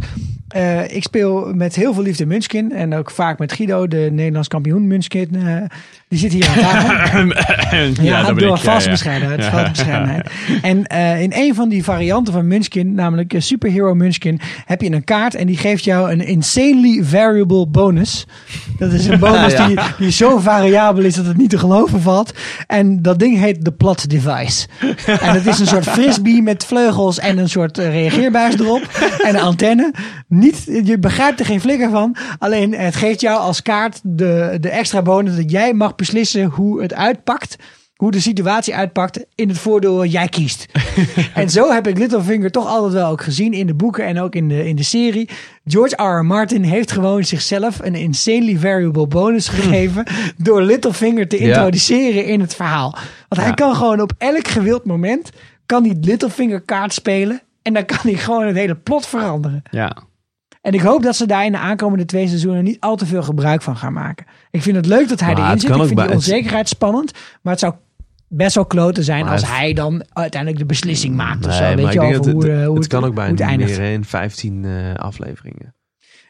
Eh, 0.50 0.94
ik 0.94 1.02
speel 1.02 1.54
met 1.54 1.74
heel 1.74 1.94
veel 1.94 2.02
liefde 2.02 2.26
Munchkin 2.26 2.72
en 2.72 2.94
ook 2.94 3.10
vaak 3.10 3.38
met 3.38 3.52
Guido, 3.52 3.88
de 3.88 4.08
Nederlands 4.12 4.48
kampioen 4.48 4.86
Munchkin. 4.86 5.28
eh, 5.34 5.62
die 6.08 6.18
zit 6.18 6.32
hier 6.32 6.48
aan 6.48 6.58
tafel. 6.70 8.04
Ja, 8.04 8.22
dat 8.22 8.38
door 8.38 8.58
vast 8.58 8.84
ja. 8.84 8.90
bescheidenheid. 8.90 9.42
Ja. 9.42 9.50
vast 9.50 9.70
bescheidenheid. 9.70 10.30
En 10.62 10.86
eh, 10.86 11.22
in 11.22 11.32
een 11.34 11.54
van 11.54 11.68
die 11.68 11.84
varianten 11.84 12.32
van 12.32 12.46
Munchkin, 12.46 12.94
namelijk 12.94 13.34
Superhero 13.38 13.94
Munchkin, 13.94 14.40
heb 14.64 14.80
je 14.80 14.92
een 14.92 15.04
kaart 15.04 15.34
en 15.34 15.46
die 15.46 15.56
geeft 15.56 15.84
jou 15.84 16.12
een 16.12 16.26
insanely 16.26 17.04
variable 17.04 17.66
bonus. 17.66 18.26
Dat 18.78 18.92
is 18.92 19.06
een 19.06 19.18
bonus 19.28 19.56
die, 19.56 19.78
die 19.98 20.10
zo 20.10 20.38
variabel 20.38 21.04
is 21.04 21.14
dat 21.14 21.26
het 21.26 21.36
niet 21.36 21.50
te 21.50 21.58
geloven 21.58 22.00
valt. 22.00 22.32
En 22.66 23.02
dat 23.02 23.18
ding 23.18 23.38
heet 23.38 23.64
de 23.64 23.72
plot 23.72 24.10
device. 24.10 24.66
En 25.06 25.32
het 25.32 25.46
is 25.46 25.58
een 25.58 25.66
soort 25.66 25.88
frisbee 25.88 26.42
met 26.42 26.64
vleugels 26.64 27.18
en 27.18 27.38
een 27.38 27.48
soort 27.48 27.78
reageerbuis 27.78 28.58
erop. 28.58 28.82
En 29.24 29.34
een 29.34 29.40
antenne. 29.40 29.92
Niet, 30.40 30.64
je 30.84 30.98
begrijpt 30.98 31.40
er 31.40 31.46
geen 31.46 31.60
flikker 31.60 31.90
van. 31.90 32.16
Alleen 32.38 32.74
het 32.74 32.96
geeft 32.96 33.20
jou 33.20 33.38
als 33.38 33.62
kaart 33.62 34.00
de, 34.02 34.58
de 34.60 34.68
extra 34.68 35.02
bonus 35.02 35.36
dat 35.36 35.50
jij 35.50 35.72
mag 35.72 35.94
beslissen 35.94 36.44
hoe 36.44 36.82
het 36.82 36.94
uitpakt. 36.94 37.56
Hoe 37.94 38.10
de 38.10 38.20
situatie 38.20 38.74
uitpakt 38.74 39.24
in 39.34 39.48
het 39.48 39.58
voordeel 39.58 40.04
jij 40.04 40.28
kiest. 40.28 40.66
en 41.34 41.50
zo 41.50 41.72
heb 41.72 41.86
ik 41.86 41.98
Littlefinger 41.98 42.50
toch 42.50 42.66
altijd 42.66 42.92
wel 42.92 43.10
ook 43.10 43.22
gezien 43.22 43.52
in 43.52 43.66
de 43.66 43.74
boeken 43.74 44.04
en 44.04 44.20
ook 44.20 44.34
in 44.34 44.48
de, 44.48 44.68
in 44.68 44.76
de 44.76 44.82
serie. 44.82 45.28
George 45.64 46.02
R. 46.02 46.18
R. 46.18 46.24
Martin 46.24 46.62
heeft 46.62 46.92
gewoon 46.92 47.24
zichzelf 47.24 47.78
een 47.82 47.94
insanely 47.94 48.58
variable 48.58 49.06
bonus 49.06 49.48
gegeven. 49.48 50.04
door 50.36 50.62
Littlefinger 50.62 51.28
te 51.28 51.36
introduceren 51.36 52.24
in 52.24 52.40
het 52.40 52.54
verhaal. 52.54 52.96
Want 53.28 53.42
hij 53.42 53.54
kan 53.54 53.74
gewoon 53.76 54.00
op 54.00 54.12
elk 54.18 54.48
gewild 54.48 54.84
moment. 54.84 55.30
kan 55.66 55.82
die 55.82 55.96
Littlefinger 56.00 56.60
kaart 56.60 56.92
spelen. 56.92 57.42
En 57.62 57.72
dan 57.72 57.84
kan 57.84 57.98
hij 58.02 58.14
gewoon 58.14 58.46
het 58.46 58.56
hele 58.56 58.76
plot 58.76 59.06
veranderen. 59.06 59.62
Ja. 59.70 59.96
En 60.60 60.72
ik 60.72 60.80
hoop 60.80 61.02
dat 61.02 61.16
ze 61.16 61.26
daar 61.26 61.44
in 61.44 61.52
de 61.52 61.58
aankomende 61.58 62.04
twee 62.04 62.26
seizoenen 62.28 62.64
niet 62.64 62.80
al 62.80 62.96
te 62.96 63.06
veel 63.06 63.22
gebruik 63.22 63.62
van 63.62 63.76
gaan 63.76 63.92
maken. 63.92 64.26
Ik 64.50 64.62
vind 64.62 64.76
het 64.76 64.86
leuk 64.86 65.08
dat 65.08 65.20
hij 65.20 65.32
Maar 65.34 65.44
erin 65.46 65.60
zit. 65.60 65.70
Ik 65.70 65.76
vind 65.86 65.96
die 65.98 66.10
onzekerheid 66.10 66.68
spannend. 66.68 67.12
Maar 67.42 67.52
het 67.52 67.60
zou 67.62 67.74
best 68.28 68.54
wel 68.54 68.64
kloten 68.66 69.04
zijn 69.04 69.22
Maar 69.24 69.32
als 69.32 69.40
het- 69.42 69.50
hij 69.50 69.72
dan 69.72 70.04
uiteindelijk 70.12 70.60
de 70.60 70.66
beslissing 70.66 71.16
maakt. 71.16 71.46
of 71.46 71.52
zo. 71.54 71.62
Weet 71.62 71.68
maar 71.74 71.78
je 71.78 71.84
ik 71.84 72.00
denk 72.00 72.02
over 72.16 72.32
dat 72.32 72.32
hoe, 72.32 72.50
het, 72.50 72.60
eh, 72.60 72.66
hoe 72.66 72.76
het 72.78 72.86
kan 72.86 73.04
ook 73.04 73.14
hoe 73.14 73.22
het 73.24 73.36
bijna 73.36 73.56
niet 73.56 73.78
meer 73.78 73.92
in 73.92 74.04
15 74.04 74.64
eh, 74.64 74.94
afleveringen. 74.94 75.74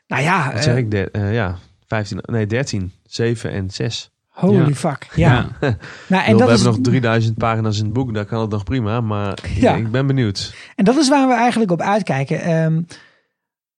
Nou 0.07 0.23
ja, 0.23 0.45
Wat 0.47 0.55
eh, 0.55 0.61
zeg 0.63 0.77
ik? 0.77 0.91
De, 0.91 1.11
eh, 1.11 1.35
ja, 1.35 1.57
15, 1.87 2.19
nee 2.23 2.47
13, 2.47 2.93
7 3.07 3.51
en 3.53 3.71
6. 3.71 4.11
holy 4.29 4.69
Ja. 4.69 4.75
fuck. 4.75 5.09
Ja. 5.15 5.33
Ja. 5.33 5.49
Nou, 6.09 6.25
En 6.25 6.33
we 6.33 6.39
dat 6.39 6.49
hebben 6.49 6.57
is, 6.57 6.63
nog 6.63 6.79
3000 6.81 7.37
pagina's 7.39 7.79
in 7.79 7.85
het 7.85 7.93
boek, 7.93 8.15
daar 8.15 8.25
kan 8.25 8.41
het 8.41 8.51
nog 8.51 8.65
prima. 8.65 9.01
Maar 9.01 9.39
Ja. 9.55 9.75
ik 9.75 9.91
ben 9.91 10.07
benieuwd. 10.07 10.55
en 10.77 10.85
dat 10.85 10.97
is 10.97 11.09
waar 11.09 11.29
we 11.29 11.35
eigenlijk 11.35 11.71
op 11.71 11.81
uitkijken. 11.81 12.41
Ehm, 12.41 12.81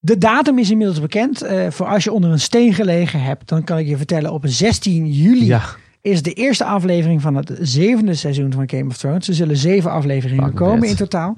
De 0.05 0.17
datum 0.17 0.57
is 0.59 0.69
inmiddels 0.71 1.01
bekend. 1.01 1.41
Eh, 1.41 1.69
voor 1.69 1.85
als 1.85 2.03
je 2.03 2.11
onder 2.11 2.31
een 2.31 2.39
steen 2.39 2.73
gelegen 2.73 3.21
hebt, 3.21 3.47
dan 3.49 3.63
kan 3.63 3.77
ik 3.77 3.87
je 3.87 3.97
vertellen 3.97 4.31
op 4.31 4.43
16 4.45 5.07
juli 5.11 5.45
Ja, 5.45 5.61
is 6.01 6.21
de 6.21 6.33
eerste 6.33 6.63
aflevering 6.65 7.21
van 7.21 7.35
het 7.35 7.51
zevende 7.61 8.13
seizoen 8.13 8.51
van 8.53 8.69
Game 8.69 8.85
of 8.89 8.97
Thrones. 8.97 9.27
Er 9.27 9.33
zullen 9.33 9.57
zeven 9.57 9.91
afleveringen 9.91 10.45
Fuck 10.45 10.55
komen 10.55 10.87
in 10.89 10.95
totaal. 10.95 11.35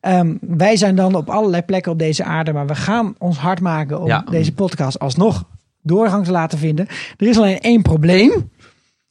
Ehm, 0.00 0.34
wij 0.40 0.76
zijn 0.76 0.96
dan 0.96 1.14
op 1.14 1.30
allerlei 1.30 1.62
plekken 1.62 1.92
op 1.92 1.98
deze 1.98 2.24
aarde, 2.24 2.52
maar 2.52 2.66
we 2.66 2.74
gaan 2.74 3.14
ons 3.18 3.38
hard 3.38 3.60
maken 3.60 4.00
om 4.00 4.06
Ja. 4.06 4.24
deze 4.30 4.52
podcast 4.52 4.98
alsnog 4.98 5.44
doorgang 5.82 6.24
te 6.24 6.30
laten 6.30 6.58
vinden. 6.58 6.86
Er 7.16 7.26
is 7.26 7.36
alleen 7.36 7.60
één 7.60 7.82
probleem. 7.82 8.50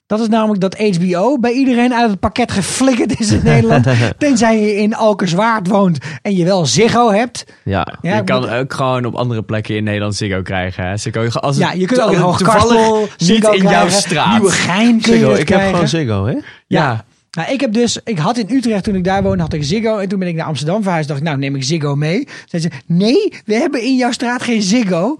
Dat 0.07 0.19
is 0.19 0.27
namelijk 0.27 0.61
dat 0.61 0.77
HBO 0.77 1.38
bij 1.40 1.52
iedereen 1.52 1.94
uit 1.94 2.10
het 2.10 2.19
pakket 2.19 2.52
geflikkerd 2.52 3.19
is 3.19 3.32
in 3.32 3.41
Nederland. 3.53 3.86
Tenzij 4.18 4.60
je 4.61 4.76
in 4.76 4.95
Alkerswaard 4.95 5.68
woont 5.68 5.98
en 6.22 6.36
je 6.36 6.45
wel 6.45 6.65
Ziggo 6.65 7.11
hebt. 7.11 7.44
ja. 7.64 7.88
Ja, 8.02 8.15
je 8.15 8.23
kan 8.23 8.41
moet- 8.41 8.49
ook 8.49 8.73
gewoon 8.73 9.06
op 9.06 9.15
andere 9.15 9.44
plekken 9.44 9.76
in 9.76 9.84
Nederland 9.84 10.15
Ziggo 10.15 10.41
krijgen. 10.41 10.88
Hè? 10.88 10.98
Ziggo, 10.98 11.27
als 11.27 11.57
ja, 11.57 11.69
het 11.69 11.80
je 11.80 11.86
kunt 11.86 12.02
ook 12.02 12.15
Hoogkarspel 12.15 12.68
toevallig 12.69 13.18
niet 13.18 13.44
in 13.64 13.69
jouw 13.69 13.90
straat. 13.90 14.32
Nieuwe 14.32 14.52
gein 14.52 15.02
kun 15.02 15.14
Ziggo, 15.14 15.30
het 15.32 15.40
ik 15.40 15.49
heb 15.49 15.61
gewoon 15.69 15.88
Ziggo, 15.88 16.26
hè? 16.26 16.36
Ja, 16.68 17.06
Nou, 17.32 17.52
ik 17.52 17.61
heb 17.61 17.73
dus, 17.73 17.99
ik 18.03 18.18
had 18.18 18.38
in 18.38 18.49
Utrecht 18.56 18.84
toen 18.84 18.95
ik 18.95 19.03
daar 19.03 19.23
woonde, 19.23 19.41
had 19.44 19.53
ik 19.53 19.64
Ziggo. 19.64 19.98
En 19.98 20.07
toen 20.10 20.19
ben 20.19 20.27
ik 20.27 20.36
naar 20.36 20.45
Amsterdam 20.45 20.84
verhuisd. 20.84 21.07
Dacht 21.07 21.19
ik, 21.19 21.26
nou 21.26 21.38
neem 21.38 21.56
ik 21.56 21.64
Ziggo 21.64 21.95
mee. 21.95 22.27
Zei 22.45 22.61
ze, 22.61 22.69
nee, 22.86 23.34
we 23.45 23.56
hebben 23.56 23.82
in 23.82 23.95
jouw 23.95 24.11
straat 24.11 24.41
geen 24.44 24.61
Ziggo. 24.61 25.15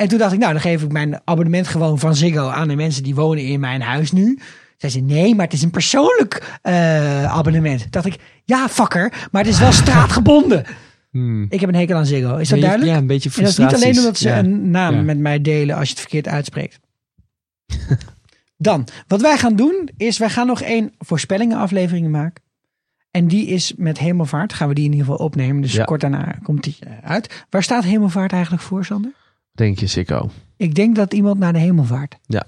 En 0.00 0.08
toen 0.08 0.18
dacht 0.18 0.32
ik, 0.32 0.38
nou 0.38 0.52
dan 0.52 0.60
geef 0.60 0.82
ik 0.82 0.92
mijn 0.92 1.20
abonnement 1.24 1.68
gewoon 1.68 1.98
van 1.98 2.14
Ziggo 2.14 2.48
aan 2.48 2.68
de 2.68 2.76
mensen 2.76 3.02
die 3.02 3.14
wonen 3.14 3.44
in 3.44 3.60
mijn 3.60 3.80
huis 3.82 4.12
nu. 4.12 4.38
Zei 4.76 4.92
ze, 4.92 5.00
nee, 5.00 5.34
maar 5.34 5.44
het 5.44 5.54
is 5.54 5.62
een 5.62 5.70
persoonlijk 5.70 6.58
eh, 6.62 7.24
abonnement. 7.24 7.92
Dacht 7.92 8.06
ik, 8.06 8.16
ja 8.44 8.68
fucker, 8.68 9.28
maar 9.32 9.42
het 9.44 9.52
is 9.52 9.58
wel 9.58 9.72
straatgebonden. 9.72 10.64
Hmm. 11.10 11.46
Ik 11.48 11.60
heb 11.60 11.68
een 11.68 11.74
hekel 11.74 11.96
aan 11.96 12.06
Ziggo. 12.06 12.36
Is 12.36 12.48
dat 12.48 12.60
duidelijk? 12.60 12.90
Ja, 12.90 12.96
een 12.98 13.06
beetje 13.06 13.30
En 13.36 13.42
dat 13.42 13.50
is 13.50 13.58
niet 13.58 13.74
alleen 13.74 13.98
omdat 13.98 14.18
ze 14.18 14.28
Ja. 14.28 14.38
een 14.38 14.70
naam 14.70 14.94
Ja. 14.94 15.02
met 15.02 15.18
mij 15.18 15.40
delen 15.40 15.76
als 15.76 15.84
je 15.84 15.90
het 15.90 16.00
verkeerd 16.00 16.28
uitspreekt. 16.28 16.80
Dan, 18.56 18.86
wat 19.06 19.20
wij 19.20 19.38
gaan 19.38 19.56
doen, 19.56 19.88
is 19.96 20.18
wij 20.18 20.30
gaan 20.30 20.46
nog 20.46 20.60
één 20.60 20.92
voorspellingenaflevering 20.98 22.08
maken. 22.08 22.42
En 23.10 23.28
die 23.28 23.46
is 23.46 23.72
met 23.76 23.98
Hemelvaart. 23.98 24.52
Gaan 24.52 24.68
we 24.68 24.74
die 24.74 24.84
in 24.84 24.92
ieder 24.92 25.06
geval 25.06 25.24
opnemen. 25.26 25.62
Dus 25.62 25.72
Ja. 25.72 25.84
kort 25.84 26.00
daarna 26.00 26.38
komt 26.42 26.62
die 26.62 26.76
eh, 26.80 26.92
uit. 27.02 27.44
Waar 27.50 27.62
staat 27.62 27.84
Hemelvaart 27.84 28.32
eigenlijk 28.32 28.62
voor, 28.62 28.84
Sander? 28.84 29.12
Denk 29.60 29.78
je 29.78 29.86
Ziggo? 29.86 30.30
Ik 30.56 30.74
denk 30.74 30.96
dat 30.96 31.12
iemand 31.14 31.38
naar 31.38 31.52
de 31.52 31.58
Hemelvaart. 31.58 32.16
Ja. 32.26 32.42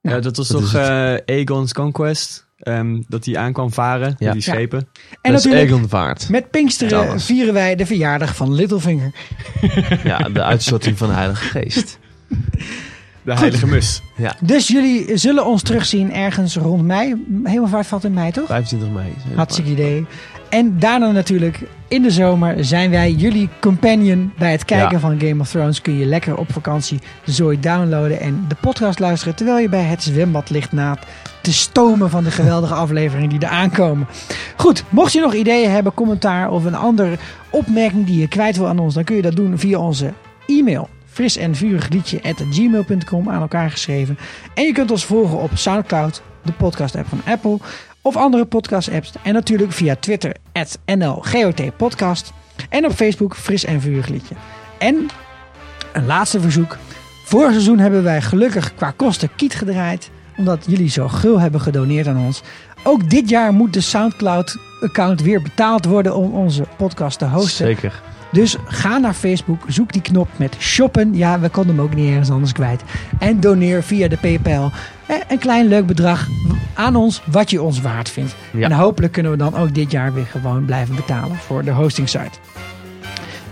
Ja, 0.00 0.20
dat 0.20 0.36
was 0.36 0.48
dat 0.48 0.60
toch 0.60 0.72
het. 0.72 1.22
eh, 1.26 1.36
Aegon's 1.36 1.72
Conquest? 1.72 2.46
Ehm, 2.58 3.00
dat 3.08 3.24
hij 3.24 3.36
aan 3.36 3.52
kwam 3.52 3.72
varen 3.72 4.08
Ja. 4.08 4.14
met 4.18 4.32
die 4.32 4.42
schepen. 4.42 4.78
En 5.22 5.30
dat 5.32 5.40
is 5.40 5.44
natuurlijk, 5.44 5.70
Egonvaart. 5.74 6.28
met 6.28 6.50
Pinksteren 6.50 7.20
vieren 7.20 7.54
wij 7.54 7.74
de 7.76 7.86
verjaardag 7.86 8.36
van 8.36 8.52
Littlefinger. 8.54 9.12
Ja, 10.04 10.18
de 10.18 10.42
uitstorting 10.42 10.98
van 10.98 11.08
de 11.08 11.14
Heilige 11.14 11.44
Geest. 11.44 11.98
De 13.24 13.34
heilige 13.34 13.66
mus. 13.66 14.00
Dus 14.40 14.68
jullie 14.68 15.16
zullen 15.16 15.46
ons 15.46 15.62
terugzien 15.62 16.12
ergens 16.12 16.56
rond 16.56 16.82
mei. 16.84 17.24
Hemelvaart 17.44 17.86
valt 17.86 18.04
in 18.04 18.12
mei, 18.12 18.30
toch? 18.32 18.46
25 18.46 18.88
mei. 18.90 19.12
Hartstikke 19.34 19.70
idee. 19.70 20.06
En 20.52 20.78
daarna 20.78 21.10
natuurlijk 21.10 21.60
in 21.88 22.02
de 22.02 22.10
zomer 22.10 22.64
zijn 22.64 22.90
wij 22.90 23.12
jullie 23.12 23.48
companion 23.60 24.32
bij 24.38 24.50
het 24.50 24.64
kijken 24.64 24.90
Ja. 24.92 24.98
van 24.98 25.20
Game 25.20 25.40
of 25.40 25.48
Thrones. 25.48 25.80
Kun 25.82 25.98
je 25.98 26.04
lekker 26.04 26.36
op 26.36 26.52
vakantie 26.52 26.98
zooi 27.24 27.60
downloaden 27.60 28.20
en 28.20 28.44
de 28.48 28.54
podcast 28.60 28.98
luisteren 28.98 29.34
terwijl 29.34 29.58
je 29.58 29.68
bij 29.68 29.82
het 29.82 30.02
zwembad 30.02 30.50
ligt 30.50 30.72
na 30.72 30.98
te 31.42 31.52
stomen 31.52 32.10
van 32.10 32.24
de 32.24 32.30
geweldige 32.30 32.74
afleveringen 32.74 33.28
die 33.28 33.38
er 33.38 33.48
aankomen. 33.48 34.06
Goed, 34.56 34.84
mocht 34.88 35.12
je 35.12 35.20
nog 35.20 35.34
ideeën 35.34 35.70
hebben, 35.70 35.94
commentaar 35.94 36.50
of 36.50 36.64
een 36.64 36.74
andere 36.74 37.16
opmerking 37.50 38.06
die 38.06 38.20
je 38.20 38.28
kwijt 38.28 38.56
wil 38.56 38.68
aan 38.68 38.78
ons, 38.78 38.94
dan 38.94 39.04
kun 39.04 39.16
je 39.16 39.22
dat 39.22 39.36
doen 39.36 39.58
via 39.58 39.78
onze 39.78 40.12
e-mail. 40.46 40.88
Fris 41.06 41.36
en 41.36 41.54
vurig 41.54 41.88
liedje 41.88 42.20
at 42.22 42.44
gmail.com 42.50 43.28
aan 43.30 43.40
elkaar 43.40 43.70
geschreven. 43.70 44.18
En 44.54 44.64
je 44.64 44.72
kunt 44.72 44.90
ons 44.90 45.04
volgen 45.04 45.38
op 45.38 45.50
Soundcloud, 45.54 46.22
de 46.42 46.52
podcast 46.52 46.96
app 46.96 47.08
van 47.08 47.20
Apple 47.26 47.58
of 48.02 48.16
andere 48.16 48.44
podcast 48.44 48.90
apps. 48.90 49.12
En 49.22 49.34
natuurlijk 49.34 49.72
via 49.72 49.96
Twitter 49.96 50.34
at 50.52 50.78
NLGOT 50.86 51.76
podcast. 51.76 52.32
En 52.68 52.84
op 52.84 52.92
Facebook 52.92 53.36
Fris 53.36 53.64
en 53.64 53.80
Vurig 53.80 54.08
Liedje. 54.08 54.34
En 54.78 55.08
een 55.92 56.06
laatste 56.06 56.40
verzoek. 56.40 56.78
Vorig 57.24 57.50
seizoen 57.50 57.78
hebben 57.78 58.02
wij 58.02 58.22
gelukkig 58.22 58.74
qua 58.74 58.92
kosten 58.96 59.34
kiet 59.36 59.54
gedraaid. 59.54 60.10
Omdat 60.36 60.64
jullie 60.66 60.88
zo 60.88 61.08
gul 61.08 61.40
hebben 61.40 61.60
gedoneerd 61.60 62.06
aan 62.06 62.18
ons. 62.18 62.42
Ook 62.82 63.10
dit 63.10 63.28
jaar 63.28 63.52
moet 63.52 63.72
de 63.72 63.80
Soundcloud-account 63.80 65.20
weer 65.22 65.42
betaald 65.42 65.84
worden 65.84 66.16
om 66.16 66.32
onze 66.32 66.64
podcast 66.76 67.18
te 67.18 67.24
hosten. 67.24 67.66
Zeker. 67.66 68.02
Dus 68.32 68.56
ga 68.64 68.98
naar 68.98 69.14
Facebook, 69.14 69.64
zoek 69.66 69.92
die 69.92 70.02
knop 70.02 70.28
met 70.36 70.56
shoppen. 70.58 71.14
Ja, 71.14 71.40
we 71.40 71.48
konden 71.48 71.76
hem 71.76 71.84
ook 71.84 71.94
niet 71.94 72.08
ergens 72.08 72.30
anders 72.30 72.52
kwijt. 72.52 72.82
En 73.18 73.40
doneer 73.40 73.82
via 73.82 74.08
de 74.08 74.16
PayPal 74.16 74.70
een 75.28 75.38
klein 75.38 75.66
leuk 75.68 75.86
bedrag 75.86 76.26
aan 76.74 76.96
ons 76.96 77.22
wat 77.24 77.50
je 77.50 77.62
ons 77.62 77.80
waard 77.80 78.08
vindt. 78.08 78.34
Ja. 78.52 78.64
En 78.64 78.72
hopelijk 78.72 79.12
kunnen 79.12 79.32
we 79.32 79.38
dan 79.38 79.56
ook 79.56 79.74
dit 79.74 79.90
jaar 79.90 80.14
weer 80.14 80.26
gewoon 80.26 80.64
blijven 80.64 80.94
betalen 80.94 81.36
voor 81.36 81.64
de 81.64 81.70
hosting 81.70 82.08
site. 82.08 82.38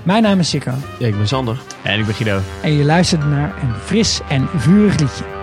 Mijn 0.03 0.23
naam 0.23 0.39
is 0.39 0.49
Sikko 0.49 0.73
Ja, 0.99 1.07
ik 1.07 1.17
ben 1.17 1.29
Sander. 1.29 1.61
En 1.83 1.99
ik 1.99 2.07
ben 2.07 2.15
Guido. 2.15 2.41
en 2.63 2.73
je 2.73 2.85
luistert 2.85 3.29
naar 3.29 3.55
een 3.63 3.75
fris 3.85 4.21
en 4.29 4.49
vurig 4.57 4.99
liedje. 4.99 5.40